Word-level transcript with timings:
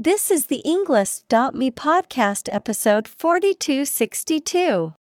This 0.00 0.30
is 0.30 0.46
the 0.46 0.62
Englist.me 0.64 1.72
podcast 1.72 2.48
episode 2.52 3.08
4262. 3.08 4.94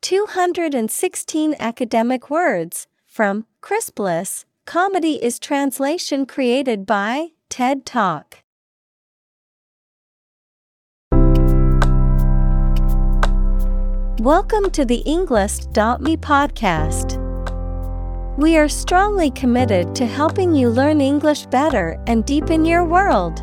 216 0.00 1.54
academic 1.58 2.30
words 2.30 2.86
from 3.04 3.46
Chris 3.60 3.90
Bliss. 3.90 4.44
Comedy 4.64 5.14
is 5.20 5.40
translation 5.40 6.24
created 6.24 6.86
by 6.86 7.30
TED 7.48 7.84
Talk. 7.84 8.44
Welcome 14.20 14.70
to 14.70 14.84
the 14.84 15.02
Englist.me 15.04 16.16
podcast. 16.18 17.18
We 18.38 18.56
are 18.56 18.68
strongly 18.68 19.32
committed 19.32 19.96
to 19.96 20.06
helping 20.06 20.54
you 20.54 20.68
learn 20.68 21.00
English 21.00 21.46
better 21.46 22.00
and 22.06 22.24
deepen 22.24 22.64
your 22.64 22.84
world. 22.84 23.42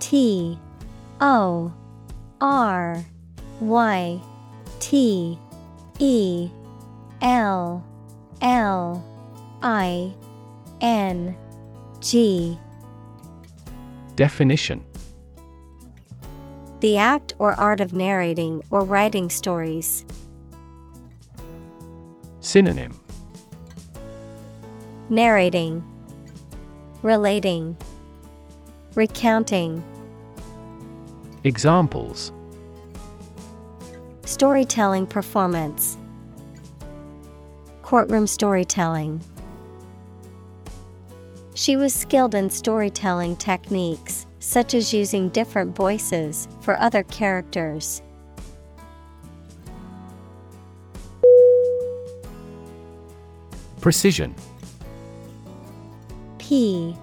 T 0.00 0.58
O 1.20 1.72
R 2.40 3.04
Y 3.60 4.20
T 4.80 5.38
E 5.98 6.50
L 7.22 7.84
L 8.40 9.04
I 9.62 10.12
N 10.80 11.36
G. 12.00 12.58
Definition. 14.16 14.84
The 16.80 16.96
act 16.96 17.34
or 17.38 17.52
art 17.60 17.80
of 17.80 17.92
narrating 17.92 18.62
or 18.70 18.82
writing 18.84 19.28
stories. 19.28 20.04
Synonym. 22.40 22.98
Narrating, 25.10 25.84
Relating, 27.02 27.76
Recounting. 28.94 29.84
Examples 31.44 32.32
Storytelling 34.26 35.06
performance, 35.06 35.96
Courtroom 37.80 38.26
storytelling. 38.26 39.22
She 41.54 41.76
was 41.76 41.94
skilled 41.94 42.34
in 42.34 42.50
storytelling 42.50 43.36
techniques, 43.36 44.26
such 44.38 44.74
as 44.74 44.92
using 44.92 45.30
different 45.30 45.74
voices 45.74 46.46
for 46.60 46.78
other 46.78 47.04
characters. 47.04 48.02
Precision 53.80 54.34
P 56.38 56.94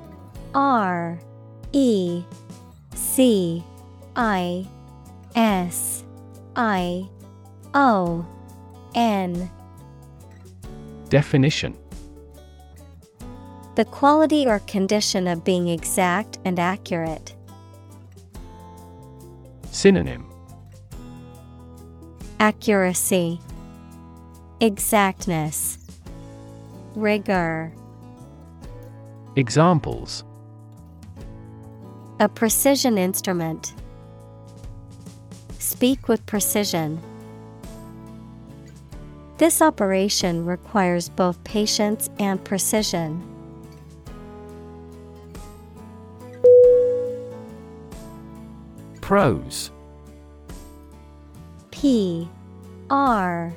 R 0.53 1.19
E 1.73 2.23
C 2.93 3.63
I 4.17 4.67
S 5.35 6.03
I 6.55 7.07
O 7.75 8.25
N 8.95 9.49
Definition 11.09 11.77
The 13.75 13.85
quality 13.85 14.47
or 14.47 14.57
condition 14.61 15.27
of 15.27 15.43
being 15.43 15.67
exact 15.67 16.39
and 16.43 16.57
accurate. 16.57 17.35
Synonym 19.69 20.25
Accuracy, 22.39 23.39
Exactness, 24.59 25.77
Rigor. 26.95 27.71
Examples 29.35 30.23
A 32.19 32.27
precision 32.27 32.97
instrument. 32.97 33.75
Speak 35.67 36.07
with 36.07 36.25
precision. 36.25 36.97
This 39.37 39.61
operation 39.61 40.45
requires 40.45 41.09
both 41.09 41.43
patience 41.43 42.09
and 42.19 42.41
precision. 42.41 43.21
Prose 49.01 49.69
P 51.71 52.29
R 52.89 53.53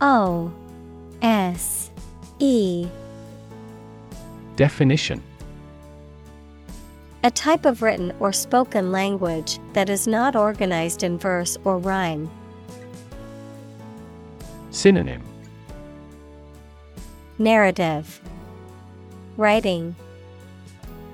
O 0.00 0.52
S 1.20 1.90
E 2.38 2.86
Definition 4.54 5.20
A 7.24 7.30
type 7.32 7.64
of 7.64 7.82
written 7.82 8.12
or 8.20 8.32
spoken 8.32 8.92
language 8.92 9.58
that 9.72 9.90
is 9.90 10.06
not 10.06 10.36
organized 10.36 11.02
in 11.02 11.18
verse 11.18 11.58
or 11.64 11.76
rhyme. 11.76 12.30
Synonym. 14.70 15.22
Narrative. 17.38 18.20
Writing. 19.36 19.96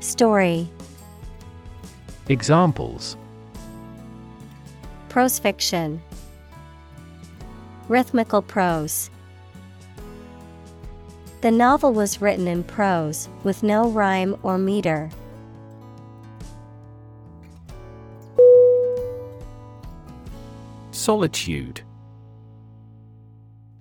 Story. 0.01 0.69
Examples. 2.29 3.17
Prose 5.09 5.39
fiction. 5.39 6.03
Rhythmical 7.89 8.43
prose. 8.43 9.09
The 11.41 11.51
novel 11.51 11.95
was 11.95 12.21
written 12.21 12.47
in 12.47 12.63
prose 12.63 13.31
with 13.43 13.63
no 13.63 13.89
rhyme 13.89 14.37
or 14.43 14.59
meter. 14.59 15.09
Solitude. 21.05 21.83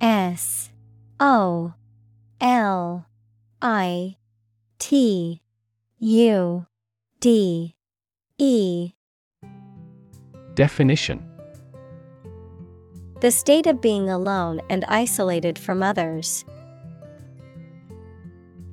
S 0.01 0.69
O 1.21 1.73
L 2.41 3.05
I 3.61 4.17
T 4.77 5.41
U 5.99 6.65
D 7.21 7.75
E. 8.37 8.91
Definition. 10.55 11.25
The 13.21 13.31
state 13.31 13.67
of 13.67 13.79
being 13.79 14.09
alone 14.09 14.59
and 14.69 14.83
isolated 14.89 15.57
from 15.57 15.81
others. 15.81 16.43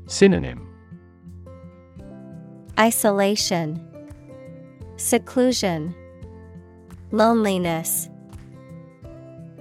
Synonym. 0.09 0.67
Isolation, 2.77 3.81
Seclusion, 4.97 5.95
Loneliness. 7.13 8.10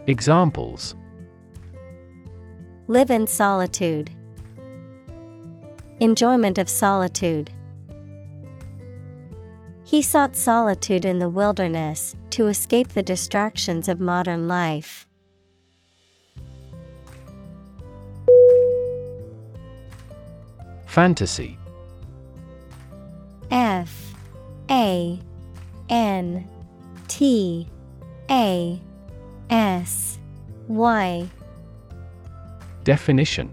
Examples 0.09 0.95
Live 2.87 3.11
in 3.11 3.27
solitude. 3.27 4.09
Enjoyment 5.99 6.57
of 6.57 6.67
solitude. 6.67 7.51
He 9.83 10.01
sought 10.01 10.35
solitude 10.35 11.05
in 11.05 11.19
the 11.19 11.29
wilderness 11.29 12.15
to 12.31 12.47
escape 12.47 12.87
the 12.87 13.03
distractions 13.03 13.87
of 13.87 13.99
modern 13.99 14.47
life. 14.47 15.07
Fantasy 20.87 21.55
F 23.51 24.15
A 24.71 25.19
N 25.87 26.49
T 27.07 27.67
A 28.31 28.81
S 29.49 30.19
Y. 30.67 31.27
Definition. 32.83 33.51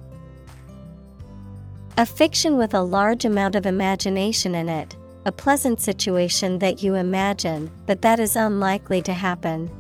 A 1.99 2.05
fiction 2.05 2.59
with 2.59 2.75
a 2.75 2.83
large 2.83 3.25
amount 3.25 3.55
of 3.55 3.65
imagination 3.65 4.55
in 4.55 4.69
it, 4.69 4.95
a 5.25 5.33
pleasant 5.33 5.81
situation 5.81 6.59
that 6.59 6.83
you 6.83 6.95
imagine, 6.95 7.71
but 7.87 8.03
that 8.03 8.21
is 8.21 8.37
unlikely 8.37 9.01
to 9.03 9.15
happen. 9.15 9.71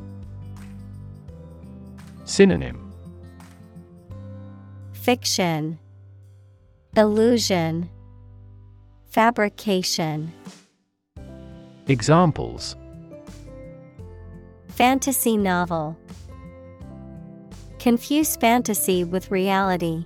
Synonym. 2.25 2.93
Fiction. 4.93 5.79
Illusion. 6.97 7.91
Fabrication. 9.11 10.33
Examples 11.87 12.77
Fantasy 14.77 15.39
novel 15.39 15.97
Confuse 17.79 18.37
fantasy 18.37 19.05
with 19.05 19.31
reality. 19.31 20.05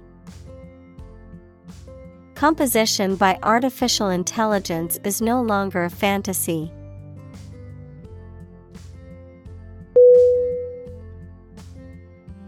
Composition 2.36 3.16
by 3.16 3.36
artificial 3.42 4.10
intelligence 4.10 5.00
is 5.02 5.20
no 5.20 5.42
longer 5.42 5.82
a 5.82 5.90
fantasy. 5.90 6.72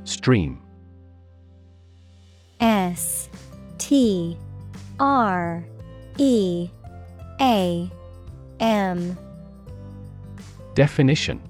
Stream 0.05 0.63
S 2.61 3.29
T 3.79 4.39
R 5.01 5.67
E 6.19 6.71
A 7.41 7.91
M 8.61 9.19
Definition 10.75 11.43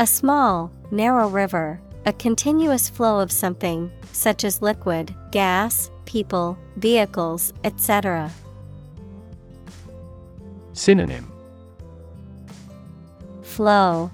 A 0.00 0.06
small, 0.06 0.72
narrow 0.90 1.28
river, 1.28 1.78
a 2.06 2.14
continuous 2.14 2.88
flow 2.88 3.20
of 3.20 3.30
something, 3.30 3.92
such 4.12 4.44
as 4.44 4.62
liquid, 4.62 5.14
gas, 5.30 5.90
people, 6.06 6.56
vehicles, 6.76 7.52
etc. 7.64 8.32
Synonym 10.72 11.30
Flow 13.42 14.10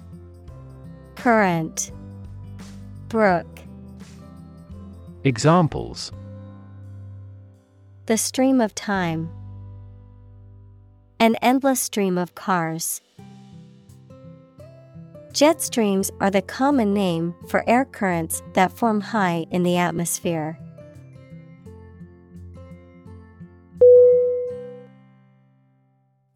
Current 1.15 1.93
Brook 3.07 3.47
Examples 5.23 6.11
The 8.07 8.19
stream 8.19 8.61
of 8.61 8.75
time. 8.75 9.31
An 11.21 11.37
endless 11.37 11.79
stream 11.79 12.19
of 12.19 12.35
cars. 12.35 13.01
Jet 15.37 15.61
streams 15.61 16.11
are 16.19 16.31
the 16.31 16.41
common 16.41 16.95
name 16.95 17.35
for 17.49 17.63
air 17.69 17.85
currents 17.85 18.43
that 18.55 18.73
form 18.73 19.03
high 19.03 19.45
in 19.51 19.65
the 19.65 19.77
atmosphere. 19.77 20.59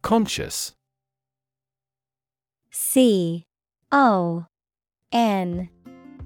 Conscious. 0.03 0.73
C 2.69 3.47
O 3.91 4.45
N 5.11 5.69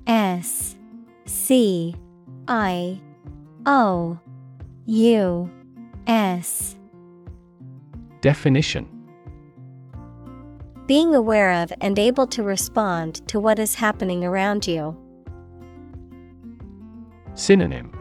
S 0.06 0.75
C 1.24 1.95
I 2.50 3.00
O 3.66 4.19
U 4.86 5.50
S. 6.07 6.75
Definition 8.19 8.94
Being 10.87 11.15
aware 11.15 11.51
of 11.63 11.73
and 11.81 11.97
able 11.97 12.27
to 12.27 12.43
respond 12.43 13.27
to 13.27 13.39
what 13.39 13.57
is 13.57 13.73
happening 13.73 14.23
around 14.23 14.67
you. 14.67 14.95
Synonym 17.33 17.91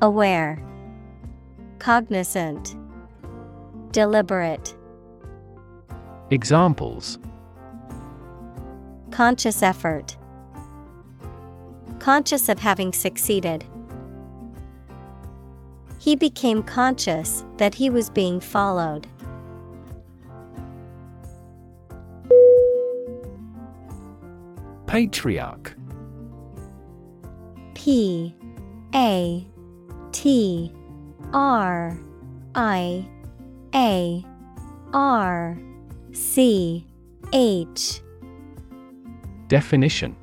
Aware, 0.00 0.60
Cognizant, 1.78 2.74
Deliberate, 3.92 4.76
Examples 6.30 7.20
Conscious 9.12 9.62
effort. 9.62 10.16
Conscious 12.00 12.48
of 12.48 12.58
having 12.58 12.92
succeeded. 12.92 13.64
He 16.00 16.16
became 16.16 16.64
conscious 16.64 17.44
that 17.58 17.76
he 17.76 17.88
was 17.88 18.10
being 18.10 18.40
followed. 18.40 19.06
Patriarch. 24.92 25.74
P 27.72 28.36
A 28.94 29.46
T 30.12 30.70
R 31.32 31.98
I 32.54 33.08
A 33.74 34.22
R 34.92 35.58
C 36.12 36.86
H. 37.32 38.02
Definition. 39.48 40.14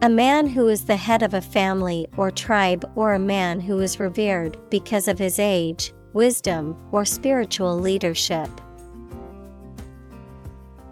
A 0.00 0.08
man 0.08 0.46
who 0.46 0.66
is 0.68 0.86
the 0.86 0.96
head 0.96 1.22
of 1.22 1.34
a 1.34 1.42
family 1.42 2.06
or 2.16 2.30
tribe, 2.30 2.90
or 2.94 3.12
a 3.12 3.18
man 3.18 3.60
who 3.60 3.78
is 3.80 4.00
revered 4.00 4.56
because 4.70 5.06
of 5.06 5.18
his 5.18 5.38
age, 5.38 5.92
wisdom, 6.14 6.74
or 6.92 7.04
spiritual 7.04 7.78
leadership. 7.78 8.48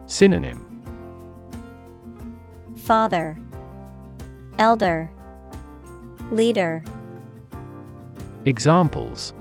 Synonym 0.05 0.68
Father, 2.89 3.39
Elder, 4.59 5.11
Leader, 6.31 6.83
Examples 8.47 9.35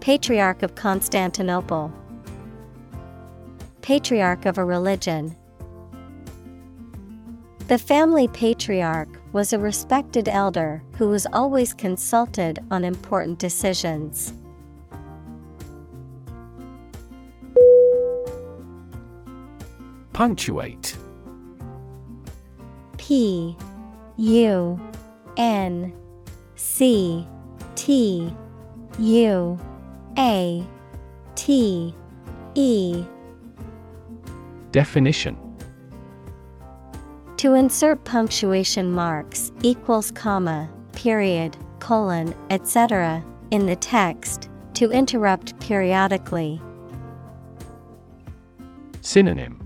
Patriarch 0.00 0.64
of 0.64 0.74
Constantinople, 0.74 1.92
Patriarch 3.80 4.44
of 4.44 4.58
a 4.58 4.64
religion. 4.64 5.36
The 7.68 7.78
family 7.78 8.26
patriarch 8.26 9.20
was 9.32 9.52
a 9.52 9.58
respected 9.60 10.28
elder 10.28 10.82
who 10.98 11.10
was 11.10 11.28
always 11.32 11.74
consulted 11.74 12.58
on 12.72 12.82
important 12.82 13.38
decisions. 13.38 14.32
Punctuate 20.12 20.96
P 23.02 23.56
U 24.16 24.80
N 25.36 25.92
C 26.54 27.26
T 27.74 28.32
U 29.00 29.58
A 30.16 30.64
T 31.34 31.94
E 32.54 33.04
Definition 34.70 35.36
To 37.38 37.54
insert 37.54 38.04
punctuation 38.04 38.92
marks 38.92 39.50
equals 39.62 40.12
comma, 40.12 40.70
period, 40.92 41.56
colon, 41.80 42.32
etc. 42.50 43.24
in 43.50 43.66
the 43.66 43.76
text, 43.76 44.48
to 44.74 44.92
interrupt 44.92 45.58
periodically. 45.58 46.62
Synonym 49.00 49.58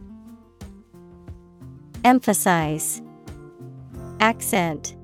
Emphasize 2.02 3.02
Accent 4.20 4.96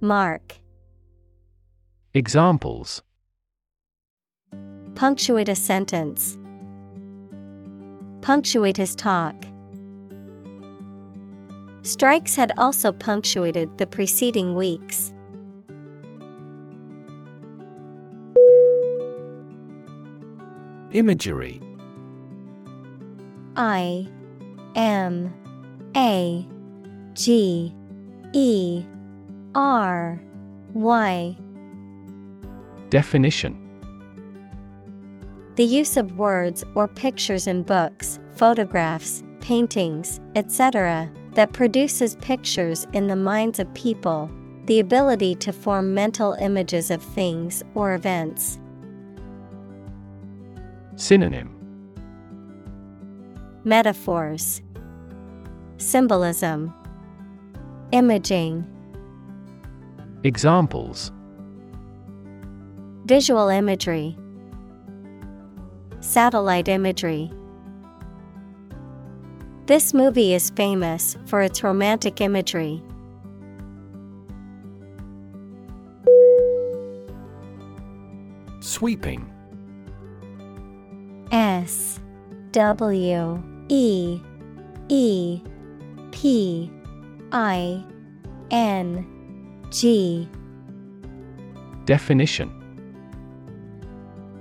Mark 0.00 0.54
Examples 2.14 3.02
Punctuate 4.94 5.48
a 5.48 5.56
sentence. 5.56 6.38
Punctuate 8.22 8.76
his 8.76 8.94
talk. 8.94 9.34
Strikes 11.82 12.36
had 12.36 12.52
also 12.56 12.92
punctuated 12.92 13.76
the 13.76 13.86
preceding 13.86 14.54
weeks. 14.54 15.12
Imagery 20.92 21.60
I 23.56 24.08
M 24.76 25.34
A 25.96 26.48
G 27.12 27.75
E 28.36 28.84
R 29.54 30.20
Y 30.74 31.38
Definition 32.90 33.56
The 35.54 35.64
use 35.64 35.96
of 35.96 36.18
words 36.18 36.62
or 36.74 36.86
pictures 36.86 37.46
in 37.46 37.62
books, 37.62 38.20
photographs, 38.34 39.22
paintings, 39.40 40.20
etc., 40.34 41.10
that 41.32 41.54
produces 41.54 42.16
pictures 42.16 42.86
in 42.92 43.06
the 43.06 43.16
minds 43.16 43.58
of 43.58 43.72
people, 43.72 44.30
the 44.66 44.80
ability 44.80 45.34
to 45.36 45.50
form 45.50 45.94
mental 45.94 46.34
images 46.34 46.90
of 46.90 47.02
things 47.02 47.62
or 47.74 47.94
events. 47.94 48.58
Synonym 50.96 51.54
Metaphors, 53.64 54.60
Symbolism, 55.78 56.74
Imaging, 57.92 58.66
Examples 60.24 61.12
Visual 63.04 63.48
imagery, 63.48 64.18
Satellite 66.00 66.66
imagery. 66.68 67.30
This 69.66 69.94
movie 69.94 70.34
is 70.34 70.50
famous 70.50 71.16
for 71.26 71.42
its 71.42 71.62
romantic 71.62 72.20
imagery. 72.20 72.82
Sweeping 78.60 79.32
S 81.30 82.00
W 82.50 83.42
E 83.68 84.20
E 84.88 85.40
P 86.10 86.70
I 87.32 87.84
N 88.50 89.06
G. 89.70 90.28
Definition. 91.84 92.52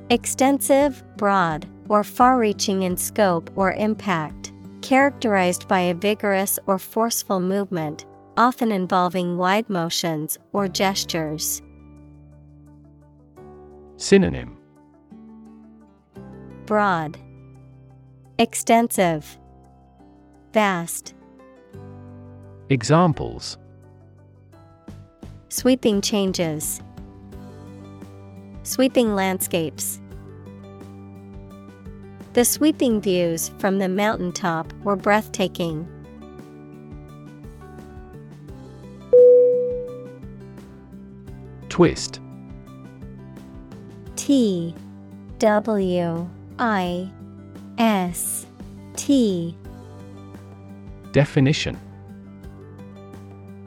Extensive, 0.09 1.03
broad, 1.17 1.67
or 1.89 2.03
far 2.03 2.37
reaching 2.37 2.83
in 2.83 2.95
scope 2.95 3.49
or 3.55 3.73
impact, 3.73 4.51
characterized 4.81 5.67
by 5.67 5.79
a 5.79 5.95
vigorous 5.95 6.59
or 6.67 6.77
forceful 6.77 7.39
movement, 7.39 8.05
often 8.37 8.71
involving 8.71 9.37
wide 9.37 9.67
motions 9.69 10.37
or 10.53 10.67
gestures. 10.67 11.61
Synonym. 13.97 14.57
Broad, 16.65 17.17
Extensive, 18.37 19.39
Vast, 20.51 21.13
Examples. 22.69 23.57
Sweeping 25.49 26.01
changes, 26.01 26.81
Sweeping 28.65 29.13
landscapes. 29.13 30.01
The 32.33 32.43
sweeping 32.43 32.99
views 32.99 33.51
from 33.59 33.77
the 33.77 33.87
mountaintop 33.87 34.73
were 34.83 34.95
breathtaking. 34.95 35.87
Twist. 41.69 42.19
T 44.15 44.73
W 45.37 46.29
I 46.57 47.11
S 47.77 48.47
T. 48.95 49.55
Definition 51.11 51.79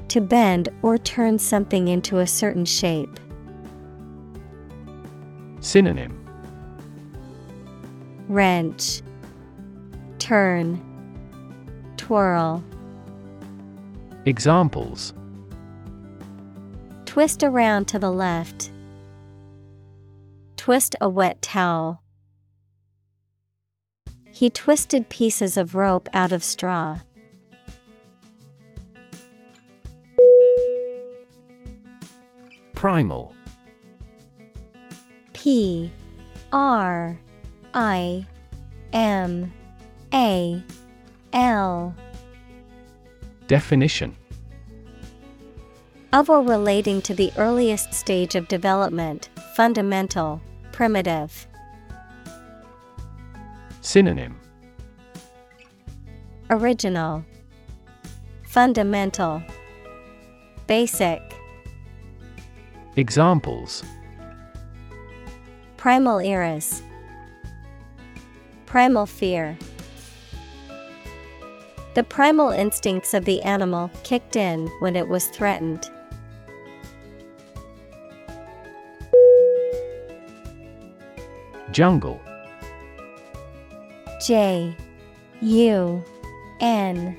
To 0.09 0.21
bend 0.21 0.71
or 0.83 0.97
turn 0.97 1.39
something 1.39 1.89
into 1.89 2.19
a 2.19 2.27
certain 2.27 2.65
shape. 2.65 3.21
Synonym 5.61 6.25
Wrench, 8.29 9.03
Turn, 10.19 10.83
Twirl. 11.97 12.63
Examples 14.25 15.13
Twist 17.05 17.43
around 17.43 17.89
to 17.89 17.99
the 17.99 18.11
left. 18.11 18.71
Twist 20.57 20.95
a 21.01 21.09
wet 21.09 21.41
towel. 21.43 22.03
He 24.31 24.51
twisted 24.51 25.09
pieces 25.09 25.57
of 25.57 25.75
rope 25.75 26.09
out 26.13 26.33
of 26.33 26.45
straw. 26.45 27.01
Primal. 32.79 33.35
P 35.33 35.91
R 36.53 37.19
I 37.75 38.25
M 38.93 39.53
A 40.15 40.63
L. 41.33 41.93
Definition. 43.49 44.15
Of 46.13 46.31
or 46.31 46.41
relating 46.41 47.03
to 47.03 47.15
the 47.15 47.33
earliest 47.37 47.93
stage 47.93 48.37
of 48.37 48.47
development, 48.47 49.29
fundamental, 49.57 50.41
primitive. 50.71 51.49
Synonym. 53.81 54.39
Original, 56.49 57.25
Fundamental, 58.45 59.43
Basic, 60.69 61.28
Examples 62.99 63.85
Primal 65.77 66.19
eras, 66.19 66.83
Primal 68.67 69.07
fear. 69.07 69.57
The 71.95 72.03
primal 72.03 72.51
instincts 72.51 73.15
of 73.15 73.25
the 73.25 73.41
animal 73.43 73.89
kicked 74.03 74.35
in 74.35 74.67
when 74.81 74.97
it 74.97 75.07
was 75.07 75.29
threatened. 75.29 75.89
Jungle 81.71 82.21
J 84.27 84.77
U 85.41 86.05
N 86.61 87.17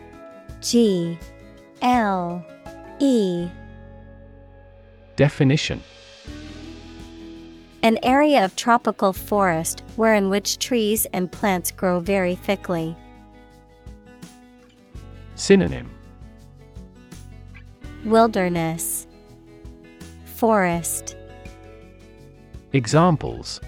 G 0.60 1.18
L 1.82 2.46
E 3.00 3.50
Definition. 5.20 5.84
An 7.84 8.00
area 8.04 8.46
of 8.46 8.56
tropical 8.56 9.12
forest 9.12 9.84
where 9.98 10.16
in 10.16 10.30
which 10.30 10.60
trees 10.60 11.06
and 11.12 11.30
plants 11.30 11.72
grow 11.72 12.00
very 12.00 12.36
thickly. 12.36 12.96
Synonym. 15.36 15.92
Wilderness. 18.06 19.08
Forest. 20.24 21.18
Examples. 22.72 23.60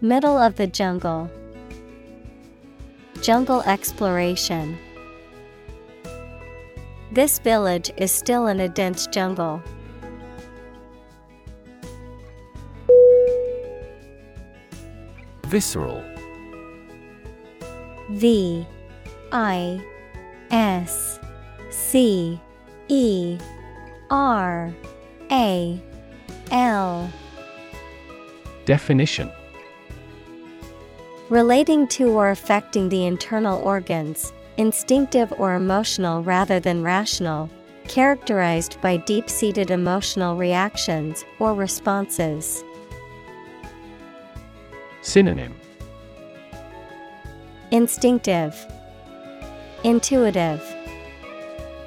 Middle 0.00 0.38
of 0.38 0.54
the 0.54 0.68
jungle. 0.68 1.28
Jungle 3.20 3.62
exploration 3.62 4.78
This 7.12 7.38
village 7.38 7.92
is 7.96 8.10
still 8.10 8.48
in 8.48 8.60
a 8.60 8.68
dense 8.68 9.06
jungle. 9.06 9.62
Visceral. 15.44 16.02
V 18.10 18.66
I 19.32 19.80
S 20.50 21.20
C 21.70 22.40
E 22.88 23.38
R 24.10 24.74
A 25.30 25.82
L. 26.50 27.12
Definition. 28.64 29.30
Relating 31.28 31.86
to 31.88 32.08
or 32.10 32.30
affecting 32.30 32.88
the 32.88 33.06
internal 33.06 33.60
organs, 33.62 34.32
instinctive 34.56 35.32
or 35.38 35.54
emotional 35.54 36.22
rather 36.22 36.60
than 36.60 36.82
rational, 36.82 37.50
characterized 37.88 38.80
by 38.80 38.96
deep 38.96 39.28
seated 39.30 39.70
emotional 39.70 40.36
reactions 40.36 41.24
or 41.38 41.54
responses. 41.54 42.64
Synonym. 45.02 45.54
Instinctive, 47.70 48.54
Intuitive, 49.84 50.62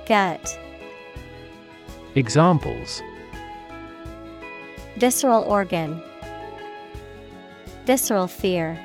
Gut, 0.06 0.60
Examples. 2.16 3.02
Visceral 4.98 5.44
organ, 5.44 6.02
Visceral 7.86 8.28
fear. 8.28 8.78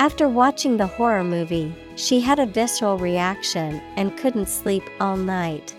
After 0.00 0.30
watching 0.30 0.78
the 0.78 0.86
horror 0.86 1.22
movie, 1.22 1.74
she 1.94 2.22
had 2.22 2.38
a 2.38 2.46
visceral 2.46 2.96
reaction 2.96 3.82
and 3.96 4.16
couldn't 4.16 4.48
sleep 4.48 4.82
all 4.98 5.18
night. 5.18 5.76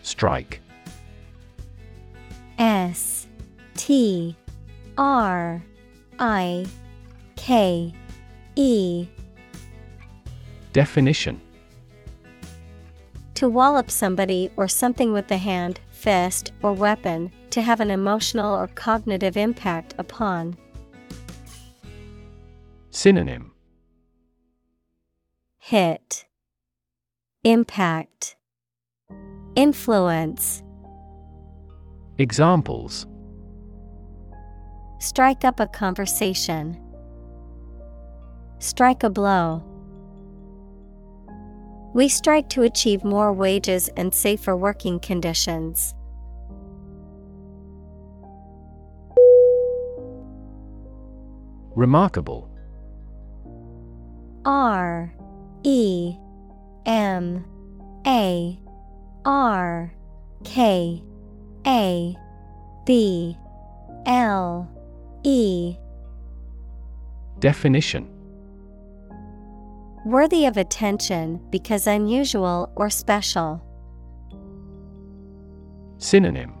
Strike. 0.00 0.62
S 2.58 3.26
T 3.74 4.34
R 4.96 5.62
I 6.18 6.66
K 7.36 7.92
E. 8.56 9.06
Definition. 10.72 11.38
To 13.34 13.46
wallop 13.50 13.90
somebody 13.90 14.50
or 14.56 14.68
something 14.68 15.12
with 15.12 15.28
the 15.28 15.36
hand, 15.36 15.80
fist, 15.98 16.52
or 16.62 16.72
weapon, 16.72 17.30
to 17.50 17.60
have 17.60 17.80
an 17.80 17.90
emotional 17.90 18.54
or 18.54 18.68
cognitive 18.68 19.36
impact 19.36 19.94
upon. 19.98 20.56
Synonym 22.90 23.52
Hit, 25.58 26.24
Impact, 27.44 28.36
Influence. 29.56 30.62
Examples 32.16 33.06
Strike 35.00 35.44
up 35.44 35.60
a 35.60 35.66
conversation. 35.66 36.76
Strike 38.58 39.04
a 39.04 39.10
blow. 39.10 39.62
We 41.98 42.08
strike 42.08 42.48
to 42.50 42.62
achieve 42.62 43.02
more 43.02 43.32
wages 43.32 43.88
and 43.96 44.14
safer 44.14 44.56
working 44.56 45.00
conditions. 45.00 45.96
Remarkable. 51.74 52.48
R 54.44 55.12
E 55.64 56.14
M 56.86 57.44
A 58.06 58.60
R 59.24 59.92
K 60.44 61.02
A 61.66 62.16
B 62.86 63.36
L 64.06 64.70
E. 65.24 65.76
Definition 67.40 68.17
Worthy 70.04 70.46
of 70.46 70.56
attention 70.56 71.40
because 71.50 71.86
unusual 71.86 72.72
or 72.76 72.88
special. 72.88 73.62
Synonym 75.98 76.54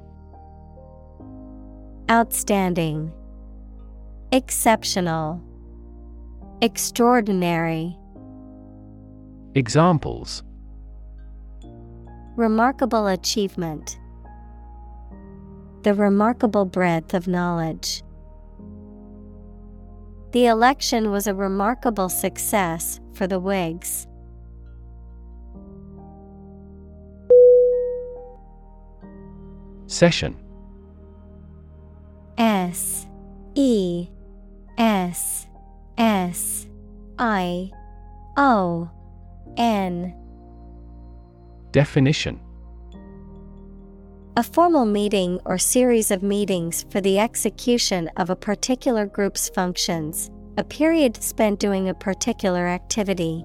Outstanding, 2.10 3.12
Exceptional, 4.32 5.40
Extraordinary. 6.60 7.96
Examples 9.54 10.42
Remarkable 12.36 13.06
achievement. 13.06 13.98
The 15.84 15.94
remarkable 15.94 16.64
breadth 16.64 17.14
of 17.14 17.28
knowledge. 17.28 18.02
The 20.32 20.46
election 20.46 21.10
was 21.10 21.26
a 21.26 21.34
remarkable 21.34 22.10
success 22.10 23.00
for 23.14 23.26
the 23.26 23.40
Whigs. 23.40 24.06
Session. 29.86 30.36
S. 32.36 33.06
E. 33.54 34.08
S. 34.76 35.46
S. 35.96 36.66
I. 37.18 37.70
O. 38.36 38.90
N. 39.56 40.14
Definition 41.72 42.38
A 44.38 44.42
formal 44.44 44.84
meeting 44.84 45.40
or 45.46 45.58
series 45.58 46.12
of 46.12 46.22
meetings 46.22 46.86
for 46.90 47.00
the 47.00 47.18
execution 47.18 48.08
of 48.16 48.30
a 48.30 48.36
particular 48.36 49.04
group's 49.04 49.48
functions, 49.48 50.30
a 50.56 50.62
period 50.62 51.20
spent 51.20 51.58
doing 51.58 51.88
a 51.88 51.94
particular 51.94 52.68
activity. 52.68 53.44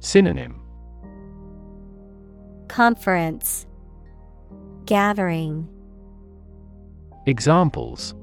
Synonym. 0.00 0.58
Conference. 2.68 3.66
Gathering. 4.86 5.68
Examples. 7.26 8.14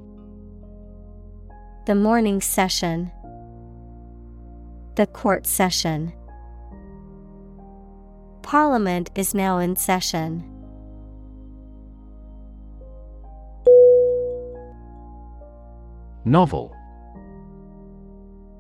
The 1.86 1.93
morning 1.93 2.41
session. 2.41 3.12
The 4.96 5.06
court 5.06 5.46
session 5.46 6.12
Parliament 8.43 9.10
is 9.15 9.34
now 9.34 9.58
in 9.58 9.75
session. 9.75 10.43
Novel. 16.25 16.75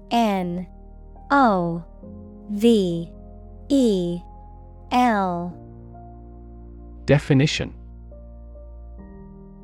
N. 0.09 0.67
O. 1.29 1.83
V. 2.49 3.11
E. 3.69 4.19
L. 4.91 5.57
Definition. 7.05 7.73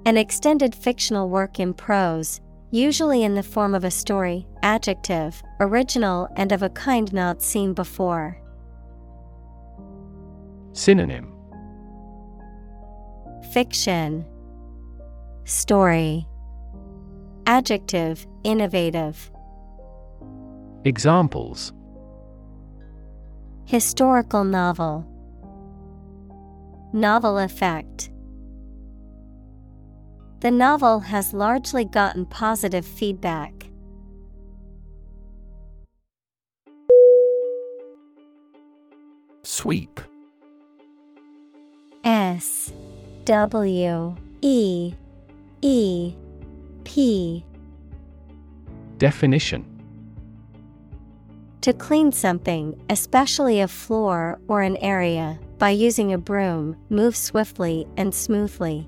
An 0.06 0.18
extended 0.18 0.76
fictional 0.76 1.30
work 1.30 1.60
in 1.60 1.74
prose, 1.74 2.42
usually 2.72 3.24
in 3.24 3.36
the 3.36 3.44
form 3.44 3.76
of 3.76 3.84
a 3.84 3.92
story, 3.92 4.48
adjective, 4.64 5.42
original 5.60 6.28
and 6.36 6.52
of 6.52 6.64
a 6.64 6.70
kind 6.70 7.12
not 7.14 7.42
seen 7.42 7.74
before. 7.74 8.39
Synonym. 10.80 11.30
Fiction. 13.52 14.26
Story. 15.44 16.26
Adjective 17.46 18.26
Innovative. 18.46 19.30
Examples. 20.86 21.74
Historical 23.66 24.46
novel. 24.46 25.06
Novel 26.94 27.40
effect. 27.40 28.10
The 30.40 30.50
novel 30.50 31.02
has 31.02 31.34
largely 31.34 31.84
gotten 31.84 32.26
positive 32.26 32.86
feedback. 32.86 33.52
Sweep 39.44 40.00
S 42.40 42.72
W 43.26 44.16
E 44.42 44.94
E 45.62 46.14
P. 46.86 47.44
Definition. 48.98 49.66
To 51.60 51.74
clean 51.74 52.14
something, 52.14 52.82
especially 52.90 53.60
a 53.60 53.68
floor 53.68 54.40
or 54.48 54.62
an 54.62 54.78
area, 54.78 55.38
by 55.58 55.72
using 55.72 56.14
a 56.14 56.18
broom, 56.18 56.78
move 56.90 57.14
swiftly 57.14 57.86
and 57.98 58.16
smoothly. 58.16 58.88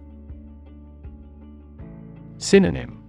Synonym. 2.37 3.03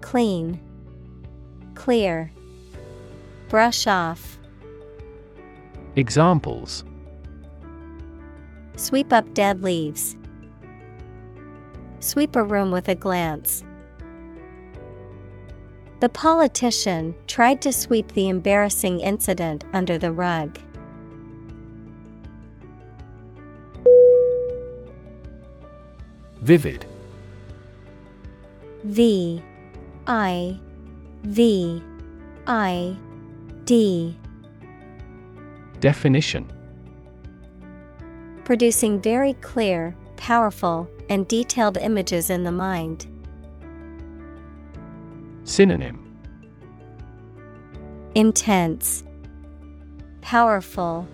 Clean, 0.00 0.60
Clear, 1.74 2.30
Brush 3.48 3.88
off, 3.88 4.38
Examples 5.96 6.84
Sweep 8.76 9.12
up 9.12 9.32
dead 9.34 9.62
leaves. 9.62 10.16
Sweep 12.00 12.36
a 12.36 12.44
room 12.44 12.70
with 12.70 12.88
a 12.88 12.94
glance. 12.94 13.64
The 16.00 16.10
politician 16.10 17.14
tried 17.26 17.62
to 17.62 17.72
sweep 17.72 18.12
the 18.12 18.28
embarrassing 18.28 19.00
incident 19.00 19.64
under 19.72 19.96
the 19.96 20.12
rug. 20.12 20.58
Vivid 26.42 26.84
V 28.84 29.42
I 30.06 30.60
V 31.22 31.82
I 32.46 32.96
D 33.64 34.16
Definition 35.80 36.46
Producing 38.46 39.00
very 39.02 39.32
clear, 39.32 39.96
powerful, 40.16 40.88
and 41.08 41.26
detailed 41.26 41.76
images 41.78 42.30
in 42.30 42.44
the 42.44 42.52
mind. 42.52 43.08
Synonym 45.42 46.16
Intense, 48.14 49.02
Powerful, 50.20 51.08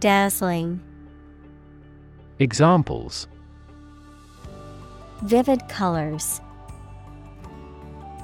Dazzling. 0.00 0.80
Examples 2.38 3.28
Vivid 5.22 5.68
colors. 5.68 6.40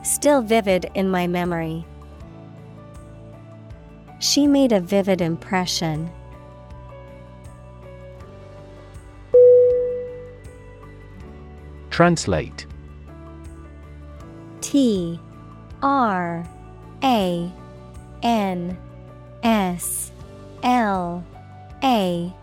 Still 0.02 0.40
vivid 0.40 0.90
in 0.94 1.10
my 1.10 1.26
memory. 1.26 1.84
She 4.18 4.46
made 4.46 4.72
a 4.72 4.80
vivid 4.80 5.20
impression. 5.20 6.10
Translate. 11.92 12.64
T 14.62 15.20
R 15.82 16.48
A 17.04 17.52
N 18.22 18.78
S 19.42 20.10
L 20.62 21.22
A 21.84 22.34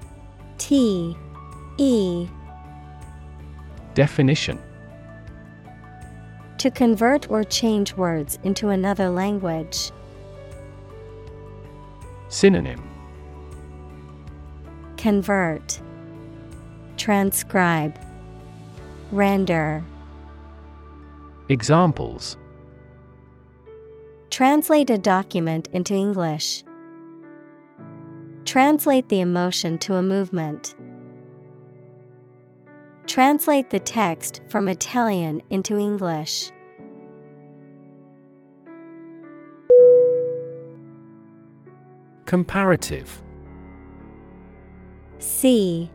T 0.59 1.17
E. 1.79 2.27
Definition. 3.95 4.59
To 6.59 6.69
convert 6.69 7.31
or 7.31 7.43
change 7.43 7.95
words 7.95 8.38
into 8.43 8.69
another 8.69 9.09
language. 9.09 9.89
Synonym. 12.27 12.88
Convert. 14.97 15.81
Transcribe 16.97 17.97
Render 19.12 19.84
Examples 21.50 22.38
Translate 24.30 24.91
a 24.91 24.98
document 25.00 25.67
into 25.74 25.95
English. 25.95 26.63
Translate 28.45 29.10
the 29.10 29.19
emotion 29.19 29.80
to 29.80 29.95
a 29.95 30.04
movement. 30.04 30.76
Translate 33.08 33.72
the 33.72 33.80
text 33.80 34.41
from 34.48 34.67
Italian 34.67 35.41
into 35.50 35.78
English. 35.78 36.52
Comparative 42.26 43.24
C 45.17 45.89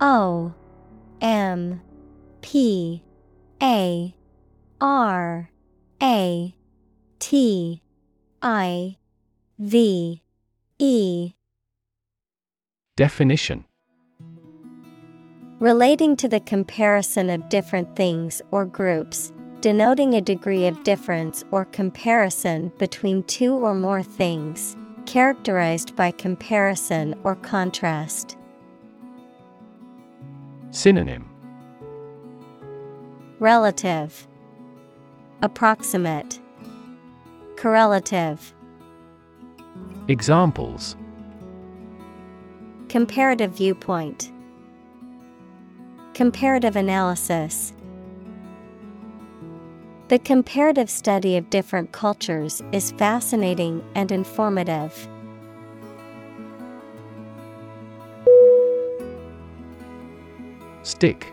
O 0.00 0.54
M 1.20 1.80
P 2.42 3.02
A 3.62 4.14
R 4.80 5.50
A 6.02 6.54
T 7.18 7.82
I 8.42 8.96
V 9.58 10.22
E. 10.78 11.32
Definition. 12.96 13.64
Relating 15.58 16.16
to 16.16 16.28
the 16.28 16.40
comparison 16.40 17.28
of 17.28 17.48
different 17.50 17.94
things 17.94 18.40
or 18.50 18.64
groups, 18.64 19.32
denoting 19.60 20.14
a 20.14 20.20
degree 20.22 20.66
of 20.66 20.82
difference 20.84 21.44
or 21.50 21.66
comparison 21.66 22.72
between 22.78 23.22
two 23.24 23.54
or 23.54 23.74
more 23.74 24.02
things, 24.02 24.76
characterized 25.04 25.94
by 25.96 26.10
comparison 26.10 27.14
or 27.24 27.36
contrast. 27.36 28.38
Synonym 30.70 31.29
Relative, 33.40 34.28
Approximate, 35.40 36.38
Correlative. 37.56 38.52
Examples 40.08 40.94
Comparative 42.90 43.52
viewpoint. 43.52 44.30
Comparative 46.12 46.76
analysis. 46.76 47.72
The 50.08 50.18
comparative 50.18 50.90
study 50.90 51.38
of 51.38 51.48
different 51.48 51.92
cultures 51.92 52.60
is 52.72 52.90
fascinating 52.92 53.82
and 53.94 54.12
informative. 54.12 55.08
Stick 60.82 61.32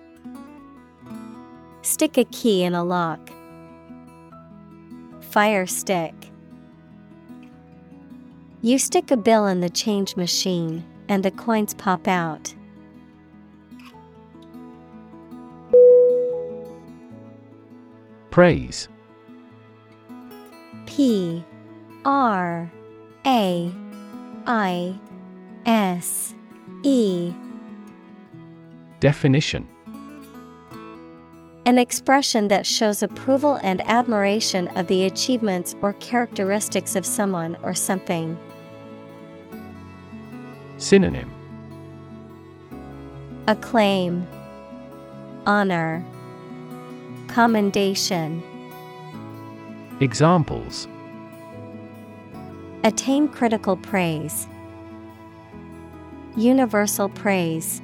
Stick 1.91 2.17
a 2.17 2.23
key 2.23 2.63
in 2.63 2.73
a 2.73 2.85
lock. 2.85 3.19
Fire 5.19 5.67
stick. 5.67 6.13
You 8.61 8.79
stick 8.79 9.11
a 9.11 9.17
bill 9.17 9.45
in 9.45 9.59
the 9.59 9.69
change 9.69 10.15
machine, 10.15 10.85
and 11.09 11.21
the 11.21 11.31
coins 11.31 11.73
pop 11.73 12.07
out. 12.07 12.55
Praise 18.29 18.87
P 20.85 21.43
R 22.05 22.71
A 23.25 23.71
I 24.47 24.99
S 25.65 26.33
E 26.83 27.33
Definition 29.01 29.67
An 31.65 31.77
expression 31.77 32.47
that 32.47 32.65
shows 32.65 33.03
approval 33.03 33.59
and 33.61 33.81
admiration 33.81 34.67
of 34.69 34.87
the 34.87 35.05
achievements 35.05 35.75
or 35.81 35.93
characteristics 35.93 36.95
of 36.95 37.05
someone 37.05 37.55
or 37.61 37.75
something. 37.75 38.37
Synonym 40.77 41.31
Acclaim, 43.47 44.27
Honor, 45.45 46.03
Commendation. 47.27 48.41
Examples 49.99 50.87
Attain 52.83 53.27
critical 53.27 53.77
praise. 53.77 54.47
Universal 56.35 57.09
praise. 57.09 57.83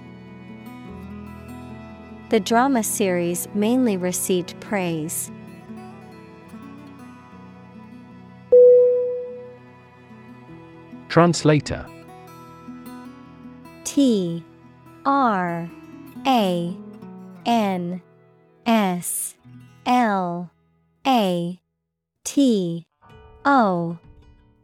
The 2.30 2.42
drama 2.42 2.84
series 2.84 3.48
mainly 3.54 3.96
received 3.96 4.60
praise. 4.60 5.32
Translator. 11.08 11.86
T 13.86 14.44
R 15.06 15.70
A 16.26 16.78
N 17.46 18.02
S 18.66 19.36
L 19.86 20.52
A 21.08 21.60
T 22.26 22.86
O 23.46 23.98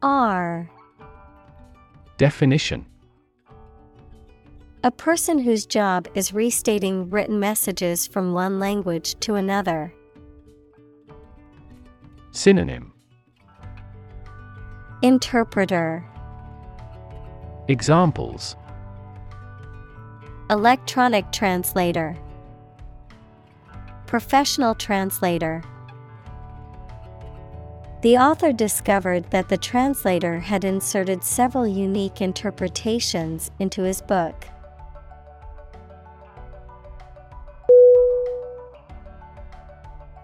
R. 0.02 0.70
Definition 2.18 2.84
A 4.84 4.90
person 4.90 5.38
whose 5.38 5.64
job 5.64 6.08
is 6.14 6.34
restating 6.34 7.08
written 7.08 7.40
messages 7.40 8.06
from 8.06 8.34
one 8.34 8.58
language 8.58 9.18
to 9.20 9.34
another. 9.34 9.94
Synonym. 12.32 12.92
Interpreter. 15.00 16.04
Examples. 17.68 18.56
Electronic 20.50 21.32
translator. 21.32 22.14
Professional 24.06 24.74
translator. 24.74 25.62
The 28.02 28.18
author 28.18 28.52
discovered 28.52 29.30
that 29.30 29.48
the 29.48 29.56
translator 29.56 30.40
had 30.40 30.62
inserted 30.62 31.24
several 31.24 31.66
unique 31.66 32.20
interpretations 32.20 33.50
into 33.58 33.82
his 33.82 34.02
book. 34.02 34.44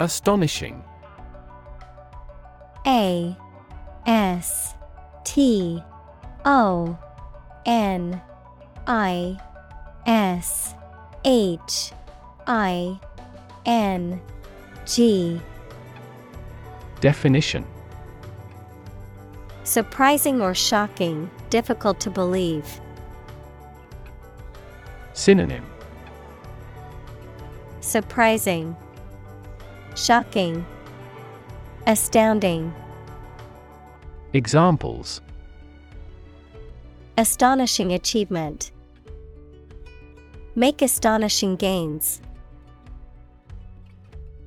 Astonishing. 0.01 0.83
A 2.87 3.37
S 4.07 4.75
T 5.25 5.83
O 6.47 6.99
N 7.67 8.21
I 8.87 9.39
S 10.07 10.75
H 11.25 11.93
I 12.47 12.99
N 13.67 14.21
G. 14.87 15.39
Definition. 17.01 17.67
Surprising 19.65 20.41
or 20.41 20.55
shocking, 20.55 21.31
difficult 21.51 22.01
to 22.01 22.11
believe. 22.11 22.81
Synonym. 25.13 25.65
Surprising, 27.81 28.75
Shocking, 29.97 30.65
Astounding. 31.87 32.73
Examples 34.33 35.21
Astonishing 37.19 37.93
achievement. 37.93 38.71
Make 40.55 40.83
astonishing 40.83 41.57
gains. 41.57 42.21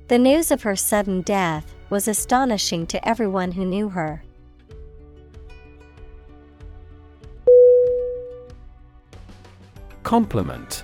The 0.07 0.17
news 0.17 0.51
of 0.51 0.63
her 0.63 0.75
sudden 0.75 1.21
death 1.21 1.73
was 1.89 2.07
astonishing 2.07 2.87
to 2.87 3.07
everyone 3.07 3.51
who 3.51 3.65
knew 3.65 3.89
her. 3.89 4.23
Compliment 10.03 10.83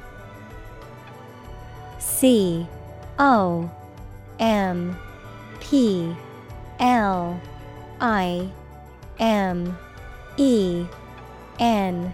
C 2.00 2.68
O 3.18 3.70
M 4.40 4.98
P 5.60 6.16
L 6.80 7.40
I 8.00 8.50
M 9.20 9.78
E 10.38 10.86
N 11.60 12.14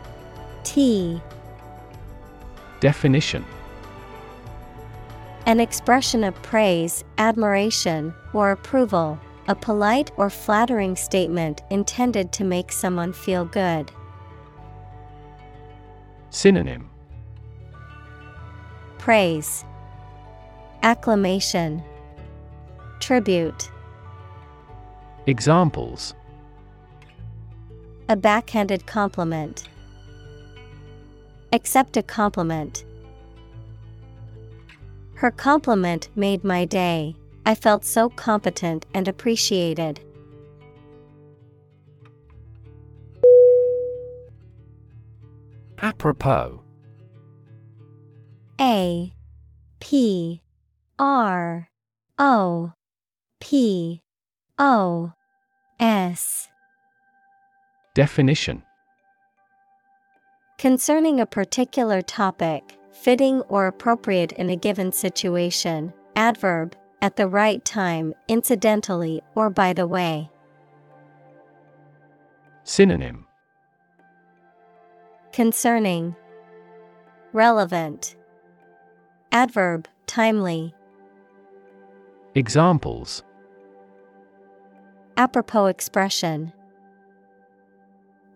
T. 0.63 1.21
Definition. 2.79 3.45
An 5.45 5.59
expression 5.59 6.23
of 6.23 6.33
praise, 6.41 7.03
admiration, 7.19 8.13
or 8.33 8.51
approval, 8.51 9.19
a 9.47 9.53
polite 9.53 10.11
or 10.17 10.29
flattering 10.31 10.95
statement 10.95 11.61
intended 11.69 12.31
to 12.33 12.43
make 12.43 12.71
someone 12.71 13.13
feel 13.13 13.45
good. 13.45 13.91
Synonym. 16.31 16.89
Praise, 18.97 19.63
Acclamation, 20.85 21.83
Tribute. 23.05 23.69
Examples 25.27 26.15
A 28.09 28.15
backhanded 28.15 28.87
compliment. 28.87 29.69
Accept 31.53 31.97
a 31.97 32.01
compliment. 32.01 32.83
Her 35.13 35.29
compliment 35.29 36.09
made 36.15 36.43
my 36.43 36.65
day. 36.65 37.15
I 37.45 37.53
felt 37.53 37.85
so 37.85 38.09
competent 38.09 38.87
and 38.95 39.07
appreciated. 39.07 39.99
Apropos 45.79 46.59
A 48.59 49.13
P 49.79 50.41
R 50.97 51.69
O 52.17 52.73
P 53.39 54.01
O 54.57 55.13
S. 55.79 56.49
Definition. 57.93 58.63
Concerning 60.57 61.19
a 61.19 61.25
particular 61.25 62.01
topic, 62.01 62.77
fitting 62.91 63.41
or 63.41 63.67
appropriate 63.67 64.31
in 64.33 64.49
a 64.49 64.55
given 64.55 64.91
situation, 64.91 65.93
adverb, 66.15 66.75
at 67.01 67.17
the 67.17 67.27
right 67.27 67.63
time, 67.65 68.13
incidentally 68.27 69.21
or 69.35 69.49
by 69.49 69.73
the 69.73 69.85
way. 69.85 70.29
Synonym. 72.63 73.27
Concerning. 75.33 76.15
Relevant. 77.33 78.15
Adverb, 79.31 79.87
timely. 80.07 80.73
Examples 82.37 83.23
Apropos 85.15 85.67
expression. 85.67 86.51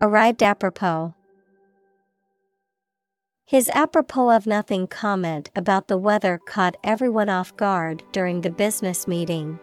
Arrived 0.00 0.42
apropos. 0.42 1.12
His 3.44 3.68
apropos 3.74 4.30
of 4.30 4.46
nothing 4.46 4.86
comment 4.86 5.50
about 5.54 5.88
the 5.88 5.98
weather 5.98 6.40
caught 6.46 6.78
everyone 6.82 7.28
off 7.28 7.54
guard 7.58 8.02
during 8.12 8.40
the 8.40 8.48
business 8.48 9.06
meeting. 9.06 9.60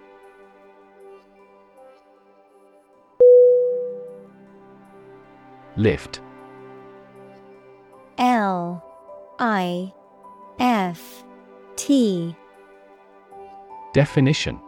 Lift 5.78 6.21
L 8.19 8.84
I 9.39 9.91
F 10.60 11.23
T 11.76 12.36
Definition. 13.93 14.60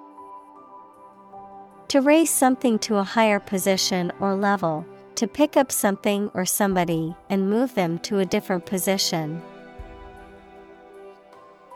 To 1.90 2.02
raise 2.02 2.30
something 2.30 2.78
to 2.80 2.98
a 2.98 3.04
higher 3.04 3.40
position 3.40 4.12
or 4.20 4.36
level, 4.36 4.86
to 5.16 5.28
pick 5.28 5.58
up 5.58 5.72
something 5.72 6.32
or 6.34 6.46
somebody 6.46 7.16
and 7.30 7.50
move 7.50 7.76
them 7.76 8.00
to 8.00 8.20
a 8.20 8.26
different 8.26 8.66
position. 8.66 9.42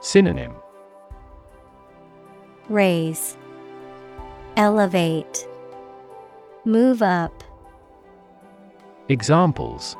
Synonym. 0.02 0.54
Raise, 2.70 3.38
Elevate, 4.56 5.48
Move 6.66 7.02
up, 7.02 7.44
Examples. 9.10 9.98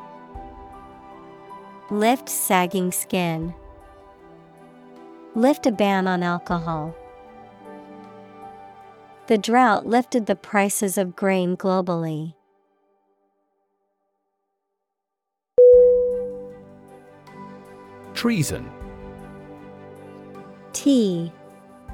Lift 1.90 2.28
sagging 2.28 2.90
skin, 2.90 3.54
Lift 5.34 5.66
a 5.66 5.72
ban 5.72 6.06
on 6.06 6.22
alcohol. 6.22 6.94
The 9.26 9.38
drought 9.38 9.86
lifted 9.86 10.26
the 10.26 10.36
prices 10.36 10.98
of 10.98 11.16
grain 11.16 11.56
globally. 11.56 12.34
Treason. 18.12 18.70
T 20.74 21.32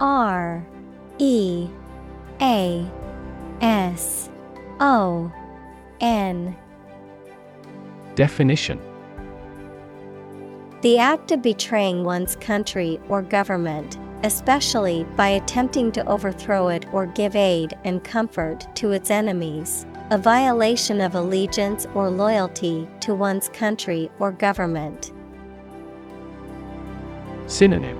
R 0.00 0.66
E 1.18 1.68
A 2.40 2.90
S 3.60 4.28
O 4.80 5.32
N. 6.00 6.56
Definition. 8.16 8.80
The 10.82 10.98
act 10.98 11.30
of 11.30 11.42
betraying 11.42 12.02
one's 12.04 12.34
country 12.36 12.98
or 13.08 13.22
government, 13.22 13.98
especially 14.22 15.04
by 15.16 15.28
attempting 15.28 15.90
to 15.92 16.06
overthrow 16.06 16.68
it 16.68 16.86
or 16.92 17.06
give 17.06 17.34
aid 17.34 17.76
and 17.84 18.04
comfort 18.04 18.66
to 18.76 18.92
its 18.92 19.10
enemies, 19.10 19.86
a 20.10 20.18
violation 20.18 21.00
of 21.00 21.14
allegiance 21.14 21.86
or 21.94 22.10
loyalty 22.10 22.88
to 23.00 23.14
one's 23.14 23.48
country 23.48 24.10
or 24.18 24.32
government. 24.32 25.12
Synonym. 27.46 27.98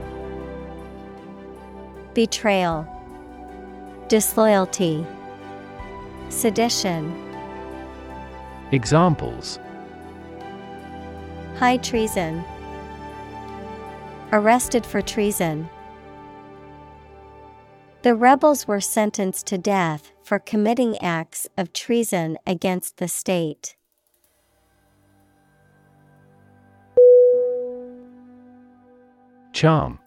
Betrayal, 2.15 2.87
Disloyalty, 4.09 5.07
Sedition, 6.29 7.27
Examples. 8.73 9.59
High 11.57 11.79
treason, 11.79 12.45
Arrested 14.33 14.87
for 14.87 15.03
treason. 15.03 15.69
The 18.03 18.15
rebels 18.15 18.67
were 18.67 18.81
sentenced 18.81 19.47
to 19.49 19.59
death 19.59 20.13
for 20.23 20.39
committing 20.39 20.97
acts 21.03 21.47
of 21.59 21.75
treason 21.75 22.39
against 22.47 22.97
the 22.97 23.09
state. 23.09 23.77
Charm 29.53 29.99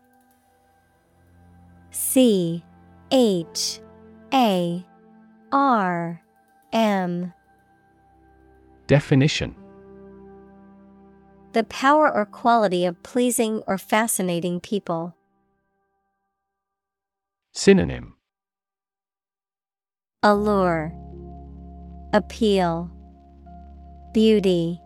C 1.92 2.64
H 3.12 3.80
A 4.34 4.84
R 5.52 6.22
M 6.72 7.34
Definition 8.88 9.56
The 11.52 11.64
power 11.66 12.12
or 12.12 12.26
quality 12.26 12.86
of 12.86 13.04
pleasing 13.04 13.62
or 13.68 13.78
fascinating 13.78 14.60
people. 14.60 15.16
Synonym. 17.56 18.16
Allure, 20.24 20.92
Appeal, 22.12 22.90
Beauty, 24.12 24.82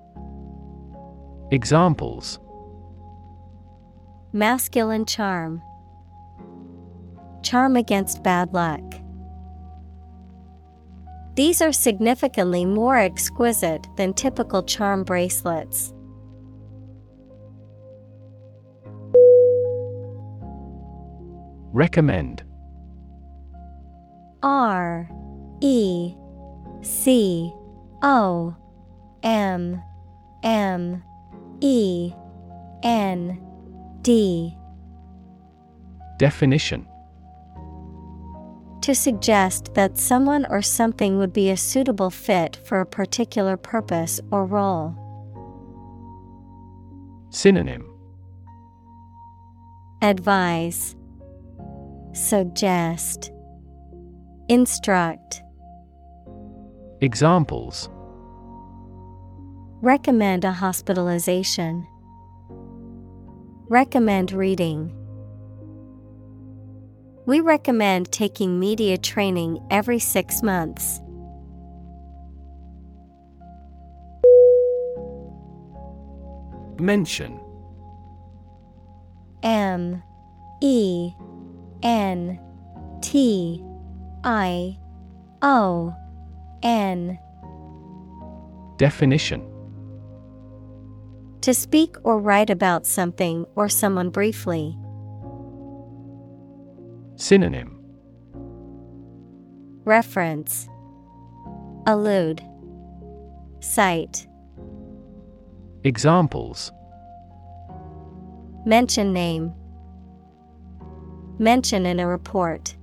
Examples. 1.50 2.40
Masculine 4.34 5.06
charm, 5.06 5.62
Charm 7.42 7.78
against 7.78 8.22
bad 8.22 8.54
luck. 8.54 8.82
These 11.36 11.62
are 11.62 11.72
significantly 11.72 12.66
more 12.66 12.98
exquisite 12.98 13.88
than 13.96 14.14
typical 14.14 14.62
charm 14.62 15.06
bracelets. 15.06 15.94
Recommend 21.72 22.44
R 24.48 25.10
E 25.60 26.16
C 26.82 27.54
O 28.02 28.56
M 29.22 29.84
M 30.42 31.04
E 31.60 32.14
N 32.82 33.42
D. 34.04 34.56
Definition. 36.18 36.88
To 38.84 38.96
suggest 38.96 39.74
that 39.74 39.98
someone 39.98 40.46
or 40.50 40.62
something 40.62 41.18
would 41.18 41.34
be 41.34 41.50
a 41.50 41.58
suitable 41.58 42.10
fit 42.10 42.56
for 42.64 42.80
a 42.80 42.86
particular 42.86 43.58
purpose 43.58 44.22
or 44.32 44.46
role. 44.46 44.96
Synonym. 47.32 47.86
Advise 50.02 50.96
Suggest 52.14 53.32
Instruct 54.50 55.44
Examples 57.02 57.90
Recommend 59.82 60.46
a 60.46 60.54
hospitalization. 60.54 61.86
Recommend 63.68 64.32
reading. 64.32 64.94
We 67.26 67.42
recommend 67.42 68.10
taking 68.14 68.58
media 68.58 68.98
training 68.98 69.60
every 69.70 70.00
six 70.00 70.42
months. 70.42 71.02
Mention 76.80 77.38
M 79.44 80.02
E 80.62 81.12
N 81.84 82.40
T 83.02 83.67
I 84.28 84.78
O 85.42 85.96
N. 86.62 87.18
Definition. 88.76 89.42
To 91.40 91.54
speak 91.54 91.96
or 92.04 92.20
write 92.20 92.50
about 92.50 92.86
something 92.86 93.46
or 93.56 93.70
someone 93.70 94.10
briefly. 94.10 94.78
Synonym. 97.16 97.82
Reference. 99.86 100.68
Allude. 101.86 102.44
Cite. 103.62 104.28
Examples. 105.86 106.74
Mention 108.66 109.14
name. 109.14 109.54
Mention 111.40 111.86
in 111.86 112.02
a 112.02 112.08
report. 112.08 112.77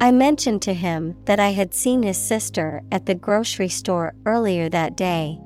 I 0.00 0.12
mentioned 0.12 0.60
to 0.62 0.74
him 0.74 1.16
that 1.24 1.40
I 1.40 1.50
had 1.50 1.72
seen 1.72 2.02
his 2.02 2.18
sister 2.18 2.82
at 2.92 3.06
the 3.06 3.14
grocery 3.14 3.68
store 3.68 4.14
earlier 4.26 4.68
that 4.68 4.96
day. 4.96 5.38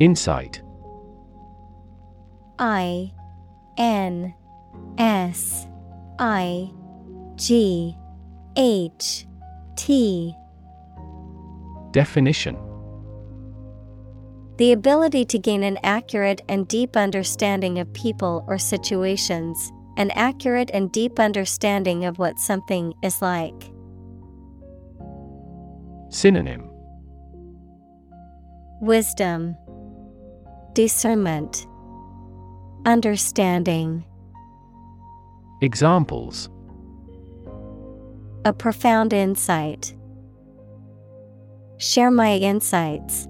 Insight. 0.00 0.60
I 2.58 3.12
N 3.78 4.34
S 4.98 5.68
I 6.18 6.70
G 7.36 7.96
H 8.56 9.26
T. 9.76 10.34
Definition 11.92 12.56
The 14.56 14.70
ability 14.70 15.24
to 15.26 15.38
gain 15.38 15.64
an 15.64 15.78
accurate 15.82 16.42
and 16.48 16.68
deep 16.68 16.96
understanding 16.96 17.80
of 17.80 17.92
people 17.92 18.44
or 18.46 18.56
situations, 18.56 19.72
an 19.96 20.12
accurate 20.12 20.70
and 20.72 20.92
deep 20.92 21.18
understanding 21.18 22.04
of 22.04 22.20
what 22.20 22.38
something 22.38 22.94
is 23.02 23.20
like. 23.20 23.72
Synonym 26.08 26.70
Wisdom, 28.80 29.56
Discernment, 30.72 31.66
Understanding. 32.86 34.04
Examples 35.62 36.48
A 38.44 38.52
profound 38.52 39.12
insight. 39.12 39.96
Share 41.78 42.10
my 42.10 42.36
insights. 42.36 43.26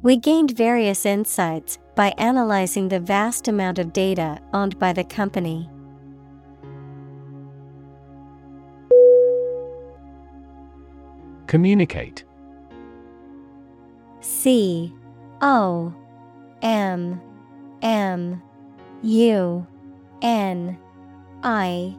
We 0.00 0.16
gained 0.16 0.52
various 0.52 1.04
insights 1.04 1.78
by 1.96 2.14
analyzing 2.18 2.88
the 2.88 3.00
vast 3.00 3.48
amount 3.48 3.80
of 3.80 3.92
data 3.92 4.38
owned 4.52 4.78
by 4.78 4.92
the 4.92 5.02
company. 5.02 5.68
Communicate. 11.48 12.24
C 14.20 14.94
O 15.40 15.92
M 16.62 17.20
M 17.82 18.42
U 19.02 19.66
N 20.22 20.78
I 21.42 21.96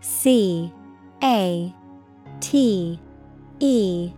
C 0.00 0.72
A 1.22 1.72
T 2.40 3.00
E. 3.60 4.12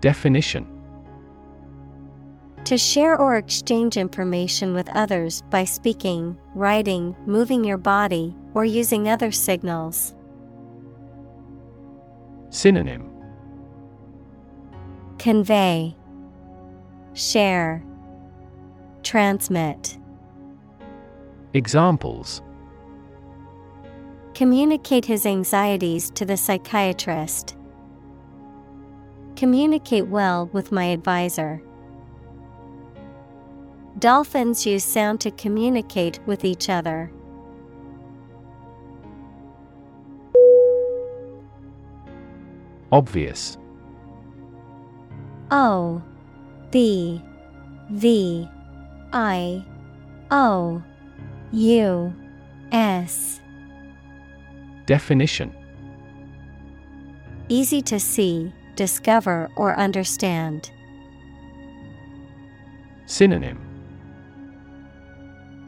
Definition 0.00 0.71
To 2.66 2.78
share 2.78 3.18
or 3.18 3.36
exchange 3.36 3.96
information 3.96 4.72
with 4.72 4.88
others 4.90 5.42
by 5.50 5.64
speaking, 5.64 6.38
writing, 6.54 7.16
moving 7.26 7.64
your 7.64 7.76
body, 7.76 8.36
or 8.54 8.64
using 8.64 9.08
other 9.08 9.32
signals. 9.32 10.14
Synonym 12.50 13.10
Convey, 15.18 15.96
Share, 17.14 17.84
Transmit. 19.02 19.98
Examples 21.54 22.42
Communicate 24.34 25.04
his 25.04 25.26
anxieties 25.26 26.10
to 26.10 26.24
the 26.24 26.36
psychiatrist. 26.36 27.56
Communicate 29.36 30.06
well 30.06 30.46
with 30.52 30.72
my 30.72 30.84
advisor. 30.84 31.60
Dolphins 33.98 34.66
use 34.66 34.84
sound 34.84 35.20
to 35.20 35.30
communicate 35.30 36.18
with 36.26 36.44
each 36.44 36.68
other. 36.68 37.12
Obvious 42.90 43.56
O 45.50 46.02
B 46.70 47.22
V 47.90 48.48
I 49.12 49.64
O 50.30 50.82
U 51.52 52.14
S 52.72 53.40
Definition 54.86 55.54
Easy 57.48 57.82
to 57.82 58.00
see, 58.00 58.52
discover, 58.76 59.50
or 59.56 59.76
understand. 59.78 60.70
Synonym 63.06 63.71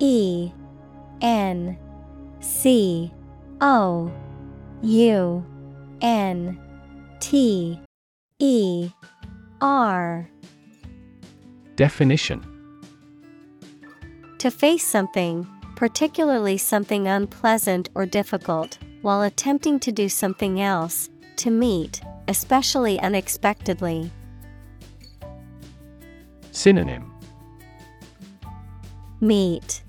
E 0.00 0.50
N 1.20 1.78
C 2.40 3.12
O 3.60 4.10
U 4.82 5.46
N 6.00 6.58
T 7.20 7.78
E 8.38 8.90
R 9.60 10.28
Definition. 11.76 12.46
To 14.38 14.50
face 14.50 14.86
something, 14.86 15.46
particularly 15.76 16.56
something 16.56 17.06
unpleasant 17.06 17.90
or 17.94 18.06
difficult, 18.06 18.78
while 19.02 19.22
attempting 19.22 19.78
to 19.80 19.92
do 19.92 20.08
something 20.08 20.60
else, 20.60 21.10
to 21.36 21.50
meet, 21.50 22.00
especially 22.28 22.98
unexpectedly. 23.00 24.10
Synonym. 26.52 27.12
Meet, 29.20 29.82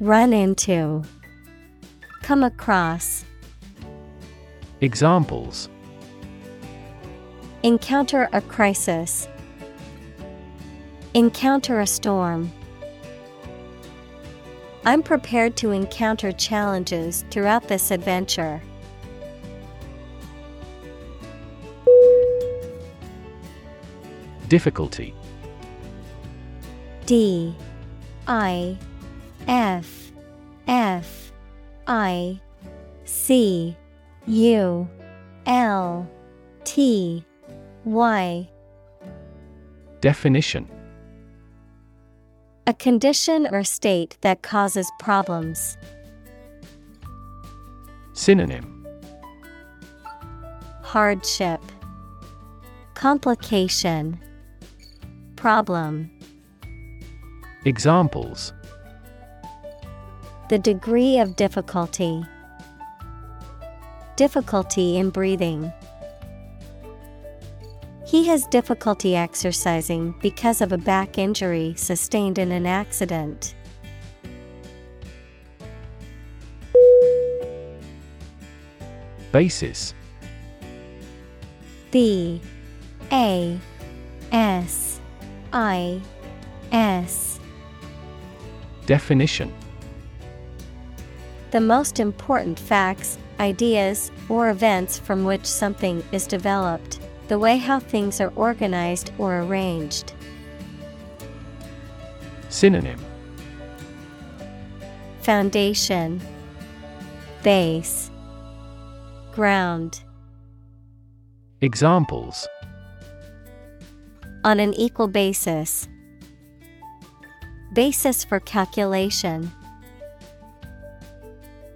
Run 0.00 0.32
into. 0.32 1.02
Come 2.22 2.42
across. 2.42 3.26
Examples 4.80 5.68
Encounter 7.62 8.26
a 8.32 8.40
crisis. 8.40 9.28
Encounter 11.12 11.80
a 11.80 11.86
storm. 11.86 12.50
I'm 14.86 15.02
prepared 15.02 15.56
to 15.58 15.72
encounter 15.72 16.32
challenges 16.32 17.26
throughout 17.30 17.68
this 17.68 17.90
adventure. 17.90 18.62
Difficulty 24.48 25.14
D 27.04 27.54
I 28.26 28.78
F 29.50 30.12
F 30.68 31.32
I 31.88 32.40
C 33.04 33.76
U 34.26 34.88
L 35.44 36.08
T 36.62 37.24
Y. 37.84 38.48
Definition. 40.00 40.70
A 42.68 42.74
condition 42.74 43.48
or 43.50 43.64
state 43.64 44.18
that 44.20 44.42
causes 44.42 44.88
problems. 45.00 45.76
Synonym. 48.12 48.86
Hardship. 50.82 51.60
Complication. 52.94 54.20
Problem. 55.34 56.08
Examples 57.64 58.52
The 60.50 60.58
degree 60.58 61.20
of 61.20 61.36
difficulty. 61.36 62.24
Difficulty 64.16 64.96
in 64.96 65.10
breathing. 65.10 65.72
He 68.04 68.26
has 68.26 68.48
difficulty 68.48 69.14
exercising 69.14 70.12
because 70.20 70.60
of 70.60 70.72
a 70.72 70.76
back 70.76 71.18
injury 71.18 71.74
sustained 71.76 72.36
in 72.36 72.50
an 72.50 72.66
accident. 72.66 73.54
Basis 79.30 79.94
B 81.92 82.42
A 83.12 83.56
S 84.32 85.00
I 85.52 86.02
S 86.72 87.38
Definition 88.86 89.54
The 91.50 91.60
most 91.60 91.98
important 91.98 92.60
facts, 92.60 93.18
ideas, 93.40 94.12
or 94.28 94.50
events 94.50 95.00
from 95.00 95.24
which 95.24 95.44
something 95.44 96.04
is 96.12 96.28
developed, 96.28 97.00
the 97.26 97.40
way 97.40 97.56
how 97.56 97.80
things 97.80 98.20
are 98.20 98.32
organized 98.36 99.10
or 99.18 99.40
arranged. 99.40 100.12
Synonym 102.50 103.00
Foundation 105.22 106.20
Base 107.42 108.12
Ground 109.32 110.04
Examples 111.60 112.46
On 114.44 114.60
an 114.60 114.72
equal 114.74 115.08
basis. 115.08 115.88
Basis 117.72 118.24
for 118.24 118.38
calculation. 118.40 119.50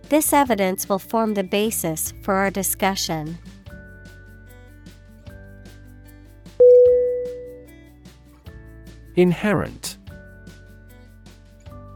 This 0.08 0.32
evidence 0.32 0.88
will 0.88 0.98
form 0.98 1.34
the 1.34 1.44
basis 1.44 2.12
for 2.22 2.34
our 2.34 2.50
discussion. 2.50 3.38
Inherent. 9.16 9.98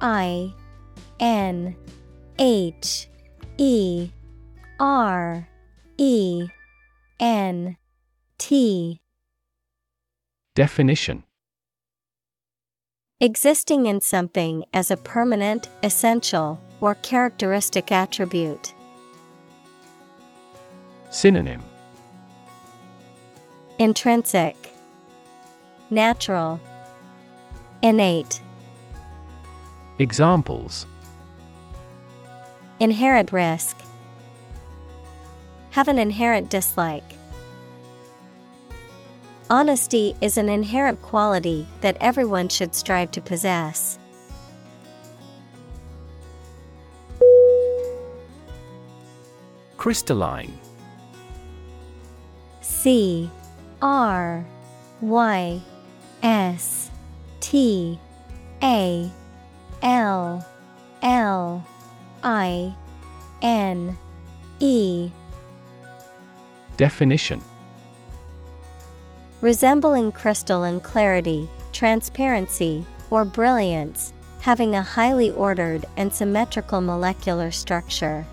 I 0.00 0.54
N 1.20 1.76
H 2.38 3.09
E 3.59 4.11
R 4.78 5.48
E 5.98 6.48
N 7.20 7.76
T. 8.38 9.00
Definition. 10.54 11.24
Existing 13.20 13.86
in 13.86 14.00
something 14.00 14.64
as 14.72 14.92
a 14.92 14.96
permanent, 14.96 15.68
essential, 15.82 16.61
or 16.80 16.94
characteristic 16.96 17.90
attribute. 17.92 18.74
Synonym 21.10 21.62
Intrinsic, 23.78 24.72
Natural, 25.90 26.60
Innate, 27.82 28.40
Examples 29.98 30.86
Inherent 32.80 33.32
risk. 33.32 33.76
Have 35.70 35.88
an 35.88 35.98
inherent 35.98 36.50
dislike. 36.50 37.04
Honesty 39.50 40.14
is 40.20 40.36
an 40.36 40.48
inherent 40.48 41.00
quality 41.02 41.66
that 41.80 41.96
everyone 42.00 42.48
should 42.48 42.74
strive 42.74 43.10
to 43.12 43.20
possess. 43.20 43.98
Crystalline. 49.78 50.58
C 52.60 53.30
R 53.80 54.44
Y 55.00 55.60
S 56.20 56.90
T 57.38 57.96
A 58.60 59.08
L 59.80 60.46
L 61.00 61.66
I 62.24 62.74
N 63.40 63.96
E. 64.58 65.10
Definition. 66.76 67.40
Resembling 69.40 70.10
crystal 70.10 70.64
in 70.64 70.80
clarity, 70.80 71.48
transparency, 71.72 72.84
or 73.10 73.24
brilliance, 73.24 74.12
having 74.40 74.74
a 74.74 74.82
highly 74.82 75.30
ordered 75.30 75.86
and 75.96 76.12
symmetrical 76.12 76.80
molecular 76.80 77.52
structure. 77.52 78.26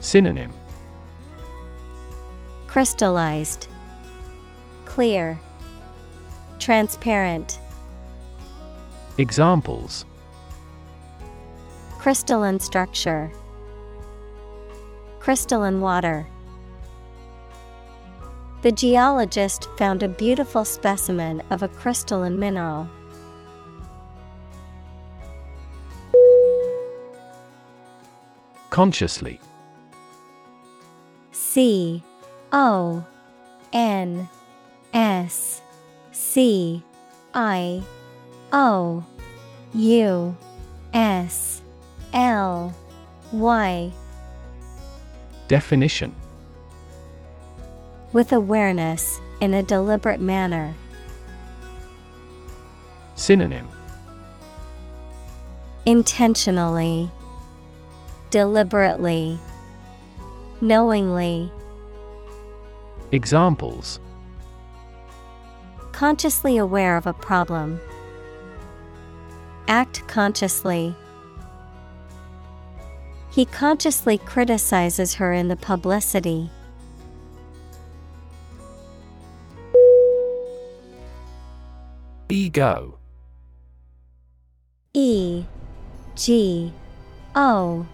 Synonym. 0.00 0.52
Crystallized, 2.66 3.68
Clear, 4.86 5.38
Transparent, 6.58 7.60
Examples. 9.18 10.06
Crystalline 11.98 12.58
structure, 12.58 13.30
Crystalline 15.18 15.82
water. 15.82 16.26
The 18.62 18.72
geologist 18.72 19.68
found 19.76 20.02
a 20.02 20.08
beautiful 20.08 20.64
specimen 20.64 21.42
of 21.50 21.62
a 21.62 21.68
crystalline 21.68 22.38
mineral. 22.38 22.88
Consciously 28.70 29.40
C 31.52 32.00
O 32.52 33.04
N 33.72 34.28
S 34.94 35.60
C 36.12 36.80
I 37.34 37.82
O 38.52 39.04
U 39.74 40.36
S 40.94 41.62
L 42.12 42.72
Y. 43.32 43.92
Definition. 45.48 46.14
With 48.12 48.32
awareness, 48.32 49.20
in 49.40 49.52
a 49.52 49.64
deliberate 49.64 50.20
manner. 50.20 50.72
Synonym. 53.16 53.68
Intentionally, 55.84 57.10
Deliberately, 58.30 59.40
Knowingly, 60.60 61.50
Examples 63.12 63.98
Consciously 65.92 66.58
aware 66.58 66.96
of 66.98 67.06
a 67.06 67.14
problem. 67.14 67.80
Act 69.68 70.06
consciously. 70.06 70.94
He 73.30 73.46
consciously 73.46 74.18
criticizes 74.18 75.14
her 75.14 75.32
in 75.32 75.48
the 75.48 75.56
publicity. 75.56 76.50
Ego 82.28 82.98
E 84.92 85.44
G 86.16 86.72
O 87.34 87.86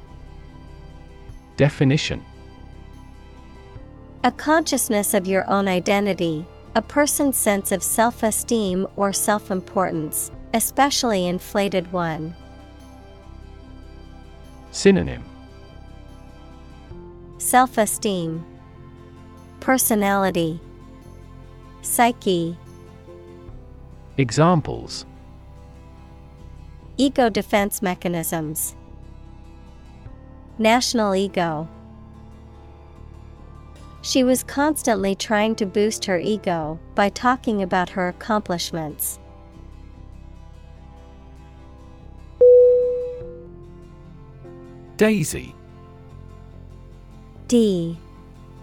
Definition 1.57 2.25
A 4.27 4.33
consciousness 4.33 5.15
of 5.15 5.29
your 5.29 5.49
own 5.49 5.69
identity, 5.69 6.45
a 6.75 6.83
person's 6.83 7.37
sense 7.37 7.71
of 7.71 7.81
self 7.81 8.25
esteem 8.25 8.85
or 8.97 9.13
self 9.13 9.53
importance, 9.53 10.33
especially 10.53 11.29
inflated 11.29 11.93
one. 11.93 12.35
Synonym 14.73 15.23
Self 17.39 17.79
esteem, 17.79 18.45
Personality, 19.61 20.61
Psyche. 21.83 22.59
Examples 24.17 25.07
Ego 26.97 27.29
defense 27.29 27.81
mechanisms. 27.81 28.75
National 30.59 31.15
ego. 31.15 31.69
She 34.07 34.23
was 34.23 34.45
constantly 34.45 35.17
trying 35.17 35.57
to 35.57 35.67
boost 35.67 36.05
her 36.05 36.17
ego 36.17 36.79
by 36.95 37.09
talking 37.09 37.61
about 37.61 37.89
her 37.89 38.07
accomplishments. 38.07 39.19
Daisy. 44.97 45.57
D. 47.49 47.99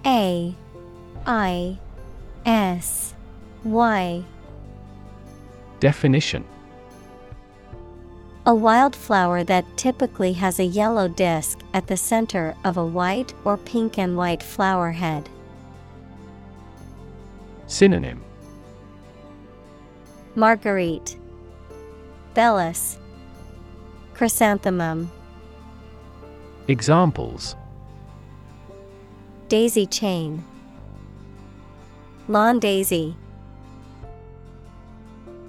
A. 0.05 0.55
I. 1.25 1.77
S. 2.45 3.13
Y. 3.65 4.23
Definition. 5.81 6.45
A 8.45 8.55
wildflower 8.55 9.43
that 9.43 9.65
typically 9.75 10.31
has 10.33 10.59
a 10.59 10.65
yellow 10.65 11.09
disc 11.09 11.59
at 11.73 11.87
the 11.87 11.97
center 11.97 12.55
of 12.63 12.77
a 12.77 12.85
white 12.85 13.33
or 13.43 13.57
pink 13.57 13.97
and 13.97 14.15
white 14.15 14.41
flower 14.41 14.91
head. 14.91 15.29
Synonym. 17.74 18.24
Marguerite. 20.36 21.17
Bellis 22.36 22.99
Chrysanthemum. 24.13 25.09
Examples. 26.67 27.55
Daisy 29.47 29.88
chain. 29.88 30.45
Lawn 32.28 32.59
daisy. 32.59 33.15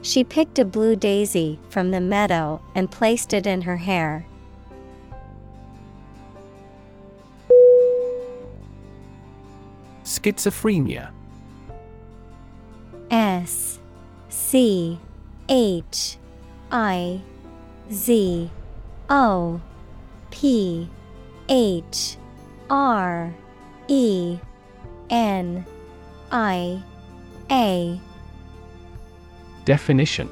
She 0.00 0.24
picked 0.24 0.58
a 0.58 0.64
blue 0.64 0.96
daisy 0.96 1.58
from 1.68 1.90
the 1.90 2.00
meadow 2.00 2.62
and 2.74 2.90
placed 2.90 3.34
it 3.34 3.46
in 3.46 3.60
her 3.60 3.76
hair. 3.76 4.24
Schizophrenia 10.04 11.13
S 13.14 13.78
C 14.28 14.98
H 15.48 16.18
I 16.72 17.20
Z 17.92 18.50
O 19.08 19.60
P 20.32 20.88
H 21.48 22.16
R 22.68 23.32
E 23.86 24.38
N 25.10 25.64
I 26.32 26.82
A. 27.52 28.00
Definition. 29.64 30.28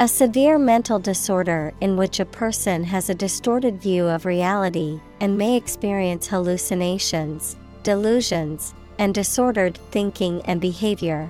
A 0.00 0.08
severe 0.08 0.58
mental 0.58 0.98
disorder 0.98 1.72
in 1.80 1.96
which 1.96 2.18
a 2.18 2.24
person 2.24 2.82
has 2.82 3.08
a 3.08 3.14
distorted 3.14 3.80
view 3.80 4.08
of 4.08 4.26
reality 4.26 5.00
and 5.20 5.38
may 5.38 5.56
experience 5.56 6.26
hallucinations, 6.26 7.54
delusions, 7.84 8.74
and 9.02 9.16
disordered 9.16 9.76
thinking 9.90 10.40
and 10.42 10.60
behavior. 10.60 11.28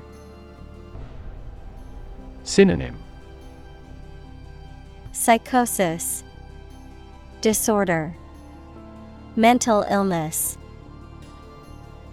Synonym. 2.45 2.99
Psychosis, 5.12 6.23
Disorder, 7.41 8.14
Mental 9.37 9.87
illness, 9.89 10.59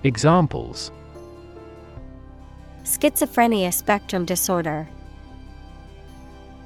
Examples. 0.05 0.91
Schizophrenia 2.85 3.73
spectrum 3.73 4.23
disorder, 4.23 4.87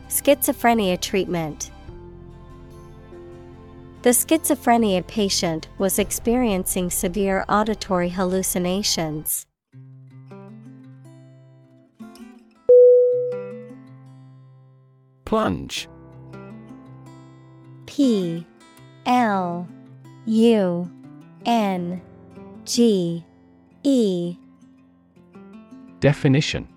Schizophrenia 0.08 1.02
treatment. 1.02 1.72
The 4.04 4.10
schizophrenia 4.10 5.08
patient 5.08 5.70
was 5.78 5.98
experiencing 5.98 6.90
severe 6.90 7.46
auditory 7.48 8.10
hallucinations. 8.10 9.46
Plunge. 15.24 15.88
P 17.86 18.46
L 19.06 19.70
U 20.26 20.92
N 21.46 22.02
G 22.66 23.24
E. 23.84 24.36
Definition. 26.02 26.68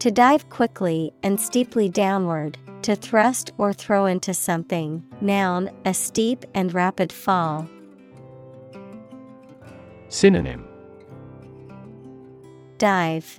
To 0.00 0.10
dive 0.10 0.50
quickly 0.50 1.12
and 1.22 1.40
steeply 1.40 1.88
downward, 1.88 2.58
to 2.82 2.96
thrust 2.96 3.50
or 3.58 3.72
throw 3.72 4.06
into 4.06 4.32
something. 4.34 5.04
Noun, 5.20 5.70
a 5.84 5.94
steep 5.94 6.44
and 6.54 6.72
rapid 6.72 7.12
fall. 7.12 7.68
Synonym 10.08 10.66
Dive, 12.78 13.38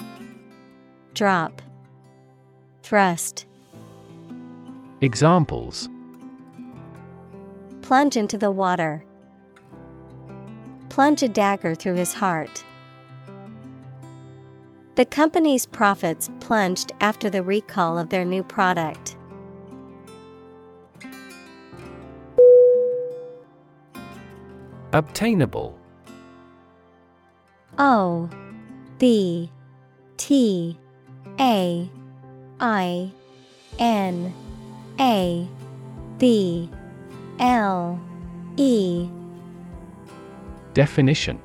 Drop, 1.13 1.61
Thrust. 2.83 3.45
Examples 5.01 5.89
Plunge 7.81 8.17
into 8.17 8.37
the 8.37 8.51
water. 8.51 9.03
Plunge 10.89 11.23
a 11.23 11.29
dagger 11.29 11.73
through 11.73 11.95
his 11.95 12.13
heart. 12.13 12.63
The 14.95 15.05
company's 15.05 15.65
profits 15.65 16.29
plunged 16.41 16.91
after 16.99 17.29
the 17.29 17.41
recall 17.41 17.97
of 17.97 18.09
their 18.09 18.25
new 18.25 18.43
product. 18.43 19.15
Obtainable. 24.91 25.77
O 27.77 28.27
B 28.97 29.51
T 30.17 30.77
A 31.39 31.89
I 32.59 33.11
N 33.77 34.33
A 34.99 35.47
B 36.17 36.69
L 37.39 38.01
E. 38.57 39.07
Definition. 40.73 41.39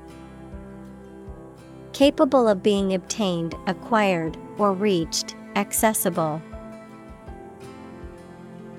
Capable 1.93 2.49
of 2.49 2.63
being 2.63 2.95
obtained, 2.95 3.55
acquired, 3.67 4.37
or 4.59 4.73
reached, 4.73 5.37
accessible. 5.55 6.43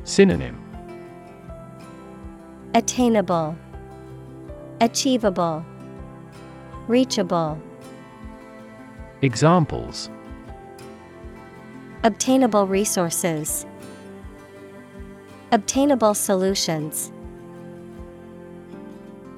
Synonym. 0.04 0.62
Attainable, 2.74 3.56
Achievable, 4.82 5.66
Reachable. 6.88 7.58
Examples 9.22 10.10
Obtainable 12.04 12.68
resources, 12.68 13.66
Obtainable 15.52 16.14
solutions. 16.14 17.12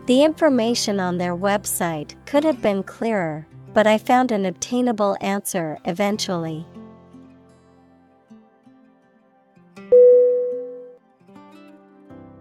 The 0.08 0.24
information 0.24 1.00
on 1.00 1.18
their 1.18 1.36
website 1.36 2.16
could 2.26 2.44
have 2.44 2.62
been 2.62 2.82
clearer, 2.82 3.46
but 3.74 3.86
I 3.86 4.00
found 4.00 4.32
an 4.32 4.46
obtainable 4.46 5.18
answer 5.22 5.78
eventually. 5.86 6.66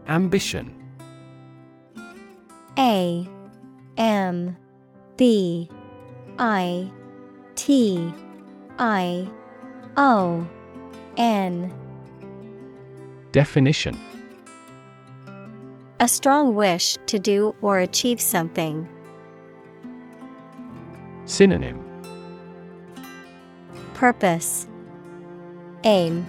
Ambition 0.09 0.76
A 2.79 3.29
M 3.97 4.57
B 5.17 5.69
I 6.39 6.91
T 7.55 8.13
I 8.79 9.29
O 9.97 10.47
N. 11.17 11.73
Definition. 13.33 13.99
A 16.01 16.09
strong 16.09 16.55
wish 16.55 16.99
to 17.07 17.19
do 17.19 17.55
or 17.63 17.79
achieve 17.79 18.21
something. 18.21 18.87
Synonym. 21.25 21.83
Purpose. 23.95 24.67
Aim, 25.85 26.27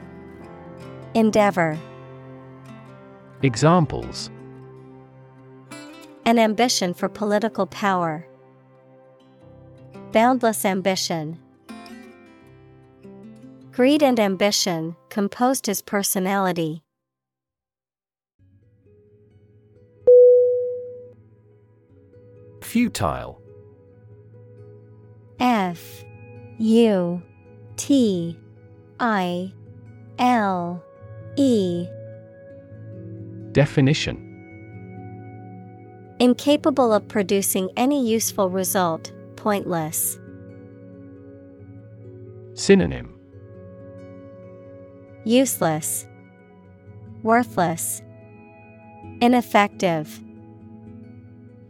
Endeavor. 1.14 1.78
Examples 3.42 4.30
An 6.28 6.40
ambition 6.40 6.94
for 6.94 7.08
political 7.08 7.66
power. 7.66 8.28
Boundless 10.12 10.66
ambition. 10.66 11.40
Greed 13.72 14.04
and 14.04 14.20
ambition 14.20 14.98
composed 15.08 15.68
his 15.68 15.82
personality. 15.82 16.84
Futile 22.62 23.42
F 25.40 26.04
U 26.58 27.22
T 27.78 28.38
I 29.00 29.54
L 30.20 30.84
E 31.38 31.88
Definition 33.54 34.27
Incapable 36.20 36.92
of 36.92 37.08
producing 37.08 37.70
any 37.78 38.04
useful 38.04 38.50
result, 38.50 39.12
pointless. 39.36 40.18
Synonym 42.56 43.14
Useless, 45.26 46.08
Worthless, 47.22 48.02
Ineffective. 49.22 50.20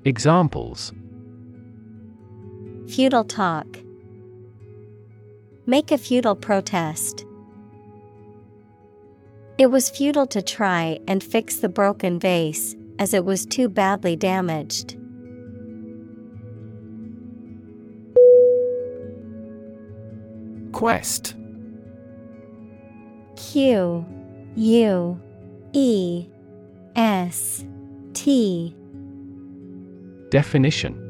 Examples 0.05 0.93
Futile 2.87 3.25
talk. 3.25 3.67
Make 5.65 5.91
a 5.91 5.97
futile 5.97 6.37
protest. 6.37 7.25
It 9.57 9.71
was 9.71 9.89
futile 9.89 10.27
to 10.27 10.41
try 10.41 10.99
and 11.05 11.21
fix 11.21 11.57
the 11.57 11.67
broken 11.67 12.17
vase 12.17 12.77
as 12.99 13.13
it 13.13 13.25
was 13.25 13.45
too 13.45 13.69
badly 13.69 14.15
damaged. 14.15 14.97
Quest. 20.71 21.35
Q 23.35 24.05
U 24.55 25.21
E 25.73 26.27
S 26.95 27.65
T. 28.13 28.75
Definition. 30.29 31.03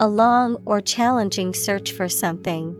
A 0.00 0.08
long 0.08 0.56
or 0.64 0.80
challenging 0.80 1.54
search 1.54 1.92
for 1.92 2.08
something. 2.08 2.76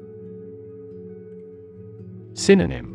Synonym. 2.34 2.88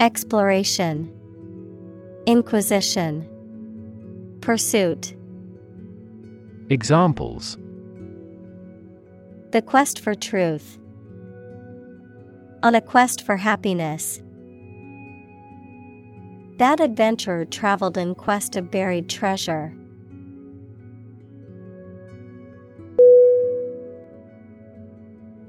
Exploration, 0.00 1.12
Inquisition, 2.28 3.26
Pursuit. 4.42 5.14
Examples 6.68 7.56
The 9.52 9.62
quest 9.62 10.00
for 10.00 10.14
truth. 10.14 10.78
On 12.62 12.74
a 12.74 12.82
quest 12.82 13.24
for 13.24 13.38
happiness. 13.38 14.20
That 16.58 16.80
adventurer 16.80 17.46
traveled 17.46 17.96
in 17.96 18.14
quest 18.14 18.56
of 18.56 18.70
buried 18.70 19.08
treasure. 19.08 19.74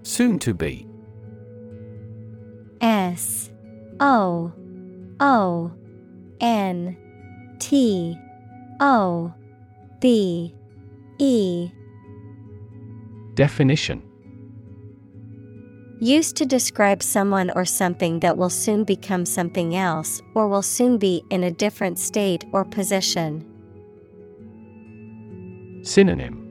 Soon 0.03 0.39
to 0.39 0.53
be 0.53 0.87
S 2.79 3.51
O 3.99 4.53
O 5.19 5.73
N 6.41 6.97
T 7.59 8.17
O 8.79 9.33
B 9.99 10.53
E. 11.19 11.71
Definition. 13.35 14.03
Used 16.01 16.37
to 16.37 16.45
describe 16.45 17.03
someone 17.03 17.51
or 17.51 17.65
something 17.65 18.21
that 18.21 18.37
will 18.37 18.49
soon 18.49 18.85
become 18.85 19.25
something 19.25 19.75
else 19.75 20.21
or 20.33 20.47
will 20.47 20.61
soon 20.61 20.97
be 20.97 21.23
in 21.29 21.43
a 21.43 21.51
different 21.51 21.99
state 21.99 22.45
or 22.53 22.63
position. 22.63 23.45
Synonym. 25.83 26.45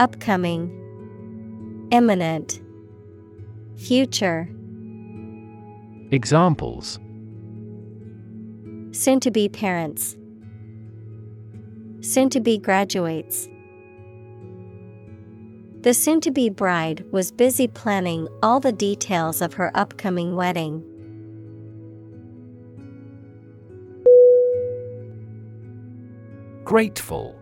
Upcoming, 0.00 1.88
Imminent, 1.92 2.60
Future. 3.76 4.48
Examples 6.10 6.98
Soon 8.96 9.20
to 9.20 9.30
be 9.30 9.46
parents. 9.46 10.16
Soon 12.00 12.30
to 12.30 12.40
be 12.40 12.56
graduates. 12.56 13.46
The 15.82 15.92
soon 15.92 16.22
to 16.22 16.30
be 16.30 16.48
bride 16.48 17.04
was 17.12 17.30
busy 17.30 17.68
planning 17.68 18.26
all 18.42 18.58
the 18.58 18.72
details 18.72 19.42
of 19.42 19.52
her 19.52 19.70
upcoming 19.74 20.34
wedding. 20.34 20.82
Grateful 26.64 27.38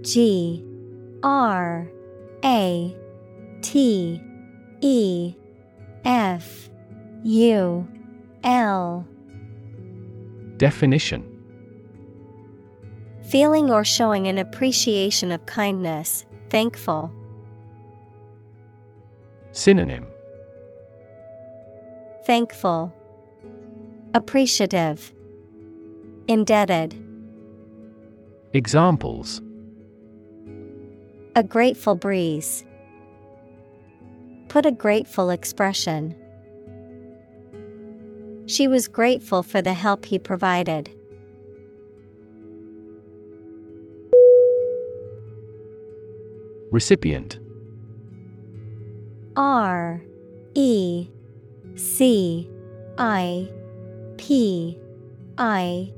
G 0.00 0.64
R 1.22 1.86
A 2.42 2.96
T 3.60 4.22
E 4.80 5.34
F 6.06 6.70
U 7.24 7.86
L 8.42 9.06
Definition 10.60 11.24
Feeling 13.22 13.70
or 13.70 13.82
showing 13.82 14.28
an 14.28 14.36
appreciation 14.36 15.32
of 15.32 15.46
kindness, 15.46 16.26
thankful. 16.50 17.10
Synonym 19.52 20.06
Thankful, 22.26 22.92
Appreciative, 24.12 25.14
Indebted. 26.28 26.94
Examples 28.52 29.40
A 31.36 31.42
grateful 31.42 31.94
breeze. 31.94 32.66
Put 34.48 34.66
a 34.66 34.72
grateful 34.72 35.30
expression. 35.30 36.14
She 38.50 38.66
was 38.66 38.88
grateful 38.88 39.44
for 39.44 39.62
the 39.62 39.74
help 39.74 40.06
he 40.06 40.18
provided. 40.18 40.90
Recipient 46.72 47.38
R 49.36 50.02
E 50.54 51.08
C 51.76 52.50
I 52.98 53.48
P 54.16 54.76
I 55.38 55.92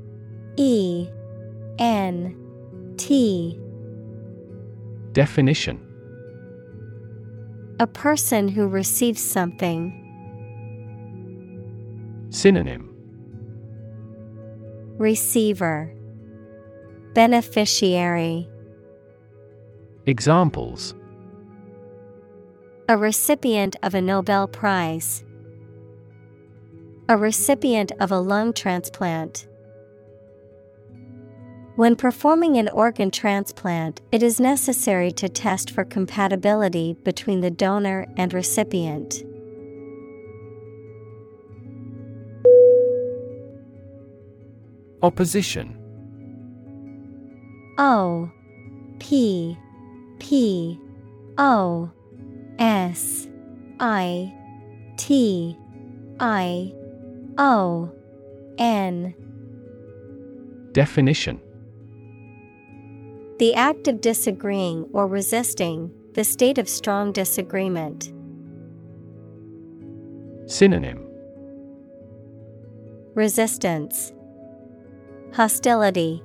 E 0.59 1.09
N 1.79 2.37
T 2.99 3.59
Definition 5.13 5.81
A 7.81 7.87
person 7.87 8.49
who 8.49 8.69
receives 8.69 9.23
something. 9.23 10.02
Synonym 12.33 12.89
Receiver 14.97 15.95
Beneficiary 17.13 18.49
Examples 20.07 20.95
A 22.89 22.97
recipient 22.97 23.77
of 23.83 23.95
a 23.95 24.01
Nobel 24.01 24.49
Prize. 24.49 25.25
A 27.11 27.19
recipient 27.19 27.93
of 28.01 28.11
a 28.11 28.19
lung 28.19 28.55
transplant. 28.55 29.47
When 31.77 31.97
performing 31.97 32.57
an 32.57 32.71
organ 32.71 33.11
transplant, 33.11 34.01
it 34.11 34.23
is 34.23 34.41
necessary 34.41 35.13
to 35.13 35.29
test 35.29 35.71
for 35.71 35.85
compatibility 35.85 36.95
between 37.05 37.43
the 37.43 37.51
donor 37.51 38.07
and 38.17 38.33
recipient. 38.33 39.23
Opposition. 45.03 45.77
O 47.79 48.31
P 49.01 49.59
P 50.21 50.79
O 51.39 51.91
S 52.59 53.29
I 53.81 54.33
T 54.97 55.57
I 56.21 56.73
O 57.39 57.91
N. 58.59 59.15
Definition. 60.73 61.41
The 63.39 63.55
act 63.55 63.89
of 63.89 64.01
disagreeing 64.01 64.89
or 64.93 65.09
resisting, 65.09 65.91
the 66.15 66.23
state 66.23 66.59
of 66.59 66.69
strong 66.69 67.11
disagreement. 67.11 68.13
Synonym. 70.47 71.05
Resistance, 73.15 74.13
Hostility, 75.35 76.23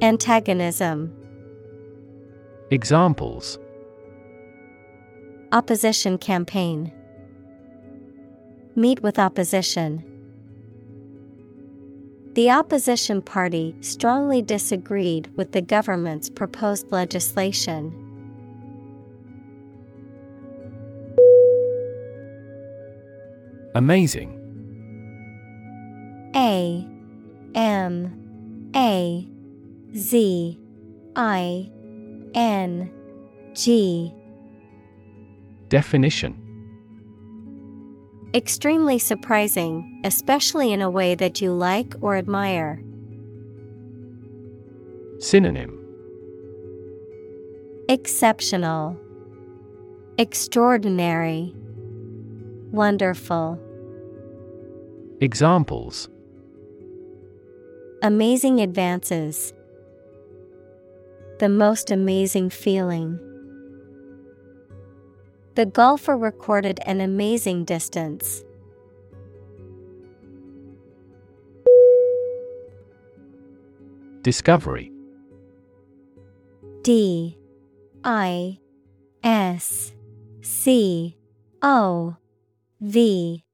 Antagonism. 0.00 1.12
Examples 2.70 3.58
Opposition 5.50 6.16
campaign. 6.16 6.92
Meet 8.76 9.02
with 9.02 9.18
opposition. 9.18 10.04
The 12.34 12.48
opposition 12.52 13.22
party 13.22 13.74
strongly 13.80 14.40
disagreed 14.40 15.28
with 15.36 15.50
the 15.50 15.60
government's 15.60 16.30
proposed 16.30 16.92
legislation. 16.92 17.92
Amazing. 23.74 24.36
A 26.36 26.86
M 27.54 28.70
A 28.74 29.28
Z 29.96 30.58
I 31.16 31.70
N 32.34 32.90
G. 33.54 34.12
Definition. 35.68 36.36
Extremely 38.34 38.98
surprising, 38.98 40.00
especially 40.04 40.72
in 40.72 40.80
a 40.80 40.90
way 40.90 41.14
that 41.14 41.40
you 41.40 41.52
like 41.52 41.94
or 42.00 42.16
admire. 42.16 42.82
Synonym. 45.18 45.76
Exceptional, 47.88 48.96
Extraordinary, 50.16 51.52
Wonderful. 52.70 53.58
Examples 55.20 56.08
Amazing 58.02 58.60
advances. 58.60 59.52
The 61.38 61.50
most 61.50 61.90
amazing 61.90 62.48
feeling. 62.48 63.18
The 65.54 65.66
golfer 65.66 66.16
recorded 66.16 66.80
an 66.86 67.02
amazing 67.02 67.66
distance. 67.66 68.42
Discovery 74.22 74.90
D 76.82 77.36
I 78.02 78.60
S 79.22 79.92
C 80.40 81.18
O 81.60 82.16
V 82.80 83.44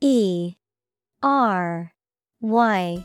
E 0.00 0.54
R 1.22 1.92
Y 2.40 3.04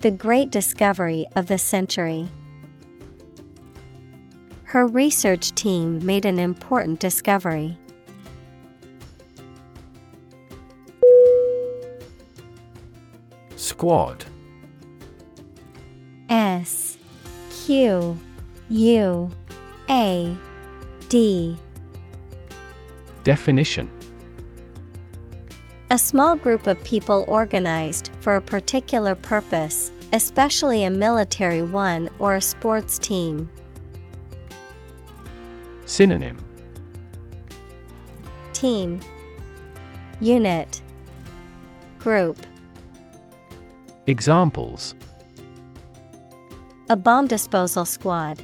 The 0.00 0.10
great 0.10 0.50
discovery 0.50 1.26
of 1.36 1.46
the 1.46 1.58
century. 1.58 2.26
Her 4.64 4.86
research 4.86 5.54
team 5.54 6.04
made 6.06 6.24
an 6.24 6.38
important 6.38 7.00
discovery. 7.00 7.76
Squad 13.56 14.24
S 16.30 16.96
Q 17.66 18.18
U 18.70 19.30
A 19.90 20.36
D 21.10 21.58
Definition 23.22 23.90
A 25.92 25.98
small 25.98 26.36
group 26.36 26.68
of 26.68 26.82
people 26.84 27.24
organized 27.26 28.12
for 28.20 28.36
a 28.36 28.40
particular 28.40 29.16
purpose, 29.16 29.90
especially 30.12 30.84
a 30.84 30.90
military 30.90 31.62
one 31.62 32.08
or 32.20 32.36
a 32.36 32.40
sports 32.40 32.96
team. 32.96 33.50
Synonym. 35.86 36.38
Team. 38.52 39.00
Unit. 40.20 40.80
Group. 41.98 42.38
Examples. 44.06 44.94
A 46.88 46.94
bomb 46.94 47.26
disposal 47.26 47.84
squad. 47.84 48.40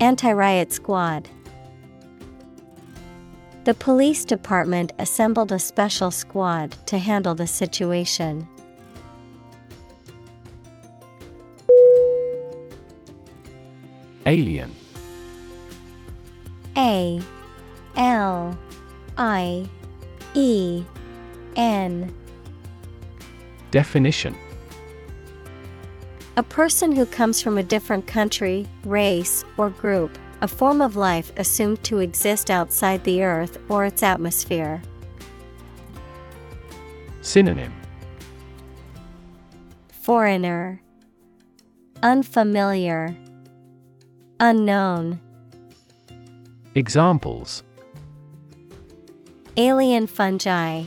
Anti 0.00 0.32
riot 0.32 0.72
squad 0.72 1.28
The 3.64 3.74
police 3.74 4.24
department 4.24 4.92
assembled 4.98 5.52
a 5.52 5.58
special 5.58 6.10
squad 6.10 6.72
to 6.86 6.96
handle 6.96 7.34
the 7.34 7.46
situation. 7.46 8.48
Alien. 14.24 14.74
A 16.76 17.20
L 17.96 18.58
I 19.18 19.68
E 20.34 20.82
N. 21.56 22.14
Definition. 23.70 24.34
A 26.38 26.42
person 26.42 26.92
who 26.92 27.04
comes 27.04 27.42
from 27.42 27.58
a 27.58 27.62
different 27.62 28.06
country, 28.06 28.66
race, 28.84 29.44
or 29.58 29.68
group, 29.68 30.16
a 30.40 30.48
form 30.48 30.80
of 30.80 30.96
life 30.96 31.32
assumed 31.36 31.82
to 31.84 31.98
exist 31.98 32.50
outside 32.50 33.04
the 33.04 33.22
Earth 33.22 33.58
or 33.68 33.84
its 33.84 34.02
atmosphere. 34.02 34.82
Synonym. 37.20 37.72
Foreigner, 40.02 40.80
Unfamiliar, 42.02 43.14
Unknown, 44.40 45.20
Examples. 46.74 47.62
Alien 49.56 50.06
fungi, 50.06 50.84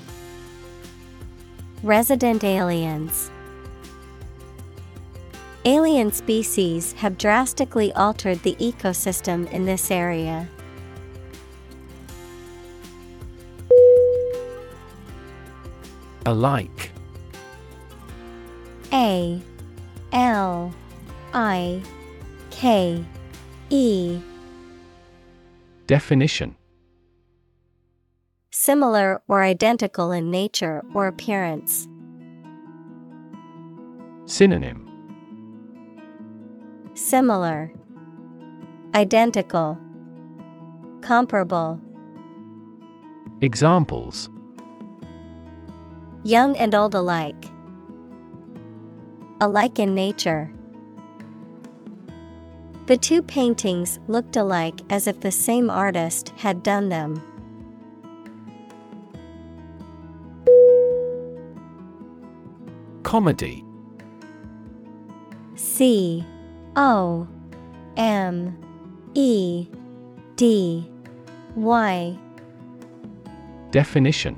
Resident 1.83 2.43
aliens. 2.43 3.29
Alien 5.65 6.11
species 6.11 6.91
have 6.93 7.17
drastically 7.17 7.93
altered 7.93 8.43
the 8.43 8.55
ecosystem 8.55 9.49
in 9.53 9.65
this 9.65 9.91
area. 9.91 10.49
Alike 16.25 16.91
A 18.91 19.41
L 20.11 20.73
I 21.33 21.81
K 22.51 23.05
E 23.69 24.19
Definition 25.87 26.57
Similar 28.51 29.21
or 29.29 29.43
identical 29.43 30.11
in 30.11 30.29
nature 30.29 30.83
or 30.93 31.07
appearance. 31.07 31.87
Synonym 34.25 34.82
Similar, 36.95 37.71
Identical, 38.93 39.79
Comparable. 41.01 41.81
Examples 43.41 44.29
Young 46.23 46.55
and 46.55 46.75
old 46.75 46.93
alike. 46.93 47.45
Alike 49.41 49.79
in 49.79 49.95
nature. 49.95 50.51
The 52.85 52.97
two 52.97 53.23
paintings 53.23 53.99
looked 54.07 54.35
alike 54.35 54.79
as 54.91 55.07
if 55.07 55.19
the 55.19 55.31
same 55.31 55.71
artist 55.71 56.29
had 56.37 56.61
done 56.61 56.89
them. 56.89 57.21
Comedy 63.01 63.65
C 65.55 66.25
O 66.75 67.27
M 67.97 68.57
E 69.13 69.67
D 70.35 70.89
Y. 71.55 72.17
Definition. 73.71 74.37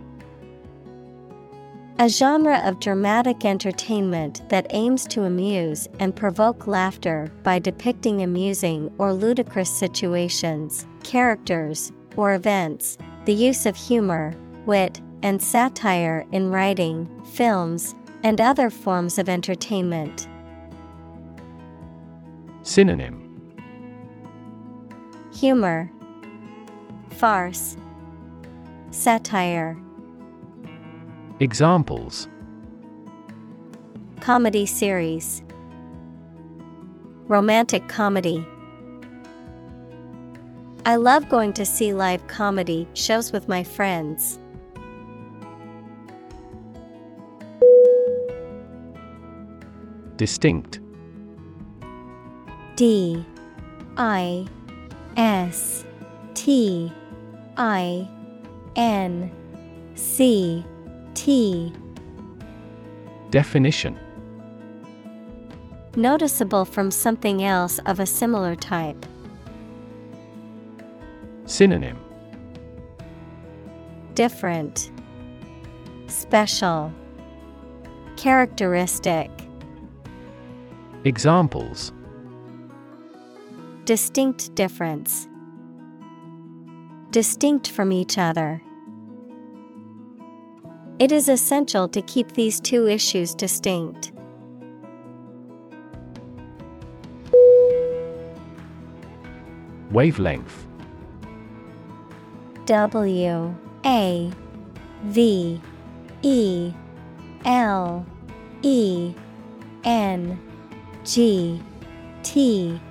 A 1.98 2.10
genre 2.10 2.58
of 2.66 2.82
dramatic 2.82 3.46
entertainment 3.46 4.48
that 4.50 4.68
aims 4.72 5.06
to 5.08 5.24
amuse 5.24 5.88
and 6.00 6.14
provoke 6.14 6.68
laughter 6.68 7.32
by 7.44 7.58
depicting 7.58 8.22
amusing 8.22 8.94
or 8.98 9.14
ludicrous 9.14 9.70
situations, 9.70 10.86
characters, 11.04 11.94
or 12.18 12.34
events, 12.34 12.98
the 13.24 13.34
use 13.34 13.66
of 13.66 13.78
humor, 13.78 14.36
wit, 14.66 15.00
and 15.24 15.42
satire 15.42 16.26
in 16.34 16.52
writing, 16.52 17.10
films, 17.34 17.96
and 18.24 18.42
other 18.42 18.70
forms 18.70 19.18
of 19.18 19.30
entertainment. 19.30 20.28
Synonym. 22.66 23.22
Humor, 25.36 25.92
Farce, 27.12 27.78
Satire, 28.90 29.78
Examples. 31.40 32.28
Comedy 34.20 34.66
series, 34.66 35.44
Romantic 37.28 37.88
comedy. 37.88 38.44
I 40.88 40.96
love 40.96 41.30
going 41.30 41.54
to 41.54 41.66
see 41.66 41.94
live 41.94 42.26
comedy 42.26 42.88
shows 42.96 43.32
with 43.32 43.48
my 43.48 43.64
friends. 43.64 44.40
Distinct 50.16 50.80
D 52.76 53.26
I 53.98 54.48
S 55.16 55.86
T 56.34 56.92
I 57.58 58.10
N 58.76 59.32
C 59.96 60.66
T. 61.14 61.72
Definition. 63.32 63.98
Noticeable 65.96 66.66
from 66.66 66.92
something 66.92 67.44
else 67.44 67.80
of 67.86 68.02
a 68.02 68.06
similar 68.06 68.56
type. 68.56 69.06
Synonym. 71.46 71.98
Different, 74.14 74.92
Special, 76.08 76.92
Characteristic. 78.18 79.30
Examples 81.04 81.92
Distinct 83.86 84.56
difference. 84.56 85.28
Distinct 87.12 87.70
from 87.70 87.92
each 87.92 88.18
other. 88.18 88.60
It 90.98 91.12
is 91.12 91.30
essential 91.30 91.88
to 91.90 92.02
keep 92.02 92.32
these 92.32 92.60
two 92.60 92.88
issues 92.88 93.36
distinct. 93.36 94.12
Wavelength 99.92 100.66
W 102.66 103.56
A 103.86 104.32
V 105.04 105.62
E 106.24 106.74
L 107.46 108.06
E 108.64 109.14
N 109.84 110.40
G 111.04 111.62
T 112.24 112.82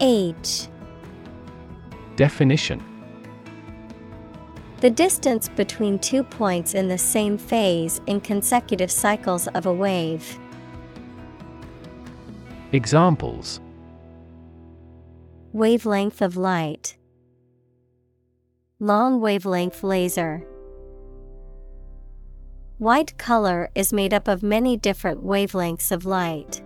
H 0.00 0.68
Definition 2.16 2.82
The 4.80 4.90
distance 4.90 5.48
between 5.48 5.98
two 5.98 6.22
points 6.22 6.74
in 6.74 6.88
the 6.88 6.98
same 6.98 7.38
phase 7.38 8.00
in 8.06 8.20
consecutive 8.20 8.90
cycles 8.90 9.48
of 9.48 9.66
a 9.66 9.72
wave. 9.72 10.38
Examples 12.72 13.60
Wavelength 15.52 16.22
of 16.22 16.36
light. 16.36 16.96
Long 18.80 19.20
wavelength 19.20 19.84
laser. 19.84 20.44
White 22.78 23.16
color 23.16 23.70
is 23.74 23.92
made 23.92 24.12
up 24.12 24.26
of 24.26 24.42
many 24.42 24.76
different 24.76 25.22
wavelengths 25.22 25.92
of 25.92 26.04
light. 26.04 26.62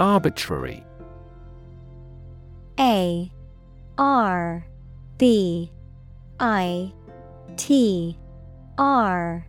Arbitrary. 0.00 0.84
A 2.78 3.30
R 3.96 4.66
B 5.18 5.70
I 6.40 6.92
T 7.56 8.18
R 8.76 9.46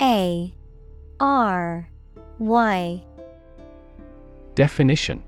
A 0.00 0.54
R 1.18 1.88
Y. 2.38 3.04
Definition. 4.54 5.22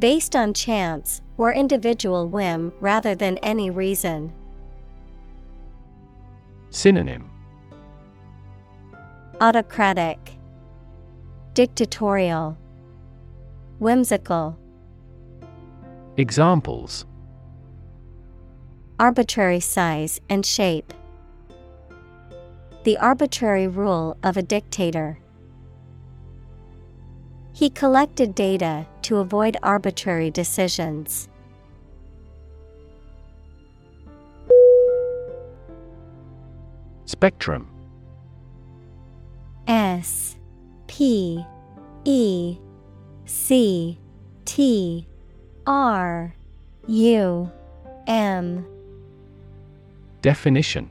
Based 0.00 0.34
on 0.34 0.52
chance 0.52 1.22
or 1.38 1.52
individual 1.52 2.28
whim 2.28 2.72
rather 2.80 3.14
than 3.14 3.38
any 3.38 3.70
reason. 3.70 4.32
Synonym. 6.70 7.30
Autocratic, 9.40 10.18
Dictatorial, 11.54 12.58
Whimsical, 13.78 14.56
Examples 16.16 17.04
Arbitrary 19.00 19.58
size 19.58 20.20
and 20.28 20.46
shape. 20.46 20.94
The 22.84 22.96
arbitrary 22.98 23.66
rule 23.66 24.16
of 24.22 24.36
a 24.36 24.42
dictator. 24.42 25.18
He 27.52 27.68
collected 27.68 28.34
data 28.34 28.86
to 29.02 29.16
avoid 29.16 29.56
arbitrary 29.62 30.30
decisions. 30.30 31.28
Spectrum 37.06 37.68
S 39.66 40.36
P 40.86 41.44
E 42.04 42.58
C 43.26 43.98
T 44.44 45.06
R 45.66 46.34
U 46.86 47.50
M. 48.06 48.66
Definition. 50.20 50.90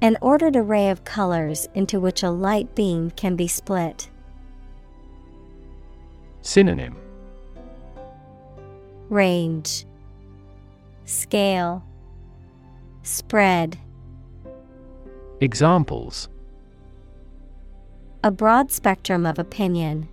An 0.00 0.16
ordered 0.20 0.54
array 0.54 0.90
of 0.90 1.04
colors 1.04 1.68
into 1.74 1.98
which 1.98 2.22
a 2.22 2.30
light 2.30 2.74
beam 2.74 3.10
can 3.10 3.34
be 3.34 3.48
split. 3.48 4.08
Synonym. 6.42 6.96
Range. 9.08 9.84
Scale. 11.04 11.84
Spread. 13.02 13.78
Examples. 15.40 16.28
A 18.22 18.30
broad 18.30 18.70
spectrum 18.70 19.26
of 19.26 19.38
opinion. 19.38 20.08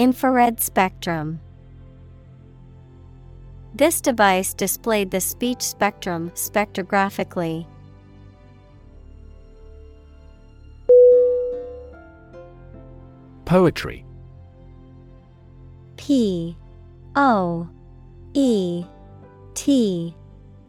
Infrared 0.00 0.58
spectrum. 0.62 1.40
This 3.74 4.00
device 4.00 4.54
displayed 4.54 5.10
the 5.10 5.20
speech 5.20 5.60
spectrum 5.60 6.30
spectrographically. 6.30 7.66
Poetry 13.44 14.06
P 15.98 16.56
O 17.14 17.68
E 18.32 18.86
T 19.52 20.16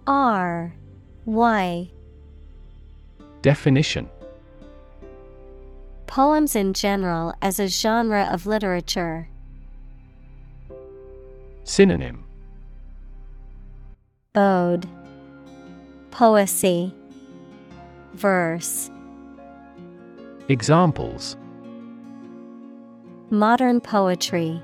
R 0.07 0.75
Y 1.23 1.89
Definition 3.41 4.09
Poems 6.11 6.57
in 6.57 6.73
general 6.73 7.33
as 7.41 7.57
a 7.57 7.69
genre 7.69 8.27
of 8.33 8.45
literature. 8.45 9.29
Synonym. 11.63 12.25
Ode. 14.35 14.89
Poesy. 16.11 16.93
Verse. 18.11 18.91
Examples. 20.49 21.37
Modern 23.29 23.79
poetry. 23.79 24.61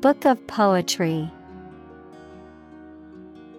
Book 0.00 0.24
of 0.24 0.44
Poetry 0.48 1.30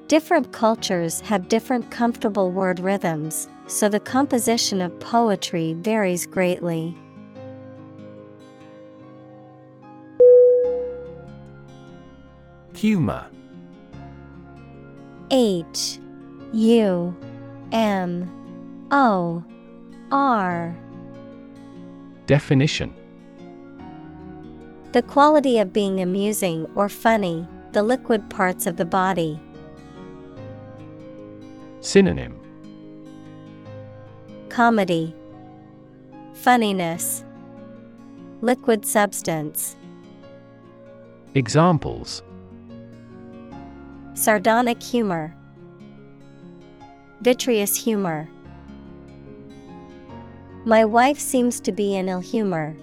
Different 0.07 0.51
cultures 0.51 1.21
have 1.21 1.47
different 1.47 1.89
comfortable 1.89 2.51
word 2.51 2.79
rhythms, 2.79 3.47
so 3.67 3.87
the 3.87 3.99
composition 3.99 4.81
of 4.81 4.99
poetry 4.99 5.73
varies 5.73 6.25
greatly. 6.25 6.95
Humor 12.75 13.25
H 15.31 15.99
U 16.51 17.15
M 17.71 18.29
O 18.91 19.41
R 20.11 20.75
Definition 22.25 22.93
The 24.91 25.01
quality 25.01 25.59
of 25.59 25.71
being 25.71 26.01
amusing 26.01 26.67
or 26.75 26.89
funny, 26.89 27.47
the 27.71 27.83
liquid 27.83 28.29
parts 28.29 28.67
of 28.67 28.75
the 28.75 28.85
body. 28.85 29.39
Synonym. 31.83 32.39
Comedy. 34.47 35.13
Funniness. 36.33 37.25
Liquid 38.39 38.85
substance. 38.85 39.75
Examples. 41.35 42.23
Sardonic 44.13 44.81
humor. 44.81 45.35
Vitreous 47.19 47.75
humor. 47.75 48.29
My 50.63 50.85
wife 50.85 51.19
seems 51.19 51.59
to 51.59 51.73
be 51.73 51.95
in 51.95 52.07
ill 52.07 52.21
humor. 52.21 52.77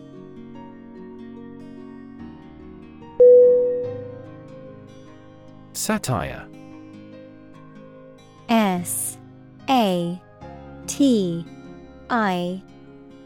Satire 5.73 6.47
S 8.51 9.17
A 9.69 10.21
T 10.89 11.47
I 12.11 12.61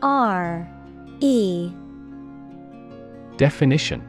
R 0.03 0.69
E 1.21 1.73
Definition 3.39 4.07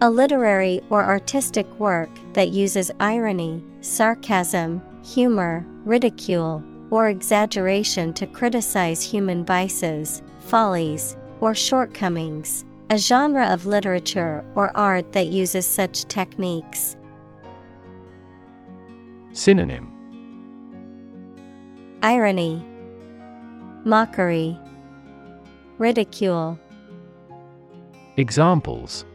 A 0.00 0.10
literary 0.10 0.80
or 0.90 1.04
artistic 1.04 1.68
work 1.78 2.10
that 2.32 2.48
uses 2.48 2.90
irony, 2.98 3.62
sarcasm, 3.80 4.82
humor, 5.04 5.64
ridicule, 5.84 6.60
or 6.90 7.08
exaggeration 7.08 8.12
to 8.14 8.26
criticize 8.26 9.02
human 9.04 9.44
vices, 9.44 10.20
follies, 10.40 11.16
or 11.40 11.54
shortcomings. 11.54 12.64
A 12.90 12.98
genre 12.98 13.46
of 13.46 13.66
literature 13.66 14.44
or 14.56 14.76
art 14.76 15.12
that 15.12 15.28
uses 15.28 15.64
such 15.64 16.06
techniques. 16.06 16.96
Synonym 19.32 19.88
Irony, 22.02 22.62
Mockery, 23.84 24.58
Ridicule. 25.78 26.58
Examples 28.18 29.06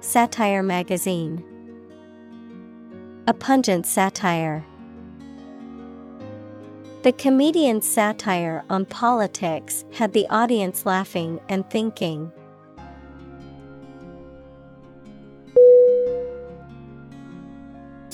Satire 0.00 0.62
magazine. 0.62 1.42
A 3.26 3.32
pungent 3.32 3.86
satire. 3.86 4.64
The 7.04 7.12
comedian's 7.12 7.88
satire 7.88 8.64
on 8.68 8.84
politics 8.84 9.86
had 9.94 10.12
the 10.12 10.26
audience 10.28 10.84
laughing 10.84 11.40
and 11.48 11.68
thinking. 11.70 12.30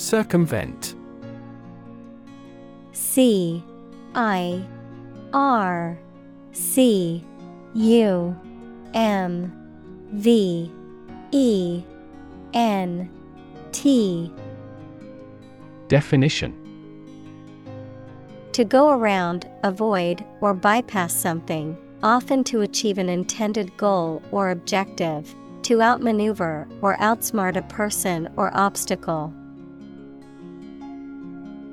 Circumvent. 0.03 0.95
C 2.91 3.63
I 4.13 4.61
R 5.31 5.97
C 6.51 7.23
U 7.73 8.35
M 8.93 10.09
V 10.11 10.69
E 11.31 11.83
N 12.53 13.09
T. 13.71 14.29
Definition. 15.87 16.53
To 18.51 18.65
go 18.65 18.89
around, 18.89 19.49
avoid, 19.63 20.25
or 20.41 20.53
bypass 20.53 21.13
something, 21.13 21.77
often 22.03 22.43
to 22.43 22.59
achieve 22.59 22.97
an 22.97 23.07
intended 23.07 23.75
goal 23.77 24.21
or 24.31 24.51
objective, 24.51 25.33
to 25.61 25.81
outmaneuver 25.81 26.67
or 26.81 26.97
outsmart 26.97 27.55
a 27.55 27.61
person 27.61 28.27
or 28.35 28.51
obstacle. 28.53 29.33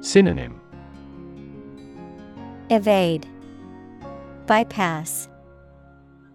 Synonym. 0.01 0.59
Evade, 2.71 3.27
Bypass, 4.47 5.29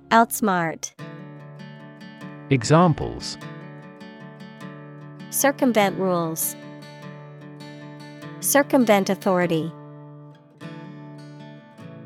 Outsmart, 0.09 0.91
Examples. 2.51 3.39
Circumvent 5.31 5.97
rules, 5.97 6.55
Circumvent 8.39 9.09
authority. 9.09 9.71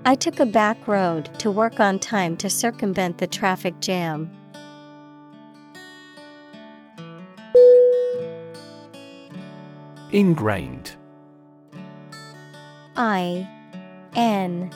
I 0.06 0.16
took 0.16 0.40
a 0.40 0.46
back 0.46 0.88
road 0.88 1.26
to 1.40 1.52
work 1.52 1.82
on 1.82 2.00
time 2.00 2.38
to 2.38 2.50
circumvent 2.50 3.18
the 3.18 3.28
traffic 3.28 3.82
jam. 3.82 4.32
Ingrained 10.12 10.96
I 13.00 13.48
N 14.14 14.70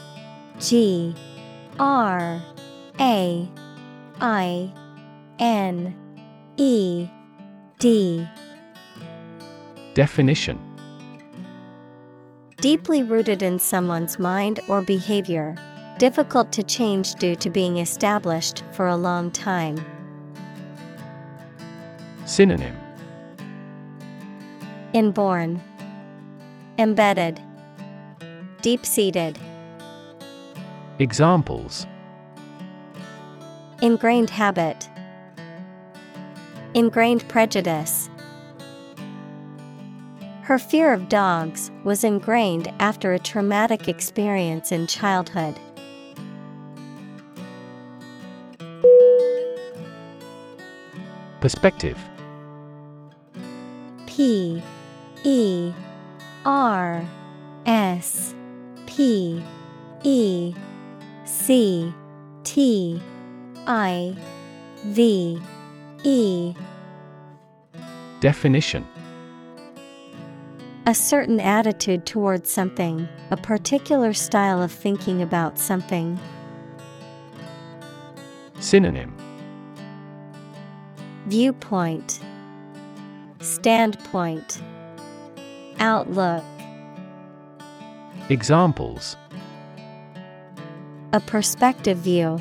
G 0.57 1.13
R 1.77 2.41
A 2.97 3.51
I 4.21 4.73
N 5.39 5.95
E 6.55 7.09
D 7.79 8.25
Definition. 9.93 10.57
Deeply 12.61 13.03
rooted 13.03 13.43
in 13.43 13.59
someone's 13.59 14.17
mind 14.17 14.61
or 14.69 14.81
behavior, 14.81 15.53
difficult 15.99 16.53
to 16.53 16.63
change 16.63 17.15
due 17.15 17.35
to 17.35 17.49
being 17.49 17.79
established 17.79 18.63
for 18.71 18.87
a 18.87 18.95
long 18.95 19.31
time. 19.31 19.83
Synonym. 22.23 22.77
Inborn, 24.93 25.61
Embedded, 26.77 27.41
Deep 28.63 28.85
seated, 28.85 29.37
Examples. 30.97 31.85
Ingrained 33.81 34.29
habit, 34.29 34.87
Ingrained 36.73 37.27
prejudice. 37.27 38.09
Her 40.43 40.57
fear 40.57 40.93
of 40.93 41.09
dogs 41.09 41.71
was 41.83 42.05
ingrained 42.05 42.71
after 42.79 43.11
a 43.11 43.19
traumatic 43.19 43.89
experience 43.89 44.71
in 44.71 44.87
childhood. 44.87 45.59
Perspective. 51.41 51.97
P 54.07 54.63
E 55.25 55.73
R 56.45 57.05
S 57.65 58.33
P 58.95 59.43
E 60.03 60.53
C 61.25 61.91
T 62.43 63.01
I 63.65 64.15
V 64.85 65.41
E. 66.03 66.53
Definition. 68.19 68.87
A 70.85 70.93
certain 70.93 71.39
attitude 71.39 72.05
towards 72.05 72.51
something, 72.51 73.07
a 73.31 73.37
particular 73.37 74.13
style 74.13 74.61
of 74.61 74.71
thinking 74.71 75.23
about 75.23 75.57
something. 75.57 76.19
Synonym. 78.59 79.15
Viewpoint, 81.25 82.19
Standpoint, 83.39 84.61
Outlook. 85.79 86.43
Examples 88.29 89.17
A 91.11 91.19
perspective 91.19 91.97
view. 91.97 92.39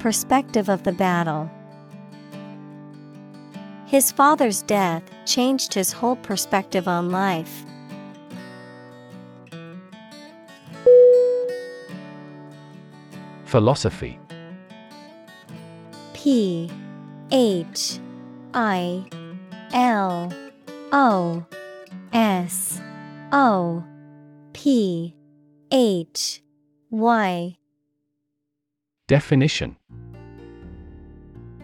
Perspective 0.00 0.68
of 0.68 0.82
the 0.82 0.92
battle. 0.92 1.50
His 3.86 4.12
father's 4.12 4.60
death 4.60 5.02
changed 5.24 5.72
his 5.72 5.92
whole 5.92 6.16
perspective 6.16 6.86
on 6.86 7.08
life. 7.10 7.64
Philosophy 13.46 14.20
P 16.12 16.70
H 17.32 17.98
I 18.52 19.06
L 19.72 20.30
O 20.92 21.46
S 22.12 22.82
O 23.32 23.84
P 24.52 25.14
H 25.72 26.42
Y. 26.90 27.56
Definition 29.08 29.76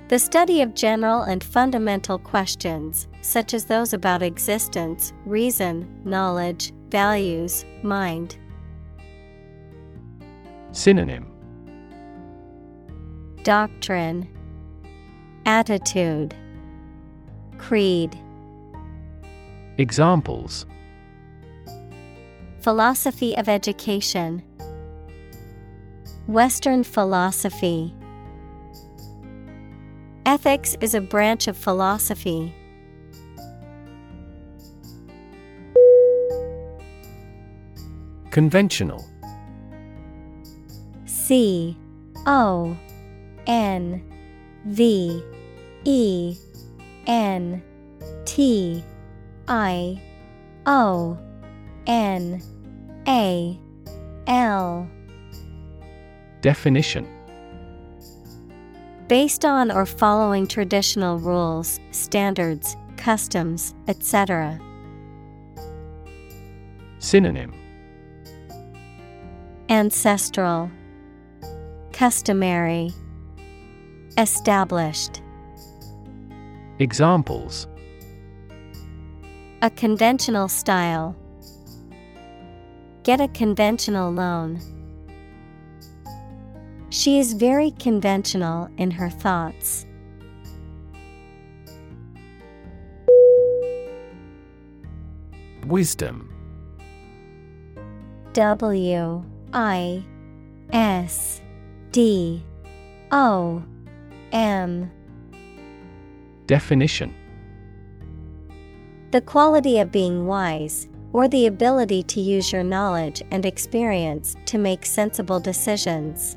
The 0.08 0.18
study 0.18 0.60
of 0.60 0.74
general 0.74 1.22
and 1.22 1.42
fundamental 1.42 2.18
questions, 2.18 3.06
such 3.20 3.54
as 3.54 3.64
those 3.64 3.92
about 3.92 4.22
existence, 4.22 5.12
reason, 5.24 5.88
knowledge, 6.04 6.72
values, 6.88 7.64
mind. 7.84 8.36
Synonym 10.72 11.26
Doctrine, 13.44 14.28
Attitude, 15.46 16.34
Creed. 17.58 18.16
Examples 19.78 20.66
Philosophy 22.62 23.36
of 23.36 23.48
education, 23.48 24.40
Western 26.28 26.84
philosophy. 26.84 27.92
Ethics 30.24 30.76
is 30.80 30.94
a 30.94 31.00
branch 31.00 31.48
of 31.48 31.56
philosophy. 31.56 32.54
Conventional 38.30 39.04
C 41.04 41.76
O 42.26 42.76
N 43.48 44.04
V 44.66 45.20
E 45.82 46.36
N 47.08 47.60
T 48.24 48.84
I 49.48 50.00
O 50.64 51.18
N 51.88 52.40
A 53.08 53.58
L 54.26 54.88
Definition 56.40 57.06
Based 59.08 59.44
on 59.44 59.70
or 59.70 59.84
following 59.84 60.46
traditional 60.46 61.18
rules, 61.18 61.80
standards, 61.90 62.76
customs, 62.96 63.74
etc. 63.88 64.58
Synonym 66.98 67.52
Ancestral, 69.68 70.70
Customary, 71.92 72.92
Established. 74.18 75.22
Examples 76.78 77.66
A 79.62 79.70
conventional 79.70 80.48
style. 80.48 81.16
Get 83.02 83.20
a 83.20 83.26
conventional 83.28 84.12
loan. 84.12 84.60
She 86.90 87.18
is 87.18 87.32
very 87.32 87.72
conventional 87.72 88.68
in 88.76 88.92
her 88.92 89.10
thoughts. 89.10 89.86
Wisdom 95.66 96.28
W 98.34 99.24
I 99.52 100.04
S 100.72 101.40
D 101.90 102.44
O 103.10 103.62
M 104.32 104.90
Definition 106.46 107.14
The 109.10 109.20
quality 109.22 109.78
of 109.78 109.90
being 109.90 110.26
wise, 110.26 110.88
or 111.12 111.28
the 111.28 111.46
ability 111.46 112.02
to 112.02 112.20
use 112.20 112.52
your 112.52 112.64
knowledge 112.64 113.22
and 113.30 113.44
experience 113.44 114.34
to 114.46 114.58
make 114.58 114.86
sensible 114.86 115.38
decisions. 115.38 116.36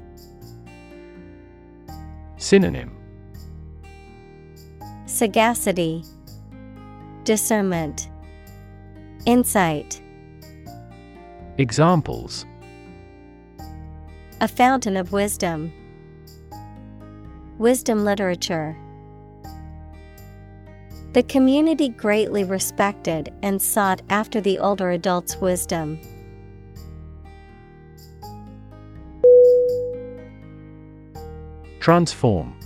Synonym 2.37 2.91
Sagacity, 5.05 6.03
Discernment, 7.23 8.09
Insight. 9.25 10.01
Examples 11.57 12.45
A 14.41 14.47
fountain 14.47 14.97
of 14.97 15.13
wisdom. 15.13 15.71
Wisdom 17.57 18.03
literature. 18.03 18.77
The 21.15 21.23
community 21.23 21.87
greatly 21.87 22.43
respected 22.43 23.33
and 23.41 23.61
sought 23.61 24.01
after 24.09 24.41
the 24.41 24.59
older 24.59 24.91
adult's 24.91 25.37
wisdom. 25.37 25.97
Transform. 31.79 32.59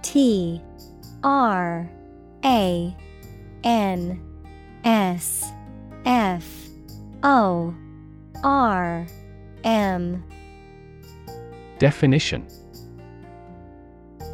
T 0.00 0.62
R 1.22 1.86
A 2.46 2.96
N 3.62 4.22
S 4.84 5.52
F 6.06 6.48
O 7.22 7.74
R 8.42 9.06
M. 9.64 10.24
Definition 11.78 12.46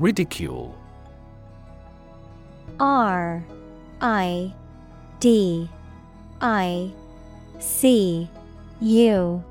Ridicule. 0.00 0.74
R 2.80 3.44
I 4.00 4.54
D 5.20 5.68
I 6.40 6.90
C 7.58 8.26
U 8.80 9.44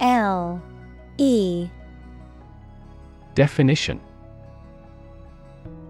L 0.00 0.62
E. 1.18 1.68
Definition. 3.34 4.00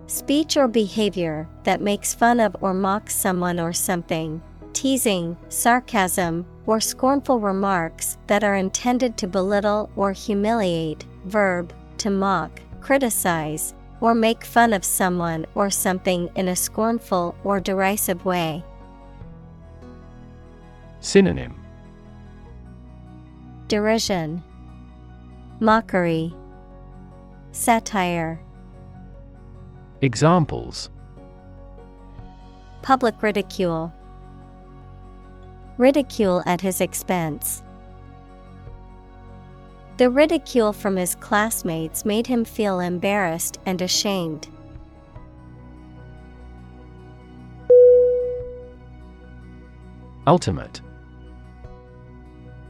Speech 0.09 0.57
or 0.57 0.67
behavior 0.67 1.49
that 1.63 1.81
makes 1.81 2.13
fun 2.13 2.41
of 2.41 2.57
or 2.61 2.75
mocks 2.75 3.15
someone 3.15 3.61
or 3.61 3.73
something, 3.73 4.43
teasing, 4.73 5.37
sarcasm, 5.51 6.45
or 6.67 6.81
scornful 6.81 7.39
remarks 7.39 8.19
that 8.27 8.43
are 8.43 8.57
intended 8.57 9.17
to 9.19 9.29
belittle 9.29 9.89
or 9.95 10.11
humiliate, 10.11 11.05
verb, 11.27 11.73
to 11.99 12.11
mock, 12.11 12.61
criticize, 12.81 13.73
or 14.01 14.15
make 14.15 14.45
fun 14.45 14.73
of 14.73 14.85
someone 14.85 15.47
or 15.55 15.71
something 15.71 16.31
in 16.35 16.49
a 16.49 16.57
scornful 16.57 17.35
or 17.45 17.61
derisive 17.61 18.25
way. 18.25 18.65
Synonym 21.01 21.57
Derision, 23.69 24.43
Mockery, 25.61 26.35
Satire. 27.53 28.41
Examples 30.03 30.91
Public 32.83 33.23
ridicule. 33.23 33.93
Ridicule 35.77 36.43
at 36.47 36.61
his 36.61 36.81
expense. 36.81 37.63
The 40.01 40.09
ridicule 40.09 40.73
from 40.73 40.97
his 40.97 41.15
classmates 41.15 42.07
made 42.07 42.27
him 42.27 42.43
feel 42.43 42.81
embarrassed 42.81 43.61
and 43.67 43.83
ashamed. 43.83 44.49
Ultimate 50.27 50.81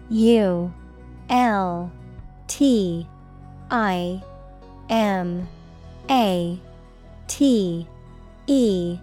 U 0.09 0.75
L 1.29 1.93
T 2.49 3.07
I 3.71 4.21
M 4.89 5.47
A 6.11 6.59
T 7.29 7.87
E 8.49 8.99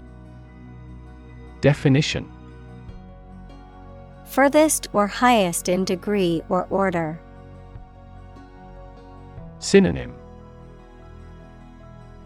Definition 1.61 2.29
Furthest 4.25 4.89
or 4.91 5.07
highest 5.07 5.69
in 5.69 5.85
degree 5.85 6.41
or 6.49 6.67
order. 6.69 7.21
Synonym 9.59 10.13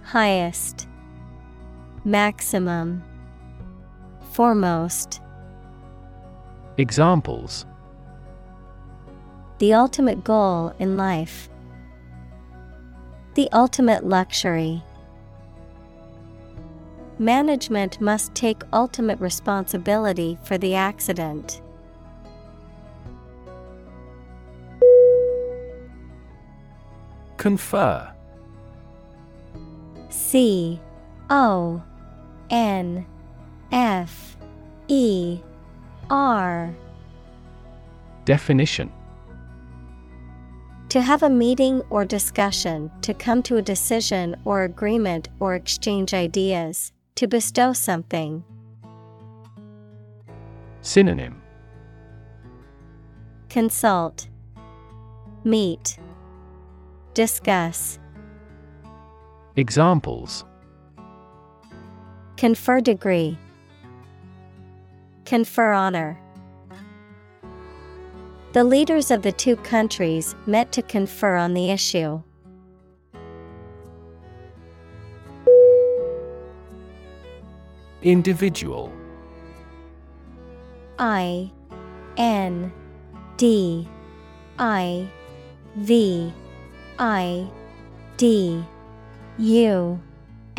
Highest, 0.03 0.87
Maximum, 2.03 3.01
Foremost. 4.31 5.21
Examples 6.77 7.65
The 9.59 9.73
ultimate 9.73 10.23
goal 10.23 10.73
in 10.79 10.97
life. 10.97 11.49
The 13.35 13.47
ultimate 13.53 14.05
luxury. 14.05 14.83
Management 17.17 18.01
must 18.01 18.35
take 18.35 18.63
ultimate 18.73 19.19
responsibility 19.21 20.37
for 20.43 20.57
the 20.57 20.75
accident. 20.75 21.61
Confer. 27.41 28.13
C 30.09 30.79
O 31.31 31.81
N 32.51 33.03
F 33.71 34.37
E 34.87 35.39
R. 36.11 36.71
Definition. 38.25 38.91
To 40.89 41.01
have 41.01 41.23
a 41.23 41.31
meeting 41.31 41.81
or 41.89 42.05
discussion, 42.05 42.91
to 43.01 43.11
come 43.15 43.41
to 43.41 43.57
a 43.57 43.61
decision 43.63 44.35
or 44.45 44.61
agreement 44.61 45.29
or 45.39 45.55
exchange 45.55 46.13
ideas, 46.13 46.91
to 47.15 47.25
bestow 47.25 47.73
something. 47.73 48.43
Synonym. 50.81 51.41
Consult, 53.49 54.27
Meet, 55.43 55.97
Discuss. 57.13 57.99
Examples 59.57 60.45
Confer 62.37 62.79
degree. 62.79 63.37
Confer 65.25 65.73
honor. 65.73 66.17
The 68.53 68.63
leaders 68.63 69.11
of 69.11 69.21
the 69.21 69.31
two 69.31 69.57
countries 69.57 70.35
met 70.45 70.71
to 70.71 70.81
confer 70.81 71.35
on 71.35 71.53
the 71.53 71.69
issue. 71.69 72.21
Individual 78.01 78.91
I 80.97 81.51
N 82.17 82.71
D 83.37 83.87
I 84.57 85.07
V 85.75 86.33
I 87.01 87.49
D 88.17 88.63
U 89.39 89.99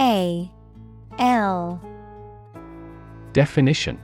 A 0.01 0.51
L. 1.21 1.81
Definition. 3.33 3.97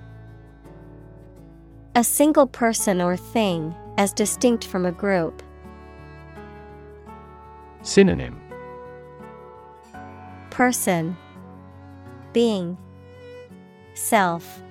A 1.97 2.05
single 2.05 2.47
person 2.47 3.01
or 3.01 3.17
thing, 3.17 3.75
as 3.97 4.13
distinct 4.13 4.69
from 4.69 4.87
a 4.87 4.93
group. 4.93 5.43
Synonym. 7.83 8.41
Person. 10.51 11.17
Being. 12.33 12.79
Self. 13.95 14.63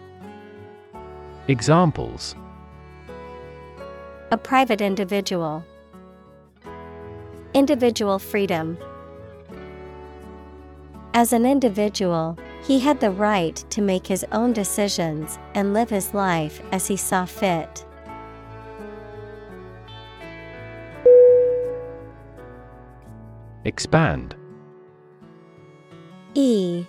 Examples. 1.49 2.33
A 4.31 4.37
private 4.37 4.79
individual. 4.79 5.65
Individual 7.57 8.19
freedom. 8.19 8.77
As 11.15 11.33
an 11.33 11.43
individual, 11.43 12.37
he 12.63 12.77
had 12.77 12.99
the 12.99 13.09
right 13.09 13.55
to 13.71 13.81
make 13.81 14.05
his 14.05 14.23
own 14.31 14.53
decisions 14.53 15.39
and 15.55 15.73
live 15.73 15.89
his 15.89 16.13
life 16.13 16.61
as 16.71 16.85
he 16.85 16.95
saw 16.95 17.25
fit. 17.25 17.83
Expand 23.65 24.35
E 26.35 26.85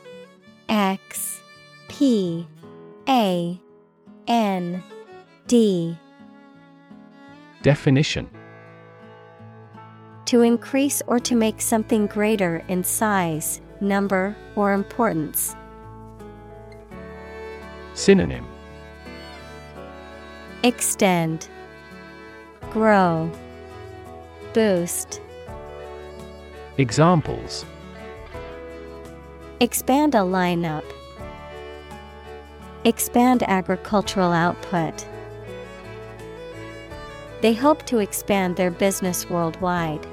X 0.68 1.40
P 1.88 2.46
A 3.08 3.58
N 4.26 4.82
D 5.46 5.96
Definition 7.62 8.28
To 10.28 10.42
increase 10.42 11.00
or 11.06 11.18
to 11.20 11.34
make 11.34 11.62
something 11.62 12.06
greater 12.06 12.62
in 12.68 12.84
size, 12.84 13.62
number, 13.80 14.36
or 14.56 14.74
importance. 14.74 15.56
Synonym 17.94 18.46
Extend, 20.64 21.48
Grow, 22.68 23.32
Boost. 24.52 25.22
Examples 26.76 27.64
Expand 29.60 30.14
a 30.14 30.18
lineup. 30.18 30.84
Expand 32.84 33.44
agricultural 33.44 34.32
output. 34.32 35.06
They 37.40 37.54
hope 37.54 37.86
to 37.86 38.00
expand 38.00 38.56
their 38.56 38.70
business 38.70 39.30
worldwide. 39.30 40.06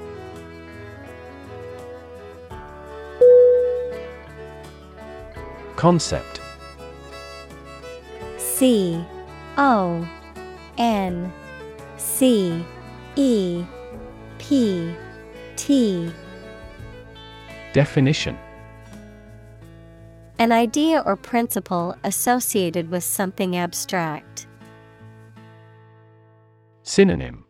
Concept. 5.76 6.40
C 8.38 9.04
O 9.58 10.08
N 10.78 11.30
C 11.98 12.64
E 13.14 13.64
P 14.38 14.94
T. 15.56 16.10
Definition. 17.74 18.38
An 20.38 20.50
idea 20.50 21.02
or 21.04 21.14
principle 21.14 21.94
associated 22.04 22.90
with 22.90 23.04
something 23.04 23.54
abstract. 23.56 24.46
Synonym. 26.84 27.44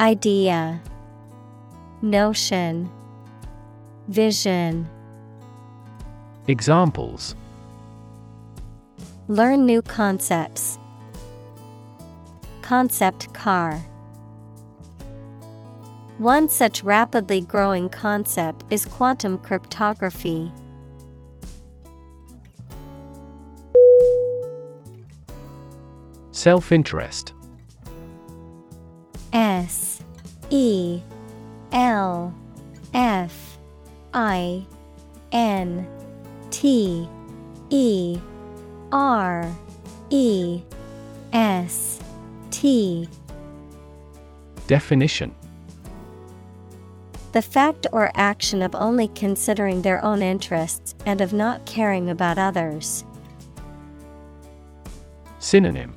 Idea. 0.00 0.80
Notion. 2.00 2.88
Vision 4.08 4.88
Examples. 6.48 7.36
Learn 9.28 9.64
new 9.64 9.80
concepts. 9.80 10.76
Concept 12.62 13.32
car. 13.32 13.80
One 16.18 16.48
such 16.48 16.82
rapidly 16.82 17.42
growing 17.42 17.88
concept 17.88 18.64
is 18.70 18.84
quantum 18.84 19.38
cryptography. 19.38 20.50
Self 26.32 26.72
interest 26.72 27.34
S. 29.32 30.02
E. 30.50 31.00
L. 31.70 32.34
F. 32.92 33.58
I. 34.12 34.66
N 35.30 35.86
T 36.52 37.08
E 37.70 38.18
R 38.92 39.50
E 40.10 40.62
S 41.32 41.98
T. 42.50 43.08
Definition. 44.68 45.34
The 47.32 47.42
fact 47.42 47.86
or 47.92 48.12
action 48.14 48.60
of 48.62 48.74
only 48.74 49.08
considering 49.08 49.80
their 49.80 50.04
own 50.04 50.22
interests 50.22 50.94
and 51.06 51.22
of 51.22 51.32
not 51.32 51.64
caring 51.64 52.10
about 52.10 52.38
others. 52.38 53.04
Synonym. 55.38 55.94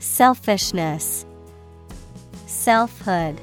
Selfishness, 0.00 1.24
Selfhood, 2.46 3.40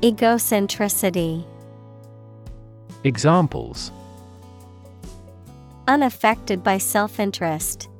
Egocentricity. 0.00 1.44
Examples 3.06 3.92
Unaffected 5.86 6.64
by 6.64 6.78
self 6.78 7.20
interest. 7.20 7.90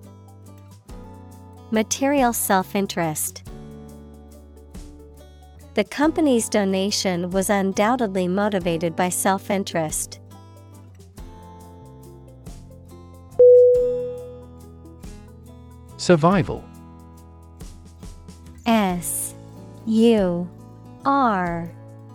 Material 1.71 2.33
self 2.33 2.75
interest. 2.75 3.43
The 5.75 5.85
company's 5.85 6.49
donation 6.49 7.29
was 7.29 7.51
undoubtedly 7.51 8.29
motivated 8.29 8.97
by 8.97 9.11
self 9.11 9.51
interest. 9.51 10.21
Survival 15.99 16.65
S 18.65 19.35
U 19.85 20.49
R 21.05 21.71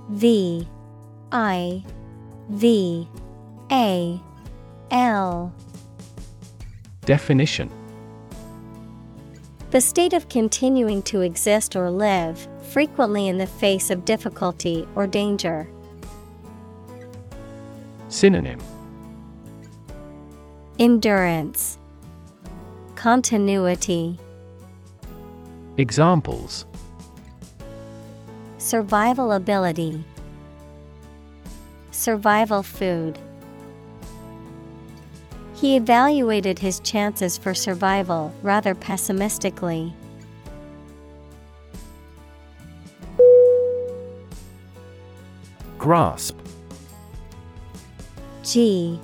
V 0.10 0.68
I 1.32 1.84
V 2.50 3.08
A 3.72 4.20
L. 4.92 5.54
Definition. 7.06 7.70
The 9.70 9.82
state 9.82 10.14
of 10.14 10.30
continuing 10.30 11.04
to 11.04 11.22
exist 11.22 11.76
or 11.76 11.92
live, 11.92 12.48
frequently 12.72 13.28
in 13.28 13.38
the 13.38 13.46
face 13.46 13.92
of 13.92 14.04
difficulty 14.04 14.88
or 14.96 15.06
danger. 15.06 15.70
Synonym. 18.08 18.60
Endurance, 20.80 21.78
Continuity, 22.96 24.18
Examples. 25.78 26.66
Survival 28.58 29.34
ability, 29.34 30.04
Survival 32.00 32.64
food. 32.64 33.20
He 35.54 35.76
evaluated 35.76 36.60
his 36.60 36.80
chances 36.80 37.38
for 37.38 37.54
survival 37.54 38.34
rather 38.42 38.74
pessimistically. 38.74 39.94
Grasp 45.78 46.38
G 48.44 48.98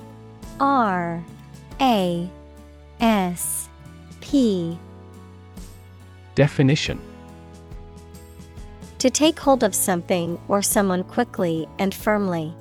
R 0.58 1.22
A 1.82 2.30
S 2.98 3.68
P 4.22 4.78
Definition 6.34 6.98
To 9.00 9.10
take 9.10 9.38
hold 9.38 9.62
of 9.62 9.74
something 9.74 10.40
or 10.48 10.62
someone 10.62 11.04
quickly 11.04 11.68
and 11.78 11.94
firmly. 11.94 12.54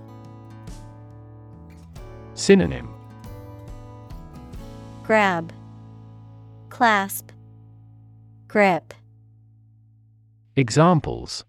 Synonym 2.36 2.94
Grab, 5.04 5.54
Clasp, 6.70 7.32
Grip. 8.50 8.94
Examples 10.58 11.46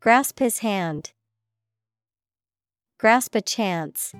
Grasp 0.00 0.40
his 0.40 0.58
hand. 0.58 1.12
Grasp 2.98 3.36
a 3.36 3.40
chance. 3.40 4.12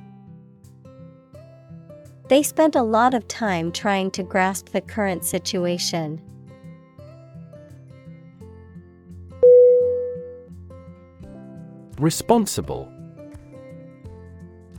They 2.29 2.45
spent 2.45 2.77
a 2.77 2.83
lot 2.83 3.15
of 3.15 3.27
time 3.27 3.73
trying 3.73 4.13
to 4.13 4.23
grasp 4.23 4.69
the 4.69 4.81
current 4.81 5.25
situation. 5.25 6.21
Responsible 11.99 12.93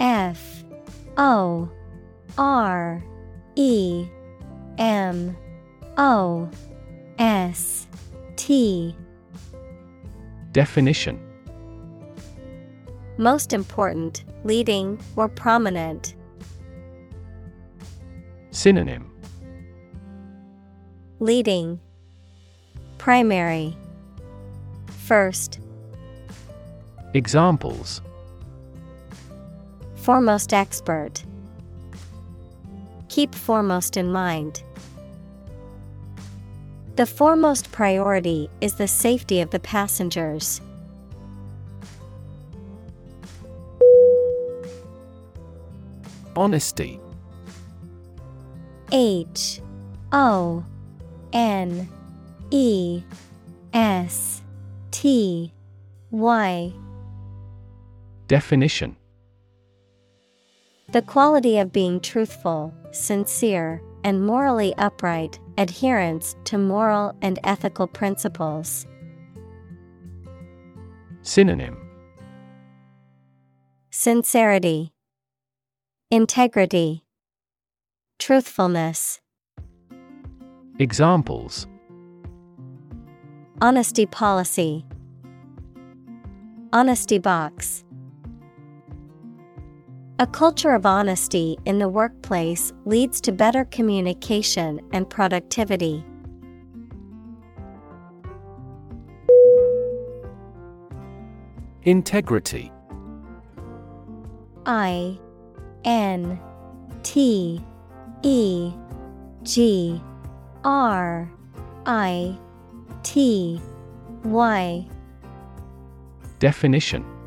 F 0.00 0.64
O 1.18 1.68
R 2.38 3.04
E 3.54 4.06
M 4.78 5.36
O 5.98 6.48
S 7.18 7.86
T. 8.36 8.96
Definition. 10.52 11.20
Most 13.18 13.52
important, 13.52 14.24
leading, 14.44 14.98
or 15.16 15.28
prominent. 15.28 16.14
Synonym. 18.50 19.12
Leading. 21.18 21.78
Primary. 22.96 23.76
First. 24.86 25.60
Examples 27.12 28.00
Foremost 30.02 30.54
expert 30.54 31.24
Keep 33.10 33.34
foremost 33.34 33.96
in 33.96 34.10
mind. 34.10 34.62
The 36.96 37.06
foremost 37.06 37.72
priority 37.72 38.48
is 38.60 38.74
the 38.74 38.86
safety 38.86 39.40
of 39.40 39.50
the 39.50 39.58
passengers. 39.58 40.60
Honesty 46.36 47.00
H 48.92 49.60
O 50.12 50.64
N 51.32 51.88
E 52.50 53.02
S 53.74 54.40
T 54.92 55.52
Y 56.10 56.72
Definition 58.28 58.96
The 60.92 61.02
quality 61.02 61.58
of 61.58 61.72
being 61.72 62.00
truthful, 62.00 62.74
sincere, 62.90 63.80
and 64.02 64.26
morally 64.26 64.74
upright, 64.76 65.38
adherence 65.56 66.34
to 66.46 66.58
moral 66.58 67.14
and 67.22 67.38
ethical 67.44 67.86
principles. 67.86 68.88
Synonym. 71.22 71.76
Sincerity, 73.90 74.92
Integrity, 76.10 77.04
Truthfulness, 78.18 79.20
Examples. 80.80 81.68
Honesty 83.60 84.06
Policy, 84.06 84.84
Honesty 86.72 87.18
Box. 87.18 87.84
A 90.20 90.26
culture 90.26 90.74
of 90.74 90.84
honesty 90.84 91.56
in 91.64 91.78
the 91.78 91.88
workplace 91.88 92.74
leads 92.84 93.22
to 93.22 93.32
better 93.32 93.64
communication 93.64 94.78
and 94.92 95.08
productivity. 95.08 96.04
Integrity. 101.84 102.70
I 104.66 105.18
N 105.86 106.38
T 107.02 107.64
E 108.22 108.72
G 109.42 110.02
R 110.64 111.32
I 111.86 112.38
T 113.02 113.58
Y. 114.24 114.86
Definition 116.40 117.19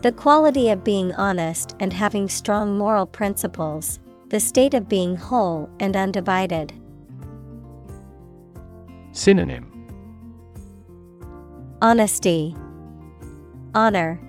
The 0.00 0.12
quality 0.12 0.70
of 0.70 0.84
being 0.84 1.12
honest 1.16 1.74
and 1.80 1.92
having 1.92 2.28
strong 2.28 2.78
moral 2.78 3.04
principles, 3.04 3.98
the 4.28 4.38
state 4.38 4.72
of 4.72 4.88
being 4.88 5.16
whole 5.16 5.68
and 5.80 5.96
undivided. 5.96 6.72
Synonym 9.10 9.72
Honesty, 11.82 12.54
Honor, 13.74 14.20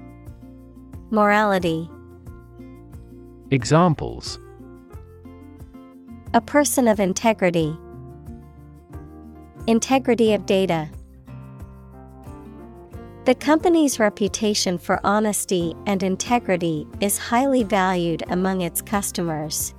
Morality. 1.11 1.87
Examples 3.51 4.39
A 6.33 6.41
person 6.41 6.87
of 6.87 6.99
integrity, 6.99 7.77
Integrity 9.67 10.33
of 10.33 10.47
data. 10.47 10.89
The 13.29 13.35
company's 13.35 13.99
reputation 13.99 14.79
for 14.79 14.99
honesty 15.03 15.75
and 15.85 16.01
integrity 16.01 16.87
is 16.99 17.19
highly 17.19 17.61
valued 17.61 18.23
among 18.29 18.61
its 18.61 18.81
customers. 18.81 19.75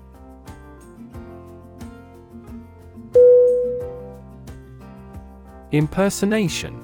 Impersonation 5.73 6.81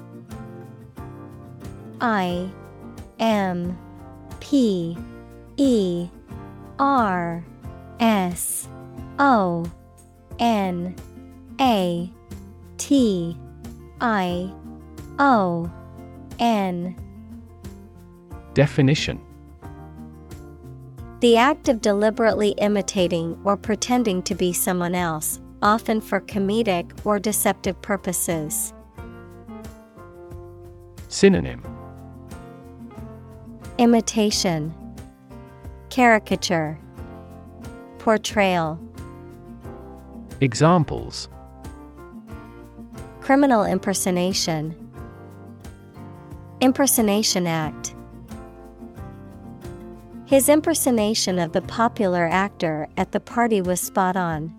I 2.01 2.49
M 3.17 3.79
P 4.41 4.97
E 5.55 6.09
R 6.79 7.45
S 8.01 8.67
O 9.19 9.65
N 10.37 10.93
A 11.61 12.11
T 12.77 13.37
I 14.01 14.51
O 15.17 15.71
N. 16.39 16.95
Definition. 18.53 19.21
The 21.19 21.37
act 21.37 21.67
of 21.67 21.81
deliberately 21.81 22.49
imitating 22.59 23.39
or 23.43 23.57
pretending 23.57 24.21
to 24.23 24.35
be 24.35 24.53
someone 24.53 24.93
else, 24.93 25.39
often 25.61 25.99
for 25.99 26.21
comedic 26.21 26.91
or 27.05 27.17
deceptive 27.17 27.81
purposes. 27.81 28.73
Synonym. 31.07 31.63
Imitation. 33.79 34.73
Caricature. 35.89 36.77
Portrayal. 37.97 38.79
Examples. 40.39 41.29
Criminal 43.21 43.63
impersonation 43.63 44.86
Impersonation 46.59 47.45
Act. 47.45 47.93
His 50.25 50.49
impersonation 50.49 51.37
of 51.37 51.53
the 51.53 51.61
popular 51.61 52.27
actor 52.27 52.87
at 52.97 53.11
the 53.11 53.19
party 53.19 53.61
was 53.61 53.79
spot 53.79 54.17
on. 54.17 54.53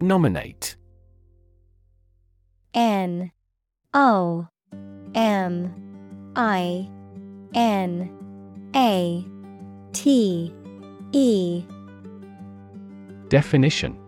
Nominate. 0.00 0.76
N. 2.74 3.32
O. 3.92 4.46
M. 5.16 6.32
I. 6.36 6.88
N. 7.54 8.70
A. 8.76 9.26
T. 9.92 10.54
E. 11.12 11.64
Definition 13.28 13.98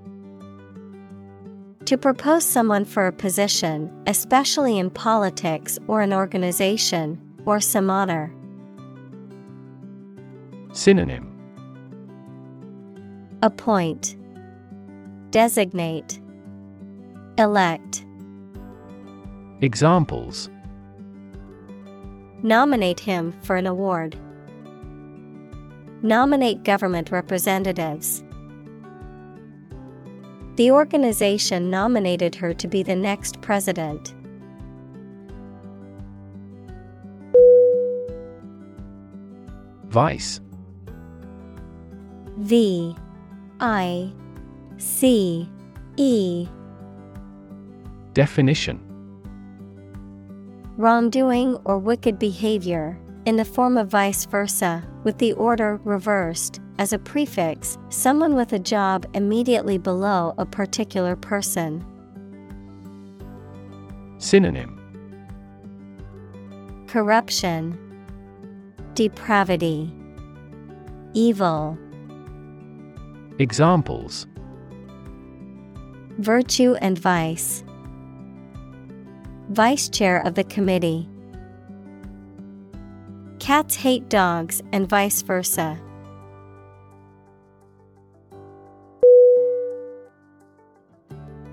To 1.86 1.98
propose 1.98 2.44
someone 2.44 2.84
for 2.84 3.06
a 3.06 3.12
position, 3.12 3.92
especially 4.06 4.78
in 4.78 4.88
politics 4.88 5.78
or 5.88 6.00
an 6.00 6.12
organization, 6.12 7.20
or 7.44 7.60
some 7.60 7.90
honor. 7.90 8.32
Synonym 10.72 11.28
Appoint 13.42 14.16
Designate 15.30 16.20
Elect 17.36 18.06
Examples 19.60 20.48
Nominate 22.42 23.00
him 23.00 23.32
for 23.42 23.56
an 23.56 23.66
award. 23.66 24.16
Nominate 26.02 26.64
government 26.64 27.12
representatives. 27.12 28.24
The 30.56 30.70
organization 30.70 31.70
nominated 31.70 32.34
her 32.34 32.52
to 32.54 32.68
be 32.68 32.82
the 32.82 32.96
next 32.96 33.40
president. 33.40 34.14
Vice. 39.86 40.40
V 42.38 42.96
I 43.60 44.12
C 44.78 45.48
E. 45.96 46.48
Definition. 48.14 48.80
Wrongdoing 50.76 51.56
or 51.64 51.78
wicked 51.78 52.18
behavior, 52.18 52.98
in 53.26 53.36
the 53.36 53.44
form 53.44 53.76
of 53.76 53.88
vice 53.88 54.24
versa, 54.24 54.82
with 55.04 55.18
the 55.18 55.32
order 55.34 55.80
reversed, 55.84 56.60
as 56.82 56.92
a 56.92 56.98
prefix, 56.98 57.78
someone 57.90 58.34
with 58.34 58.52
a 58.52 58.58
job 58.58 59.06
immediately 59.14 59.78
below 59.78 60.34
a 60.36 60.44
particular 60.44 61.14
person. 61.14 61.80
Synonym 64.18 64.80
Corruption, 66.88 67.78
Depravity, 68.94 69.94
Evil, 71.14 71.78
Examples 73.38 74.26
Virtue 76.18 76.74
and 76.80 76.98
Vice. 76.98 77.62
Vice 79.50 79.88
Chair 79.88 80.20
of 80.26 80.34
the 80.34 80.42
Committee. 80.42 81.08
Cats 83.38 83.76
hate 83.76 84.08
dogs 84.08 84.60
and 84.72 84.88
vice 84.88 85.22
versa. 85.22 85.80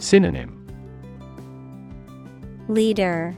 Synonym. 0.00 0.56
Leader. 2.68 3.36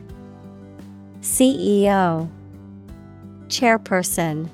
CEO 1.21 2.31
Chairperson. 3.49 4.49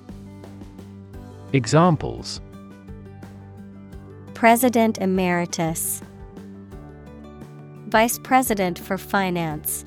Examples. 1.52 2.40
President 4.32 4.97
Emeritus. 4.98 6.01
Vice 7.89 8.18
President 8.18 8.78
for 8.78 8.97
Finance. 8.97 9.85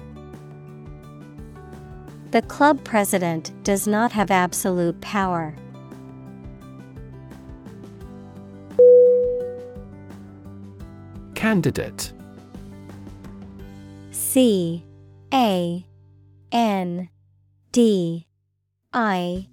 The 2.29 2.43
club 2.43 2.83
president 2.83 3.51
does 3.63 3.87
not 3.87 4.11
have 4.11 4.29
absolute 4.29 5.01
power. 5.01 5.55
Candidate. 11.41 12.13
C 14.11 14.85
A 15.33 15.83
N 16.51 17.09
D 17.71 18.27
I 18.93 19.47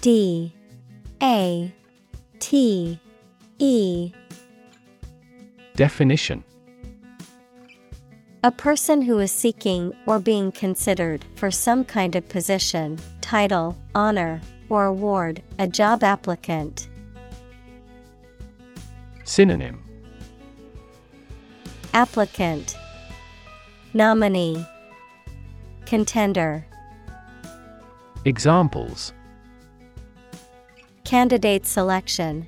D 0.00 0.52
A 1.22 1.72
T 2.40 2.98
E. 3.60 4.12
Definition. 5.76 6.42
A 8.42 8.50
person 8.50 9.00
who 9.00 9.20
is 9.20 9.30
seeking 9.30 9.94
or 10.06 10.18
being 10.18 10.50
considered 10.50 11.24
for 11.36 11.52
some 11.52 11.84
kind 11.84 12.16
of 12.16 12.28
position, 12.28 12.98
title, 13.20 13.78
honor, 13.94 14.40
or 14.68 14.86
award, 14.86 15.44
a 15.60 15.68
job 15.68 16.02
applicant. 16.02 16.88
Synonym 19.22 19.84
Applicant. 21.92 22.76
Nominee. 23.94 24.64
Contender. 25.86 26.64
Examples. 28.24 29.12
Candidate 31.02 31.66
selection. 31.66 32.46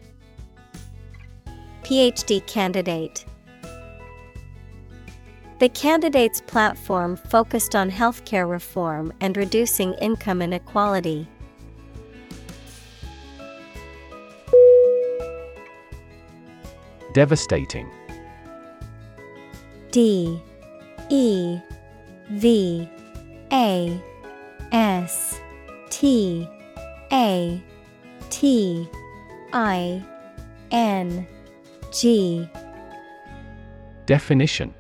PhD 1.83 2.47
candidate. 2.47 3.25
The 5.59 5.69
candidate's 5.71 6.41
platform 6.41 7.17
focused 7.17 7.75
on 7.75 7.91
healthcare 7.91 8.49
reform 8.49 9.13
and 9.21 9.37
reducing 9.37 9.95
income 9.95 10.41
inequality. 10.41 11.27
Devastating 17.13 17.91
D 19.93 20.41
E 21.11 21.59
V 22.31 22.89
A 23.53 24.03
S 24.73 25.39
T 25.91 26.49
A 27.13 27.63
T 28.31 28.89
I 29.53 30.03
N 30.71 31.27
G. 31.93 32.49
Definition. 34.07 34.75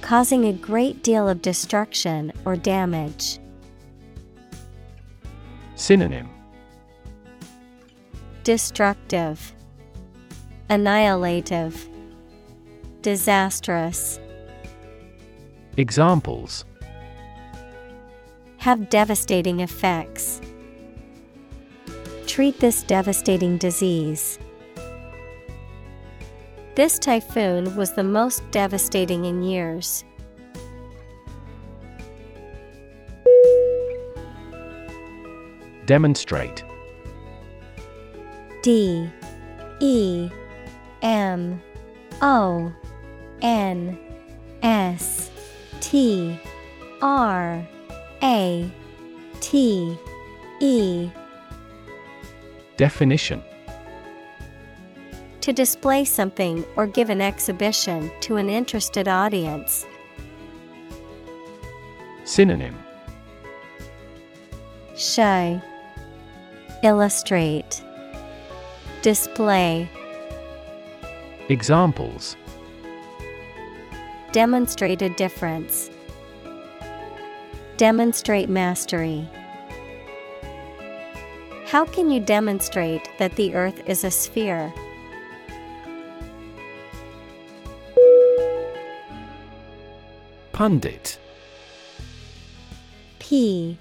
Causing 0.00 0.44
a 0.44 0.52
great 0.52 1.04
deal 1.04 1.28
of 1.28 1.40
destruction 1.40 2.32
or 2.44 2.56
damage. 2.56 3.38
Synonym. 5.76 6.28
Destructive, 8.42 9.52
Annihilative, 10.68 11.88
Disastrous. 13.02 14.20
Examples 15.76 16.64
Have 18.58 18.88
devastating 18.90 19.58
effects. 19.58 20.40
Treat 22.28 22.60
this 22.60 22.84
devastating 22.84 23.58
disease. 23.58 24.38
This 26.76 26.96
typhoon 27.00 27.74
was 27.74 27.92
the 27.92 28.04
most 28.04 28.48
devastating 28.52 29.24
in 29.24 29.42
years. 29.42 30.04
Demonstrate 35.86 36.62
D 38.62 39.10
E 39.80 40.30
M 41.02 41.60
O 42.20 42.72
N 43.42 43.98
S 44.62 45.30
T 45.80 46.38
R 47.02 47.66
A 48.22 48.70
T 49.40 49.98
E. 50.60 51.10
Definition. 52.76 53.42
To 55.40 55.52
display 55.52 56.04
something 56.04 56.64
or 56.76 56.86
give 56.86 57.10
an 57.10 57.20
exhibition 57.20 58.12
to 58.20 58.36
an 58.36 58.48
interested 58.48 59.08
audience. 59.08 59.84
Synonym. 62.24 62.78
Show. 64.96 65.60
Illustrate. 66.84 67.82
Display. 69.02 69.88
Examples 71.48 72.36
Demonstrate 74.32 75.02
a 75.02 75.10
difference. 75.10 75.90
Demonstrate 77.76 78.48
mastery. 78.48 79.28
How 81.66 81.84
can 81.84 82.10
you 82.10 82.18
demonstrate 82.18 83.06
that 83.18 83.36
the 83.36 83.54
earth 83.54 83.82
is 83.86 84.04
a 84.04 84.10
sphere? 84.10 84.72
Pundit 90.52 91.18
P 93.18 93.76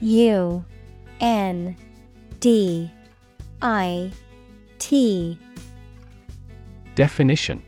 U 0.00 0.64
N 1.20 1.76
D 2.40 2.90
I 3.62 4.10
T 4.78 5.38
Definition 6.96 7.62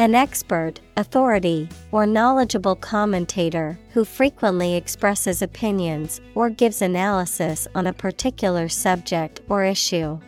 An 0.00 0.14
expert, 0.14 0.80
authority, 0.96 1.68
or 1.92 2.06
knowledgeable 2.06 2.74
commentator 2.74 3.78
who 3.92 4.06
frequently 4.06 4.74
expresses 4.74 5.42
opinions 5.42 6.22
or 6.34 6.48
gives 6.48 6.80
analysis 6.80 7.68
on 7.74 7.86
a 7.86 7.92
particular 7.92 8.66
subject 8.70 9.42
or 9.50 9.62
issue. 9.62 10.18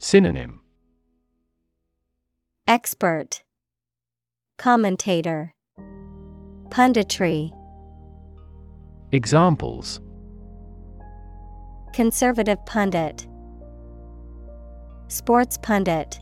Synonym. 0.00 0.60
Expert. 2.68 3.42
Commentator. 4.58 5.54
Punditry. 6.68 7.50
Examples. 9.12 10.02
Conservative 11.94 12.62
pundit. 12.66 13.26
Sports 15.08 15.56
pundit 15.62 16.20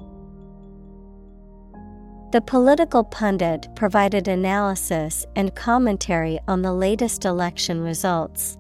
The 2.31 2.43
political 2.43 3.05
pundit 3.05 3.69
provided 3.75 4.29
analysis 4.29 5.25
and 5.35 5.55
commentary 5.55 6.39
on 6.47 6.61
the 6.61 6.75
latest 6.75 7.25
election 7.25 7.81
results. 7.81 8.59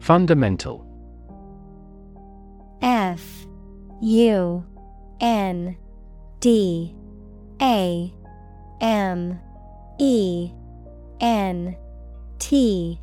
Fundamental. 0.00 0.86
F 2.80 3.46
U 4.00 4.64
N 5.20 5.76
D 6.40 6.96
A 7.60 8.14
M 8.80 9.38
E 9.98 10.50
N 11.20 11.76
T 12.38 12.98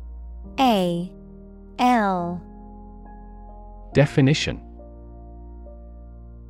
A 0.58 1.12
L. 1.78 2.42
Definition 3.94 4.69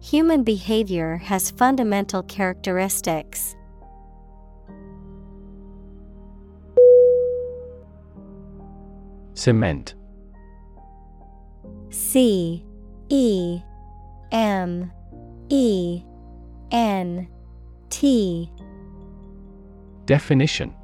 Human 0.00 0.44
behavior 0.44 1.16
has 1.16 1.50
fundamental 1.50 2.22
characteristics. 2.22 3.54
Cement 9.34 9.94
C 11.90 12.64
E 13.08 13.60
M 14.32 14.90
E 15.48 16.02
N 16.72 17.28
T 17.88 18.50
Definition 20.06 20.74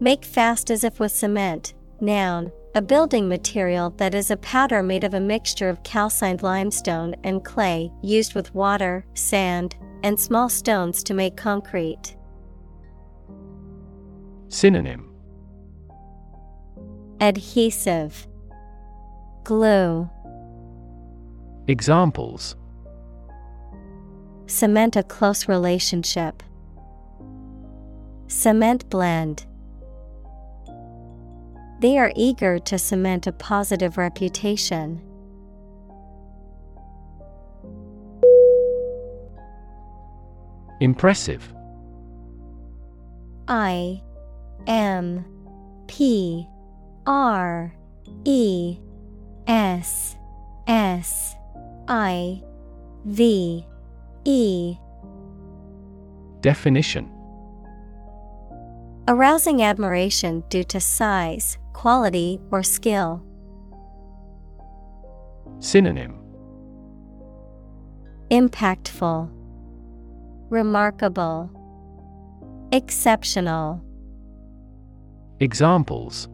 Make 0.00 0.24
fast 0.24 0.70
as 0.70 0.84
if 0.84 1.00
with 1.00 1.12
cement. 1.12 1.74
Noun, 2.00 2.52
a 2.78 2.80
building 2.80 3.28
material 3.28 3.90
that 3.96 4.14
is 4.14 4.30
a 4.30 4.36
powder 4.36 4.84
made 4.84 5.02
of 5.02 5.12
a 5.12 5.18
mixture 5.18 5.68
of 5.68 5.82
calcined 5.82 6.44
limestone 6.44 7.12
and 7.24 7.44
clay 7.44 7.90
used 8.04 8.36
with 8.36 8.54
water, 8.54 9.04
sand, 9.14 9.74
and 10.04 10.20
small 10.20 10.48
stones 10.48 11.02
to 11.02 11.12
make 11.12 11.36
concrete. 11.36 12.14
Synonym 14.46 15.12
Adhesive 17.20 18.28
Glue 19.42 20.08
Examples 21.66 22.54
Cement 24.46 24.94
a 24.94 25.02
close 25.02 25.48
relationship. 25.48 26.44
Cement 28.28 28.88
blend. 28.88 29.47
They 31.80 31.96
are 31.98 32.12
eager 32.16 32.58
to 32.58 32.78
cement 32.78 33.26
a 33.26 33.32
positive 33.32 33.98
reputation. 33.98 35.00
Impressive. 40.80 41.52
I 43.46 44.02
M 44.66 45.24
P 45.86 46.46
R 47.06 47.72
E 48.24 48.78
S 49.46 50.16
S 50.66 51.34
I 51.88 52.42
V 53.04 53.64
E. 54.24 54.76
Definition. 56.40 57.10
Arousing 59.08 59.62
admiration 59.62 60.44
due 60.50 60.64
to 60.64 60.78
size, 60.78 61.56
quality, 61.78 62.40
or 62.50 62.60
skill. 62.60 63.22
Synonym 65.60 66.18
Impactful, 68.32 69.30
Remarkable, 70.50 71.48
Exceptional. 72.72 73.80
Examples 75.38 76.28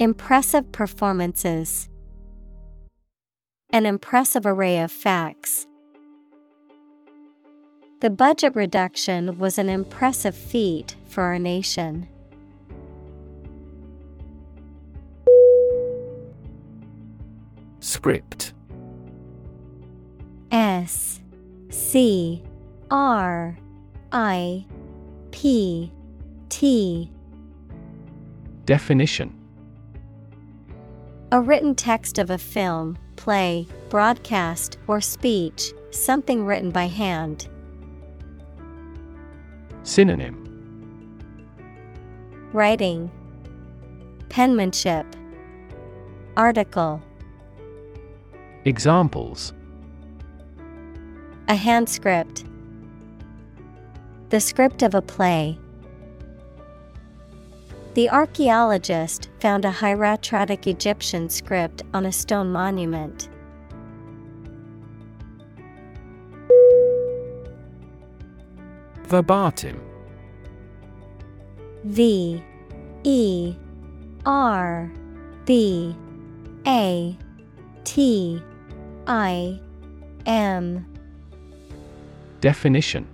Impressive 0.00 0.70
performances. 0.70 1.88
An 3.70 3.86
impressive 3.86 4.44
array 4.44 4.80
of 4.80 4.92
facts. 4.92 5.66
The 8.02 8.10
budget 8.10 8.54
reduction 8.54 9.38
was 9.38 9.56
an 9.56 9.70
impressive 9.70 10.36
feat 10.36 10.94
for 11.08 11.22
our 11.22 11.38
nation. 11.38 12.06
Script. 17.86 18.52
S 20.50 21.20
C 21.70 22.42
R 22.90 23.56
I 24.10 24.66
P 25.30 25.92
T. 26.48 27.12
Definition. 28.64 29.32
A 31.30 31.40
written 31.40 31.76
text 31.76 32.18
of 32.18 32.30
a 32.30 32.38
film, 32.38 32.98
play, 33.14 33.68
broadcast, 33.88 34.78
or 34.88 35.00
speech, 35.00 35.72
something 35.92 36.44
written 36.44 36.72
by 36.72 36.86
hand. 36.86 37.48
Synonym. 39.84 40.42
Writing. 42.52 43.12
Penmanship. 44.28 45.06
Article 46.36 47.00
Examples 48.66 49.52
A 51.46 51.54
hand 51.54 51.88
script 51.88 52.44
The 54.30 54.40
script 54.40 54.82
of 54.82 54.96
a 54.96 55.00
play. 55.00 55.56
The 57.94 58.10
archaeologist 58.10 59.28
found 59.38 59.64
a 59.64 59.70
hieratic 59.70 60.66
Egyptian 60.66 61.28
script 61.28 61.84
on 61.94 62.06
a 62.06 62.12
stone 62.12 62.50
monument. 62.50 63.28
Verbatim 69.04 69.80
V 71.84 72.42
E 73.04 73.54
R 74.26 74.92
B 75.44 75.94
A 76.66 77.16
T 77.84 78.42
I 79.06 79.60
M 80.26 80.84
Definition 82.40 83.06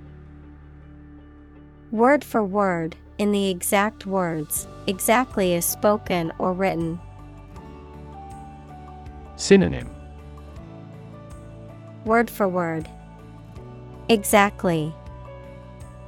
Word 1.90 2.24
for 2.24 2.42
word, 2.42 2.96
in 3.18 3.32
the 3.32 3.50
exact 3.50 4.06
words, 4.06 4.66
exactly 4.86 5.54
as 5.54 5.66
spoken 5.66 6.32
or 6.38 6.54
written. 6.54 6.98
Synonym 9.36 9.90
Word 12.06 12.30
for 12.30 12.48
word. 12.48 12.88
Exactly. 14.08 14.94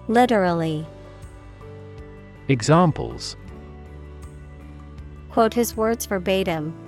Literally. 0.09 0.87
Examples 2.49 3.37
Quote 5.31 5.55
his 5.55 5.77
words 5.77 6.07
verbatim. 6.07 6.84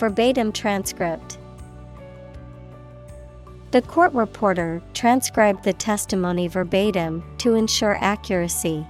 Verbatim 0.00 0.50
transcript. 0.50 1.36
The 3.70 3.82
court 3.82 4.14
reporter 4.14 4.80
transcribed 4.94 5.62
the 5.62 5.74
testimony 5.74 6.48
verbatim 6.48 7.22
to 7.36 7.54
ensure 7.54 7.98
accuracy. 8.00 8.86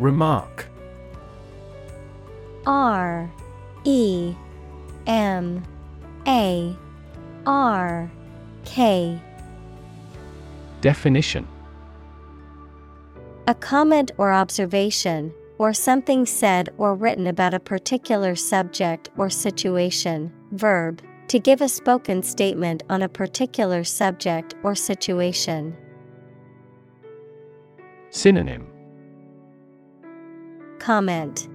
Remark 0.00 0.66
R 2.66 3.30
E 3.84 4.34
M 5.06 5.62
A 6.26 6.76
R 7.46 8.10
K 8.64 9.20
Definition 10.80 11.46
A 13.46 13.54
comment 13.54 14.12
or 14.18 14.32
observation, 14.32 15.32
or 15.58 15.72
something 15.72 16.24
said 16.24 16.68
or 16.78 16.94
written 16.94 17.26
about 17.26 17.54
a 17.54 17.60
particular 17.60 18.34
subject 18.34 19.10
or 19.16 19.28
situation. 19.28 20.32
Verb, 20.52 21.02
to 21.28 21.38
give 21.38 21.60
a 21.60 21.68
spoken 21.68 22.22
statement 22.22 22.82
on 22.88 23.02
a 23.02 23.08
particular 23.08 23.84
subject 23.84 24.54
or 24.62 24.74
situation. 24.74 25.76
Synonym 28.10 28.66
Comment, 30.78 31.48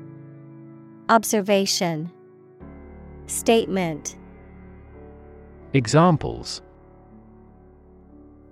Observation, 1.10 2.12
Statement. 3.26 4.18
Examples 5.74 6.62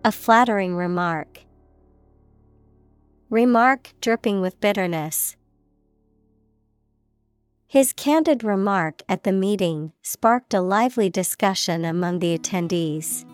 A 0.03 0.11
flattering 0.11 0.75
remark. 0.75 1.39
Remark 3.33 3.93
dripping 3.99 4.41
with 4.41 4.61
bitterness. 4.61 5.35
His 7.65 7.91
candid 7.91 8.43
remark 8.43 9.01
at 9.09 9.23
the 9.23 9.31
meeting 9.31 9.91
sparked 10.03 10.53
a 10.53 10.61
lively 10.61 11.09
discussion 11.09 11.83
among 11.83 12.19
the 12.19 12.37
attendees. 12.37 13.25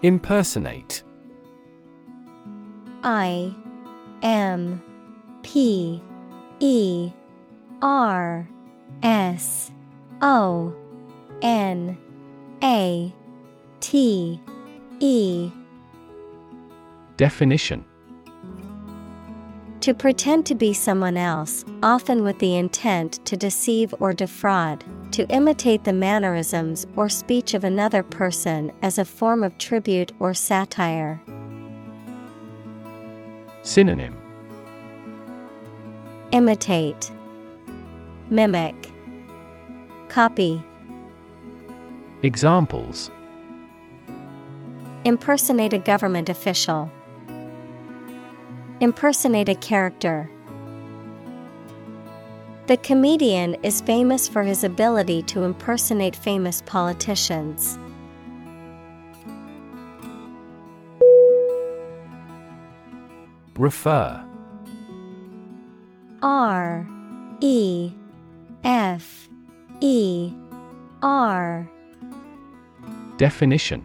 Impersonate 0.00 1.02
I 3.02 3.54
M 4.22 4.82
P 5.42 6.02
E 6.58 7.12
R 7.82 8.48
S 9.02 9.70
O 10.22 10.74
N 11.42 11.98
A 12.62 13.14
T 13.82 14.40
E. 15.00 15.50
Definition. 17.16 17.84
To 19.80 19.92
pretend 19.92 20.46
to 20.46 20.54
be 20.54 20.72
someone 20.72 21.16
else, 21.16 21.64
often 21.82 22.22
with 22.22 22.38
the 22.38 22.56
intent 22.56 23.14
to 23.26 23.36
deceive 23.36 23.92
or 23.98 24.12
defraud, 24.12 24.84
to 25.10 25.28
imitate 25.28 25.82
the 25.82 25.92
mannerisms 25.92 26.86
or 26.94 27.08
speech 27.08 27.54
of 27.54 27.64
another 27.64 28.04
person 28.04 28.70
as 28.82 28.98
a 28.98 29.04
form 29.04 29.42
of 29.42 29.58
tribute 29.58 30.12
or 30.20 30.32
satire. 30.32 31.20
Synonym. 33.62 34.16
Imitate, 36.30 37.10
Mimic, 38.30 38.92
Copy. 40.08 40.62
Examples 42.22 43.10
Impersonate 45.04 45.72
a 45.72 45.78
government 45.78 46.28
official. 46.28 46.88
Impersonate 48.78 49.48
a 49.48 49.56
character. 49.56 50.30
The 52.68 52.76
comedian 52.76 53.56
is 53.64 53.80
famous 53.80 54.28
for 54.28 54.44
his 54.44 54.62
ability 54.62 55.22
to 55.22 55.42
impersonate 55.42 56.14
famous 56.14 56.62
politicians. 56.62 57.76
Refer 63.56 64.24
R 66.22 66.86
E 67.40 67.92
F 68.62 69.28
E 69.80 70.32
R 71.02 71.68
Definition 73.16 73.84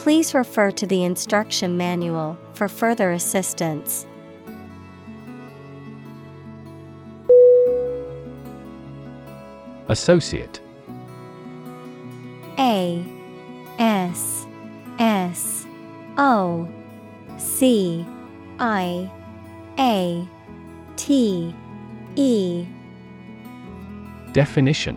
Please 0.00 0.32
refer 0.32 0.70
to 0.70 0.86
the 0.86 1.04
instruction 1.04 1.76
manual 1.76 2.38
for 2.54 2.68
further 2.68 3.12
assistance. 3.12 4.06
Associate. 9.88 10.58
A 12.58 13.04
S 13.78 14.46
S 14.98 15.66
O 16.16 16.66
C 17.36 18.06
I 18.58 19.10
A 19.78 20.26
T 20.96 21.54
E. 22.16 22.66
Definition 24.32 24.96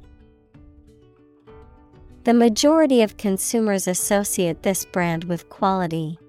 The 2.23 2.35
majority 2.35 3.01
of 3.01 3.17
consumers 3.17 3.87
associate 3.87 4.61
this 4.61 4.85
brand 4.85 5.23
with 5.23 5.49
quality. 5.49 6.19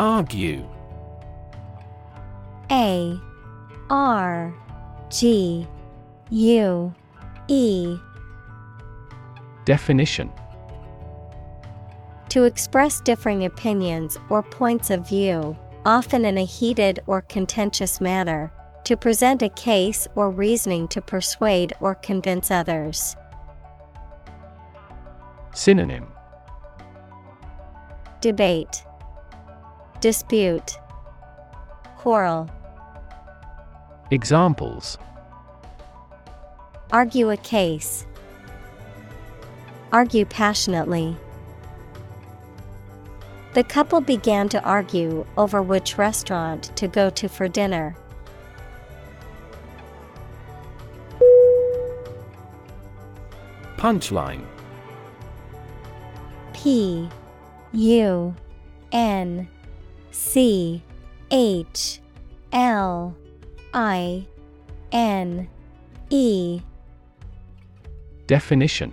Argue. 0.00 0.66
A. 2.72 3.20
R. 3.88 4.52
G. 5.10 5.68
U. 6.30 6.94
E. 7.46 7.96
Definition. 9.64 10.32
To 12.30 12.42
express 12.42 13.00
differing 13.00 13.44
opinions 13.44 14.18
or 14.28 14.42
points 14.42 14.90
of 14.90 15.08
view, 15.08 15.56
often 15.84 16.24
in 16.24 16.36
a 16.36 16.44
heated 16.44 16.98
or 17.06 17.22
contentious 17.22 18.00
manner, 18.00 18.52
to 18.86 18.96
present 18.96 19.42
a 19.42 19.48
case 19.48 20.06
or 20.14 20.30
reasoning 20.30 20.86
to 20.86 21.02
persuade 21.02 21.72
or 21.80 21.96
convince 21.96 22.52
others. 22.52 23.16
Synonym 25.52 26.06
Debate, 28.20 28.84
Dispute, 30.00 30.78
Quarrel. 31.96 32.48
Examples 34.12 34.98
Argue 36.92 37.30
a 37.30 37.36
case. 37.38 38.06
Argue 39.90 40.24
passionately. 40.26 41.16
The 43.54 43.64
couple 43.64 44.00
began 44.00 44.48
to 44.50 44.62
argue 44.62 45.26
over 45.36 45.60
which 45.60 45.98
restaurant 45.98 46.70
to 46.76 46.86
go 46.86 47.10
to 47.10 47.28
for 47.28 47.48
dinner. 47.48 47.96
Punchline. 53.86 54.44
P 56.52 57.08
U 57.72 58.34
N 58.90 59.48
C 60.10 60.82
H 61.30 62.00
L 62.52 63.16
I 63.72 64.26
N 64.90 65.46
E. 66.10 66.60
Definition. 68.26 68.92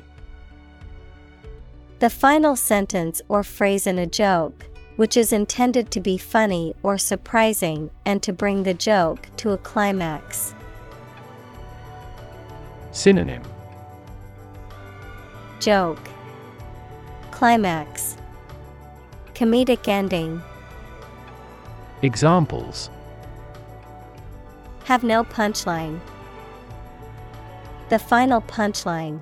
The 1.97 2.11
final 2.11 2.55
sentence 2.55 3.19
or 3.27 3.41
phrase 3.41 3.87
in 3.87 3.97
a 3.97 4.05
joke, 4.05 4.63
which 4.97 5.17
is 5.17 5.33
intended 5.33 5.89
to 5.89 6.01
be 6.01 6.19
funny 6.19 6.75
or 6.83 6.99
surprising 6.99 7.89
and 8.05 8.21
to 8.21 8.31
bring 8.31 8.61
the 8.61 8.75
joke 8.75 9.27
to 9.37 9.53
a 9.53 9.57
climax. 9.57 10.53
Synonym 12.91 13.41
Joke 15.64 16.10
Climax 17.31 18.18
Comedic 19.34 19.88
ending 19.88 20.41
Examples 22.02 22.90
Have 24.84 25.06
no 25.06 25.23
punchline. 25.23 26.02
The 27.88 27.98
final 27.98 28.41
punchline. 28.41 29.22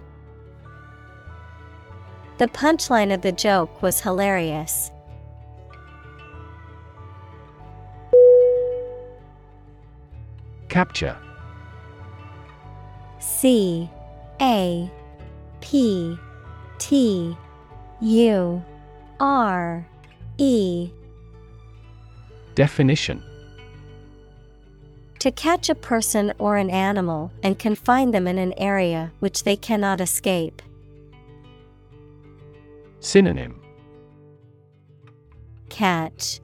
The 2.40 2.48
punchline 2.48 3.14
of 3.14 3.22
the 3.22 3.32
joke 3.32 3.84
was 3.84 4.02
hilarious. 4.02 4.90
Capture 10.70 11.16
C 13.20 13.88
A 14.42 14.90
P 15.60 16.18
T 16.82 17.38
U 18.02 18.66
R 19.20 19.88
E. 20.40 20.90
Definition. 22.56 23.22
To 25.20 25.32
catch 25.32 25.70
a 25.70 25.76
person 25.76 26.34
or 26.40 26.58
an 26.58 26.72
animal 26.72 27.32
and 27.44 27.60
confine 27.60 28.10
them 28.10 28.26
in 28.26 28.40
an 28.40 28.54
area 28.58 29.12
which 29.20 29.44
they 29.44 29.56
cannot 29.56 30.02
escape. 30.02 30.60
Synonym. 33.00 33.62
Catch. 35.70 36.42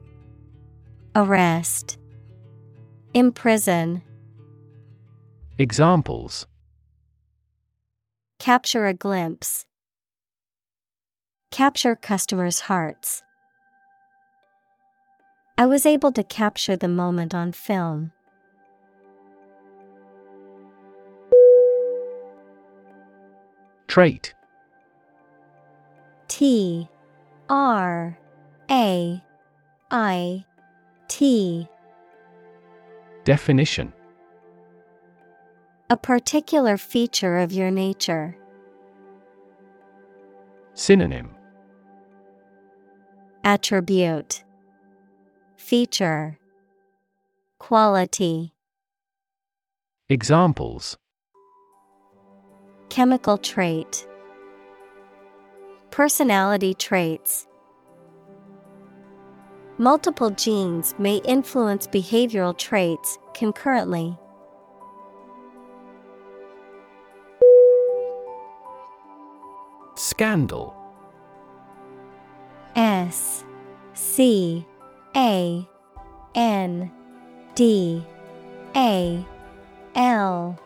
Arrest. 1.16 1.98
Imprison. 3.12 4.02
Examples. 5.58 6.46
Capture 8.38 8.86
a 8.86 8.94
glimpse. 8.94 9.64
Capture 11.50 11.96
customers' 11.96 12.60
hearts. 12.60 13.22
I 15.56 15.66
was 15.66 15.86
able 15.86 16.12
to 16.12 16.22
capture 16.22 16.76
the 16.76 16.88
moment 16.88 17.34
on 17.34 17.52
film. 17.52 18.12
Trait 23.88 24.34
T 26.28 26.88
R 27.48 28.18
A 28.70 29.22
I 29.90 30.44
T 31.08 31.66
Definition 33.24 33.92
A 35.90 35.96
particular 35.96 36.76
feature 36.76 37.38
of 37.38 37.50
your 37.50 37.70
nature. 37.70 38.36
Synonym 40.74 41.34
Attribute 43.44 44.44
Feature 45.56 46.38
Quality 47.58 48.52
Examples. 50.08 50.96
Chemical 52.88 53.38
trait 53.38 54.06
Personality 55.90 56.74
traits. 56.74 57.46
Multiple 59.78 60.30
genes 60.30 60.94
may 60.98 61.16
influence 61.18 61.86
behavioral 61.86 62.56
traits 62.56 63.18
concurrently. 63.34 64.18
Scandal 69.94 70.77
S 72.78 73.44
C 73.92 74.64
A 75.16 75.68
N 76.36 76.92
D 77.56 78.04
A 78.76 79.26
L. 79.96 80.56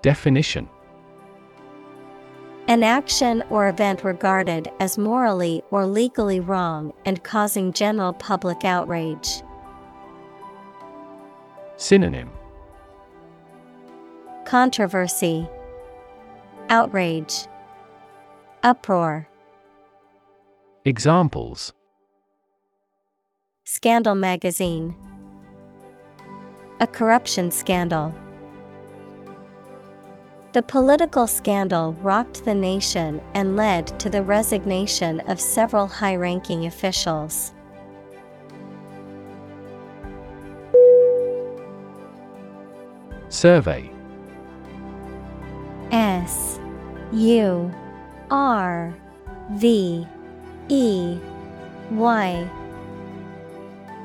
Definition. 0.00 0.68
An 2.68 2.84
action 2.84 3.42
or 3.50 3.68
event 3.68 4.04
regarded 4.04 4.70
as 4.78 4.96
morally 4.96 5.60
or 5.72 5.86
legally 5.86 6.38
wrong 6.38 6.92
and 7.04 7.24
causing 7.24 7.72
general 7.72 8.12
public 8.12 8.64
outrage. 8.64 9.42
Synonym. 11.76 12.30
Controversy, 14.44 15.48
Outrage, 16.68 17.48
Uproar. 18.62 19.29
Examples 20.86 21.74
Scandal 23.64 24.14
magazine. 24.14 24.96
A 26.80 26.86
corruption 26.86 27.50
scandal. 27.50 28.14
The 30.54 30.62
political 30.62 31.26
scandal 31.26 31.92
rocked 32.00 32.46
the 32.46 32.54
nation 32.54 33.20
and 33.34 33.56
led 33.56 34.00
to 34.00 34.08
the 34.08 34.22
resignation 34.22 35.20
of 35.28 35.38
several 35.38 35.86
high 35.86 36.16
ranking 36.16 36.64
officials. 36.64 37.52
Survey 43.28 43.90
S 45.92 46.58
U 47.12 47.70
R 48.30 48.94
V 49.50 50.06
E 50.70 51.18
Y. 51.90 52.48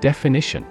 Definition. 0.01 0.65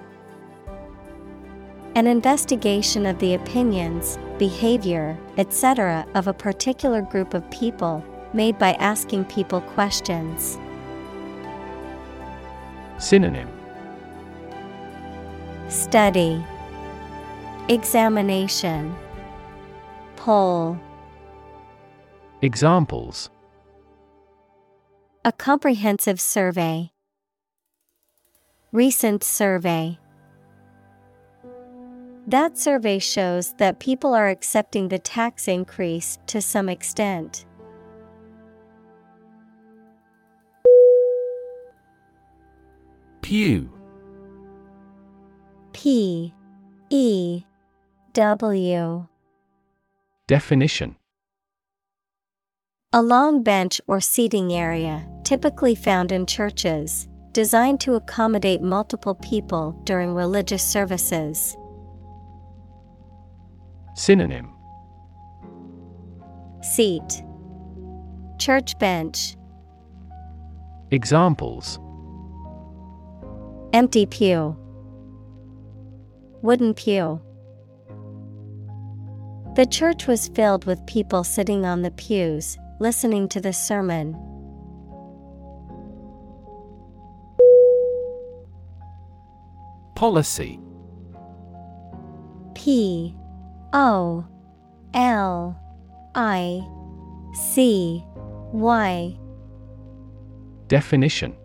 An 1.95 2.05
investigation 2.05 3.05
of 3.05 3.17
the 3.19 3.35
opinions, 3.35 4.19
behavior, 4.37 5.17
etc. 5.37 6.05
of 6.13 6.27
a 6.27 6.33
particular 6.33 7.01
group 7.01 7.33
of 7.33 7.49
people, 7.49 8.03
made 8.33 8.59
by 8.59 8.73
asking 8.73 9.23
people 9.25 9.61
questions. 9.61 10.57
Synonym. 12.97 13.47
Study. 15.69 16.43
Examination. 17.69 18.93
Poll. 20.17 20.77
Examples 22.41 23.29
A 25.27 25.31
comprehensive 25.31 26.21
survey. 26.21 26.91
Recent 28.71 29.23
survey. 29.23 29.97
That 32.27 32.59
survey 32.59 32.99
shows 32.99 33.55
that 33.57 33.79
people 33.79 34.13
are 34.13 34.29
accepting 34.29 34.89
the 34.89 34.99
tax 34.99 35.47
increase 35.47 36.19
to 36.27 36.43
some 36.43 36.69
extent. 36.69 37.47
Pew 43.23 43.71
P 45.73 46.35
E 46.91 47.43
W 48.13 49.07
Definition 50.27 50.95
A 52.97 53.03
long 53.03 53.43
bench 53.43 53.81
or 53.87 53.99
seating 53.99 54.53
area, 54.53 55.05
typically 55.25 55.75
found 55.75 56.13
in 56.13 56.25
churches, 56.25 57.09
designed 57.33 57.81
to 57.81 57.95
accommodate 57.95 58.61
multiple 58.61 59.15
people 59.15 59.73
during 59.83 60.13
religious 60.13 60.63
services. 60.63 61.57
Synonym. 63.95 64.49
Seat. 66.61 67.21
Church 68.39 68.79
bench. 68.79 69.35
Examples. 70.91 71.77
Empty 73.73 74.05
pew. 74.05 74.55
Wooden 76.41 76.73
pew. 76.73 77.19
The 79.57 79.65
church 79.65 80.07
was 80.07 80.29
filled 80.29 80.63
with 80.63 80.85
people 80.85 81.25
sitting 81.25 81.65
on 81.65 81.81
the 81.81 81.91
pews, 81.91 82.57
listening 82.79 83.27
to 83.29 83.39
the 83.39 83.53
sermon. 83.53 84.13
Policy. 89.95 90.59
P 92.53 93.15
O 93.73 94.25
L 94.93 95.59
I 96.15 96.67
C 97.33 98.03
Y. 98.51 99.17
Definition. 100.67 101.35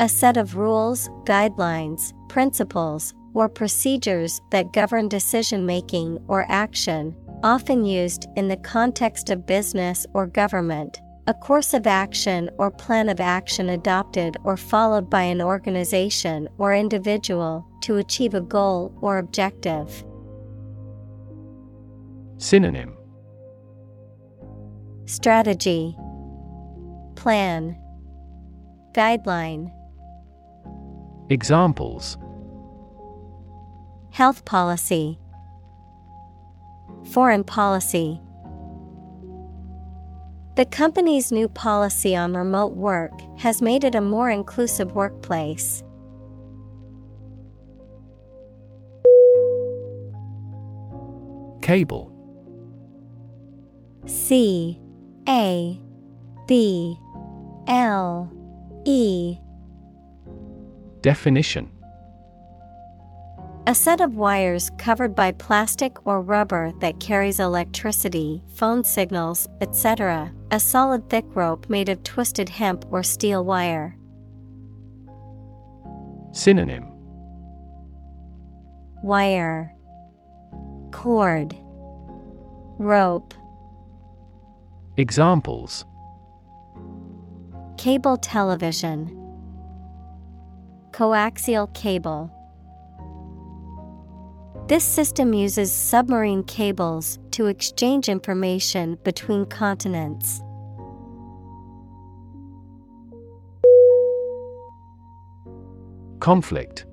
A 0.00 0.08
set 0.08 0.36
of 0.36 0.56
rules, 0.56 1.08
guidelines, 1.24 2.12
principles, 2.28 3.14
or 3.34 3.48
procedures 3.48 4.40
that 4.50 4.72
govern 4.72 5.08
decision 5.08 5.66
making 5.66 6.18
or 6.26 6.46
action, 6.50 7.14
often 7.42 7.84
used 7.84 8.26
in 8.36 8.48
the 8.48 8.56
context 8.56 9.30
of 9.30 9.46
business 9.46 10.06
or 10.14 10.26
government. 10.26 11.00
A 11.26 11.34
course 11.34 11.74
of 11.74 11.86
action 11.86 12.50
or 12.58 12.70
plan 12.70 13.08
of 13.08 13.20
action 13.20 13.68
adopted 13.68 14.36
or 14.42 14.56
followed 14.56 15.08
by 15.08 15.22
an 15.22 15.40
organization 15.40 16.48
or 16.58 16.74
individual 16.74 17.64
to 17.82 17.98
achieve 17.98 18.34
a 18.34 18.40
goal 18.40 18.92
or 19.00 19.18
objective. 19.18 20.04
Synonym. 22.38 22.96
Strategy. 25.04 25.96
Plan. 27.14 27.78
Guideline. 28.92 29.70
Examples. 31.28 32.18
Health 34.10 34.44
policy 34.44 35.19
Foreign 37.10 37.42
policy. 37.42 38.20
The 40.54 40.64
company's 40.64 41.32
new 41.32 41.48
policy 41.48 42.14
on 42.14 42.36
remote 42.36 42.76
work 42.76 43.12
has 43.38 43.60
made 43.60 43.82
it 43.82 43.96
a 43.96 44.00
more 44.00 44.30
inclusive 44.30 44.92
workplace. 44.92 45.82
Cable. 51.62 52.12
C 54.06 54.80
A 55.28 55.80
B 56.46 56.96
L 57.66 58.32
E. 58.84 59.36
Definition 61.00 61.70
A 63.70 63.74
set 63.74 64.00
of 64.00 64.16
wires 64.16 64.68
covered 64.78 65.14
by 65.14 65.30
plastic 65.30 66.04
or 66.04 66.22
rubber 66.22 66.72
that 66.80 66.98
carries 66.98 67.38
electricity, 67.38 68.42
phone 68.56 68.82
signals, 68.82 69.46
etc. 69.60 70.32
A 70.50 70.58
solid 70.58 71.08
thick 71.08 71.24
rope 71.36 71.70
made 71.70 71.88
of 71.88 72.02
twisted 72.02 72.48
hemp 72.48 72.84
or 72.90 73.04
steel 73.04 73.44
wire. 73.44 73.96
Synonym. 76.32 76.84
Wire. 79.04 79.72
Cord. 80.90 81.54
Rope. 82.76 83.34
Examples. 84.96 85.84
Cable 87.78 88.16
television. 88.16 89.16
Coaxial 90.90 91.72
cable 91.72 92.32
This 94.70 94.84
system 94.84 95.34
uses 95.34 95.72
submarine 95.72 96.44
cables 96.44 97.18
to 97.32 97.46
exchange 97.46 98.08
information 98.08 98.96
between 99.02 99.44
continents. 99.46 100.40
Conflict. 106.20 106.86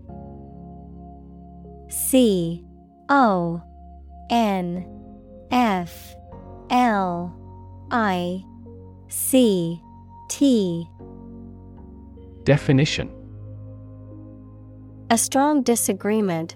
C 1.90 2.66
O 3.10 3.62
N 4.32 4.84
F 5.52 6.16
L 6.72 7.32
I 7.92 8.44
C 9.08 9.80
T. 10.32 10.90
Definition. 12.44 13.14
A 15.12 15.18
strong 15.20 15.62
disagreement, 15.62 16.56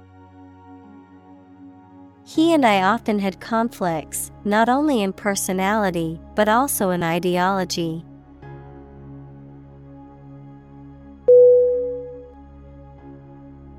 He 2.33 2.53
and 2.53 2.65
I 2.65 2.83
often 2.83 3.19
had 3.19 3.41
conflicts, 3.41 4.31
not 4.45 4.69
only 4.69 5.01
in 5.01 5.11
personality, 5.11 6.17
but 6.33 6.47
also 6.47 6.91
in 6.91 7.03
ideology. 7.03 8.05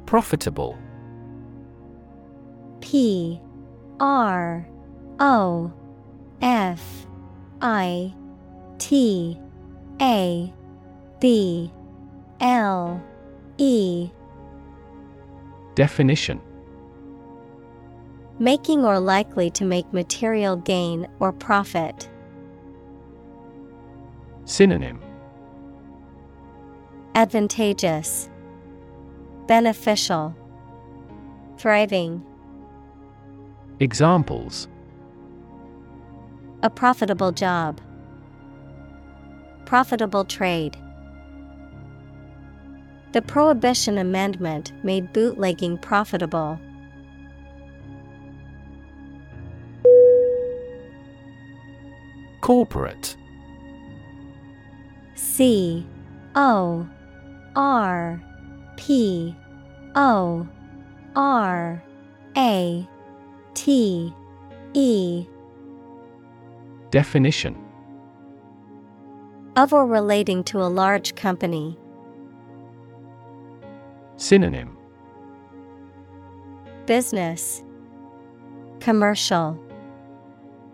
Profitable. 0.04 0.76
P. 2.82 3.40
R. 3.98 4.68
O. 5.18 5.72
F. 6.42 7.06
I. 7.62 8.14
T. 8.76 9.40
A. 9.98 10.52
B. 11.20 11.72
L. 12.38 13.02
E. 13.56 14.10
Definition 15.74 16.38
Making 18.43 18.85
or 18.85 18.98
likely 18.98 19.51
to 19.51 19.64
make 19.64 19.93
material 19.93 20.56
gain 20.56 21.06
or 21.20 21.31
profit. 21.31 22.10
Synonym 24.47 25.01
Advantageous, 27.14 28.28
Beneficial, 29.47 30.35
Thriving. 31.56 32.20
Examples 33.78 34.66
A 36.64 36.69
profitable 36.69 37.31
job, 37.31 37.81
Profitable 39.66 40.24
trade. 40.24 40.77
The 43.12 43.23
Prohibition 43.23 43.98
Amendment 43.98 44.73
made 44.82 45.12
bootlegging 45.12 45.78
profitable. 45.78 46.59
Corporate. 52.43 53.16
C 55.14 55.86
O 56.35 56.89
R 57.55 58.20
P 58.77 59.36
O 59.94 60.48
R 61.14 61.85
A 62.36 62.89
T 63.55 64.12
E. 64.74 65.27
Definition. 66.90 67.56
Of 69.55 69.73
or 69.73 69.86
relating 69.86 70.43
to 70.44 70.60
a 70.60 70.66
large 70.66 71.14
company. 71.14 71.78
Synonym. 74.16 74.77
Business. 76.86 77.62
Commercial. 78.81 79.56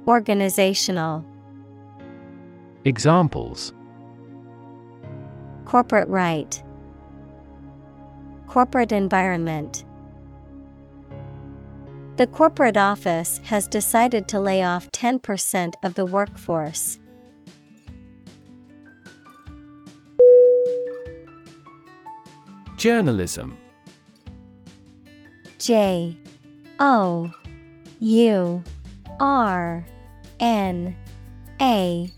Organizational 0.07 1.27
Examples. 2.89 3.75
Corporate 5.67 6.09
right. 6.09 6.63
Corporate 8.47 8.93
environment. 8.93 9.85
The 12.17 12.27
corporate 12.29 12.79
office 12.79 13.43
has 13.45 13.69
decided 13.69 14.27
to 14.29 14.41
lay 14.41 14.63
off 14.63 14.91
10% 14.93 15.75
of 15.83 15.93
the 15.97 16.07
workforce. 16.07 16.99
Journalism. 22.79 23.59
J 25.59 26.17
O 26.81 27.31
U 28.01 28.63
R 29.21 29.87
N 30.41 30.97
A 31.61 32.11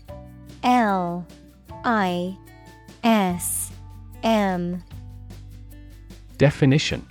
L 0.63 1.25
I 1.83 2.37
S 3.03 3.71
M. 4.23 4.83
Definition. 6.37 7.05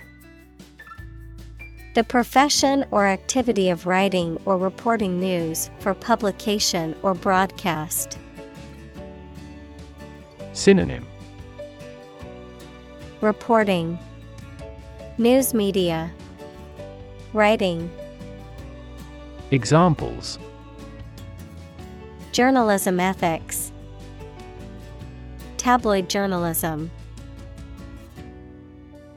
The 1.93 2.03
profession 2.05 2.85
or 2.91 3.05
activity 3.05 3.69
of 3.69 3.85
writing 3.85 4.39
or 4.45 4.57
reporting 4.57 5.19
news 5.19 5.69
for 5.79 5.93
publication 5.93 6.95
or 7.03 7.13
broadcast. 7.13 8.17
Synonym. 10.53 11.05
Reporting. 13.19 13.99
News 15.17 15.53
media. 15.53 16.09
Writing. 17.33 17.91
Examples 19.51 20.39
Journalism 22.31 22.99
ethics. 23.01 23.73
Tabloid 25.57 26.09
journalism. 26.09 26.89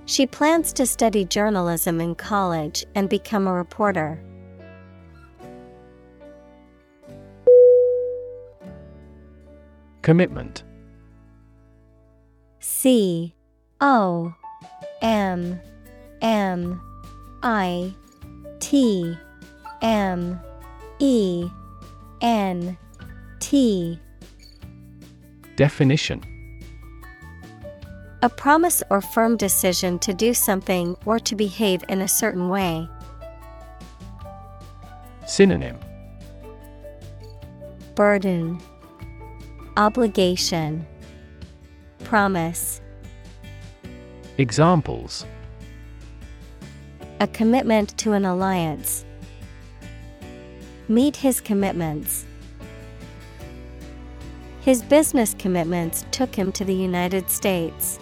She 0.06 0.26
plans 0.26 0.72
to 0.72 0.84
study 0.84 1.24
journalism 1.24 2.00
in 2.00 2.16
college 2.16 2.84
and 2.96 3.08
become 3.08 3.46
a 3.46 3.52
reporter. 3.52 4.20
Commitment. 10.02 10.64
C 12.58 13.34
O 13.80 14.34
M 15.00 15.60
M 16.20 16.80
I 17.44 17.94
T 18.58 19.16
M 19.80 20.40
E 20.98 21.48
N 22.20 22.76
T. 23.44 24.00
Definition. 25.56 26.22
A 28.22 28.30
promise 28.30 28.82
or 28.88 29.02
firm 29.02 29.36
decision 29.36 29.98
to 29.98 30.14
do 30.14 30.32
something 30.32 30.96
or 31.04 31.18
to 31.18 31.36
behave 31.36 31.84
in 31.90 32.00
a 32.00 32.08
certain 32.08 32.48
way. 32.48 32.88
Synonym. 35.26 35.78
Burden. 37.94 38.58
Obligation. 39.76 40.86
Promise. 42.02 42.80
Examples. 44.38 45.26
A 47.20 47.26
commitment 47.26 47.98
to 47.98 48.12
an 48.12 48.24
alliance. 48.24 49.04
Meet 50.88 51.16
his 51.16 51.42
commitments. 51.42 52.24
His 54.64 54.80
business 54.80 55.34
commitments 55.38 56.06
took 56.10 56.34
him 56.34 56.50
to 56.52 56.64
the 56.64 56.72
United 56.72 57.28
States. 57.28 57.98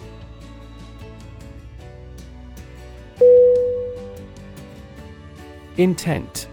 Intent 5.75 6.47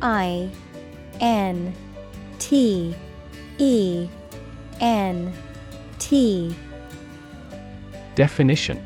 I 0.00 0.48
N 1.20 1.74
T 2.38 2.94
E 3.58 4.08
N 4.80 5.34
T 5.98 6.56
Definition 8.14 8.82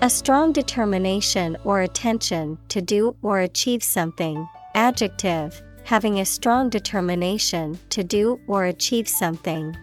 A 0.00 0.08
strong 0.08 0.52
determination 0.52 1.58
or 1.64 1.82
attention 1.82 2.56
to 2.68 2.80
do 2.80 3.14
or 3.20 3.40
achieve 3.40 3.82
something. 3.82 4.48
Adjective, 4.74 5.62
having 5.86 6.18
a 6.18 6.24
strong 6.24 6.68
determination 6.68 7.78
to 7.90 8.02
do 8.02 8.40
or 8.48 8.64
achieve 8.64 9.06
something. 9.08 9.76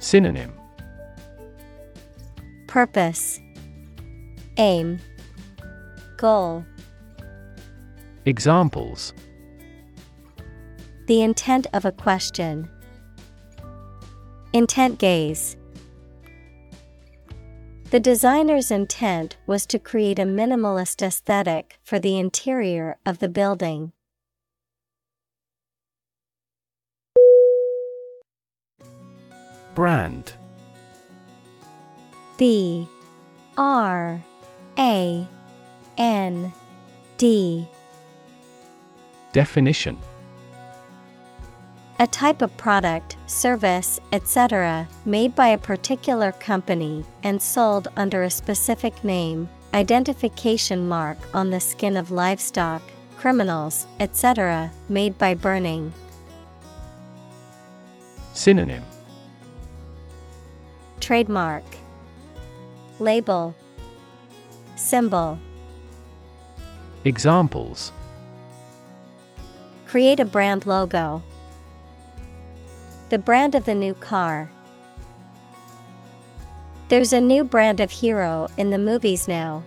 Synonym 0.00 0.52
Purpose, 2.66 3.40
Aim, 4.56 4.98
Goal. 6.16 6.64
Examples 8.26 9.14
The 11.06 11.22
intent 11.22 11.68
of 11.72 11.84
a 11.84 11.92
question. 11.92 12.68
Intent 14.52 14.98
gaze. 14.98 15.56
The 17.90 17.98
designer's 17.98 18.70
intent 18.70 19.36
was 19.48 19.66
to 19.66 19.80
create 19.80 20.20
a 20.20 20.22
minimalist 20.24 21.02
aesthetic 21.02 21.80
for 21.82 21.98
the 21.98 22.20
interior 22.20 22.98
of 23.04 23.18
the 23.18 23.28
building. 23.28 23.90
Brand. 29.74 30.34
B. 32.38 32.86
R. 33.58 34.22
A. 34.78 35.26
N. 35.98 36.52
D. 37.18 37.66
Definition 39.32 39.98
A 42.00 42.06
type 42.06 42.40
of 42.40 42.56
product, 42.56 43.18
service, 43.26 44.00
etc., 44.10 44.88
made 45.04 45.34
by 45.34 45.48
a 45.48 45.58
particular 45.58 46.32
company 46.32 47.04
and 47.22 47.42
sold 47.42 47.88
under 47.94 48.22
a 48.22 48.30
specific 48.30 49.04
name, 49.04 49.50
identification 49.74 50.88
mark 50.88 51.18
on 51.34 51.50
the 51.50 51.60
skin 51.60 51.98
of 51.98 52.10
livestock, 52.10 52.80
criminals, 53.18 53.86
etc., 54.00 54.72
made 54.88 55.18
by 55.18 55.34
burning. 55.34 55.92
Synonym 58.32 58.82
Trademark, 61.00 61.64
Label, 62.98 63.54
Symbol. 64.74 65.38
Examples 67.04 67.92
Create 69.86 70.18
a 70.18 70.24
brand 70.24 70.64
logo. 70.64 71.22
The 73.10 73.18
brand 73.18 73.56
of 73.56 73.64
the 73.64 73.74
new 73.74 73.94
car. 73.94 74.48
There's 76.88 77.12
a 77.12 77.20
new 77.20 77.42
brand 77.42 77.80
of 77.80 77.90
hero 77.90 78.46
in 78.56 78.70
the 78.70 78.78
movies 78.78 79.26
now. 79.26 79.64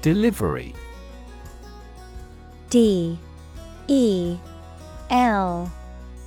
Delivery. 0.00 0.74
D. 2.70 3.18
E. 3.86 4.38
L. 5.10 5.70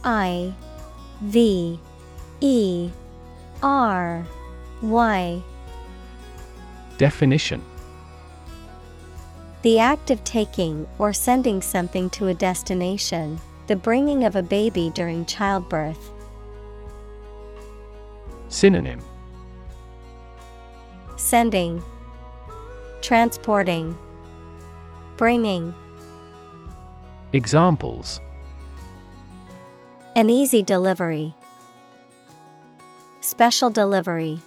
I. 0.03 0.53
V. 1.21 1.79
E. 2.39 2.89
R. 3.63 4.23
Y. 4.83 5.41
Definition 6.99 7.63
The 9.61 9.77
act 9.77 10.09
of 10.09 10.23
taking 10.23 10.87
or 10.97 11.13
sending 11.13 11.61
something 11.61 12.09
to 12.11 12.27
a 12.27 12.33
destination, 12.33 13.39
the 13.67 13.75
bringing 13.75 14.23
of 14.23 14.35
a 14.35 14.41
baby 14.41 14.91
during 14.95 15.23
childbirth. 15.25 16.11
Synonym 18.49 18.99
Sending, 21.15 21.83
Transporting, 23.01 23.95
Bringing. 25.15 25.75
Examples 27.33 28.19
An 30.15 30.31
easy 30.31 30.63
delivery. 30.63 31.35
Special 33.21 33.69
delivery. 33.69 34.41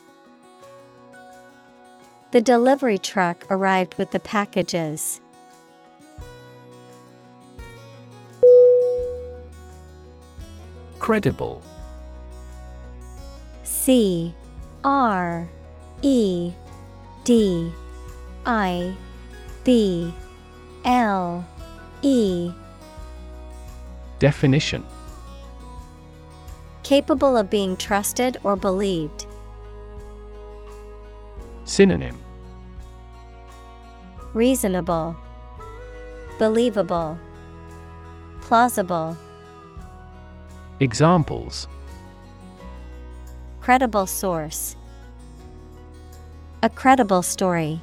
The 2.34 2.40
delivery 2.40 2.98
truck 2.98 3.46
arrived 3.48 3.94
with 3.94 4.10
the 4.10 4.18
packages. 4.18 5.20
Credible 10.98 11.62
C 13.62 14.34
R 14.82 15.48
E 16.02 16.52
D 17.22 17.72
I 18.44 18.96
B 19.62 20.12
L 20.84 21.46
E 22.02 22.50
Definition 24.18 24.84
Capable 26.82 27.36
of 27.36 27.48
being 27.48 27.76
trusted 27.76 28.38
or 28.42 28.56
believed. 28.56 29.26
Synonym 31.64 32.23
Reasonable, 34.34 35.16
Believable, 36.40 37.16
Plausible. 38.40 39.16
Examples 40.80 41.68
Credible 43.60 44.06
source. 44.06 44.74
A 46.64 46.68
credible 46.68 47.22
story. 47.22 47.80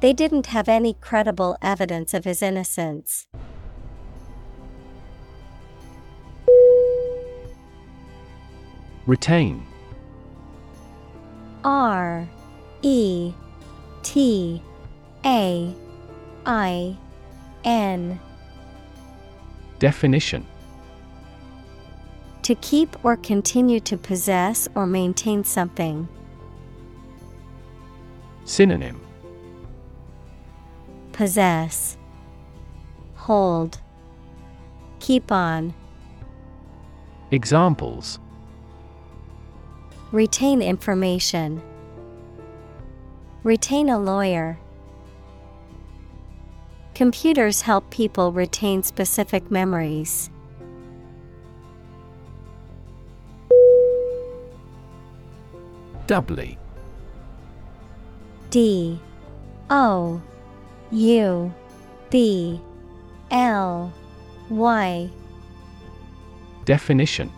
They 0.00 0.14
didn't 0.14 0.46
have 0.46 0.70
any 0.70 0.94
credible 0.94 1.58
evidence 1.60 2.14
of 2.14 2.24
his 2.24 2.40
innocence. 2.40 3.26
Retain 9.06 9.62
R 11.62 12.26
E 12.80 13.34
T 14.06 14.62
A 15.24 15.74
I 16.46 16.96
N 17.64 18.20
Definition 19.80 20.46
To 22.44 22.54
keep 22.54 23.04
or 23.04 23.16
continue 23.16 23.80
to 23.80 23.96
possess 23.96 24.68
or 24.76 24.86
maintain 24.86 25.42
something. 25.42 26.06
Synonym 28.44 29.00
Possess, 31.10 31.96
Hold, 33.16 33.80
Keep 35.00 35.32
on. 35.32 35.74
Examples 37.32 38.20
Retain 40.12 40.62
information. 40.62 41.60
Retain 43.46 43.90
a 43.90 43.96
lawyer. 43.96 44.58
Computers 46.96 47.60
help 47.60 47.88
people 47.90 48.32
retain 48.32 48.82
specific 48.82 49.52
memories. 49.52 50.30
Doubly. 56.08 56.58
D. 58.50 58.98
O. 59.70 60.20
U. 60.90 61.54
B. 62.10 62.60
L. 63.30 63.92
Y. 64.50 65.08
Definition. 66.64 67.30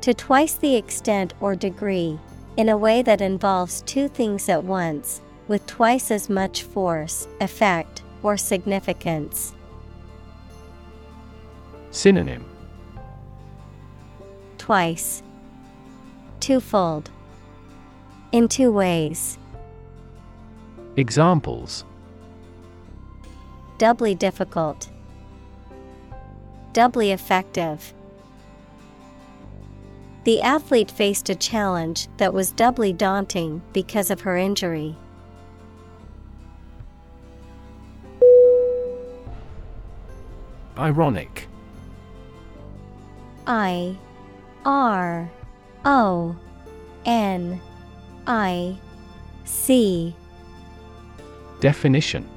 To 0.00 0.12
twice 0.12 0.54
the 0.54 0.74
extent 0.74 1.34
or 1.40 1.54
degree, 1.54 2.18
in 2.58 2.68
a 2.68 2.76
way 2.76 3.02
that 3.02 3.20
involves 3.20 3.82
two 3.82 4.08
things 4.08 4.48
at 4.48 4.64
once, 4.64 5.22
with 5.46 5.64
twice 5.66 6.10
as 6.10 6.28
much 6.28 6.64
force, 6.64 7.28
effect, 7.40 8.02
or 8.24 8.36
significance. 8.36 9.54
Synonym 11.92 12.44
Twice. 14.58 15.22
Twofold. 16.40 17.10
In 18.32 18.48
two 18.48 18.72
ways. 18.72 19.38
Examples 20.96 21.84
Doubly 23.78 24.16
difficult. 24.16 24.90
Doubly 26.72 27.12
effective. 27.12 27.94
The 30.24 30.42
athlete 30.42 30.90
faced 30.90 31.30
a 31.30 31.34
challenge 31.34 32.08
that 32.18 32.34
was 32.34 32.52
doubly 32.52 32.92
daunting 32.92 33.62
because 33.72 34.10
of 34.10 34.20
her 34.22 34.36
injury. 34.36 34.96
Ironic 40.76 41.48
I 43.46 43.96
R 44.64 45.30
O 45.84 46.36
N 47.04 47.60
I 48.26 48.76
C 49.44 50.14
Definition 51.60 52.28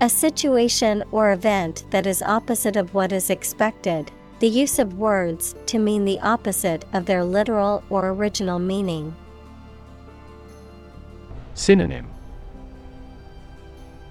A 0.00 0.08
situation 0.08 1.04
or 1.12 1.32
event 1.32 1.84
that 1.90 2.06
is 2.06 2.20
opposite 2.20 2.76
of 2.76 2.92
what 2.92 3.12
is 3.12 3.30
expected. 3.30 4.10
The 4.42 4.48
use 4.48 4.80
of 4.80 4.98
words 4.98 5.54
to 5.66 5.78
mean 5.78 6.04
the 6.04 6.18
opposite 6.18 6.84
of 6.92 7.06
their 7.06 7.22
literal 7.22 7.84
or 7.88 8.08
original 8.08 8.58
meaning. 8.58 9.14
Synonym 11.54 12.10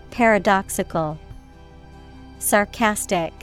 Paradoxical, 0.10 1.20
Sarcastic, 2.40 3.34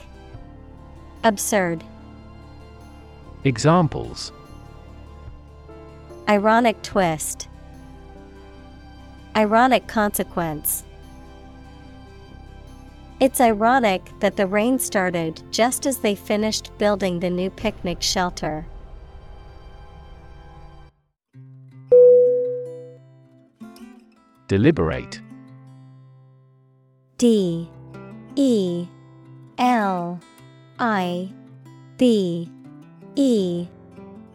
Absurd. 1.24 1.85
Examples 3.44 4.32
Ironic 6.27 6.81
twist, 6.81 7.48
Ironic 9.36 9.86
consequence. 9.89 10.85
It's 13.20 13.40
ironic 13.40 14.12
that 14.20 14.36
the 14.36 14.46
rain 14.46 14.78
started 14.78 15.42
just 15.50 15.86
as 15.86 15.98
they 15.98 16.14
finished 16.14 16.70
building 16.78 17.18
the 17.18 17.28
new 17.28 17.50
picnic 17.50 18.00
shelter. 18.00 18.64
Deliberate. 24.46 25.20
D. 27.18 27.68
E. 28.36 28.86
L. 29.58 30.20
I. 30.78 31.32
B. 31.96 32.48
E. 33.16 33.66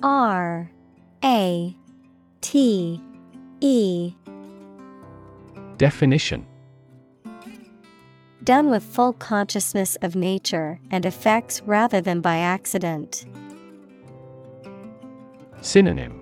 R. 0.03 0.69
A. 1.23 1.75
T. 2.41 3.01
E. 3.61 4.13
Definition 5.77 6.45
Done 8.43 8.69
with 8.69 8.83
full 8.83 9.13
consciousness 9.13 9.95
of 10.01 10.17
nature 10.17 10.81
and 10.91 11.05
effects 11.05 11.61
rather 11.61 12.01
than 12.01 12.19
by 12.19 12.37
accident. 12.37 13.25
Synonym 15.61 16.19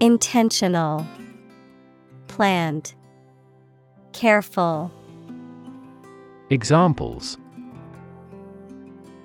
Intentional, 0.00 1.06
Planned, 2.26 2.92
Careful. 4.12 4.90
Examples 6.50 7.38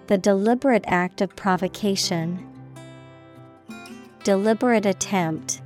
The 0.07 0.18
deliberate 0.18 0.85
act 0.88 1.19
of 1.19 1.35
provocation. 1.35 2.47
Deliberate 4.23 4.85
attempt. 4.85 5.61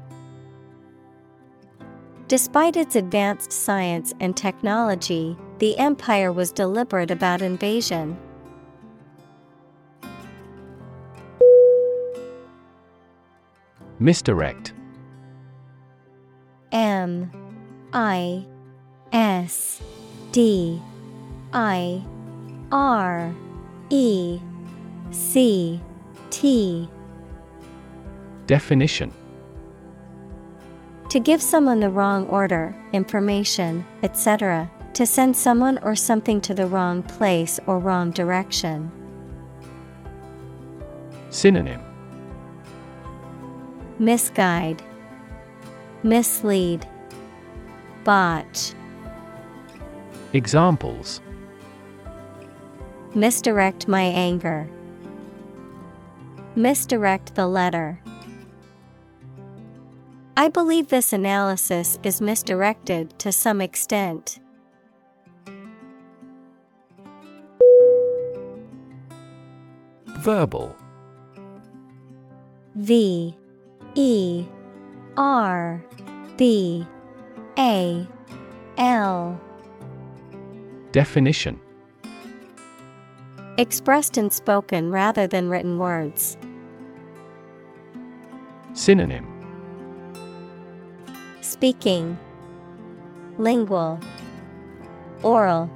Despite 2.31 2.77
its 2.77 2.95
advanced 2.95 3.51
science 3.51 4.13
and 4.21 4.37
technology, 4.37 5.35
the 5.59 5.77
empire 5.77 6.31
was 6.31 6.49
deliberate 6.49 7.11
about 7.11 7.41
invasion. 7.41 8.17
Misdirect. 13.99 14.71
M 16.71 17.29
I 17.91 18.45
S 19.11 19.81
D 20.31 20.81
I 21.51 22.01
R 22.71 23.35
E 23.89 24.39
C 25.11 25.81
T. 26.29 26.89
Definition 28.47 29.11
To 31.11 31.19
give 31.19 31.41
someone 31.41 31.81
the 31.81 31.89
wrong 31.89 32.25
order, 32.27 32.73
information, 32.93 33.85
etc., 34.01 34.71
to 34.93 35.05
send 35.05 35.35
someone 35.35 35.77
or 35.79 35.93
something 35.93 36.39
to 36.39 36.53
the 36.53 36.67
wrong 36.67 37.03
place 37.03 37.59
or 37.67 37.79
wrong 37.79 38.11
direction. 38.11 38.89
Synonym 41.29 41.81
Misguide, 43.99 44.81
Mislead, 46.01 46.87
Botch. 48.05 48.71
Examples 50.31 51.19
Misdirect 53.13 53.85
my 53.85 54.03
anger. 54.03 54.65
Misdirect 56.55 57.35
the 57.35 57.47
letter. 57.47 57.99
I 60.41 60.47
believe 60.47 60.87
this 60.87 61.13
analysis 61.13 61.99
is 62.01 62.19
misdirected 62.19 63.19
to 63.19 63.31
some 63.31 63.61
extent. 63.61 64.39
Verbal 70.07 70.75
V 72.73 73.37
E 73.93 74.45
R 75.15 75.85
B 76.37 76.87
A 77.59 78.07
L 78.79 79.39
Definition 80.91 81.59
Expressed 83.59 84.17
in 84.17 84.31
spoken 84.31 84.89
rather 84.89 85.27
than 85.27 85.49
written 85.49 85.77
words. 85.77 86.35
Synonym 88.73 89.30
Speaking, 91.51 92.17
Lingual, 93.37 93.99
Oral. 95.21 95.69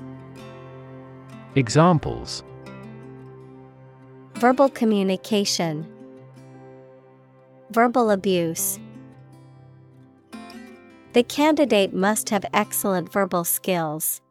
Examples 1.55 2.45
Verbal 4.35 4.69
communication, 4.69 5.85
Verbal 7.71 8.09
abuse. 8.09 8.79
The 11.11 11.23
candidate 11.23 11.93
must 11.93 12.29
have 12.29 12.45
excellent 12.53 13.11
verbal 13.11 13.43
skills. 13.43 14.21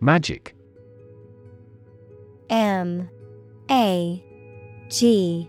Magic 0.00 0.54
M 2.48 3.10
A 3.68 4.22
G 4.88 5.48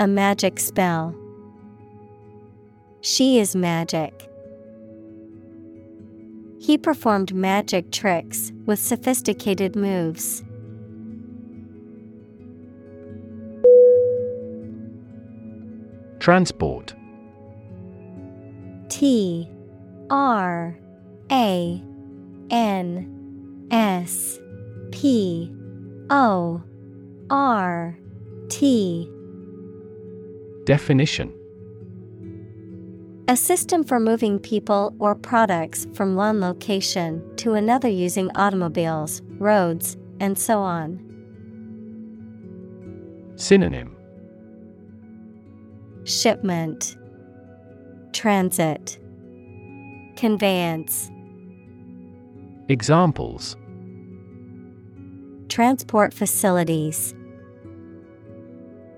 a 0.00 0.06
magic 0.06 0.60
spell. 0.60 1.14
She 3.00 3.40
is 3.40 3.56
magic. 3.56 4.28
He 6.60 6.78
performed 6.78 7.34
magic 7.34 7.90
tricks 7.90 8.52
with 8.66 8.78
sophisticated 8.78 9.74
moves. 9.74 10.44
Transport 16.20 16.94
T 18.88 19.48
R 20.10 20.78
A 21.30 21.82
N 22.50 23.68
S 23.70 24.38
P 24.92 25.52
O 26.10 26.62
R 27.30 27.98
T 28.48 29.10
Definition. 30.68 31.32
A 33.26 33.34
system 33.38 33.82
for 33.82 33.98
moving 33.98 34.38
people 34.38 34.94
or 34.98 35.14
products 35.14 35.86
from 35.94 36.14
one 36.14 36.40
location 36.40 37.24
to 37.36 37.54
another 37.54 37.88
using 37.88 38.30
automobiles, 38.34 39.22
roads, 39.38 39.96
and 40.20 40.38
so 40.38 40.58
on. 40.58 41.00
Synonym. 43.36 43.96
Shipment, 46.04 46.98
Transit, 48.12 48.98
Conveyance, 50.16 51.10
Examples. 52.68 53.56
Transport 55.48 56.12
facilities, 56.12 57.14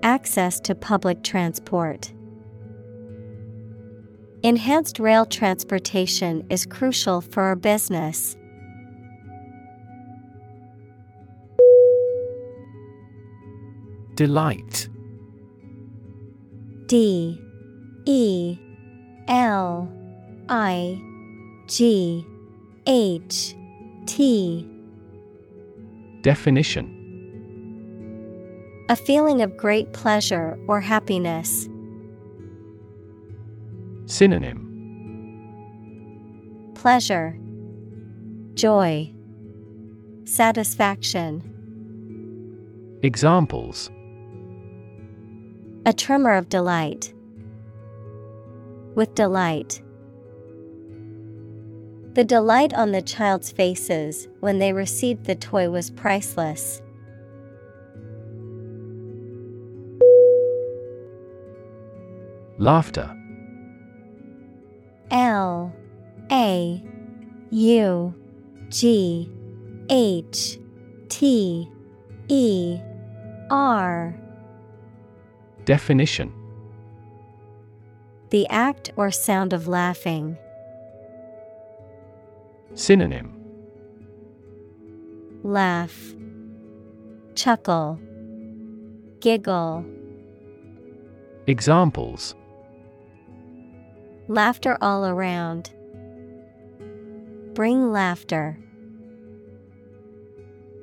Access 0.03 0.59
to 0.61 0.73
public 0.73 1.21
transport. 1.23 2.11
Enhanced 4.41 4.97
rail 4.97 5.27
transportation 5.27 6.43
is 6.49 6.65
crucial 6.65 7.21
for 7.21 7.43
our 7.43 7.55
business. 7.55 8.35
Delight 14.15 14.89
D 16.87 17.39
E 18.05 18.57
L 19.27 19.87
I 20.49 20.99
G 21.67 22.25
H 22.87 23.55
T 24.07 24.67
Definition 26.21 27.00
A 28.91 28.95
feeling 28.97 29.41
of 29.41 29.55
great 29.55 29.93
pleasure 29.93 30.59
or 30.67 30.81
happiness. 30.81 31.69
Synonym 34.05 34.67
Pleasure, 36.75 37.39
Joy, 38.53 39.13
Satisfaction. 40.25 41.41
Examples 43.01 43.89
A 45.85 45.93
tremor 45.93 46.33
of 46.33 46.49
delight. 46.49 47.13
With 48.93 49.15
delight. 49.15 49.81
The 52.15 52.25
delight 52.25 52.73
on 52.73 52.91
the 52.91 53.01
child's 53.01 53.53
faces 53.53 54.27
when 54.41 54.59
they 54.59 54.73
received 54.73 55.27
the 55.27 55.35
toy 55.35 55.69
was 55.69 55.89
priceless. 55.89 56.81
Laughter 62.61 63.17
L 65.09 65.73
A 66.31 66.83
U 67.49 68.13
G 68.69 69.29
H 69.89 70.59
T 71.09 71.67
E 72.27 72.79
R. 73.49 74.15
Definition 75.65 76.31
The 78.29 78.47
act 78.49 78.91
or 78.95 79.09
sound 79.09 79.53
of 79.53 79.67
laughing. 79.67 80.37
Synonym 82.75 83.33
Laugh, 85.41 86.13
Chuckle, 87.33 87.99
Giggle. 89.19 89.83
Examples 91.47 92.35
Laughter 94.31 94.77
all 94.79 95.05
around. 95.05 95.71
Bring 97.53 97.91
laughter. 97.91 98.57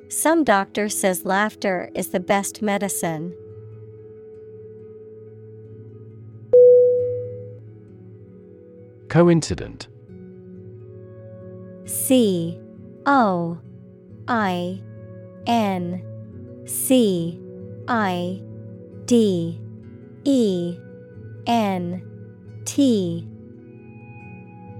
Some 0.07 0.43
doctor 0.43 0.87
says 0.87 1.25
laughter 1.25 1.89
is 1.95 2.09
the 2.09 2.19
best 2.19 2.61
medicine. 2.61 3.33
Coincident 9.07 9.87
C 11.85 12.61
O 13.07 13.57
I 14.27 14.79
N 15.47 16.03
C 16.67 17.41
I 17.87 18.43
D 19.05 19.59
E 20.23 20.77
N 21.47 22.03
T 22.65 23.27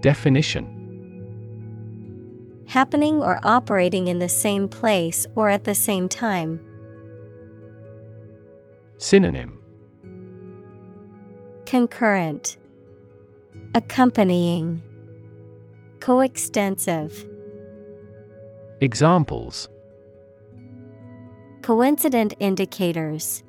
Definition. 0.01 0.75
Happening 2.67 3.21
or 3.21 3.39
operating 3.43 4.07
in 4.07 4.19
the 4.19 4.29
same 4.29 4.69
place 4.69 5.25
or 5.35 5.49
at 5.49 5.63
the 5.63 5.75
same 5.75 6.07
time. 6.07 6.59
Synonym. 8.97 9.59
Concurrent. 11.65 12.57
Accompanying. 13.75 14.81
Coextensive. 15.99 17.25
Examples. 18.81 19.67
Coincident 21.61 22.33
indicators. 22.39 23.43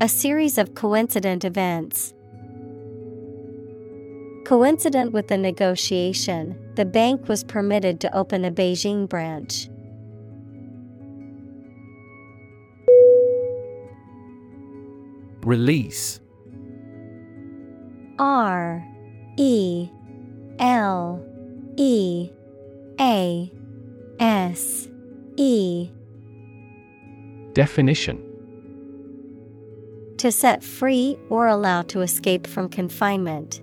A 0.00 0.08
series 0.08 0.56
of 0.58 0.74
coincident 0.74 1.44
events. 1.44 2.14
Coincident 4.44 5.12
with 5.12 5.28
the 5.28 5.36
negotiation, 5.36 6.58
the 6.74 6.84
bank 6.84 7.28
was 7.28 7.44
permitted 7.44 8.00
to 8.00 8.16
open 8.16 8.44
a 8.44 8.50
Beijing 8.50 9.08
branch. 9.08 9.68
Release 15.42 16.20
R 18.18 18.84
E 19.38 19.88
L 20.58 21.24
E 21.76 22.30
A 23.00 23.52
S 24.18 24.88
E 25.36 25.90
Definition 27.54 28.22
To 30.18 30.30
set 30.30 30.62
free 30.62 31.16
or 31.30 31.46
allow 31.46 31.82
to 31.82 32.02
escape 32.02 32.46
from 32.46 32.68
confinement. 32.68 33.62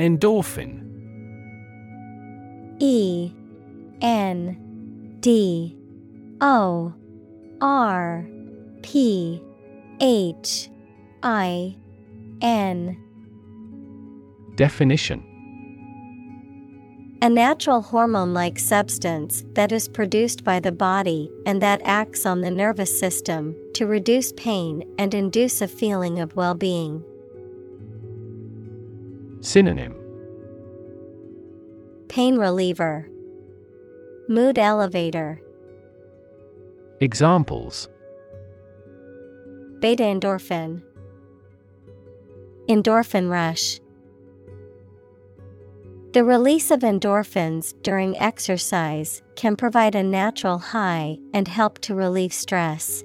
Endorphin. 0.00 0.86
E 2.78 3.30
N 4.00 5.18
D 5.20 5.76
O 6.40 6.94
R 7.60 8.26
P 8.80 9.42
H 10.00 10.70
I 11.22 11.76
N. 12.40 12.96
Definition. 14.54 15.22
A 17.20 17.28
natural 17.28 17.82
hormone 17.82 18.32
like 18.32 18.58
substance 18.58 19.44
that 19.52 19.70
is 19.70 19.86
produced 19.86 20.42
by 20.42 20.60
the 20.60 20.72
body 20.72 21.30
and 21.44 21.60
that 21.60 21.82
acts 21.84 22.24
on 22.24 22.40
the 22.40 22.50
nervous 22.50 22.98
system 22.98 23.54
to 23.74 23.86
reduce 23.86 24.32
pain 24.32 24.82
and 24.98 25.12
induce 25.12 25.60
a 25.60 25.68
feeling 25.68 26.18
of 26.20 26.34
well 26.34 26.54
being. 26.54 27.04
Synonym. 29.40 29.94
Pain 32.08 32.36
reliever, 32.36 33.08
Mood 34.28 34.58
elevator, 34.58 35.40
Examples. 37.00 37.88
Beta 39.80 40.02
endorphin, 40.02 40.82
Endorphin 42.68 43.30
rush. 43.30 43.80
The 46.12 46.24
release 46.24 46.70
of 46.70 46.80
endorphins 46.80 47.72
during 47.82 48.18
exercise 48.18 49.22
can 49.36 49.56
provide 49.56 49.94
a 49.94 50.02
natural 50.02 50.58
high 50.58 51.18
and 51.32 51.48
help 51.48 51.78
to 51.80 51.94
relieve 51.94 52.34
stress. 52.34 53.04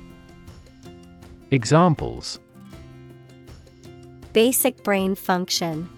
Examples 1.53 2.39
Basic 4.31 4.81
brain 4.83 5.15
function, 5.15 5.89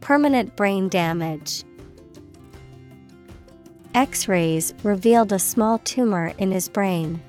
Permanent 0.00 0.54
brain 0.54 0.88
damage. 0.88 1.64
X 3.92 4.28
rays 4.28 4.72
revealed 4.84 5.32
a 5.32 5.38
small 5.40 5.78
tumor 5.78 6.32
in 6.38 6.52
his 6.52 6.68
brain. 6.68 7.20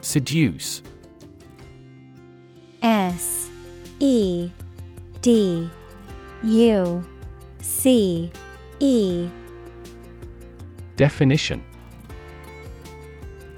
Seduce 0.00 0.82
S 2.80 3.50
E 4.00 4.50
D 5.20 5.70
U 6.44 7.04
C 7.60 8.32
E 8.80 9.28
Definition 10.98 11.62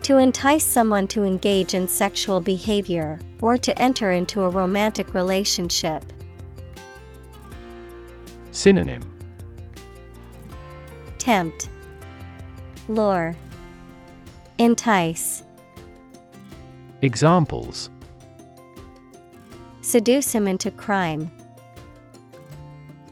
To 0.03 0.19
entice 0.19 0.63
someone 0.63 1.09
to 1.09 1.25
engage 1.25 1.73
in 1.73 1.89
sexual 1.89 2.39
behavior 2.39 3.19
or 3.41 3.57
to 3.57 3.77
enter 3.81 4.13
into 4.13 4.43
a 4.43 4.51
romantic 4.51 5.15
relationship. 5.15 6.05
Synonym 8.51 9.03
Tempt, 11.17 11.71
Lure, 12.89 13.35
Entice, 14.59 15.43
Examples 17.01 17.89
Seduce 19.81 20.31
him 20.33 20.47
into 20.47 20.71
crime. 20.71 21.31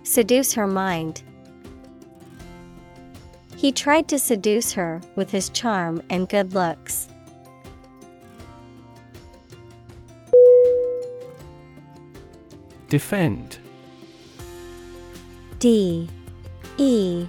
Seduce 0.02 0.52
her 0.52 0.66
mind. 0.66 1.22
He 3.58 3.72
tried 3.72 4.06
to 4.06 4.20
seduce 4.20 4.72
her 4.74 5.00
with 5.16 5.32
his 5.32 5.48
charm 5.48 6.00
and 6.10 6.28
good 6.28 6.54
looks. 6.54 7.08
Defend. 12.88 13.58
D. 15.58 16.08
E. 16.76 17.26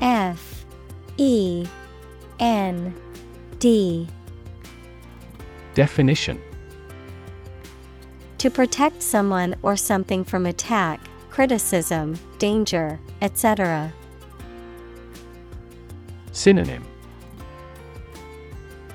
F. 0.00 0.64
E. 1.16 1.66
N. 2.38 2.94
D. 3.58 4.06
Definition. 5.74 6.40
To 8.38 8.48
protect 8.48 9.02
someone 9.02 9.56
or 9.62 9.76
something 9.76 10.22
from 10.22 10.46
attack, 10.46 11.00
criticism, 11.30 12.16
danger, 12.38 13.00
etc. 13.22 13.92
Synonym 16.38 16.84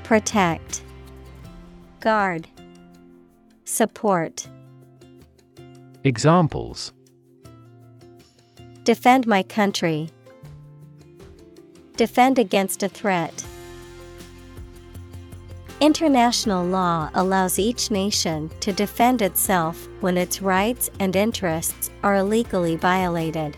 Protect, 0.06 0.82
Guard, 2.00 2.48
Support. 3.66 4.48
Examples 6.06 6.94
Defend 8.86 9.28
my 9.28 9.44
country. 9.44 10.10
Defend 11.98 12.40
against 12.40 12.82
a 12.82 12.88
threat. 12.88 13.46
International 15.82 16.66
law 16.66 17.10
allows 17.14 17.60
each 17.60 17.92
nation 17.92 18.50
to 18.62 18.72
defend 18.72 19.22
itself 19.22 19.90
when 20.00 20.18
its 20.18 20.42
rights 20.42 20.90
and 21.02 21.14
interests 21.18 21.90
are 22.04 22.16
illegally 22.16 22.78
violated. 22.78 23.58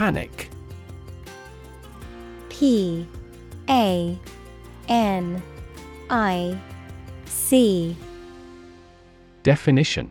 Panic. 0.00 0.48
P 2.48 3.06
A 3.68 4.18
N 4.88 5.42
I 6.08 6.58
C. 7.26 7.94
Definition. 9.42 10.10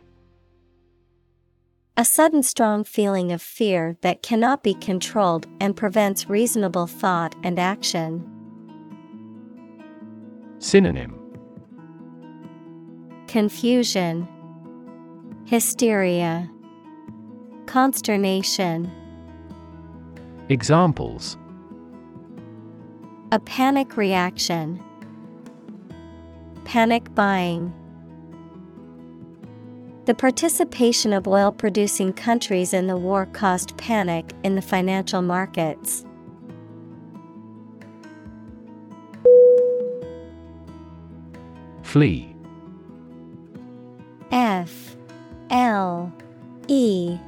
A 1.98 2.06
sudden 2.06 2.44
strong 2.44 2.84
feeling 2.84 3.32
of 3.32 3.42
fear 3.42 3.98
that 4.02 4.22
cannot 4.22 4.62
be 4.62 4.76
controlled 4.76 5.48
and 5.60 5.76
prevents 5.76 6.30
reasonable 6.30 6.86
thought 6.86 7.34
and 7.42 7.58
action. 7.58 8.24
Synonym. 10.60 11.20
Confusion, 13.28 14.28
Hysteria, 15.48 16.48
Consternation. 17.66 18.92
Examples 20.50 21.38
A 23.32 23.40
panic 23.40 23.96
reaction. 23.96 24.84
Panic 26.66 27.14
buying. 27.14 27.72
The 30.06 30.16
participation 30.16 31.14
of 31.14 31.28
oil 31.28 31.52
producing 31.52 32.14
countries 32.14 32.74
in 32.74 32.88
the 32.88 32.98
war 32.98 33.28
caused 33.28 33.78
panic 33.78 34.34
in 34.44 34.56
the 34.56 34.62
financial 34.64 35.22
markets. 35.22 36.04
Flee 41.84 42.36
F 44.32 44.96
L 45.52 46.12
E 46.68 47.20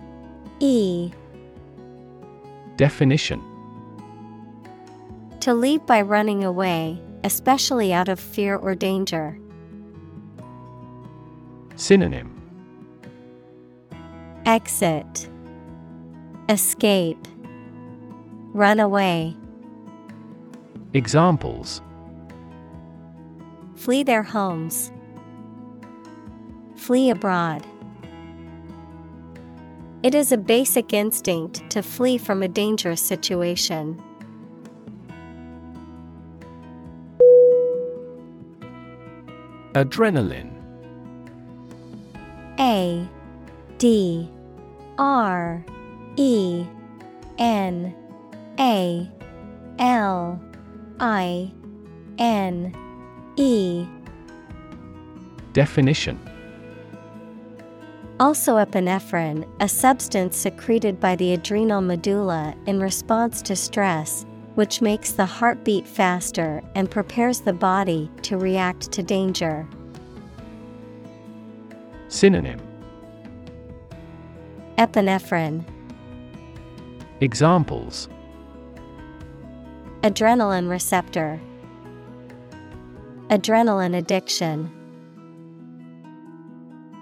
E 0.60 1.12
Definition 2.82 3.40
To 5.42 5.54
leave 5.54 5.86
by 5.86 6.02
running 6.02 6.44
away, 6.44 7.00
especially 7.24 7.94
out 7.94 8.10
of 8.10 8.20
fear 8.20 8.56
or 8.56 8.74
danger. 8.74 9.38
Synonym 11.76 12.42
Exit 14.48 15.30
Escape 16.50 17.24
Run 18.52 18.80
away. 18.80 19.38
Examples 20.96 21.84
Flee 23.76 24.02
their 24.02 24.24
homes. 24.24 24.92
Flee 26.76 27.12
abroad. 27.12 27.64
It 30.04 30.16
is 30.16 30.32
a 30.32 30.38
basic 30.38 30.94
instinct 30.94 31.70
to 31.70 31.84
flee 31.84 32.18
from 32.18 32.42
a 32.42 32.48
dangerous 32.48 33.02
situation. 33.02 34.02
Adrenaline. 39.74 40.50
A 42.60 43.08
D 43.78 44.28
R 44.98 45.64
E 46.18 46.66
N 47.38 47.96
A 48.60 49.08
L 49.78 50.42
I 51.00 51.52
N 52.18 52.76
E. 53.36 53.86
Definition 55.54 56.31
Also 58.22 58.58
epinephrine, 58.58 59.50
a 59.62 59.68
substance 59.68 60.38
secreted 60.38 61.00
by 61.00 61.16
the 61.16 61.34
adrenal 61.34 61.82
medulla 61.82 62.54
in 62.68 62.80
response 62.80 63.42
to 63.42 63.56
stress, 63.56 64.28
which 64.54 64.80
makes 64.80 65.14
the 65.14 65.26
heart 65.26 65.64
beat 65.64 65.88
faster 65.88 66.62
and 66.76 66.92
prepares 66.92 67.42
the 67.42 67.52
body 67.52 68.12
to 68.22 68.38
react 68.38 68.92
to 68.92 69.02
danger. 69.02 69.68
Synonym 72.10 72.62
Epinephrine, 74.78 75.66
Examples 77.22 78.08
adrenaline 80.04 80.70
receptor, 80.70 81.42
adrenaline 83.30 83.98
addiction. 83.98 84.81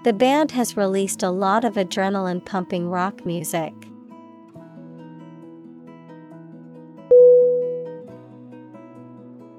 The 0.02 0.14
band 0.14 0.52
has 0.52 0.78
released 0.78 1.22
a 1.22 1.28
lot 1.28 1.62
of 1.62 1.74
adrenaline 1.74 2.42
pumping 2.42 2.88
rock 2.88 3.26
music. 3.26 3.74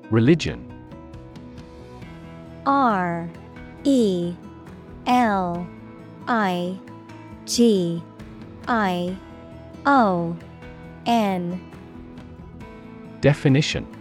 Religion. 0.09 0.67
R 2.65 3.29
E 3.83 4.33
L 5.05 5.67
I 6.27 6.79
G 7.45 8.01
I 8.67 9.15
O 9.85 10.35
N. 11.05 11.61
Definition 13.21 14.00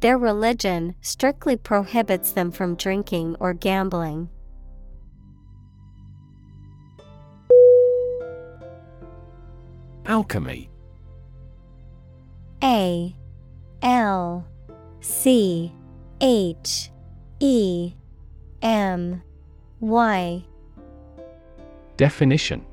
Their 0.00 0.16
religion 0.16 0.94
strictly 1.02 1.56
prohibits 1.56 2.32
them 2.32 2.50
from 2.50 2.74
drinking 2.74 3.36
or 3.38 3.52
gambling. 3.52 4.30
Alchemy. 10.06 10.70
A 12.64 13.14
L 13.82 14.46
C 15.00 15.72
H 16.20 16.90
E 17.38 17.92
M 18.62 19.22
Y. 19.80 20.44
Definition 21.96 22.64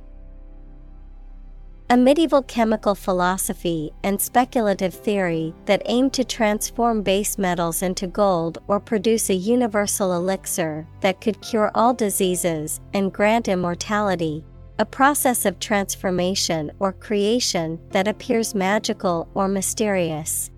A 1.90 1.96
medieval 1.96 2.42
chemical 2.42 2.96
philosophy 2.96 3.94
and 4.04 4.20
speculative 4.20 4.94
theory 4.94 5.54
that 5.68 5.82
aimed 5.86 6.12
to 6.14 6.26
transform 6.26 7.02
base 7.02 7.38
metals 7.38 7.82
into 7.82 8.08
gold 8.08 8.58
or 8.68 8.78
produce 8.82 9.30
a 9.30 9.34
universal 9.34 10.12
elixir 10.12 10.86
that 11.00 11.22
could 11.22 11.40
cure 11.42 11.72
all 11.74 11.94
diseases 11.94 12.82
and 12.94 13.14
grant 13.14 13.48
immortality, 13.48 14.44
A 14.80 14.86
process 14.86 15.46
of 15.46 15.60
transformation 15.60 16.72
or 16.80 16.94
creation 16.94 17.80
that 17.90 18.08
appears 18.08 18.54
magical 18.54 19.28
or 19.34 19.48
mysterious. 19.48 20.52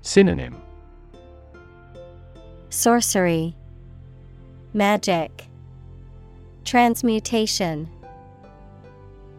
Synonym 0.00 0.62
Sorcery, 2.70 3.54
Magic, 4.72 5.48
Transmutation. 6.64 7.90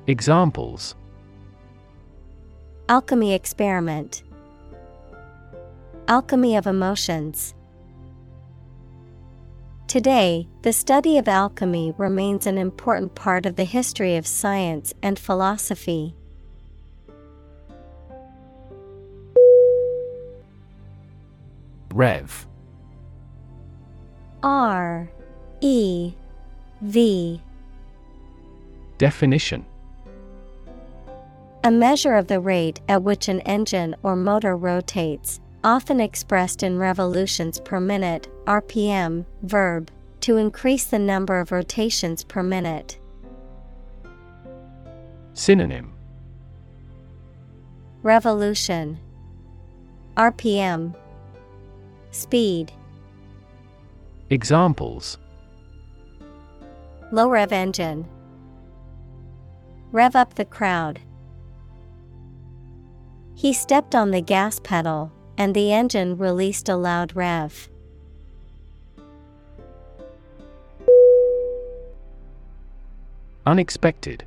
Examples. 0.05 0.95
Alchemy 2.89 3.33
experiment, 3.33 4.23
Alchemy 6.09 6.57
of 6.57 6.67
emotions. 6.67 7.53
Today, 9.87 10.49
the 10.63 10.73
study 10.73 11.17
of 11.17 11.29
alchemy 11.29 11.93
remains 11.97 12.45
an 12.45 12.57
important 12.57 13.15
part 13.15 13.45
of 13.45 13.55
the 13.55 13.63
history 13.63 14.17
of 14.17 14.27
science 14.27 14.93
and 15.01 15.17
philosophy. 15.17 16.13
Rev. 21.93 22.47
R 24.41 25.09
E 25.61 26.13
V. 26.81 27.41
Definition 28.97 29.65
A 31.65 31.71
measure 31.71 32.15
of 32.15 32.27
the 32.27 32.41
rate 32.41 32.81
at 32.89 33.03
which 33.03 33.29
an 33.29 33.39
engine 33.41 33.95
or 34.03 34.17
motor 34.17 34.57
rotates, 34.57 35.39
often 35.63 36.01
expressed 36.01 36.61
in 36.61 36.77
revolutions 36.77 37.57
per 37.61 37.79
minute, 37.79 38.27
RPM, 38.45 39.25
verb, 39.43 39.89
to 40.19 40.35
increase 40.35 40.83
the 40.83 40.99
number 40.99 41.39
of 41.39 41.53
rotations 41.53 42.25
per 42.25 42.43
minute. 42.43 42.99
Synonym. 45.33 45.93
Revolution. 48.01 48.99
RPM 50.17 50.93
Speed. 52.11 52.73
Examples. 54.29 55.17
Low 57.13 57.29
rev 57.29 57.53
engine. 57.53 58.05
Rev 59.93 60.15
up 60.15 60.33
the 60.35 60.45
crowd. 60.45 60.99
He 63.43 63.51
stepped 63.51 63.93
on 63.93 64.11
the 64.11 64.21
gas 64.21 64.57
pedal, 64.61 65.11
and 65.37 65.53
the 65.53 65.73
engine 65.73 66.17
released 66.17 66.69
a 66.69 66.77
loud 66.77 67.13
rev. 67.13 67.67
Unexpected. 73.45 74.23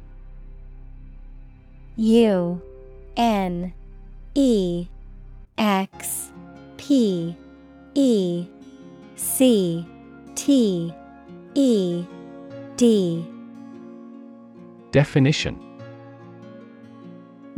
U 1.97 2.61
N 3.17 3.73
E 4.35 4.87
X 5.57 6.31
P 6.77 7.35
E 7.95 8.47
C 9.17 9.89
T 10.35 10.93
E 11.55 12.05
D. 12.77 13.27
Definition 14.91 15.66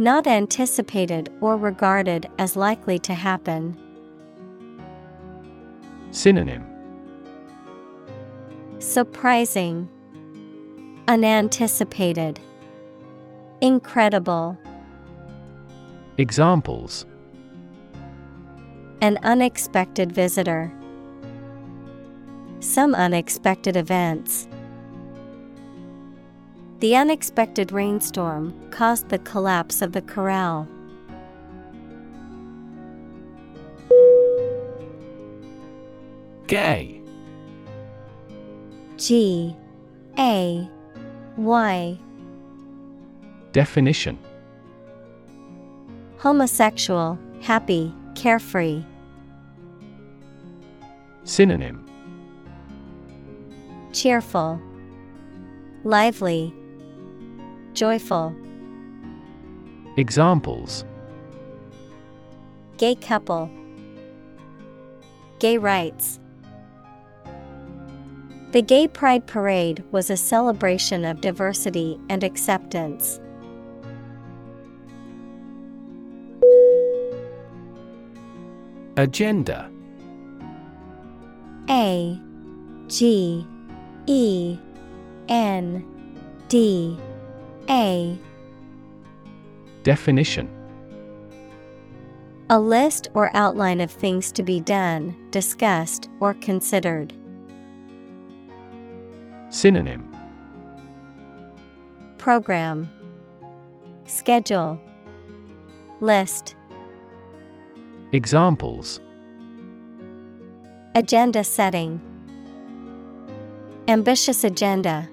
Not 0.01 0.29
anticipated 0.29 1.29
or 1.41 1.57
regarded 1.57 2.31
as 2.39 2.55
likely 2.55 3.01
to 3.01 3.15
happen. 3.15 3.77
Synonym 6.13 6.65
Surprising, 8.79 9.89
Unanticipated, 11.09 12.39
Incredible. 13.61 14.57
Examples 16.17 17.05
An 19.01 19.19
unexpected 19.25 20.13
visitor. 20.13 20.73
Some 22.61 22.95
unexpected 22.95 23.77
events. 23.77 24.48
The 26.81 26.95
unexpected 26.95 27.73
rainstorm 27.73 28.55
caused 28.71 29.09
the 29.09 29.19
collapse 29.19 29.83
of 29.83 29.93
the 29.93 30.03
corral. 30.03 30.69
Gay. 36.47 37.03
G. 38.97 39.57
A. 40.19 40.69
Y. 41.37 41.99
Definition. 43.53 44.17
Homosexual, 46.19 47.19
happy, 47.41 47.93
carefree. 48.15 48.85
Synonym. 51.25 51.85
Cheerful, 53.93 54.61
lively, 55.85 56.55
joyful. 57.79 58.35
Examples 59.97 60.85
Gay 62.77 62.97
couple, 62.97 63.49
gay 65.39 65.59
rights. 65.59 66.19
The 68.51 68.63
Gay 68.63 68.89
Pride 68.89 69.27
Parade 69.27 69.85
was 69.93 70.11
a 70.11 70.17
celebration 70.17 71.05
of 71.05 71.21
diversity 71.21 72.01
and 72.09 72.25
acceptance. 72.25 73.21
Agenda 78.97 79.71
A 81.71 82.21
G 82.89 83.47
E 84.07 84.59
N 85.29 85.85
D 86.49 86.99
A. 87.71 88.19
Definition. 89.83 90.49
A 92.49 92.59
list 92.59 93.09
or 93.13 93.31
outline 93.35 93.83
of 93.83 93.91
things 93.91 94.33
to 94.33 94.43
be 94.43 94.59
done, 94.59 95.15
discussed, 95.31 96.09
or 96.19 96.33
considered. 96.33 97.13
Synonym. 99.51 100.11
Program. 102.17 102.89
Schedule. 104.07 104.81
List. 106.01 106.57
Examples. 108.13 108.99
Agenda 110.95 111.45
setting. 111.45 112.01
Ambitious 113.89 114.43
agenda. 114.43 115.07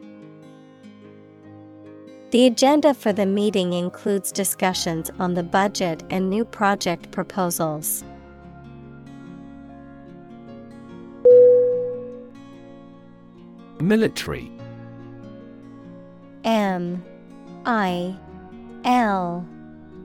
The 2.31 2.47
agenda 2.47 2.93
for 2.93 3.13
the 3.13 3.25
meeting 3.25 3.73
includes 3.73 4.31
discussions 4.31 5.11
on 5.19 5.35
the 5.35 5.43
budget 5.43 6.03
and 6.09 6.29
new 6.29 6.43
project 6.43 7.11
proposals. 7.11 8.03
Military. 13.79 14.51
M 16.43 17.03
I 17.65 18.17
L 18.83 19.47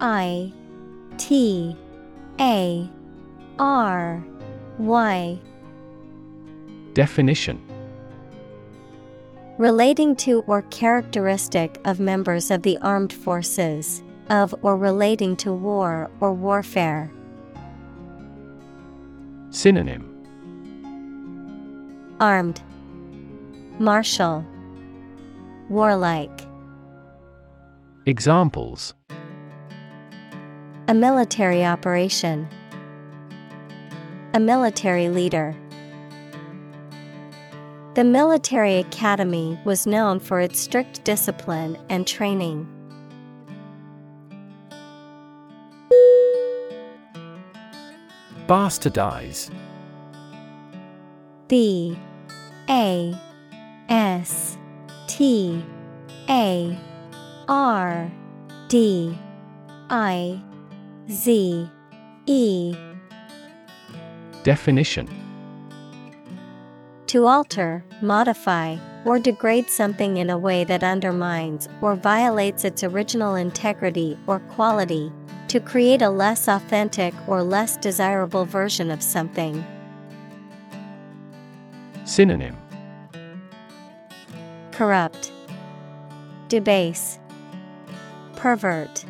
I 0.01 0.53
T 1.17 1.77
A 2.39 2.89
R 3.59 4.25
Y. 4.79 5.39
Definition 6.93 7.70
Relating 9.61 10.17
to 10.17 10.41
or 10.47 10.63
characteristic 10.71 11.79
of 11.85 12.01
members 12.01 12.51
of 12.51 12.63
the 12.63 12.79
armed 12.79 13.13
forces, 13.13 14.03
of 14.31 14.55
or 14.63 14.75
relating 14.75 15.37
to 15.37 15.53
war 15.53 16.11
or 16.21 16.33
warfare. 16.33 17.13
Synonym 19.51 20.07
Armed, 22.21 22.63
Martial, 23.79 24.47
Warlike. 25.69 26.41
Examples 28.07 28.95
A 30.89 30.95
military 30.95 31.67
operation. 31.67 32.49
A 34.33 34.41
military 34.41 35.11
leader. 35.11 35.55
The 38.01 38.05
military 38.05 38.77
academy 38.77 39.61
was 39.67 39.87
known 39.87 40.21
for 40.21 40.41
its 40.41 40.59
strict 40.59 41.05
discipline 41.05 41.77
and 41.91 42.07
training. 42.07 42.67
Bastardize. 48.47 49.51
B 51.47 51.99
A 52.71 53.15
S 53.91 54.57
T 55.07 55.63
A 56.31 56.79
R 57.49 58.11
D 58.69 59.19
I 59.91 60.43
Z 61.11 61.69
E. 62.25 62.75
Definition 64.43 65.30
To 67.11 67.27
alter, 67.27 67.83
modify, 68.03 68.77
or 69.05 69.19
degrade 69.19 69.69
something 69.69 70.19
in 70.19 70.31
a 70.31 70.39
way 70.39 70.63
that 70.63 70.85
undermines 70.85 71.69
or 71.81 71.97
violates 71.97 72.65
its 72.65 72.85
original 72.85 73.35
integrity 73.35 74.17
or 74.29 74.39
quality, 74.55 75.11
to 75.49 75.59
create 75.59 76.03
a 76.03 76.09
less 76.09 76.47
authentic 76.47 77.13
or 77.27 77.43
less 77.43 77.77
desirable 77.79 78.45
version 78.45 78.93
of 78.93 79.03
something. 79.03 79.67
Synonym 82.05 82.57
Corrupt, 84.71 85.33
Debase, 86.47 87.19
Pervert. 88.37 89.05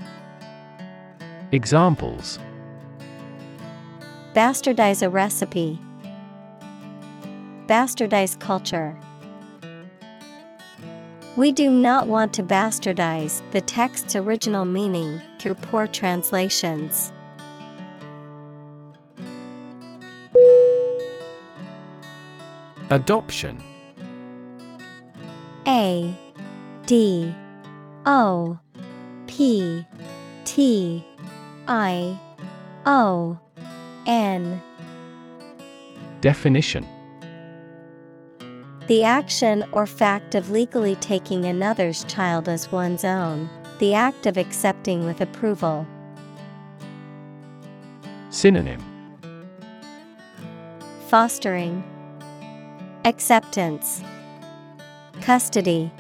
Examples 1.52 2.38
Bastardize 4.32 5.02
a 5.02 5.10
recipe. 5.10 5.78
Bastardize 7.70 8.36
culture. 8.40 8.98
We 11.36 11.52
do 11.52 11.70
not 11.70 12.08
want 12.08 12.32
to 12.32 12.42
bastardize 12.42 13.48
the 13.52 13.60
text's 13.60 14.16
original 14.16 14.64
meaning 14.64 15.20
through 15.38 15.54
poor 15.54 15.86
translations. 15.86 17.12
Adoption 22.90 23.62
A 25.68 26.12
D 26.86 27.32
O 28.04 28.58
P 29.28 29.86
T 30.44 31.06
I 31.68 32.18
O 32.84 33.38
N 34.08 34.60
Definition 36.20 36.84
The 38.90 39.04
action 39.04 39.64
or 39.70 39.86
fact 39.86 40.34
of 40.34 40.50
legally 40.50 40.96
taking 40.96 41.44
another's 41.44 42.02
child 42.06 42.48
as 42.48 42.72
one's 42.72 43.04
own, 43.04 43.48
the 43.78 43.94
act 43.94 44.26
of 44.26 44.36
accepting 44.36 45.06
with 45.06 45.20
approval. 45.20 45.86
Synonym. 48.30 48.82
Fostering. 51.06 51.84
Acceptance. 53.04 54.02
Custody. 55.20 55.92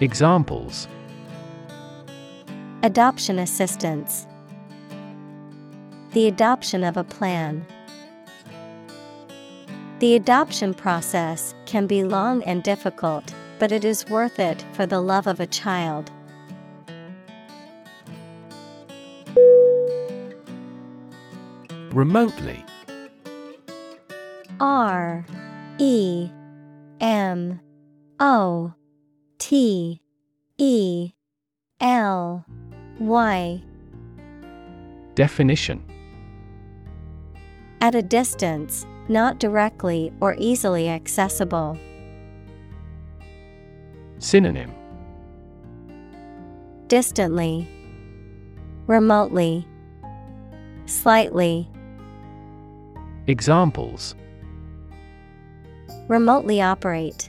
Examples. 0.00 0.88
Adoption 2.82 3.38
assistance. 3.38 4.26
The 6.14 6.26
adoption 6.26 6.82
of 6.82 6.96
a 6.96 7.04
plan. 7.04 7.64
The 10.00 10.14
adoption 10.14 10.74
process 10.74 11.56
can 11.66 11.88
be 11.88 12.04
long 12.04 12.44
and 12.44 12.62
difficult, 12.62 13.34
but 13.58 13.72
it 13.72 13.84
is 13.84 14.08
worth 14.08 14.38
it 14.38 14.64
for 14.72 14.86
the 14.86 15.00
love 15.00 15.26
of 15.26 15.40
a 15.40 15.46
child. 15.46 16.12
Remotely. 21.90 22.64
R 24.60 25.26
E 25.78 26.30
M 27.00 27.58
O 28.20 28.72
T 29.38 30.00
E 30.58 31.12
L 31.80 32.44
Y. 33.00 33.62
Definition. 35.16 35.82
At 37.80 37.96
a 37.96 38.02
distance, 38.02 38.86
not 39.08 39.38
directly 39.38 40.12
or 40.20 40.34
easily 40.38 40.88
accessible. 40.88 41.78
Synonym 44.18 44.72
Distantly, 46.88 47.68
remotely, 48.86 49.66
slightly, 50.86 51.68
Examples 53.26 54.14
remotely 56.08 56.62
operate, 56.62 57.28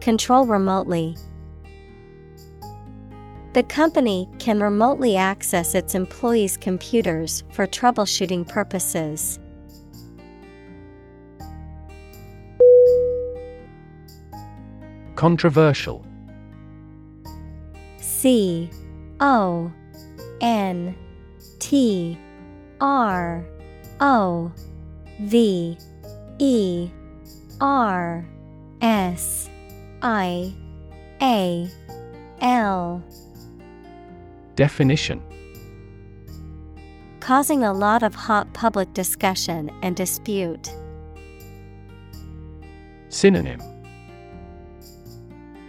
control 0.00 0.46
remotely. 0.46 1.14
The 3.52 3.62
company 3.62 4.28
can 4.38 4.60
remotely 4.60 5.16
access 5.16 5.74
its 5.74 5.94
employees' 5.94 6.56
computers 6.56 7.44
for 7.52 7.66
troubleshooting 7.66 8.48
purposes. 8.48 9.38
Controversial. 15.16 16.04
C 17.96 18.70
O 19.18 19.72
N 20.42 20.94
T 21.58 22.18
R 22.82 23.44
O 24.00 24.52
V 25.20 25.78
E 26.38 26.90
R 27.62 28.28
S 28.82 29.48
I 30.02 30.54
A 31.22 31.70
L. 32.42 33.02
Definition. 34.54 35.22
Causing 37.20 37.64
a 37.64 37.72
lot 37.72 38.02
of 38.02 38.14
hot 38.14 38.52
public 38.52 38.92
discussion 38.92 39.70
and 39.82 39.96
dispute. 39.96 40.70
Synonym 43.08 43.75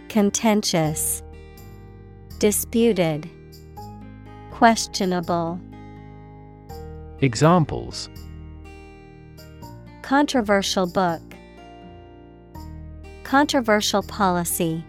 Contentious, 0.08 1.22
Disputed, 2.38 3.28
Questionable. 4.50 5.60
Examples 7.20 8.08
Controversial 10.00 10.86
book, 10.86 11.20
Controversial 13.22 14.02
policy. 14.02 14.82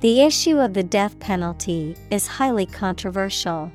The 0.00 0.22
issue 0.22 0.58
of 0.58 0.74
the 0.74 0.82
death 0.82 1.16
penalty 1.20 1.94
is 2.10 2.26
highly 2.26 2.66
controversial. 2.66 3.70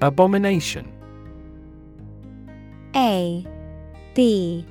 Abomination 0.00 0.92
A 2.94 3.46
B 4.14 4.66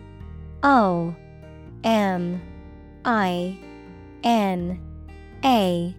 O 0.63 1.15
M 1.83 2.41
I 3.05 3.57
N 4.23 4.79
A 5.43 5.95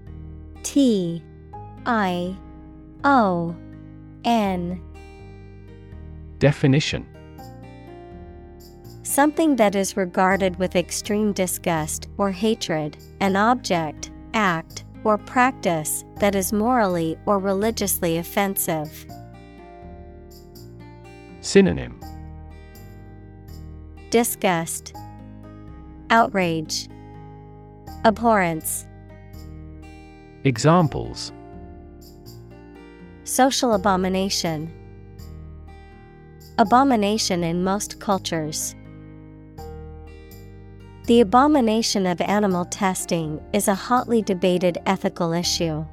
T 0.63 1.23
I 1.87 2.37
O 3.05 3.57
N. 4.25 4.81
Definition. 6.39 7.07
Something 9.03 9.57
that 9.57 9.75
is 9.75 9.97
regarded 9.97 10.59
with 10.59 10.77
extreme 10.77 11.33
disgust 11.33 12.09
or 12.17 12.31
hatred, 12.31 12.97
an 13.21 13.37
object, 13.37 14.11
act, 14.33 14.85
or 15.05 15.19
practice 15.19 16.05
that 16.17 16.35
is 16.35 16.53
morally 16.53 17.19
or 17.27 17.39
religiously 17.39 18.19
offensive. 18.19 19.05
Synonym 21.41 22.01
Disgust, 24.13 24.95
Outrage, 26.11 26.87
Abhorrence, 28.05 28.87
Examples 30.45 31.33
Social 33.25 33.73
abomination. 33.73 34.71
Abomination 36.59 37.43
in 37.43 37.65
most 37.65 38.01
cultures. 38.01 38.75
The 41.07 41.23
abomination 41.23 42.05
of 42.05 42.21
animal 42.21 42.67
testing 42.67 43.41
is 43.55 43.67
a 43.67 43.75
hotly 43.75 44.21
debated 44.21 44.77
ethical 44.85 45.33
issue. 45.33 45.87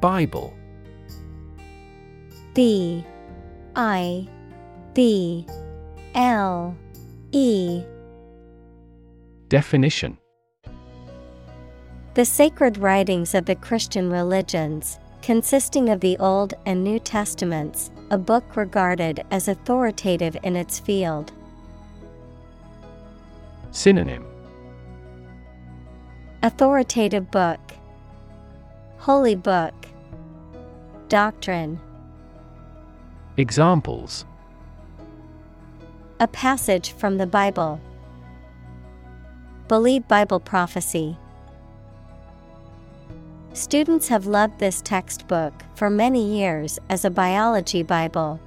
Bible 0.00 0.54
B 2.56 3.04
I 3.76 4.26
B 4.94 5.46
L 6.14 6.74
E. 7.30 7.82
Definition. 9.50 10.16
The 12.14 12.24
sacred 12.24 12.78
writings 12.78 13.34
of 13.34 13.44
the 13.44 13.56
Christian 13.56 14.10
religions, 14.10 14.98
consisting 15.20 15.90
of 15.90 16.00
the 16.00 16.16
Old 16.16 16.54
and 16.64 16.82
New 16.82 16.98
Testaments, 16.98 17.90
a 18.10 18.16
book 18.16 18.56
regarded 18.56 19.22
as 19.30 19.48
authoritative 19.48 20.34
in 20.42 20.56
its 20.56 20.78
field. 20.78 21.32
Synonym. 23.70 24.24
Authoritative 26.42 27.30
book, 27.30 27.60
Holy 28.96 29.34
book, 29.34 29.74
Doctrine. 31.10 31.78
Examples 33.38 34.24
A 36.20 36.26
passage 36.26 36.92
from 36.92 37.18
the 37.18 37.26
Bible. 37.26 37.78
Believe 39.68 40.08
Bible 40.08 40.40
prophecy. 40.40 41.18
Students 43.52 44.08
have 44.08 44.24
loved 44.26 44.58
this 44.58 44.80
textbook 44.80 45.52
for 45.74 45.90
many 45.90 46.38
years 46.38 46.78
as 46.88 47.04
a 47.04 47.10
biology 47.10 47.82
Bible. 47.82 48.40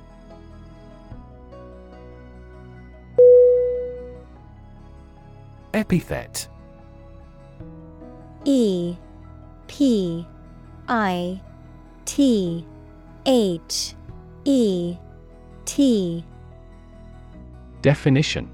Epithet 5.72 6.48
E 8.44 8.96
P 9.68 10.26
I 10.88 11.40
T 12.06 12.66
H 13.28 13.94
E 14.50 14.98
T. 15.66 16.26
Definition. 17.84 18.50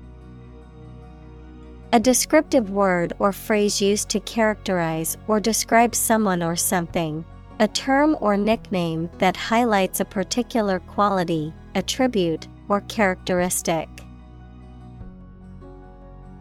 A 1.93 1.99
descriptive 2.01 2.69
word 2.69 3.13
or 3.17 3.31
phrase 3.31 3.81
used 3.81 4.09
to 4.09 4.19
characterize 4.19 5.15
or 5.29 5.39
describe 5.39 5.95
someone 5.95 6.43
or 6.43 6.57
something. 6.57 7.23
A 7.59 7.69
term 7.69 8.17
or 8.19 8.35
nickname 8.35 9.09
that 9.19 9.37
highlights 9.37 10.01
a 10.01 10.05
particular 10.05 10.79
quality, 10.79 11.53
attribute, 11.75 12.49
or 12.67 12.81
characteristic. 12.81 13.87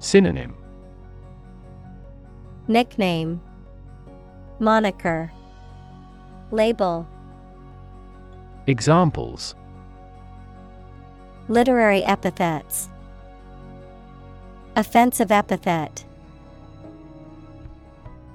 Synonym. 0.00 0.56
Nickname. 2.66 3.40
Moniker. 4.58 5.30
Label 6.50 7.06
Examples. 8.66 9.54
Literary 11.48 12.02
epithets. 12.02 12.88
Offensive 14.74 15.30
epithet. 15.30 16.06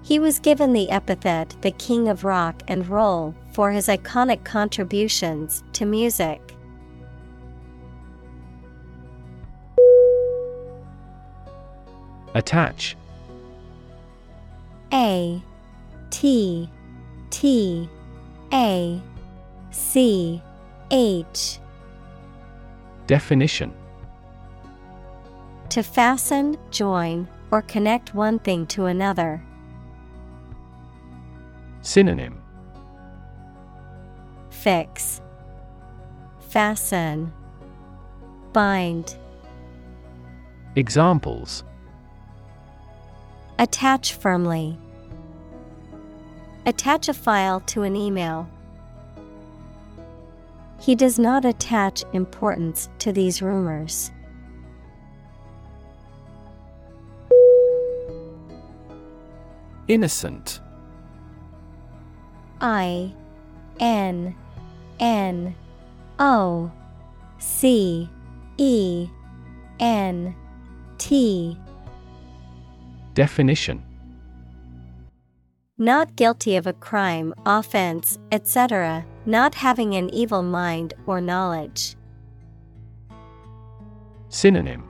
He 0.03 0.19
was 0.19 0.39
given 0.39 0.73
the 0.73 0.91
epithet 0.91 1.55
the 1.61 1.71
King 1.71 2.07
of 2.07 2.23
Rock 2.23 2.61
and 2.67 2.87
Roll 2.87 3.33
for 3.53 3.71
his 3.71 3.87
iconic 3.87 4.43
contributions 4.43 5.63
to 5.73 5.85
music. 5.85 6.55
Attach. 12.35 12.95
A 14.93 15.41
T 16.11 16.69
T 17.31 17.89
A 18.53 19.01
C 19.71 20.41
H 20.91 21.59
Definition 23.07 23.73
To 25.69 25.83
fasten, 25.83 26.57
join, 26.71 27.27
or 27.51 27.61
connect 27.63 28.13
one 28.13 28.39
thing 28.39 28.65
to 28.67 28.85
another. 28.85 29.43
Synonym 31.81 32.41
Fix, 34.49 35.21
Fasten, 36.49 37.31
Bind. 38.51 39.15
Examples 40.75 41.63
Attach 43.57 44.13
firmly. 44.13 44.77
Attach 46.65 47.07
a 47.09 47.13
file 47.13 47.61
to 47.61 47.83
an 47.83 47.95
email. 47.95 48.49
He 50.79 50.95
does 50.95 51.19
not 51.19 51.45
attach 51.45 52.03
importance 52.13 52.89
to 52.99 53.11
these 53.11 53.41
rumors. 53.41 54.11
Innocent 59.87 60.61
I 62.61 63.13
N 63.79 64.35
N 64.99 65.55
O 66.19 66.71
C 67.39 68.09
E 68.57 69.09
N 69.79 70.35
T 70.97 71.57
Definition 73.15 73.83
Not 75.77 76.15
guilty 76.15 76.55
of 76.55 76.67
a 76.67 76.73
crime, 76.73 77.33
offense, 77.45 78.19
etc., 78.31 79.05
not 79.25 79.55
having 79.55 79.95
an 79.95 80.09
evil 80.13 80.43
mind 80.43 80.93
or 81.05 81.21
knowledge. 81.21 81.95
Synonym 84.29 84.83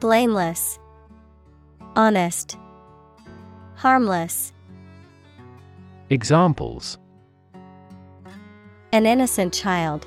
Blameless, 0.00 0.78
Honest, 1.96 2.56
Harmless. 3.76 4.52
Examples 6.10 6.98
An 8.92 9.06
innocent 9.06 9.52
child. 9.54 10.06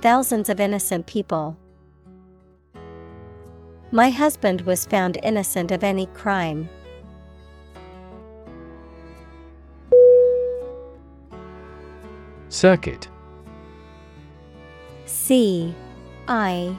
Thousands 0.00 0.48
of 0.48 0.60
innocent 0.60 1.06
people. 1.06 1.56
My 3.92 4.10
husband 4.10 4.62
was 4.62 4.84
found 4.84 5.18
innocent 5.22 5.70
of 5.70 5.84
any 5.84 6.06
crime. 6.06 6.68
Circuit. 12.56 13.06
C 15.04 15.74
I 16.26 16.74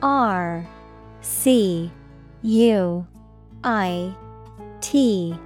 R 0.00 0.66
C 1.20 1.90
U 2.40 3.06
I 3.62 4.14
T. 4.80 5.36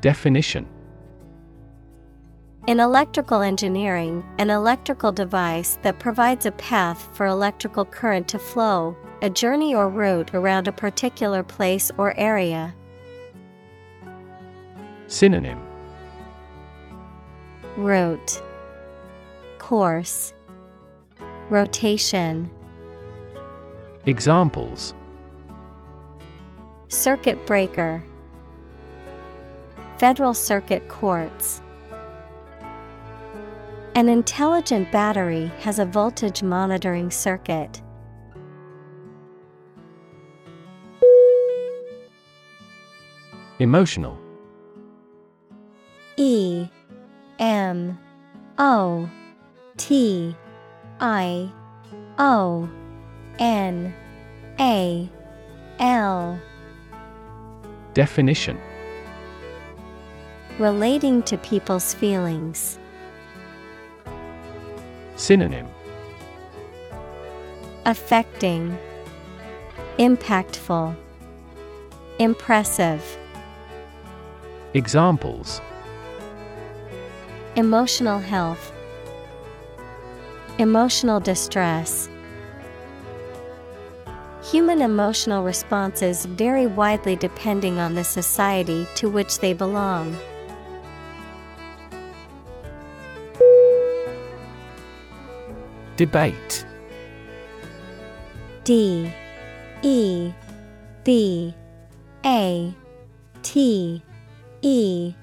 Definition. 0.00 0.66
In 2.66 2.80
electrical 2.80 3.42
engineering, 3.42 4.24
an 4.38 4.48
electrical 4.48 5.12
device 5.12 5.78
that 5.82 5.98
provides 5.98 6.46
a 6.46 6.52
path 6.52 7.10
for 7.12 7.26
electrical 7.26 7.84
current 7.84 8.26
to 8.28 8.38
flow, 8.38 8.96
a 9.20 9.28
journey 9.28 9.74
or 9.74 9.90
route 9.90 10.34
around 10.34 10.68
a 10.68 10.72
particular 10.72 11.42
place 11.42 11.92
or 11.98 12.18
area. 12.18 12.74
Synonym 15.06 15.75
Route 17.76 18.42
Course. 19.58 20.32
Rotation. 21.50 22.50
Examples. 24.06 24.94
Circuit 26.88 27.44
breaker. 27.46 28.02
Federal 29.98 30.32
Circuit 30.32 30.88
Courts. 30.88 31.60
An 33.94 34.08
intelligent 34.08 34.90
battery 34.90 35.50
has 35.60 35.78
a 35.78 35.84
voltage 35.84 36.42
monitoring 36.42 37.10
circuit. 37.10 37.82
Emotional. 43.58 44.18
E 46.16 46.68
M 47.38 47.98
O 48.58 49.08
T 49.76 50.34
I 51.00 51.52
O 52.18 52.68
N 53.38 53.94
A 54.58 55.10
L. 55.78 56.40
Definition. 57.94 58.58
Relating 60.58 61.22
to 61.24 61.36
people's 61.38 61.92
feelings. 61.92 62.78
Synonym. 65.16 65.68
Affecting. 67.84 68.76
Impactful. 69.98 70.96
Impressive. 72.18 73.18
Examples 74.72 75.60
Emotional 77.56 78.18
health. 78.18 78.70
Emotional 80.58 81.20
distress. 81.20 82.06
Human 84.50 84.82
emotional 84.82 85.42
responses 85.42 86.26
vary 86.26 86.66
widely 86.66 87.16
depending 87.16 87.78
on 87.78 87.94
the 87.94 88.04
society 88.04 88.86
to 88.96 89.08
which 89.08 89.38
they 89.38 89.54
belong. 89.54 90.14
Debate. 95.96 96.66
D. 98.64 99.10
E. 99.80 100.30
B. 101.04 101.54
A. 102.22 102.74
T. 103.42 104.02
E 104.60 105.14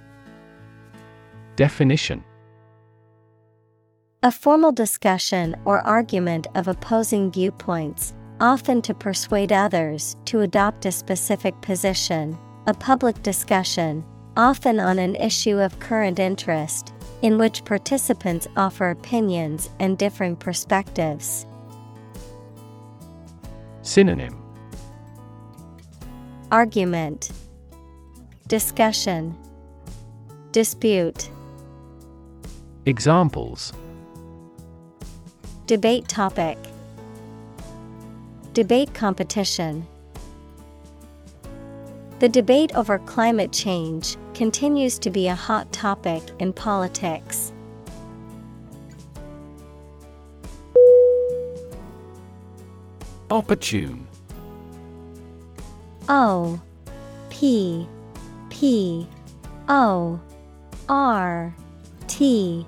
Definition. 1.55 2.23
A 4.23 4.31
formal 4.31 4.71
discussion 4.71 5.55
or 5.65 5.81
argument 5.81 6.47
of 6.55 6.67
opposing 6.67 7.31
viewpoints, 7.31 8.13
often 8.39 8.81
to 8.81 8.93
persuade 8.93 9.51
others 9.51 10.15
to 10.25 10.41
adopt 10.41 10.85
a 10.85 10.91
specific 10.91 11.59
position, 11.61 12.37
a 12.65 12.73
public 12.73 13.21
discussion, 13.21 14.03
often 14.35 14.79
on 14.79 14.97
an 14.97 15.15
issue 15.17 15.59
of 15.59 15.79
current 15.79 16.19
interest, 16.19 16.93
in 17.21 17.37
which 17.37 17.65
participants 17.65 18.47
offer 18.57 18.89
opinions 18.89 19.69
and 19.79 19.97
differing 19.97 20.35
perspectives. 20.35 21.45
Synonym. 23.83 24.41
Argument. 26.51 27.29
Discussion. 28.47 29.37
Dispute 30.51 31.29
Examples. 32.85 33.71
Debate 35.67 36.05
topic. 36.09 36.57
Debate 38.51 38.93
competition. 38.93 39.87
The 42.19 42.27
debate 42.27 42.75
over 42.75 42.99
climate 42.99 43.53
change 43.53 44.17
continues 44.33 44.99
to 44.99 45.09
be 45.09 45.29
a 45.29 45.35
hot 45.35 45.71
topic 45.71 46.23
in 46.39 46.51
politics. 46.51 47.53
Opportune. 53.31 54.05
O 56.09 56.61
P 57.29 57.87
P 58.49 59.07
O 59.69 60.19
R 60.89 61.55
T 62.09 62.67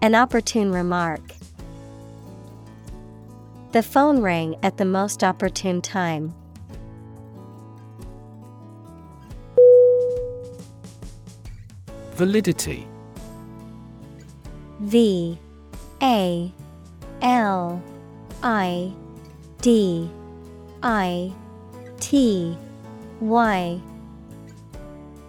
An 0.00 0.14
opportune 0.14 0.70
remark. 0.70 1.20
The 3.72 3.82
phone 3.82 4.20
rang 4.20 4.54
at 4.62 4.76
the 4.76 4.84
most 4.84 5.24
opportune 5.24 5.82
time. 5.82 6.32
Validity 12.12 12.86
V 14.80 15.38
A 16.00 16.52
L 17.22 17.82
I 18.42 18.92
D 19.60 20.08
I 20.82 21.32
T 21.98 22.56
Y 23.20 23.80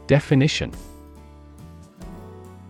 Definition 0.05 0.71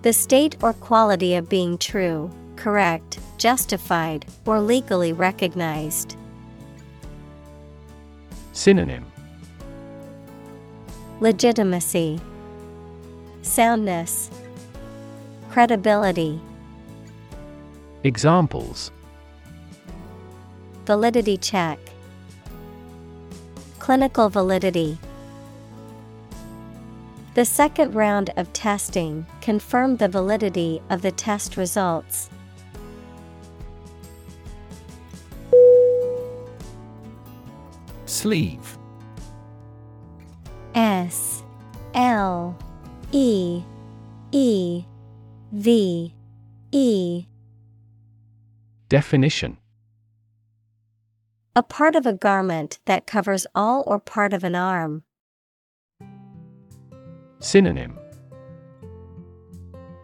The 0.01 0.13
state 0.13 0.55
or 0.61 0.71
quality 0.71 1.35
of 1.35 1.49
being 1.49 1.77
true, 1.77 2.31
correct, 2.55 3.19
justified, 3.37 4.25
or 4.45 4.61
legally 4.61 5.11
recognized. 5.11 6.15
Synonym. 8.53 9.05
Legitimacy, 11.19 12.21
Soundness, 13.41 14.29
Credibility, 15.49 16.39
Examples. 18.03 18.91
Validity 20.85 21.35
check, 21.35 21.77
Clinical 23.79 24.29
validity. 24.29 24.97
The 27.35 27.45
second 27.45 27.93
round 27.93 28.31
of 28.37 28.51
testing 28.53 29.25
confirmed 29.39 29.99
the 29.99 30.07
validity 30.07 30.81
of 30.89 31.01
the 31.01 31.11
test 31.11 31.57
results. 31.57 32.29
Sleeve 38.05 38.77
S 40.73 41.43
L 41.93 42.57
E 43.11 43.63
E 44.31 44.83
V 45.51 46.13
E 46.71 47.25
Definition 48.89 49.57
A 51.55 51.61
part 51.61 51.95
of 51.95 52.07
a 52.07 52.13
garment 52.13 52.79
that 52.85 53.05
covers 53.05 53.45
all 53.53 53.83
or 53.85 53.99
part 53.99 54.33
of 54.33 54.43
an 54.43 54.55
arm. 54.55 55.03
Synonym. 57.41 57.97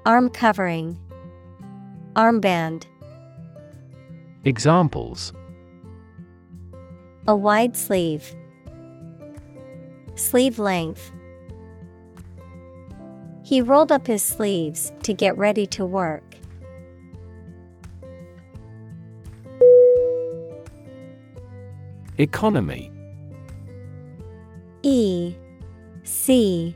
Arm 0.05 0.29
covering, 0.29 0.97
Armband, 2.15 2.85
Examples. 4.45 5.33
A 7.27 7.35
wide 7.35 7.75
sleeve, 7.75 8.35
Sleeve 10.15 10.59
length. 10.59 11.11
He 13.43 13.61
rolled 13.61 13.91
up 13.91 14.07
his 14.07 14.23
sleeves 14.23 14.93
to 15.03 15.13
get 15.13 15.37
ready 15.37 15.65
to 15.67 15.85
work. 15.85 16.35
Economy. 22.17 22.91
E 24.83 25.35
C 26.03 26.75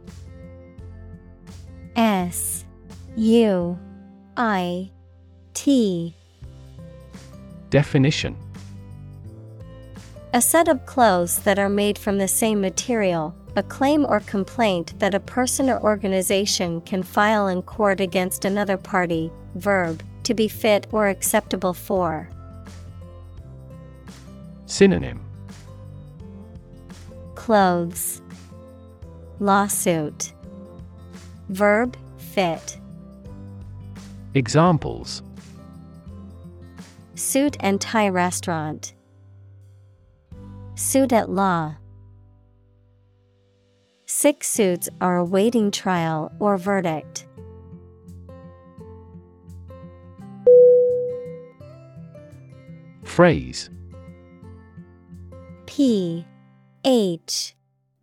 S 1.95 2.65
U 3.15 3.77
I 4.37 4.89
T. 5.53 6.15
Definition. 7.69 8.35
A 10.33 10.41
set 10.41 10.69
of 10.69 10.85
clothes 10.85 11.39
that 11.39 11.59
are 11.59 11.69
made 11.69 11.97
from 11.97 12.17
the 12.17 12.27
same 12.27 12.61
material, 12.61 13.35
a 13.57 13.63
claim 13.63 14.05
or 14.05 14.21
complaint 14.21 14.97
that 14.99 15.13
a 15.13 15.19
person 15.19 15.69
or 15.69 15.81
organization 15.81 16.79
can 16.81 17.03
file 17.03 17.47
in 17.49 17.61
court 17.61 17.99
against 17.99 18.45
another 18.45 18.77
party, 18.77 19.29
verb, 19.55 20.01
to 20.23 20.33
be 20.33 20.47
fit 20.47 20.87
or 20.93 21.09
acceptable 21.09 21.73
for. 21.73 22.29
Synonym. 24.67 25.19
Clothes, 27.35 28.21
Lawsuit, 29.39 30.31
Verb, 31.51 31.97
fit. 32.17 32.79
Examples 34.33 35.21
Suit 37.15 37.57
and 37.59 37.79
tie 37.81 38.07
restaurant. 38.07 38.93
Suit 40.75 41.11
at 41.11 41.29
law. 41.29 41.75
Six 44.05 44.47
suits 44.49 44.87
are 45.01 45.17
awaiting 45.17 45.71
trial 45.71 46.31
or 46.39 46.57
verdict. 46.57 47.27
Phrase 53.03 53.69
P 55.65 56.25
H 56.85 57.55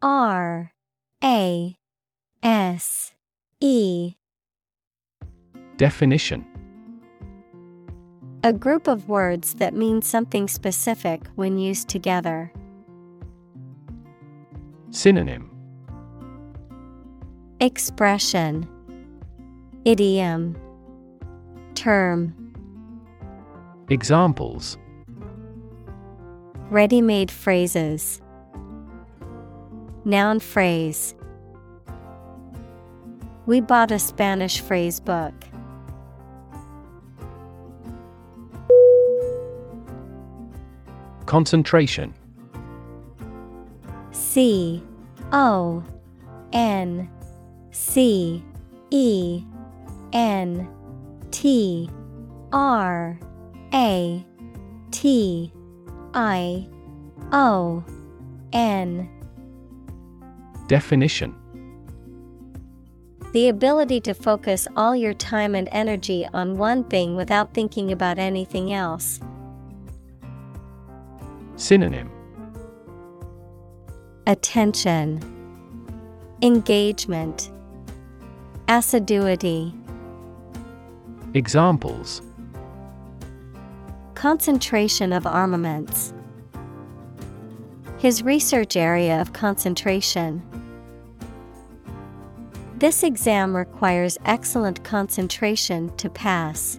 R 0.02 0.70
A 1.24 1.76
S 2.42 3.14
E. 3.60 4.14
Definition. 5.78 6.46
A 8.44 8.52
group 8.52 8.86
of 8.86 9.08
words 9.08 9.54
that 9.54 9.74
mean 9.74 10.00
something 10.00 10.46
specific 10.46 11.22
when 11.34 11.58
used 11.58 11.88
together. 11.88 12.52
Synonym. 14.90 15.50
Expression. 17.58 18.68
Idiom. 19.84 20.56
Term. 21.74 22.32
Examples. 23.88 24.78
Ready 26.70 27.02
made 27.02 27.28
phrases. 27.28 28.20
Noun 30.04 30.38
phrase 30.38 31.16
We 33.48 33.60
bought 33.62 33.90
a 33.90 33.98
Spanish 33.98 34.60
phrase 34.60 35.00
book. 35.00 35.32
Concentration. 41.24 42.12
C 44.12 44.82
O 45.32 45.82
N 46.52 47.08
C 47.70 48.44
E 48.90 49.42
N 50.12 50.68
T 51.30 51.88
R 52.52 53.18
A 53.72 54.26
T 54.90 55.52
I 56.12 56.68
O 57.32 57.82
N. 58.52 59.08
Definition 60.66 61.37
The 63.32 63.48
ability 63.48 64.00
to 64.02 64.14
focus 64.14 64.66
all 64.74 64.96
your 64.96 65.12
time 65.12 65.54
and 65.54 65.68
energy 65.70 66.26
on 66.32 66.56
one 66.56 66.84
thing 66.84 67.14
without 67.14 67.52
thinking 67.52 67.92
about 67.92 68.18
anything 68.18 68.72
else. 68.72 69.20
Synonym 71.56 72.10
Attention, 74.26 75.20
Engagement, 76.40 77.50
Assiduity. 78.68 79.74
Examples 81.34 82.22
Concentration 84.14 85.12
of 85.12 85.26
armaments. 85.26 86.14
His 87.98 88.22
research 88.22 88.74
area 88.74 89.20
of 89.20 89.34
concentration. 89.34 90.47
This 92.78 93.02
exam 93.02 93.56
requires 93.56 94.18
excellent 94.24 94.84
concentration 94.84 95.90
to 95.96 96.08
pass. 96.08 96.78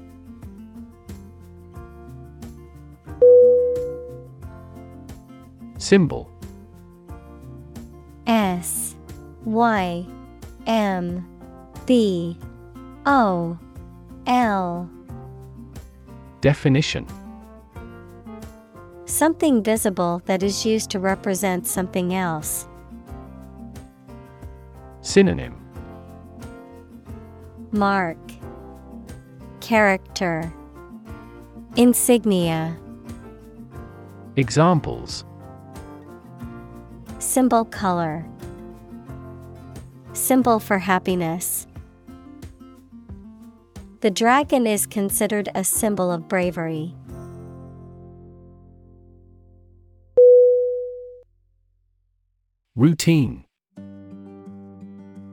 Symbol 5.78 6.32
S 8.28 8.96
Y 9.44 10.06
M 10.66 11.28
B 11.86 12.38
O 13.06 13.60
L 14.26 14.90
Definition 16.40 17.06
Something 19.04 19.62
visible 19.62 20.22
that 20.28 20.44
is 20.44 20.66
used 20.66 20.92
to 20.92 21.00
represent 21.00 21.68
something 21.68 22.14
else. 22.16 22.70
Synonym 25.02 25.59
Mark. 27.72 28.18
Character. 29.62 30.52
Insignia. 31.76 32.76
Examples. 34.36 35.24
Symbol 37.20 37.66
color. 37.66 38.26
Symbol 40.14 40.60
for 40.60 40.80
happiness. 40.80 41.68
The 44.02 44.10
dragon 44.10 44.66
is 44.66 44.88
considered 44.88 45.50
a 45.54 45.64
symbol 45.64 46.12
of 46.12 46.28
bravery. 46.28 46.96
Routine. 52.76 53.46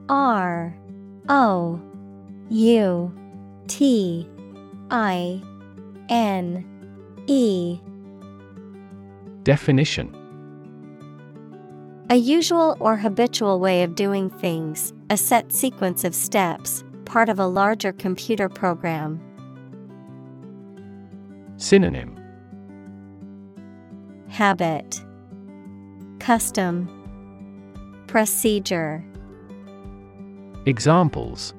R 0.09 0.77
O 1.29 1.81
U 2.49 3.13
T 3.67 4.27
I 4.89 5.41
N 6.09 6.65
E. 7.27 7.79
Definition. 9.43 10.13
A 12.09 12.15
usual 12.15 12.77
or 12.79 12.95
habitual 12.95 13.59
way 13.59 13.83
of 13.83 13.95
doing 13.95 14.29
things, 14.29 14.93
a 15.09 15.17
set 15.17 15.51
sequence 15.51 16.05
of 16.05 16.15
steps, 16.15 16.85
part 17.03 17.27
of 17.27 17.37
a 17.37 17.47
larger 17.47 17.91
computer 17.91 18.47
program. 18.47 19.19
Synonym. 21.57 22.17
Habit. 24.29 25.03
Custom. 26.19 26.87
Procedure. 28.07 29.03
Examples 30.65 31.53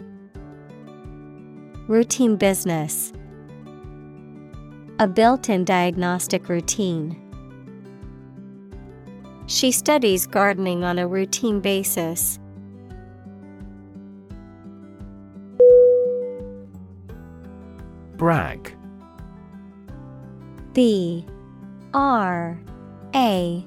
Routine 1.89 2.37
business. 2.37 3.15
A 4.99 5.09
built 5.09 5.49
in 5.49 5.65
diagnostic 5.65 6.51
routine. 6.51 7.17
She 9.47 9.73
studies 9.73 10.27
gardening 10.27 10.85
on 10.85 10.99
a 10.99 11.09
routine 11.09 11.61
basis. 11.61 12.39
Brag. 18.19 18.77
B. 20.75 21.25
R. 21.95 22.61
A. 23.15 23.67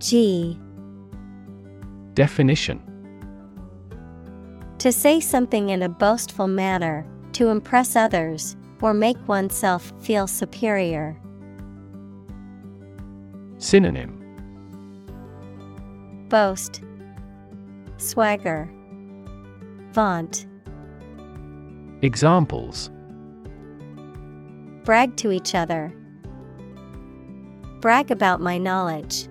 G. 0.00 0.58
Definition. 2.14 2.82
To 4.78 4.90
say 4.90 5.20
something 5.20 5.68
in 5.68 5.82
a 5.82 5.88
boastful 5.88 6.48
manner, 6.48 7.06
to 7.34 7.48
impress 7.48 7.96
others, 7.96 8.56
or 8.80 8.92
make 8.92 9.16
oneself 9.26 9.92
feel 10.00 10.26
superior. 10.26 11.18
Synonym 13.58 14.20
Boast, 16.28 16.82
Swagger, 17.96 18.68
Vaunt. 19.92 20.46
Examples 22.02 22.90
Brag 24.84 25.16
to 25.16 25.32
each 25.32 25.54
other. 25.54 25.94
Brag 27.80 28.10
about 28.10 28.40
my 28.40 28.58
knowledge. 28.58 29.28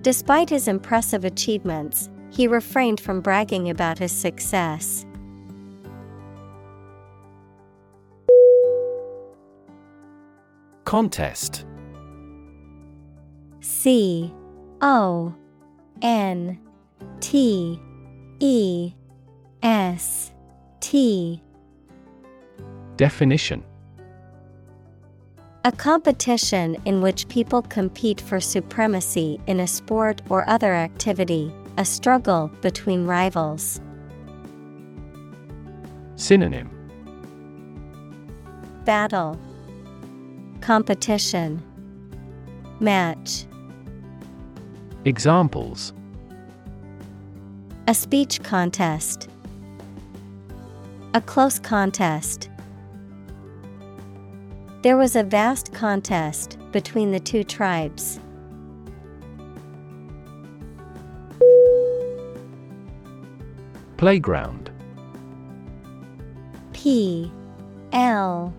Despite 0.00 0.48
his 0.48 0.68
impressive 0.68 1.24
achievements, 1.24 2.08
he 2.30 2.46
refrained 2.46 3.00
from 3.00 3.20
bragging 3.20 3.68
about 3.68 3.98
his 3.98 4.12
success. 4.12 5.04
Contest. 10.88 11.66
C 13.60 14.32
O 14.80 15.34
N 16.00 16.58
T 17.20 17.78
E 18.40 18.94
S 19.62 20.32
T. 20.80 21.42
Definition. 22.96 23.62
A 25.66 25.72
competition 25.72 26.78
in 26.86 27.02
which 27.02 27.28
people 27.28 27.60
compete 27.60 28.22
for 28.22 28.40
supremacy 28.40 29.38
in 29.46 29.60
a 29.60 29.66
sport 29.66 30.22
or 30.30 30.48
other 30.48 30.72
activity, 30.72 31.52
a 31.76 31.84
struggle 31.84 32.50
between 32.62 33.04
rivals. 33.04 33.78
Synonym. 36.16 36.70
Battle 38.86 39.38
Competition. 40.68 41.62
Match. 42.78 43.46
Examples. 45.06 45.94
A 47.86 47.94
speech 47.94 48.42
contest. 48.42 49.30
A 51.14 51.22
close 51.22 51.58
contest. 51.58 52.50
There 54.82 54.98
was 54.98 55.16
a 55.16 55.22
vast 55.22 55.72
contest 55.72 56.58
between 56.70 57.12
the 57.12 57.20
two 57.20 57.44
tribes. 57.44 58.20
Playground. 63.96 64.70
P 66.74 67.32
L 67.94 68.52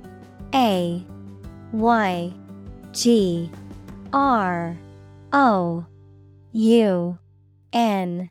A 0.55 1.05
Y 1.71 2.33
G 2.91 3.51
R 4.11 4.77
O 5.31 5.85
U 6.51 7.17
N 7.73 8.29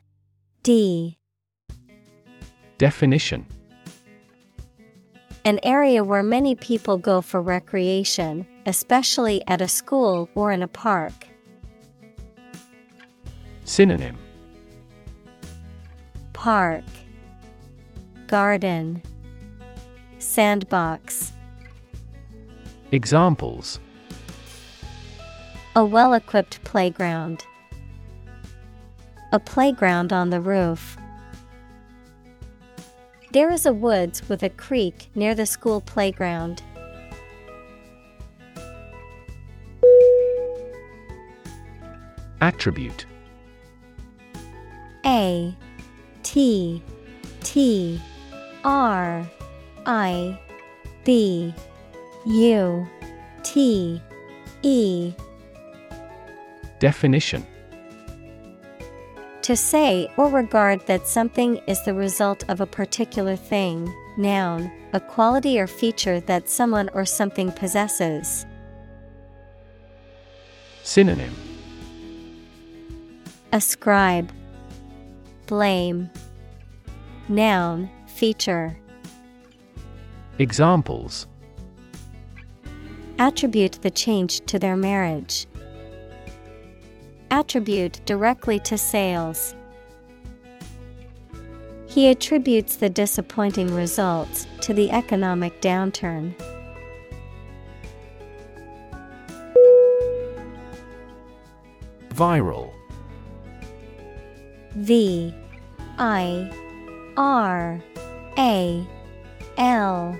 D. 0.63 1.17
Definition. 2.77 3.45
An 5.45 5.59
area 5.63 6.03
where 6.03 6.21
many 6.21 6.53
people 6.55 6.97
go 6.97 7.21
for 7.21 7.41
recreation, 7.41 8.45
especially 8.65 9.41
at 9.47 9.61
a 9.61 9.67
school 9.67 10.29
or 10.35 10.51
in 10.51 10.61
a 10.61 10.67
park. 10.67 11.13
Synonym. 13.63 14.17
Park. 16.33 16.83
Garden. 18.27 19.01
Sandbox 20.19 21.31
Examples 22.91 23.79
A 25.75 25.85
well 25.85 26.13
equipped 26.15 26.63
playground. 26.63 27.43
A 29.31 29.39
playground 29.39 30.11
on 30.11 30.31
the 30.31 30.41
roof. 30.41 30.97
There 33.31 33.51
is 33.51 33.67
a 33.67 33.73
woods 33.73 34.27
with 34.27 34.41
a 34.41 34.49
creek 34.49 35.11
near 35.13 35.35
the 35.35 35.45
school 35.45 35.81
playground. 35.81 36.63
Attribute 42.41 43.05
A 45.05 45.53
T 46.23 46.81
T 47.41 48.01
R 48.63 49.29
I 49.85 50.39
B 51.03 51.53
U 52.25 52.87
T 53.43 54.01
E. 54.61 55.13
Definition. 56.79 57.45
To 59.43 59.55
say 59.55 60.11
or 60.17 60.29
regard 60.29 60.85
that 60.85 61.07
something 61.07 61.57
is 61.65 61.83
the 61.83 61.93
result 61.93 62.43
of 62.49 62.61
a 62.61 62.67
particular 62.67 63.35
thing, 63.35 63.91
noun, 64.17 64.71
a 64.93 64.99
quality 64.99 65.59
or 65.59 65.65
feature 65.65 66.19
that 66.21 66.49
someone 66.49 66.89
or 66.93 67.05
something 67.05 67.51
possesses. 67.51 68.45
Synonym. 70.83 71.35
Ascribe, 73.51 74.31
Blame, 75.47 76.09
Noun, 77.27 77.89
feature. 78.07 78.77
Examples 80.37 81.27
Attribute 83.19 83.73
the 83.81 83.91
change 83.91 84.39
to 84.45 84.57
their 84.57 84.77
marriage. 84.77 85.45
Attribute 87.29 87.99
directly 88.05 88.59
to 88.59 88.77
sales. 88.77 89.53
He 91.85 92.07
attributes 92.07 92.77
the 92.77 92.89
disappointing 92.89 93.75
results 93.75 94.47
to 94.61 94.73
the 94.73 94.89
economic 94.91 95.59
downturn. 95.59 96.33
Viral 102.11 102.71
V 104.75 105.33
I 105.97 106.49
R 107.17 107.81
A 108.37 108.87
L 109.57 110.17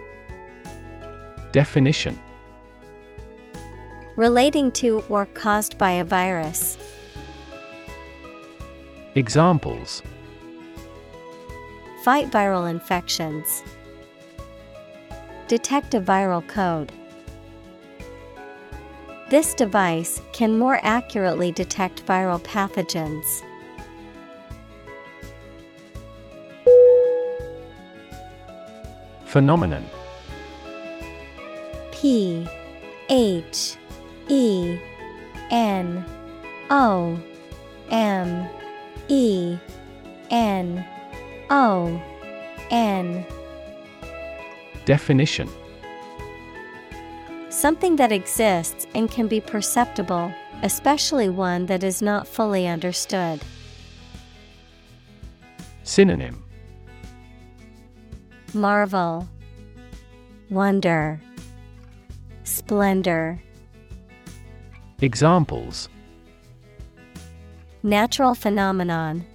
Definition 1.54 2.20
Relating 4.20 4.70
to 4.74 5.02
or 5.08 5.28
caused 5.28 5.78
by 5.78 5.92
a 5.92 6.04
virus. 6.04 6.78
Examples 9.16 10.04
Fight 12.04 12.30
viral 12.30 12.70
infections. 12.70 13.64
Detect 15.48 15.94
a 15.94 16.02
viral 16.02 16.46
code. 16.46 16.92
This 19.30 19.54
device 19.54 20.22
can 20.34 20.60
more 20.60 20.82
accurately 20.84 21.54
detect 21.54 22.06
viral 22.06 22.42
pathogens. 22.42 23.42
Phenomenon 29.24 29.86
P 31.94 32.46
H 33.08 33.78
E 34.30 34.80
N 35.50 36.06
O 36.70 37.20
M 37.90 38.48
E 39.08 39.58
N 40.30 40.86
O 41.50 42.02
N. 42.70 43.26
Definition. 44.86 45.50
Something 47.50 47.96
that 47.96 48.12
exists 48.12 48.86
and 48.94 49.10
can 49.10 49.28
be 49.28 49.42
perceptible, 49.42 50.32
especially 50.62 51.30
one 51.30 51.66
that 51.66 51.84
is 51.84 52.02
not 52.02 52.28
fully 52.28 52.68
understood. 52.68 53.42
Synonym. 55.84 56.44
Marvel, 58.54 59.28
Wonder, 60.50 61.20
Splendor. 62.44 63.42
Examples 65.02 65.88
Natural 67.84 68.36
phenomenon, 68.36 69.26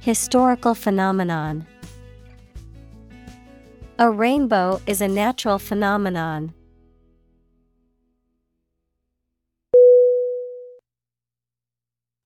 Historical 0.00 0.74
phenomenon. 0.74 1.66
A 3.98 4.10
rainbow 4.10 4.80
is 4.86 5.00
a 5.00 5.08
natural 5.08 5.58
phenomenon. 5.58 6.52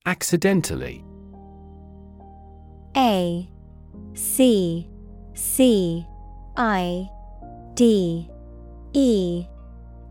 Accidentally 0.05 1.05
A 2.97 3.49
C 4.15 4.89
C 5.35 6.05
I 6.57 7.09
D 7.75 8.29
E 8.95 9.47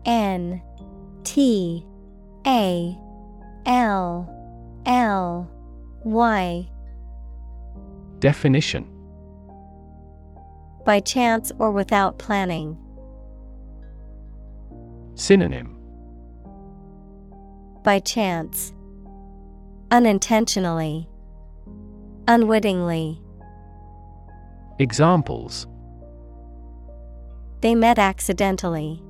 N 0.06 0.62
T 1.24 1.86
A 2.46 2.96
L 3.66 4.28
L 4.86 5.50
Y 6.04 6.68
Definition 8.18 8.88
By 10.84 11.00
chance 11.00 11.52
or 11.58 11.70
without 11.70 12.18
planning. 12.18 12.76
Synonym 15.14 15.76
By 17.82 18.00
chance. 18.00 18.72
Unintentionally. 19.90 21.08
Unwittingly. 22.26 23.20
Examples 24.78 25.66
They 27.60 27.74
met 27.74 27.98
accidentally. 27.98 29.02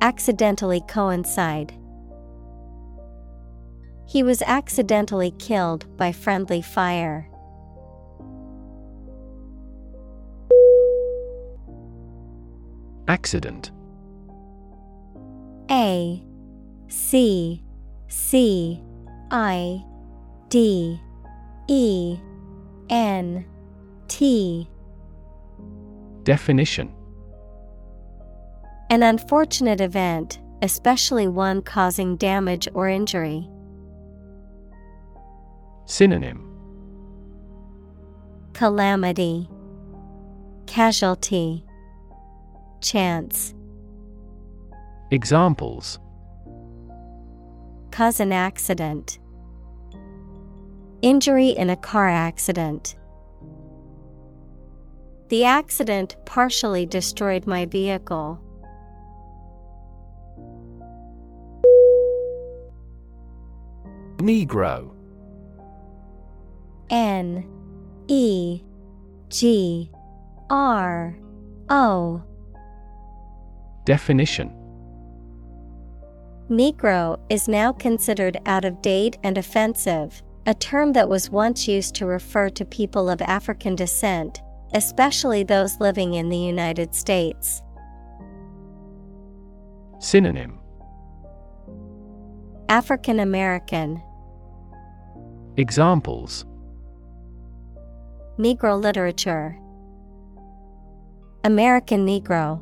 Accidentally 0.00 0.82
coincide. 0.88 1.72
He 4.08 4.22
was 4.22 4.42
accidentally 4.42 5.32
killed 5.32 5.96
by 5.96 6.12
friendly 6.12 6.62
fire. 6.62 7.28
Accident 13.08 13.70
A 15.70 16.22
C 16.88 17.62
C 18.08 18.82
I 19.30 19.84
D 20.48 21.00
E 21.68 22.18
N 22.90 23.44
T 24.08 24.68
Definition 26.22 26.95
An 28.88 29.02
unfortunate 29.02 29.80
event, 29.80 30.40
especially 30.62 31.26
one 31.26 31.60
causing 31.60 32.16
damage 32.16 32.68
or 32.72 32.88
injury. 32.88 33.48
Synonym 35.86 36.42
Calamity 38.52 39.48
Casualty 40.66 41.64
Chance 42.80 43.54
Examples 45.10 45.98
Cause 47.90 48.20
an 48.20 48.30
accident. 48.30 49.18
Injury 51.02 51.48
in 51.48 51.70
a 51.70 51.76
car 51.76 52.08
accident. 52.08 52.94
The 55.28 55.44
accident 55.44 56.14
partially 56.24 56.86
destroyed 56.86 57.46
my 57.46 57.66
vehicle. 57.66 58.40
Negro. 64.18 64.90
N 66.88 67.44
E 68.08 68.62
G 69.28 69.90
R 70.48 71.18
O. 71.68 72.22
Definition. 73.84 74.52
Negro 76.48 77.18
is 77.28 77.48
now 77.48 77.72
considered 77.72 78.38
out 78.46 78.64
of 78.64 78.80
date 78.80 79.18
and 79.22 79.36
offensive, 79.36 80.22
a 80.46 80.54
term 80.54 80.92
that 80.92 81.08
was 81.08 81.28
once 81.28 81.66
used 81.66 81.94
to 81.96 82.06
refer 82.06 82.48
to 82.50 82.64
people 82.64 83.10
of 83.10 83.20
African 83.20 83.74
descent, 83.74 84.40
especially 84.72 85.42
those 85.42 85.80
living 85.80 86.14
in 86.14 86.28
the 86.28 86.38
United 86.38 86.94
States. 86.94 87.62
Synonym 89.98 90.60
African 92.68 93.20
American, 93.20 94.02
Examples. 95.56 96.44
Negro 98.38 98.80
literature, 98.80 99.56
American 101.44 102.04
Negro. 102.04 102.60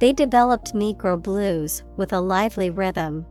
They 0.00 0.12
developed 0.12 0.74
Negro 0.74 1.22
blues 1.22 1.84
with 1.96 2.12
a 2.12 2.20
lively 2.20 2.70
rhythm. 2.70 3.24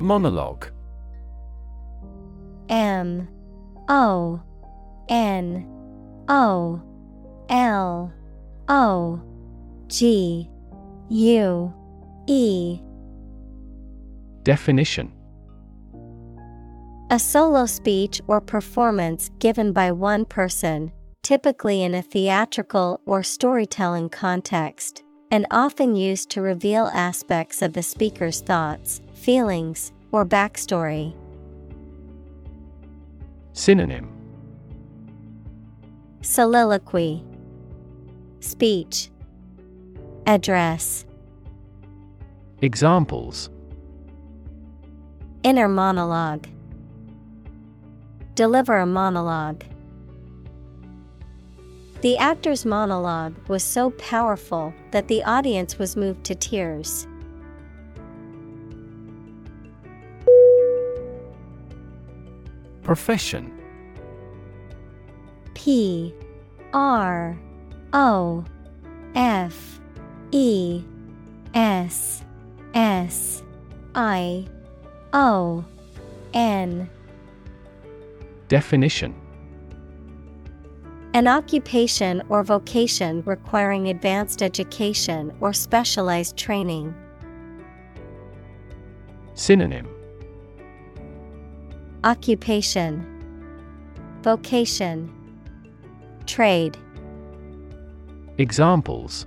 Monologue. 0.00 0.66
M. 2.68 3.28
O. 3.88 4.42
N. 5.08 5.66
O. 6.28 6.82
L 7.48 8.12
O 8.68 9.20
G 9.86 10.48
U 11.08 11.72
E 12.26 12.80
Definition. 14.42 15.12
A 17.10 17.18
solo 17.20 17.66
speech 17.66 18.20
or 18.26 18.40
performance 18.40 19.30
given 19.38 19.72
by 19.72 19.92
one 19.92 20.24
person, 20.24 20.90
typically 21.22 21.84
in 21.84 21.94
a 21.94 22.02
theatrical 22.02 23.00
or 23.06 23.22
storytelling 23.22 24.08
context, 24.08 25.04
and 25.30 25.46
often 25.52 25.94
used 25.94 26.30
to 26.30 26.42
reveal 26.42 26.86
aspects 26.86 27.62
of 27.62 27.72
the 27.72 27.82
speaker's 27.82 28.40
thoughts, 28.40 29.00
feelings, 29.14 29.92
or 30.10 30.26
backstory. 30.26 31.14
Synonym. 33.52 34.08
Soliloquy, 36.22 37.24
Speech, 38.46 39.10
Address, 40.24 41.04
Examples 42.62 43.50
Inner 45.42 45.66
monologue. 45.66 46.46
Deliver 48.36 48.78
a 48.78 48.86
monologue. 48.86 49.64
The 52.02 52.16
actor's 52.18 52.64
monologue 52.64 53.34
was 53.48 53.64
so 53.64 53.90
powerful 53.90 54.72
that 54.92 55.08
the 55.08 55.24
audience 55.24 55.76
was 55.76 55.96
moved 55.96 56.22
to 56.24 56.36
tears. 56.36 57.08
Profession 62.84 63.52
P 65.54 66.14
R 66.72 67.36
O 67.98 68.44
F 69.14 69.80
E 70.30 70.84
S 71.54 72.22
S 72.74 73.42
I 73.94 74.46
O 75.14 75.64
N. 76.34 76.90
Definition. 78.48 79.14
An 81.14 81.26
occupation 81.26 82.22
or 82.28 82.44
vocation 82.44 83.22
requiring 83.24 83.88
advanced 83.88 84.42
education 84.42 85.34
or 85.40 85.54
specialized 85.54 86.36
training. 86.36 86.94
Synonym. 89.32 89.88
Occupation. 92.04 93.06
Vocation. 94.22 95.10
Trade 96.26 96.76
Examples. 98.38 99.26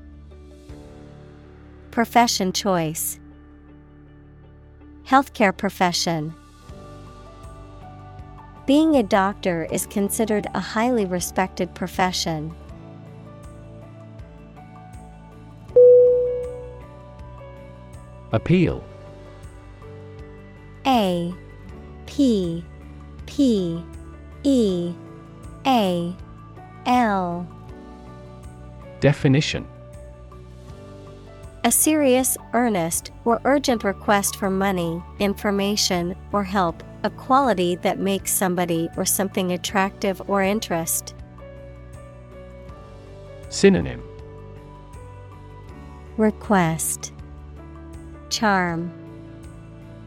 Profession 1.89 2.53
choice. 2.53 3.19
Healthcare 5.07 5.57
profession. 5.57 6.35
Being 8.67 8.97
a 8.97 9.01
doctor 9.01 9.67
is 9.71 9.88
considered 9.88 10.45
a 10.53 10.59
highly 10.59 11.05
respected 11.07 11.73
profession. 11.73 12.53
Appeal. 18.31 18.83
A 20.85 21.33
P 22.05 22.63
P 23.25 23.83
E 24.43 24.93
A 25.65 26.15
L 26.85 27.58
Definition. 28.99 29.67
A 31.63 31.71
serious, 31.71 32.37
earnest, 32.53 33.11
or 33.25 33.41
urgent 33.43 33.83
request 33.83 34.37
for 34.37 34.49
money, 34.49 35.01
information, 35.19 36.15
or 36.31 36.43
help, 36.43 36.83
a 37.03 37.09
quality 37.09 37.75
that 37.77 37.99
makes 37.99 38.31
somebody 38.31 38.89
or 38.97 39.05
something 39.05 39.51
attractive 39.51 40.21
or 40.29 40.41
interest. 40.41 41.13
Synonym. 43.49 44.01
Request. 46.17 47.13
Charm. 48.29 48.91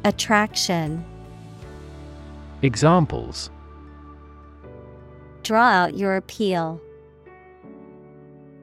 Attraction. 0.04 1.04
Examples. 2.62 3.50
Draw 5.42 5.68
out 5.68 5.96
your 5.96 6.16
appeal. 6.16 6.80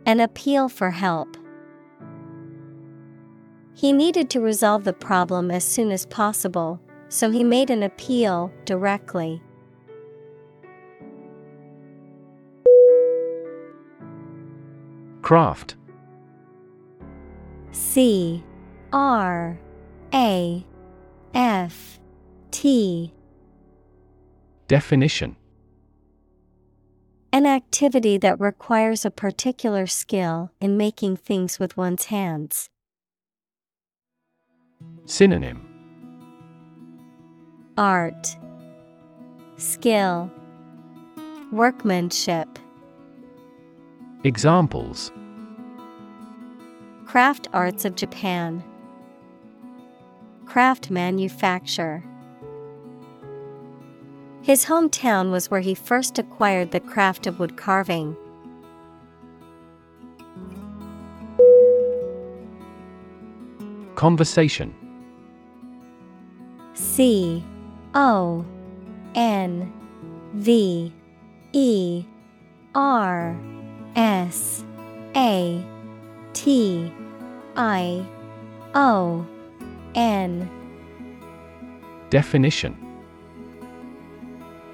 An 0.05 0.19
appeal 0.19 0.69
for 0.69 0.91
help. 0.91 1.37
He 3.73 3.93
needed 3.93 4.29
to 4.31 4.41
resolve 4.41 4.83
the 4.83 4.93
problem 4.93 5.51
as 5.51 5.63
soon 5.63 5.91
as 5.91 6.05
possible, 6.05 6.81
so 7.07 7.31
he 7.31 7.43
made 7.43 7.69
an 7.69 7.83
appeal 7.83 8.51
directly. 8.65 9.41
Craft 15.21 15.75
C. 17.71 18.43
R. 18.91 19.59
A. 20.13 20.65
F. 21.33 21.99
T. 22.51 23.13
Definition 24.67 25.35
An 27.31 27.45
activity 27.45 28.17
that 28.17 28.39
requires 28.39 29.05
a 29.05 29.11
particular 29.11 29.85
skill 29.85 30.51
in 30.59 30.77
making 30.77 31.17
things 31.17 31.59
with 31.59 31.77
one's 31.77 32.05
hands. 32.05 32.69
Synonym 35.05 35.65
Art, 37.77 38.35
Skill, 39.57 40.31
Workmanship. 41.51 42.47
Examples 44.23 45.11
Craft 47.05 47.47
Arts 47.53 47.85
of 47.85 47.95
Japan, 47.95 48.63
Craft 50.45 50.89
Manufacture. 50.89 52.03
His 54.41 54.65
hometown 54.65 55.31
was 55.31 55.51
where 55.51 55.59
he 55.59 55.75
first 55.75 56.17
acquired 56.17 56.71
the 56.71 56.79
craft 56.79 57.27
of 57.27 57.39
wood 57.39 57.57
carving. 57.57 58.15
Conversation. 63.95 64.73
C 66.73 67.43
O 67.93 68.45
N 69.13 69.71
V 70.33 70.93
E 71.51 72.05
R 72.73 73.37
S 73.95 74.63
A 75.15 75.63
T 76.33 76.93
I 77.57 78.05
O 78.73 79.27
N. 79.95 80.49
Definition 82.09 82.88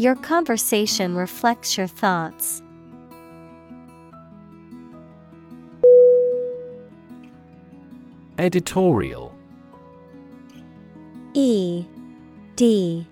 Your 0.00 0.14
conversation 0.14 1.14
reflects 1.14 1.76
your 1.76 1.86
thoughts. 1.86 2.62
Editorial. 8.38 9.34
E 11.34 11.84
D 12.56 13.06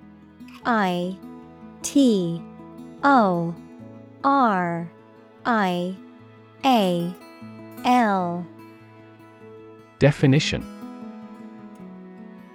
I 0.65 1.15
T 1.83 2.42
O 3.05 3.55
R 4.25 4.91
I 5.44 5.94
A 6.65 7.15
L. 7.84 8.47
Definition 9.99 10.77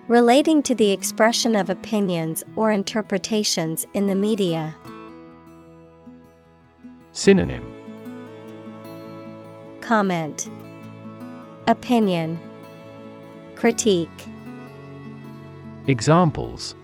Relating 0.09 0.61
to 0.63 0.75
the 0.75 0.91
expression 0.91 1.55
of 1.55 1.69
opinions 1.69 2.43
or 2.57 2.73
interpretations 2.73 3.87
in 3.93 4.07
the 4.07 4.15
media. 4.15 4.75
Synonym 7.13 7.63
Comment 9.79 10.49
Opinion 11.67 12.37
Critique 13.55 14.09
Examples 15.87 16.75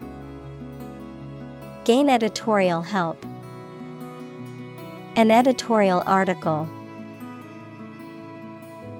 Gain 1.84 2.10
editorial 2.10 2.84
help. 2.84 3.26
An 5.18 5.30
editorial 5.30 6.04
article. 6.06 6.70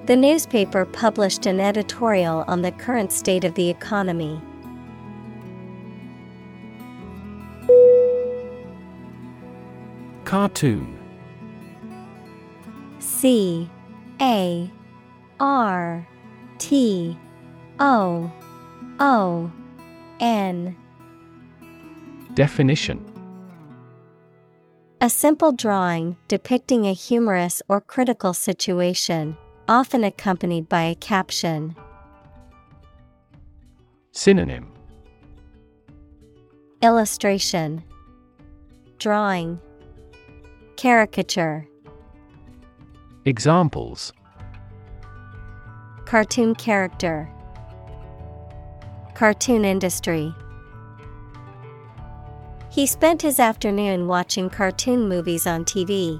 The 0.10 0.18
newspaper 0.18 0.86
published 0.86 1.46
an 1.46 1.60
editorial 1.60 2.44
on 2.48 2.64
the 2.64 2.72
current 2.72 3.12
state 3.12 3.44
of 3.44 3.54
the 3.54 3.70
economy. 3.70 4.42
Cartoon. 10.26 10.98
C 12.98 13.70
A 14.20 14.72
R 15.40 16.08
T 16.58 17.16
O 17.80 18.32
O 19.00 19.52
N. 20.20 20.76
Definition. 22.34 23.06
A 25.02 25.10
simple 25.12 25.52
drawing 25.52 26.18
depicting 26.28 26.88
a 26.88 26.94
humorous 26.94 27.62
or 27.70 27.80
critical 27.80 28.34
situation, 28.34 29.38
often 29.70 30.04
accompanied 30.04 30.68
by 30.68 30.82
a 30.82 30.96
caption. 30.96 31.76
Synonym. 34.12 34.74
Illustration. 36.82 37.84
Drawing. 38.98 39.60
Caricature. 40.76 41.68
Examples. 43.26 44.12
Cartoon 46.06 46.56
character. 46.56 47.30
Cartoon 49.14 49.66
industry. 49.66 50.34
He 52.72 52.88
spent 52.88 53.22
his 53.22 53.40
afternoon 53.40 54.08
watching 54.08 54.50
cartoon 54.50 55.08
movies 55.08 55.46
on 55.46 55.64
TV. 55.64 56.20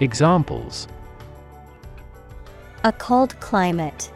Examples. 0.00 0.88
A 2.84 2.92
cold 2.92 3.38
climate. 3.40 4.10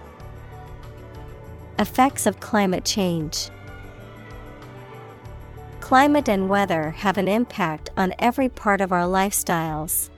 Effects 1.79 2.25
of 2.25 2.41
climate 2.41 2.87
change. 2.87 3.51
Climate 5.81 6.31
and 6.31 6.49
weather 6.49 6.93
have 6.93 7.19
an 7.19 7.29
impact 7.29 7.91
on 7.99 8.15
every 8.19 8.49
part 8.49 8.81
of 8.81 8.93
our 8.93 9.03
lifestyles. 9.03 10.09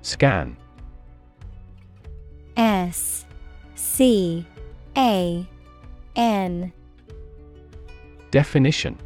Scan. 0.00 0.56
S 2.56 3.26
C 3.74 4.46
A 4.96 5.46
N. 6.16 6.72
Definition 8.30 8.96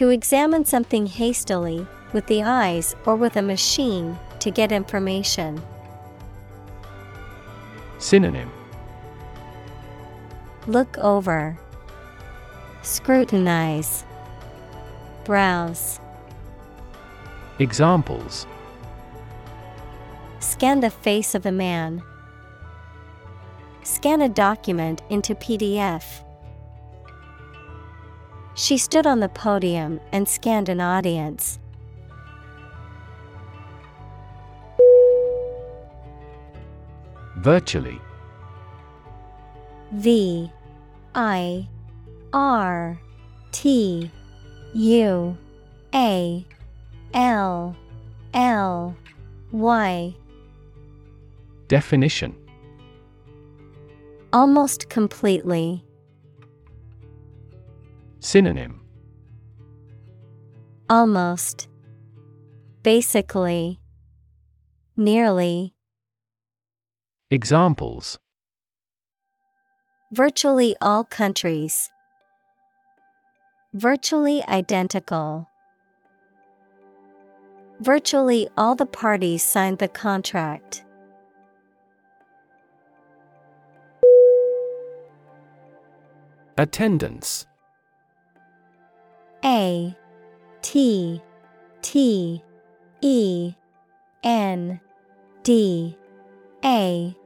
To 0.00 0.08
examine 0.08 0.64
something 0.64 1.04
hastily, 1.04 1.86
with 2.14 2.24
the 2.26 2.42
eyes 2.42 2.96
or 3.04 3.16
with 3.16 3.36
a 3.36 3.42
machine, 3.42 4.18
to 4.38 4.50
get 4.50 4.72
information. 4.72 5.60
Synonym 7.98 8.50
Look 10.66 10.96
over. 10.96 11.58
Scrutinize. 12.80 14.06
Browse. 15.24 16.00
Examples 17.58 18.46
Scan 20.38 20.80
the 20.80 20.88
face 20.88 21.34
of 21.34 21.44
a 21.44 21.52
man. 21.52 22.02
Scan 23.82 24.22
a 24.22 24.30
document 24.30 25.02
into 25.10 25.34
PDF. 25.34 26.22
She 28.60 28.76
stood 28.76 29.06
on 29.06 29.20
the 29.20 29.28
podium 29.30 30.00
and 30.12 30.28
scanned 30.28 30.68
an 30.68 30.82
audience. 30.82 31.58
Virtually. 37.38 37.98
V 39.92 40.52
I 41.14 41.66
R 42.34 43.00
T 43.50 44.10
U 44.74 45.38
A 45.94 46.46
L 47.14 47.76
L 48.34 48.96
Y. 49.52 50.14
Definition 51.68 52.36
Almost 54.34 54.90
completely. 54.90 55.82
Synonym 58.20 58.82
Almost. 60.90 61.68
Basically. 62.82 63.80
Nearly. 64.96 65.72
Examples 67.30 68.18
Virtually 70.12 70.76
all 70.82 71.04
countries. 71.04 71.90
Virtually 73.72 74.42
identical. 74.48 75.46
Virtually 77.80 78.48
all 78.58 78.74
the 78.74 78.84
parties 78.84 79.42
signed 79.42 79.78
the 79.78 79.88
contract. 79.88 80.84
Attendance 86.58 87.46
A 89.44 89.96
T 90.62 91.22
T 91.82 92.42
E 93.00 93.54
N 94.22 94.80
D 95.42 95.96
A 96.64 97.16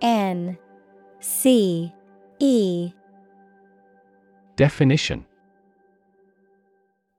N 0.00 0.58
C 1.20 1.92
E. 2.38 2.92
Definition. 4.56 5.24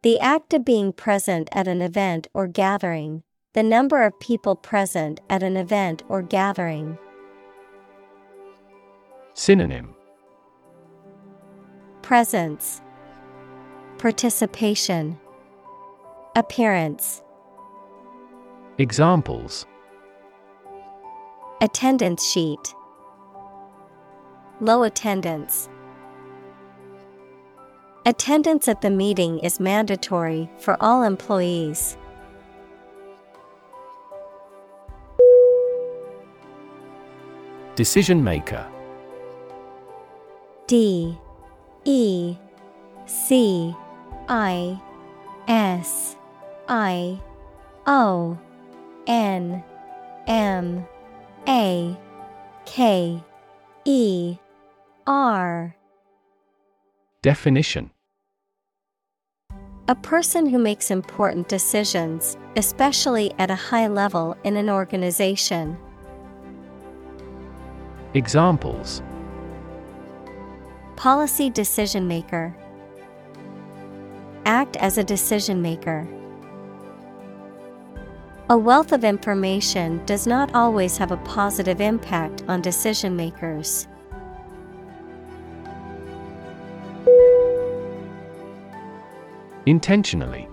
The 0.01 0.19
act 0.19 0.53
of 0.53 0.63
being 0.63 0.93
present 0.93 1.49
at 1.51 1.67
an 1.67 1.81
event 1.81 2.27
or 2.33 2.47
gathering, 2.47 3.23
the 3.53 3.63
number 3.63 4.03
of 4.03 4.17
people 4.21 4.55
present 4.55 5.19
at 5.29 5.43
an 5.43 5.57
event 5.57 6.03
or 6.07 6.21
gathering. 6.21 6.97
Synonym. 9.33 9.93
Presence, 12.01 12.81
Participation, 13.99 15.19
Appearance. 16.37 17.21
Examples 18.77 19.65
Attendance 21.61 22.25
sheet. 22.25 22.73
Low 24.61 24.83
attendance. 24.83 25.67
Attendance 28.05 28.69
at 28.69 28.79
the 28.79 28.89
meeting 28.89 29.39
is 29.39 29.59
mandatory 29.59 30.49
for 30.59 30.77
all 30.81 31.03
employees. 31.03 31.97
Decision 37.75 38.23
maker 38.23 38.65
D 40.67 41.17
E 41.83 42.37
C 43.05 43.75
I 44.29 44.79
S 45.47 46.15
I 46.67 47.19
O 47.87 48.37
N 49.07 49.63
M 50.27 50.85
A 51.47 51.97
K 52.65 53.23
E 53.85 54.37
R 55.07 55.75
Definition 57.23 57.89
A 59.87 59.95
person 59.95 60.45
who 60.45 60.59
makes 60.59 60.91
important 60.91 61.49
decisions, 61.49 62.37
especially 62.55 63.33
at 63.39 63.49
a 63.49 63.55
high 63.55 63.87
level 63.87 64.37
in 64.43 64.55
an 64.57 64.69
organization. 64.69 65.75
Examples 68.13 69.01
Policy 70.95 71.49
decision 71.49 72.07
maker. 72.07 72.55
Act 74.45 74.77
as 74.77 74.97
a 74.97 75.03
decision 75.03 75.61
maker. 75.61 76.07
A 78.49 78.57
wealth 78.57 78.91
of 78.91 79.03
information 79.03 80.03
does 80.05 80.25
not 80.25 80.55
always 80.55 80.97
have 80.97 81.11
a 81.11 81.17
positive 81.17 81.79
impact 81.81 82.43
on 82.47 82.61
decision 82.61 83.15
makers. 83.15 83.87
Intentionally 89.67 90.47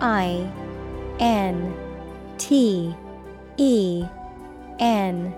I 0.00 0.50
N 1.20 1.74
T 2.38 2.94
E 3.58 4.04
N 4.78 5.34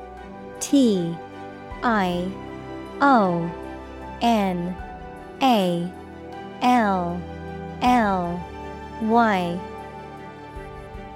T 0.60 1.16
I 1.82 2.30
O 3.00 3.50
N 4.20 4.76
A 5.42 5.92
L 6.62 7.20
L 7.82 8.46
Y 9.02 9.58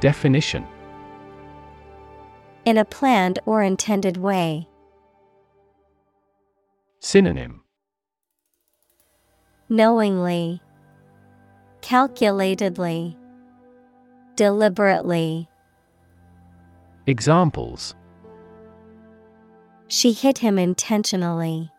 Definition 0.01 0.67
In 2.65 2.79
a 2.79 2.85
planned 2.85 3.39
or 3.47 3.63
intended 3.63 4.17
way. 4.17 4.69
Synonym 7.01 7.63
Knowingly, 9.69 10.61
calculatedly, 11.83 13.17
deliberately. 14.37 15.49
Examples 17.07 17.95
She 19.89 20.13
hit 20.13 20.39
him 20.39 20.59
intentionally. 20.59 21.71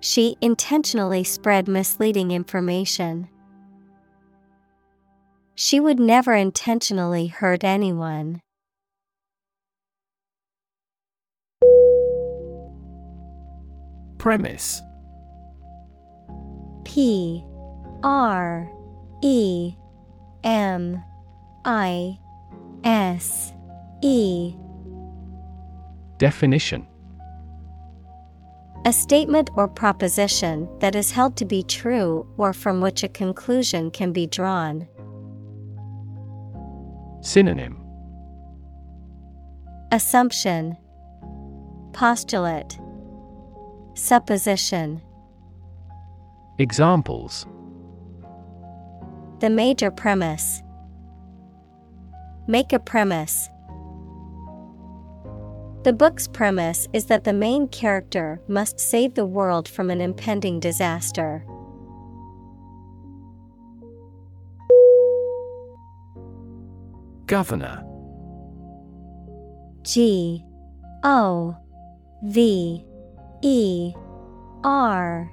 She 0.00 0.36
intentionally 0.40 1.24
spread 1.24 1.66
misleading 1.66 2.30
information. 2.30 3.28
She 5.54 5.80
would 5.80 5.98
never 5.98 6.34
intentionally 6.34 7.26
hurt 7.26 7.64
anyone. 7.64 8.40
Premise 14.18 14.82
P 16.84 17.44
R 18.02 18.70
E 19.22 19.74
M 20.44 21.02
I 21.64 22.18
S 22.84 23.52
E 24.02 24.54
Definition 26.18 26.86
A 28.88 28.92
statement 28.92 29.50
or 29.54 29.68
proposition 29.68 30.66
that 30.78 30.94
is 30.94 31.10
held 31.10 31.36
to 31.36 31.44
be 31.44 31.62
true 31.62 32.26
or 32.38 32.54
from 32.54 32.80
which 32.80 33.02
a 33.02 33.08
conclusion 33.08 33.90
can 33.90 34.14
be 34.14 34.26
drawn. 34.26 34.88
Synonym. 37.20 37.84
Assumption. 39.92 40.74
Postulate. 41.92 42.78
Supposition. 43.92 45.02
Examples. 46.58 47.44
The 49.40 49.50
major 49.50 49.90
premise. 49.90 50.62
Make 52.46 52.72
a 52.72 52.78
premise. 52.78 53.50
The 55.88 55.94
book's 55.94 56.28
premise 56.28 56.86
is 56.92 57.06
that 57.06 57.24
the 57.24 57.32
main 57.32 57.66
character 57.66 58.42
must 58.46 58.78
save 58.78 59.14
the 59.14 59.24
world 59.24 59.66
from 59.66 59.88
an 59.88 60.02
impending 60.02 60.60
disaster. 60.60 61.46
Governor. 67.24 67.82
G 69.80 70.44
O 71.04 71.56
V 72.22 72.84
E 73.40 73.94
R 74.62 75.32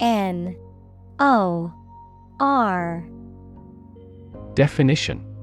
N 0.00 0.54
O 1.18 1.72
R. 2.40 3.08
Definition 4.52 5.33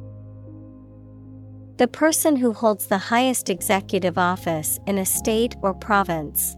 The 1.82 1.88
person 1.88 2.36
who 2.36 2.54
holds 2.54 2.86
the 2.86 3.00
highest 3.00 3.50
executive 3.50 4.16
office 4.16 4.80
in 4.86 5.00
a 5.00 5.04
state 5.04 5.56
or 5.64 5.74
province. 5.74 6.56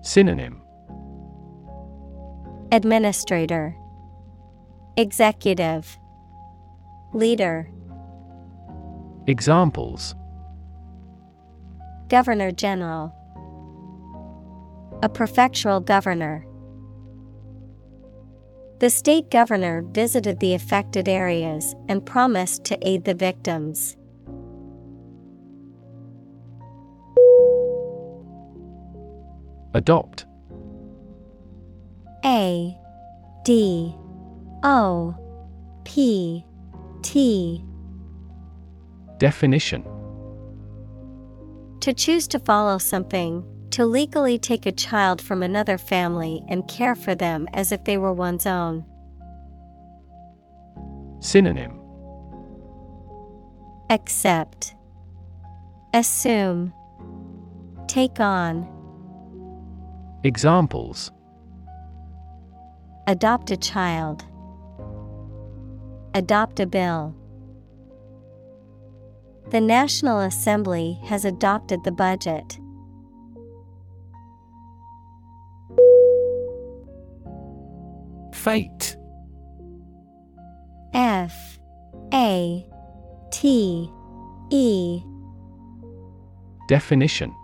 Synonym. 0.00 0.62
Administrator. 2.72 3.76
Executive. 4.96 5.98
Leader. 7.12 7.70
Examples. 9.26 10.14
Governor 12.08 12.52
General, 12.52 13.12
a 15.02 15.10
prefectural 15.10 15.84
governor. 15.84 16.42
The 18.80 18.90
state 18.90 19.28
governor 19.30 19.82
visited 19.82 20.38
the 20.38 20.54
affected 20.54 21.08
areas 21.08 21.74
and 21.88 22.06
promised 22.06 22.64
to 22.66 22.78
aid 22.88 23.04
the 23.04 23.14
victims. 23.14 23.96
Adopt. 29.74 30.26
A 32.24 32.78
D 33.44 33.94
O 34.62 35.14
P 35.84 36.44
T. 37.02 37.64
Definition. 39.18 39.82
To 41.80 41.92
choose 41.92 42.28
to 42.28 42.38
follow 42.38 42.78
something, 42.78 43.44
to 43.70 43.84
legally 43.84 44.38
take 44.38 44.66
a 44.66 44.72
child 44.72 45.20
from 45.20 45.42
another 45.42 45.78
family 45.78 46.42
and 46.48 46.68
care 46.68 46.94
for 46.94 47.14
them 47.14 47.48
as 47.52 47.72
if 47.72 47.84
they 47.84 47.98
were 47.98 48.12
one's 48.12 48.46
own. 48.46 48.84
Synonym 51.20 51.78
Accept, 53.90 54.74
Assume, 55.94 56.72
Take 57.86 58.20
on, 58.20 58.68
Examples 60.24 61.10
Adopt 63.06 63.50
a 63.50 63.56
child, 63.56 64.24
Adopt 66.14 66.60
a 66.60 66.66
bill. 66.66 67.14
The 69.50 69.60
National 69.62 70.20
Assembly 70.20 70.98
has 71.04 71.24
adopted 71.24 71.82
the 71.82 71.92
budget. 71.92 72.58
Fate. 78.48 78.96
F 80.94 81.58
A 82.14 82.66
T 83.30 83.90
E. 84.50 85.02
Definition. 86.66 87.34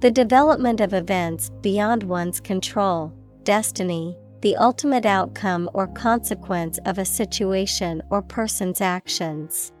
The 0.00 0.10
development 0.10 0.82
of 0.82 0.92
events 0.92 1.50
beyond 1.62 2.02
one's 2.02 2.40
control, 2.40 3.10
destiny, 3.44 4.18
the 4.42 4.54
ultimate 4.56 5.06
outcome 5.06 5.70
or 5.72 5.86
consequence 5.86 6.78
of 6.84 6.98
a 6.98 7.06
situation 7.06 8.02
or 8.10 8.20
person's 8.20 8.82
actions. 8.82 9.72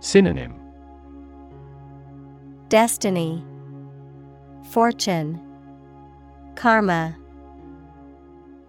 Synonym. 0.00 0.56
Destiny, 2.68 3.44
Fortune, 4.72 5.40
Karma, 6.56 7.14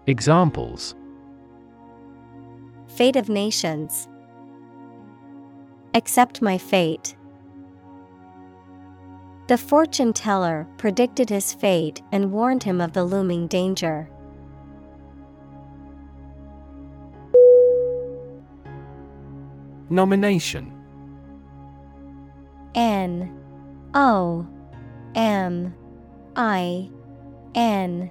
Examples 0.06 0.94
Fate 2.86 3.16
of 3.16 3.30
Nations. 3.30 4.08
Accept 5.94 6.42
my 6.42 6.58
fate. 6.58 7.16
The 9.46 9.56
fortune 9.56 10.12
teller 10.12 10.68
predicted 10.76 11.30
his 11.30 11.54
fate 11.54 12.02
and 12.12 12.30
warned 12.30 12.62
him 12.62 12.82
of 12.82 12.92
the 12.92 13.04
looming 13.04 13.46
danger. 13.46 14.10
Nomination 19.88 20.70
N 22.74 23.34
O 23.94 24.46
M 25.14 25.74
I 26.36 26.90
N 27.58 28.08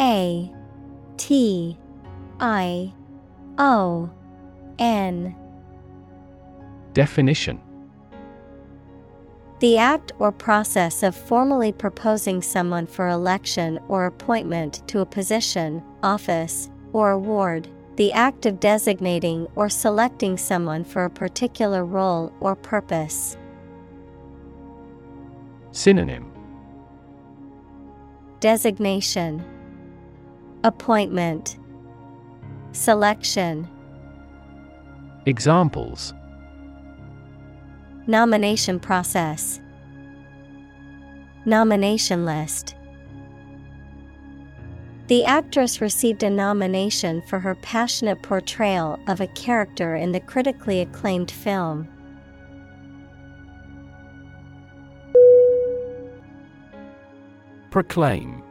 A 0.00 0.52
T 1.16 1.78
I 2.40 2.92
O 3.56 4.10
N 4.80 5.36
Definition 6.92 7.60
The 9.60 9.78
act 9.78 10.10
or 10.18 10.32
process 10.32 11.04
of 11.04 11.14
formally 11.14 11.70
proposing 11.70 12.42
someone 12.42 12.88
for 12.88 13.08
election 13.08 13.78
or 13.86 14.06
appointment 14.06 14.82
to 14.88 14.98
a 14.98 15.06
position, 15.06 15.80
office, 16.02 16.68
or 16.92 17.12
award. 17.12 17.68
The 17.94 18.12
act 18.12 18.46
of 18.46 18.58
designating 18.58 19.46
or 19.54 19.68
selecting 19.68 20.36
someone 20.36 20.82
for 20.82 21.04
a 21.04 21.10
particular 21.10 21.84
role 21.84 22.32
or 22.40 22.56
purpose. 22.56 23.36
Synonym 25.70 26.31
Designation 28.42 29.40
Appointment 30.64 31.60
Selection 32.72 33.68
Examples 35.26 36.12
Nomination 38.08 38.80
process 38.80 39.60
Nomination 41.44 42.24
list 42.24 42.74
The 45.06 45.24
actress 45.24 45.80
received 45.80 46.24
a 46.24 46.30
nomination 46.30 47.22
for 47.28 47.38
her 47.38 47.54
passionate 47.54 48.22
portrayal 48.22 48.98
of 49.06 49.20
a 49.20 49.28
character 49.28 49.94
in 49.94 50.10
the 50.10 50.18
critically 50.18 50.80
acclaimed 50.80 51.30
film. 51.30 51.86
Proclaim. 57.72 58.42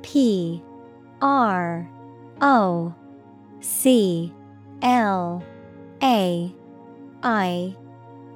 P 0.00 0.62
R 1.20 1.86
O 2.40 2.94
C 3.60 4.32
L 4.80 5.44
A 6.02 6.54
I 7.22 7.76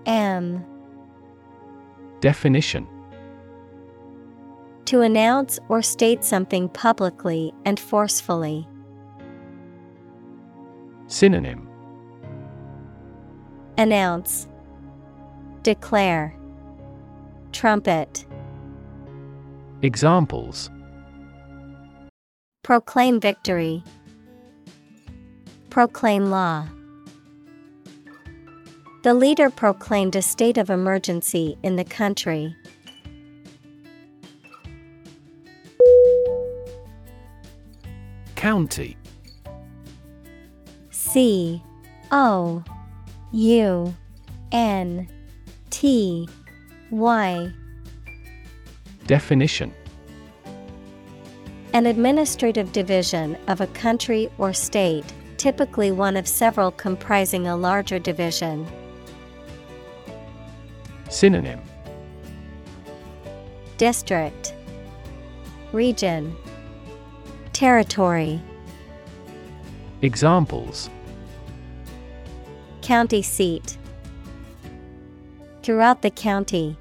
M. 0.05 0.63
Definition. 2.21 2.87
To 4.85 5.01
announce 5.01 5.59
or 5.71 5.81
state 5.81 6.23
something 6.23 6.69
publicly 6.69 7.55
and 7.65 7.81
forcefully. 7.81 8.69
Synonym. 11.07 11.67
Announce. 13.79 14.49
Declare. 15.63 16.37
Trumpet 17.53 18.27
Examples 19.85 20.71
Proclaim 22.63 23.19
victory. 23.19 23.83
Proclaim 25.71 26.31
law. 26.31 26.69
The 29.03 29.13
leader 29.13 29.51
proclaimed 29.51 30.15
a 30.15 30.23
state 30.23 30.57
of 30.57 30.71
emergency 30.71 31.59
in 31.65 31.75
the 31.75 31.83
country. 31.83 32.55
County 38.37 38.97
C 40.91 41.61
O 42.13 42.63
U 43.33 43.95
N 44.53 45.09
T 45.71 46.29
Y 46.93 47.53
Definition. 49.07 49.75
An 51.73 51.87
administrative 51.87 52.73
division 52.73 53.37
of 53.49 53.61
a 53.61 53.67
country 53.69 54.29
or 54.39 54.53
state, 54.53 55.05
typically 55.39 55.91
one 55.91 56.17
of 56.17 56.29
several 56.29 56.71
comprising 56.71 57.47
a 57.47 57.57
larger 57.57 57.99
division. 57.99 58.67
Synonym. 61.09 61.61
District. 63.77 64.55
Region. 65.73 66.37
Territory. 67.53 68.41
Examples. 70.03 70.91
County 72.83 73.23
seat. 73.23 73.79
Throughout 75.63 76.03
the 76.03 76.11
county. 76.11 76.77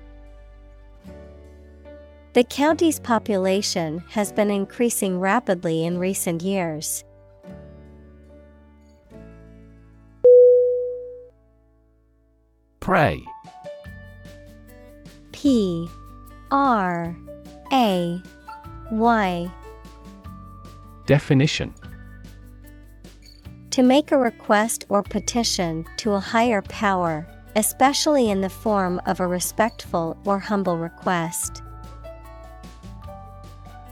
The 2.34 2.46
county's 2.46 2.98
population 2.98 4.02
has 4.12 4.32
been 4.32 4.50
increasing 4.50 5.20
rapidly 5.20 5.84
in 5.84 5.98
recent 5.98 6.42
years. 6.42 7.04
Pray 12.80 13.22
P 15.34 15.90
R 16.52 17.14
A 17.74 18.22
Y 18.92 19.52
Definition 21.06 21.74
To 23.72 23.84
make 23.84 24.14
a 24.14 24.18
request 24.18 24.86
or 24.88 25.04
petition 25.04 25.86
to 25.98 26.14
a 26.14 26.20
higher 26.22 26.62
power, 26.62 27.28
especially 27.58 28.30
in 28.30 28.40
the 28.40 28.50
form 28.50 29.02
of 29.06 29.20
a 29.20 29.28
respectful 29.28 30.18
or 30.24 30.40
humble 30.40 30.78
request. 30.78 31.62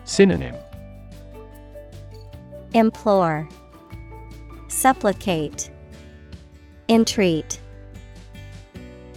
Synonym 0.09 0.55
Implore, 2.73 3.47
Supplicate, 4.67 5.69
Entreat. 6.89 7.59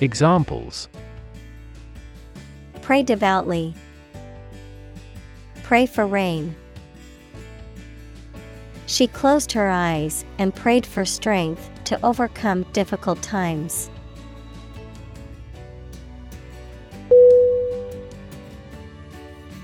Examples 0.03 0.91
Pray 2.83 3.03
devoutly. 3.03 3.75
Pray 5.63 5.87
for 5.87 6.07
rain. 6.07 6.55
She 8.85 9.07
closed 9.07 9.51
her 9.53 9.71
eyes 9.71 10.27
and 10.37 10.55
prayed 10.55 10.85
for 10.85 11.07
strength 11.07 11.71
to 11.85 11.99
overcome 12.05 12.65
difficult 12.75 13.23
times. 13.23 13.89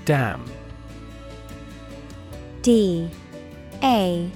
Dam 0.05 0.43
D 2.69 3.09
A 3.81 4.29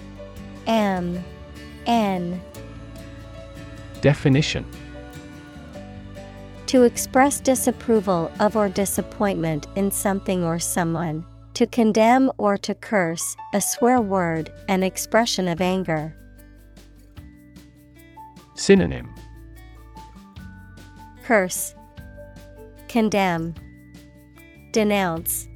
M 0.66 1.24
N 1.86 2.42
Definition 4.02 4.66
To 6.66 6.82
express 6.82 7.40
disapproval 7.40 8.32
of 8.40 8.56
or 8.56 8.70
disappointment 8.70 9.68
in 9.76 9.92
something 9.92 10.44
or 10.44 10.58
someone. 10.58 11.24
To 11.54 11.68
condemn 11.68 12.32
or 12.40 12.58
to 12.58 12.74
curse, 12.74 13.36
a 13.54 13.62
swear 13.62 14.02
word, 14.02 14.52
an 14.68 14.82
expression 14.82 15.48
of 15.48 15.62
anger. 15.62 16.16
Synonym 18.56 19.14
Curse, 21.24 21.76
Condemn, 22.88 23.54
Denounce. 24.72 25.48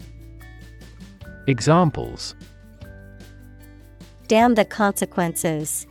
Examples 1.48 2.36
Damn 4.28 4.56
the 4.56 4.66
consequences. 4.66 5.88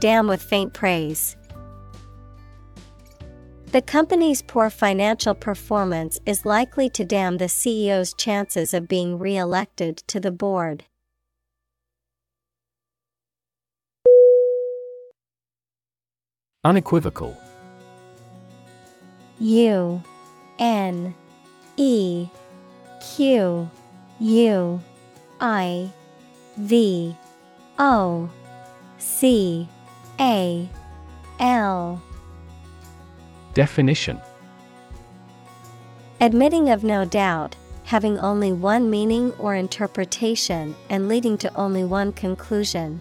Damn 0.00 0.26
with 0.26 0.42
faint 0.42 0.72
praise. 0.72 1.36
The 3.72 3.82
company's 3.82 4.40
poor 4.40 4.70
financial 4.70 5.34
performance 5.34 6.18
is 6.24 6.46
likely 6.46 6.88
to 6.90 7.04
damn 7.04 7.36
the 7.36 7.44
CEO's 7.44 8.14
chances 8.14 8.72
of 8.72 8.88
being 8.88 9.18
re 9.18 9.36
elected 9.36 9.98
to 10.06 10.18
the 10.18 10.30
board. 10.30 10.84
Unequivocal 16.64 17.36
U 19.40 20.02
N 20.58 21.14
E 21.76 22.28
Q 23.02 23.70
U 24.20 24.80
I 25.38 25.92
V 26.56 27.14
O 27.78 28.30
C 28.98 29.68
A 30.18 30.68
L. 31.38 32.02
Definition. 33.52 34.20
Admitting 36.20 36.70
of 36.70 36.82
no 36.82 37.04
doubt, 37.04 37.56
having 37.84 38.18
only 38.20 38.52
one 38.52 38.88
meaning 38.88 39.32
or 39.32 39.54
interpretation 39.54 40.74
and 40.88 41.08
leading 41.08 41.36
to 41.38 41.54
only 41.54 41.84
one 41.84 42.12
conclusion. 42.12 43.00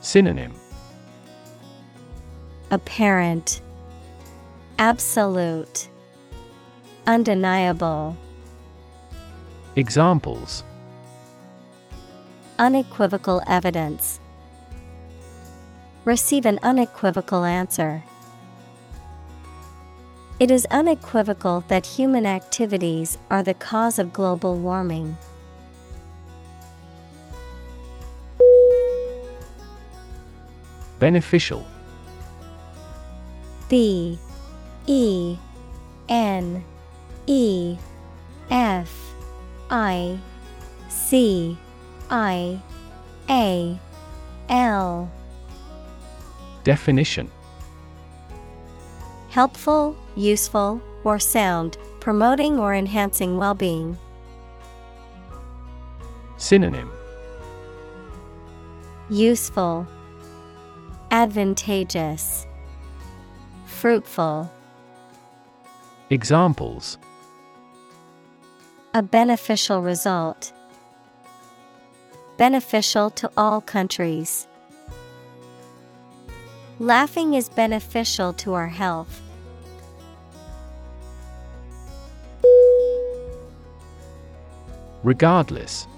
Synonym. 0.00 0.54
Apparent, 2.70 3.60
Absolute, 4.78 5.88
Undeniable. 7.06 8.16
Examples 9.74 10.62
Unequivocal 12.60 13.40
evidence. 13.46 14.18
Receive 16.04 16.44
an 16.44 16.58
unequivocal 16.64 17.44
answer. 17.44 18.02
It 20.40 20.50
is 20.50 20.66
unequivocal 20.66 21.62
that 21.68 21.86
human 21.86 22.26
activities 22.26 23.16
are 23.30 23.44
the 23.44 23.54
cause 23.54 24.00
of 24.00 24.12
global 24.12 24.56
warming. 24.56 25.16
Beneficial 30.98 31.64
B 33.68 34.18
E 34.88 35.36
N 36.08 36.64
E 37.28 37.76
F 38.50 39.14
I 39.70 40.18
C 40.88 41.56
I 42.10 42.60
A 43.28 43.78
L 44.48 45.10
Definition 46.64 47.30
Helpful, 49.30 49.94
useful, 50.16 50.80
or 51.04 51.18
sound, 51.18 51.76
promoting 52.00 52.58
or 52.58 52.74
enhancing 52.74 53.36
well 53.36 53.54
being. 53.54 53.98
Synonym 56.38 56.90
Useful, 59.10 59.86
Advantageous, 61.10 62.46
Fruitful. 63.66 64.50
Examples 66.10 66.96
A 68.94 69.02
beneficial 69.02 69.82
result. 69.82 70.52
Beneficial 72.38 73.10
to 73.10 73.28
all 73.36 73.60
countries. 73.60 74.46
Laughing 76.78 77.34
is 77.34 77.48
beneficial 77.48 78.32
to 78.34 78.54
our 78.54 78.68
health. 78.68 79.20
Regardless 85.02 85.88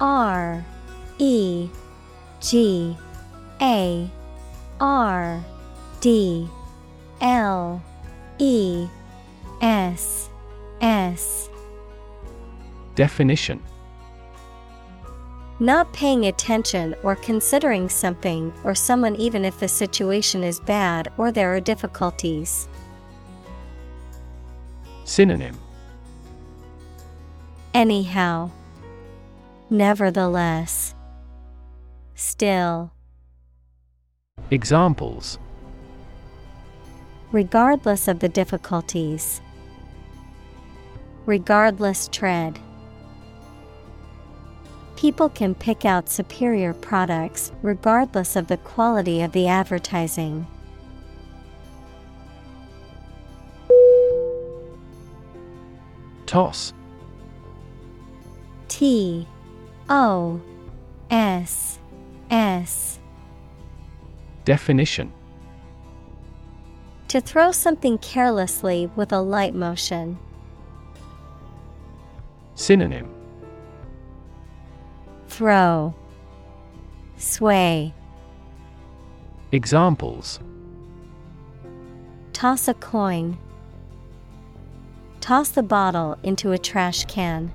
R 0.00 0.64
E 1.18 1.68
G 2.40 2.96
A 3.60 4.08
R 4.80 5.44
D 6.00 6.48
L 7.20 7.82
E 8.38 8.86
S 9.60 10.28
S 10.80 11.48
Definition 12.94 13.60
Not 15.60 15.92
paying 15.92 16.26
attention 16.26 16.96
or 17.04 17.14
considering 17.14 17.88
something 17.88 18.52
or 18.64 18.74
someone 18.74 19.14
even 19.16 19.44
if 19.44 19.60
the 19.60 19.68
situation 19.68 20.42
is 20.42 20.58
bad 20.58 21.12
or 21.16 21.30
there 21.30 21.54
are 21.54 21.60
difficulties. 21.60 22.68
Synonym 25.04 25.56
Anyhow. 27.72 28.50
Nevertheless. 29.70 30.94
Still. 32.14 32.92
Examples 34.50 35.38
Regardless 37.32 38.08
of 38.08 38.20
the 38.20 38.28
difficulties. 38.28 39.40
Regardless 41.26 42.08
tread. 42.08 42.58
People 44.96 45.28
can 45.28 45.54
pick 45.54 45.84
out 45.84 46.08
superior 46.08 46.72
products 46.72 47.52
regardless 47.62 48.36
of 48.36 48.46
the 48.46 48.56
quality 48.58 49.22
of 49.22 49.32
the 49.32 49.48
advertising. 49.48 50.46
Toss. 56.26 56.72
T. 58.68 59.26
O. 59.88 60.40
S. 61.10 61.78
S. 62.30 62.98
Definition. 64.44 65.12
To 67.08 67.20
throw 67.20 67.52
something 67.52 67.98
carelessly 67.98 68.90
with 68.96 69.12
a 69.12 69.20
light 69.20 69.54
motion. 69.54 70.18
Synonym 72.54 73.13
Throw 75.34 75.92
Sway 77.16 77.92
Examples 79.50 80.38
Toss 82.32 82.68
a 82.68 82.74
coin. 82.74 83.36
Toss 85.20 85.48
the 85.48 85.64
bottle 85.64 86.16
into 86.22 86.52
a 86.52 86.58
trash 86.58 87.04
can. 87.06 87.52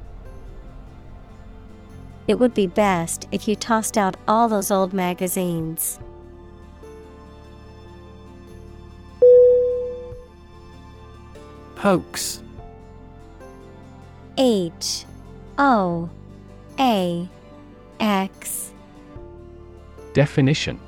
it 2.28 2.38
would 2.38 2.54
be 2.54 2.68
best 2.68 3.30
if 3.32 3.48
you 3.48 3.56
tossed 3.56 3.98
out 3.98 4.18
all 4.28 4.50
those 4.50 4.72
old 4.72 4.92
magazines. 4.92 6.02
Hoax 11.78 12.44
H 14.38 15.06
O 15.58 16.10
A 16.78 17.30
X. 18.00 18.72
Definition. 20.14 20.80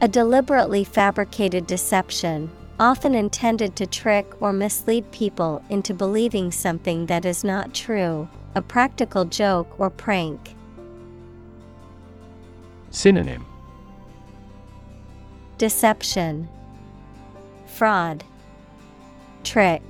A 0.00 0.08
deliberately 0.08 0.84
fabricated 0.84 1.66
deception, 1.66 2.50
often 2.80 3.14
intended 3.14 3.76
to 3.76 3.86
trick 3.86 4.26
or 4.40 4.52
mislead 4.52 5.10
people 5.12 5.62
into 5.70 5.94
believing 5.94 6.50
something 6.50 7.06
that 7.06 7.24
is 7.24 7.44
not 7.44 7.72
true, 7.72 8.28
a 8.54 8.62
practical 8.62 9.24
joke 9.24 9.78
or 9.78 9.90
prank. 9.90 10.56
Synonym. 12.90 13.46
Deception, 15.58 16.48
Fraud, 17.66 18.24
Trick. 19.44 19.82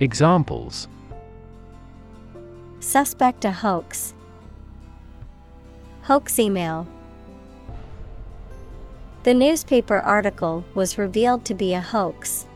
Examples 0.00 0.88
Suspect 2.84 3.46
a 3.46 3.50
hoax. 3.50 4.14
Hoax 6.02 6.38
email. 6.38 6.86
The 9.22 9.32
newspaper 9.32 9.98
article 9.98 10.64
was 10.74 10.98
revealed 10.98 11.46
to 11.46 11.54
be 11.54 11.72
a 11.72 11.80
hoax. 11.80 12.46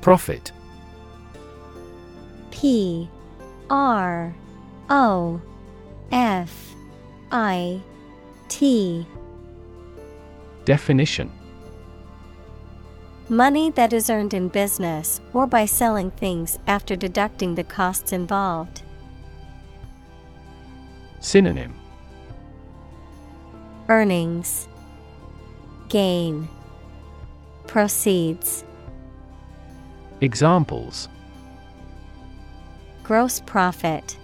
Profit. 0.00 0.50
P. 2.50 3.08
R. 3.70 4.34
O. 4.90 5.40
F. 6.10 6.74
I. 7.30 7.80
T. 8.48 9.06
Definition 10.64 11.37
Money 13.30 13.70
that 13.72 13.92
is 13.92 14.08
earned 14.08 14.32
in 14.32 14.48
business 14.48 15.20
or 15.34 15.46
by 15.46 15.66
selling 15.66 16.10
things 16.12 16.58
after 16.66 16.96
deducting 16.96 17.54
the 17.54 17.64
costs 17.64 18.10
involved. 18.12 18.80
Synonym 21.20 21.74
Earnings 23.90 24.66
Gain 25.90 26.48
Proceeds 27.66 28.64
Examples 30.22 31.10
Gross 33.02 33.40
profit 33.40 34.16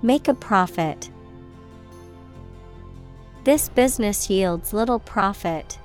Make 0.00 0.28
a 0.28 0.34
profit. 0.34 1.10
This 3.44 3.68
business 3.68 4.30
yields 4.30 4.72
little 4.72 5.00
profit. 5.00 5.78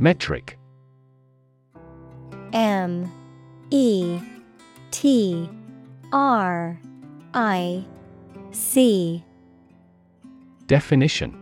Metric. 0.00 0.58
M 2.54 3.12
E 3.70 4.18
T 4.90 5.46
R 6.10 6.80
I 7.34 7.84
C. 8.50 9.22
Definition. 10.66 11.36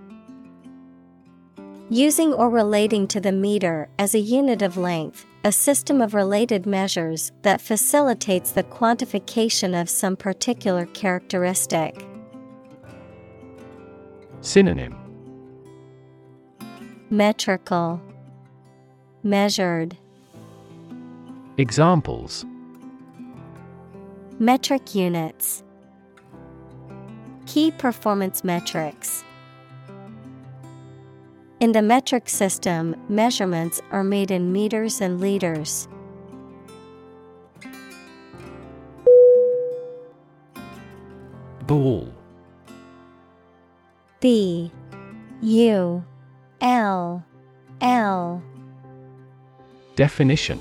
Using 1.88 2.32
or 2.32 2.50
relating 2.50 3.06
to 3.06 3.20
the 3.20 3.30
meter 3.30 3.88
as 3.96 4.16
a 4.16 4.18
unit 4.18 4.60
of 4.60 4.76
length, 4.76 5.24
a 5.44 5.52
system 5.52 6.02
of 6.02 6.12
related 6.12 6.66
measures 6.66 7.30
that 7.42 7.60
facilitates 7.60 8.50
the 8.50 8.64
quantification 8.64 9.80
of 9.80 9.88
some 9.88 10.16
particular 10.16 10.84
characteristic. 10.86 12.04
Synonym. 14.40 14.96
Metrical 17.08 18.02
Measured. 19.28 19.94
Examples. 21.58 22.46
Metric 24.38 24.94
units. 24.94 25.62
Key 27.44 27.70
performance 27.72 28.42
metrics. 28.42 29.22
In 31.60 31.72
the 31.72 31.82
metric 31.82 32.30
system, 32.30 32.96
measurements 33.10 33.82
are 33.90 34.02
made 34.02 34.30
in 34.30 34.50
meters 34.50 35.02
and 35.02 35.20
liters. 35.20 35.88
Ball. 41.66 42.10
B 44.20 44.72
U 45.42 46.02
L 46.62 47.22
L 47.82 48.42
Definition. 49.98 50.60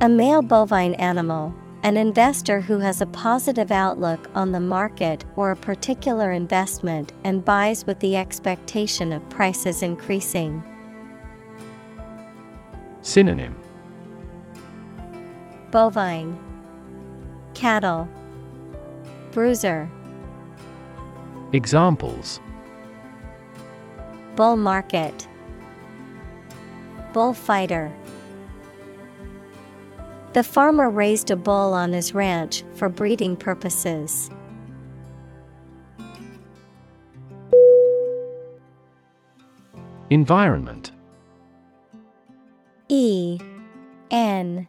A 0.00 0.08
male 0.08 0.42
bovine 0.42 0.94
animal, 0.94 1.54
an 1.84 1.96
investor 1.96 2.60
who 2.60 2.80
has 2.80 3.00
a 3.00 3.06
positive 3.06 3.70
outlook 3.70 4.28
on 4.34 4.50
the 4.50 4.58
market 4.58 5.24
or 5.36 5.52
a 5.52 5.56
particular 5.56 6.32
investment 6.32 7.12
and 7.22 7.44
buys 7.44 7.86
with 7.86 8.00
the 8.00 8.16
expectation 8.16 9.12
of 9.12 9.22
prices 9.30 9.84
increasing. 9.84 10.64
Synonym. 13.02 13.54
Bovine. 15.70 16.36
Cattle. 17.54 18.08
Bruiser. 19.30 19.88
Examples. 21.52 22.40
Bull 24.34 24.56
market 24.56 25.27
Bullfighter. 27.12 27.92
The 30.34 30.42
farmer 30.42 30.90
raised 30.90 31.30
a 31.30 31.36
bull 31.36 31.72
on 31.72 31.92
his 31.92 32.14
ranch 32.14 32.62
for 32.74 32.88
breeding 32.88 33.36
purposes. 33.36 34.30
Environment. 40.10 40.92
E 42.88 43.38
N 44.10 44.66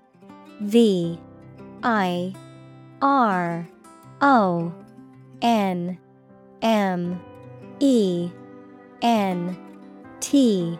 V 0.62 1.20
I 1.84 2.34
R 3.02 3.68
O 4.22 4.74
N 5.42 5.98
M 6.62 7.22
E 7.80 8.30
N 9.02 9.58
T 10.20 10.80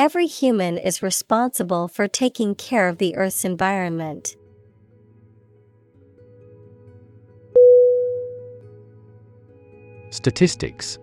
Every 0.00 0.26
human 0.26 0.78
is 0.78 1.02
responsible 1.02 1.86
for 1.86 2.08
taking 2.08 2.54
care 2.54 2.88
of 2.88 2.96
the 2.96 3.14
Earth's 3.16 3.44
environment. 3.44 4.34
Statistics. 10.08 10.96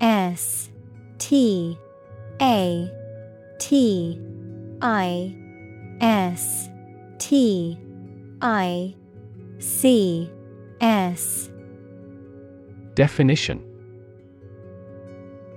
S 0.00 0.70
T 1.18 1.78
A 2.40 2.90
T 3.58 4.18
I 4.80 5.36
S 6.00 6.70
T 7.18 7.78
I 8.40 8.94
C 9.58 10.30
S. 10.80 11.50
Definition 12.94 13.73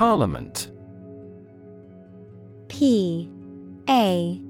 Parliament. 0.00 0.70
P 2.68 3.30
A 3.86 4.40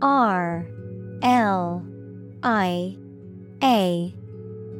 R 0.00 0.68
L 1.20 1.84
I 2.44 2.96
A 3.60 4.14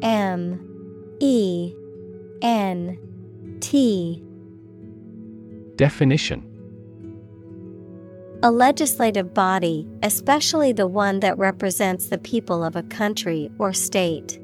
M 0.03 1.17
E 1.19 1.75
N 2.43 3.59
T. 3.59 4.23
Definition. 5.75 6.49
A 8.45 8.53
legislative 8.53 9.35
body, 9.35 9.89
especially 10.05 10.71
the 10.73 10.87
one 10.87 11.19
that 11.19 11.37
represents 11.39 12.07
the 12.07 12.19
people 12.19 12.63
of 12.63 12.77
a 12.77 12.85
country 12.85 13.51
or 13.59 13.73
state. 13.73 14.39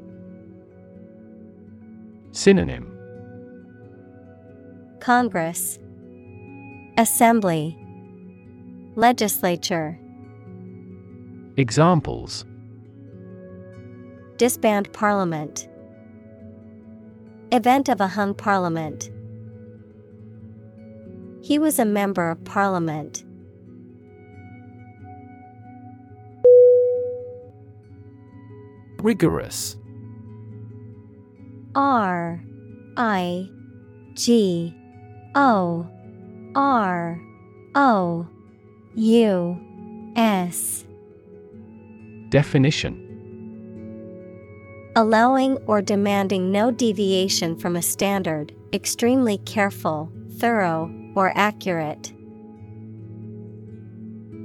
Synonym 2.33 2.90
Congress, 5.01 5.79
Assembly, 6.95 7.75
Legislature. 8.95 9.97
Examples 11.57 12.45
Disband 14.37 14.93
Parliament. 14.93 15.67
Event 17.51 17.89
of 17.89 17.99
a 17.99 18.07
hung 18.07 18.35
parliament. 18.35 19.09
He 21.41 21.57
was 21.57 21.79
a 21.79 21.85
member 21.85 22.29
of 22.29 22.43
parliament. 22.43 23.23
Rigorous 28.99 29.77
R 31.73 32.43
I 32.97 33.49
G 34.13 34.75
O 35.35 35.87
R 36.55 37.21
O 37.75 38.27
U 38.95 40.13
S. 40.15 40.85
Definition 42.29 43.07
Allowing 44.95 45.55
or 45.67 45.81
demanding 45.81 46.51
no 46.51 46.69
deviation 46.69 47.55
from 47.55 47.77
a 47.77 47.81
standard, 47.81 48.53
extremely 48.73 49.37
careful, 49.39 50.11
thorough, 50.37 50.91
or 51.15 51.31
accurate. 51.35 52.11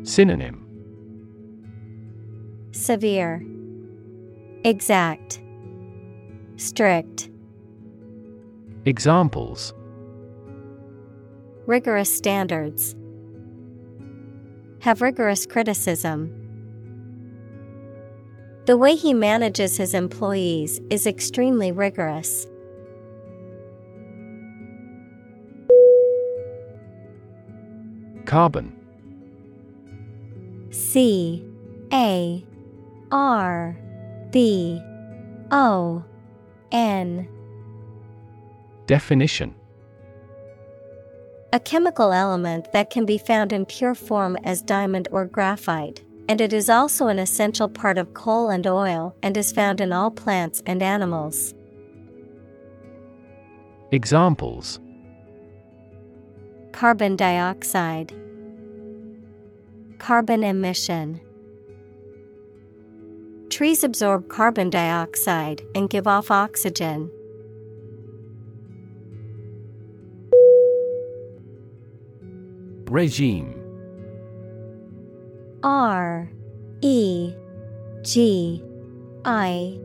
Synonym 0.04 0.62
Severe, 2.70 3.44
Exact, 4.62 5.40
Strict. 6.56 7.28
Examples 8.84 9.74
Rigorous 11.66 12.14
standards. 12.14 12.94
Have 14.82 15.02
rigorous 15.02 15.46
criticism. 15.46 16.32
The 18.66 18.76
way 18.76 18.94
he 18.94 19.12
manages 19.12 19.76
his 19.76 19.92
employees 19.92 20.80
is 20.90 21.06
extremely 21.06 21.72
rigorous. 21.72 22.46
Carbon 28.26 28.72
C 30.70 31.44
A 31.92 32.44
R 33.10 33.76
B 34.30 34.80
O 35.50 36.04
N 36.70 37.28
Definition 38.86 39.54
A 41.56 41.60
chemical 41.60 42.12
element 42.12 42.70
that 42.72 42.90
can 42.90 43.06
be 43.06 43.16
found 43.16 43.50
in 43.50 43.64
pure 43.64 43.94
form 43.94 44.36
as 44.44 44.60
diamond 44.60 45.08
or 45.10 45.24
graphite, 45.24 46.02
and 46.28 46.38
it 46.38 46.52
is 46.52 46.68
also 46.68 47.06
an 47.06 47.18
essential 47.18 47.66
part 47.66 47.96
of 47.96 48.12
coal 48.12 48.50
and 48.50 48.66
oil 48.66 49.16
and 49.22 49.34
is 49.38 49.52
found 49.52 49.80
in 49.80 49.90
all 49.90 50.10
plants 50.10 50.62
and 50.66 50.82
animals. 50.82 51.54
Examples 53.90 54.80
Carbon 56.72 57.16
dioxide, 57.16 58.12
Carbon 59.96 60.44
emission. 60.44 61.22
Trees 63.48 63.82
absorb 63.82 64.28
carbon 64.28 64.68
dioxide 64.68 65.62
and 65.74 65.88
give 65.88 66.06
off 66.06 66.30
oxygen. 66.30 67.10
Regime. 72.90 73.62
R 75.64 76.30
E 76.80 77.34
G 78.02 78.62
I 79.24 79.78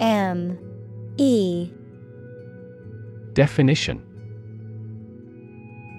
M 0.00 0.58
E. 1.18 1.70
Definition. 3.32 4.04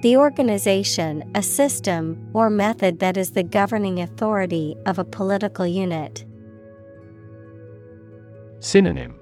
The 0.02 0.18
organization, 0.18 1.24
a 1.34 1.42
system, 1.42 2.30
or 2.34 2.50
method 2.50 3.00
that 3.00 3.16
is 3.16 3.32
the 3.32 3.44
governing 3.44 4.02
authority 4.02 4.76
of 4.86 5.00
a 5.00 5.06
political 5.06 5.66
unit. 5.66 6.26
Synonym. 8.60 9.18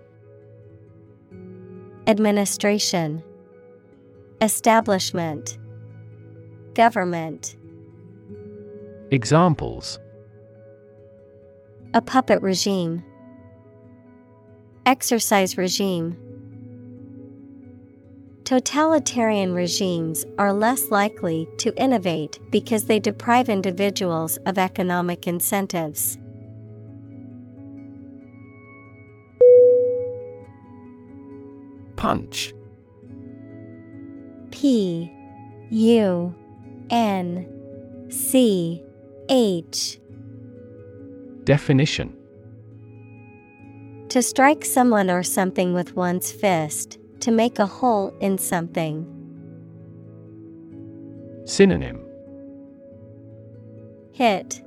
Administration. 2.08 3.22
Establishment 4.42 5.60
Government. 6.74 7.58
Examples. 9.12 10.00
A 11.94 12.02
puppet 12.02 12.42
regime. 12.42 13.04
Exercise 14.86 15.58
regime. 15.58 16.16
Totalitarian 18.46 19.54
regimes 19.54 20.26
are 20.38 20.54
less 20.54 20.90
likely 20.90 21.48
to 21.58 21.76
innovate 21.76 22.40
because 22.52 22.86
they 22.86 23.00
deprive 23.00 23.50
individuals 23.50 24.38
of 24.46 24.58
economic 24.58 25.28
incentives. 25.28 26.18
Punch. 31.98 32.54
P 34.52 35.12
U 35.70 36.36
N 36.92 38.08
C 38.12 38.84
H 39.30 40.00
Definition 41.46 42.14
To 44.10 44.22
strike 44.22 44.66
someone 44.66 45.10
or 45.10 45.24
something 45.24 45.74
with 45.74 45.96
one's 45.96 46.32
fist, 46.32 47.00
to 47.22 47.32
make 47.32 47.60
a 47.60 47.66
hole 47.66 48.14
in 48.20 48.38
something. 48.38 49.08
Synonym 51.46 52.06
Hit, 54.12 54.62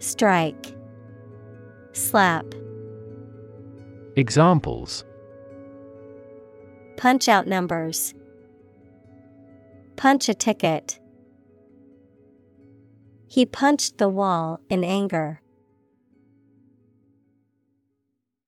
Strike, 0.00 0.74
Slap. 1.92 2.44
Examples 4.16 5.04
Punch 6.96 7.28
out 7.28 7.46
numbers. 7.46 8.14
Punch 9.96 10.28
a 10.28 10.34
ticket. 10.34 10.98
He 13.34 13.44
punched 13.44 13.98
the 13.98 14.08
wall 14.08 14.60
in 14.70 14.84
anger. 14.84 15.40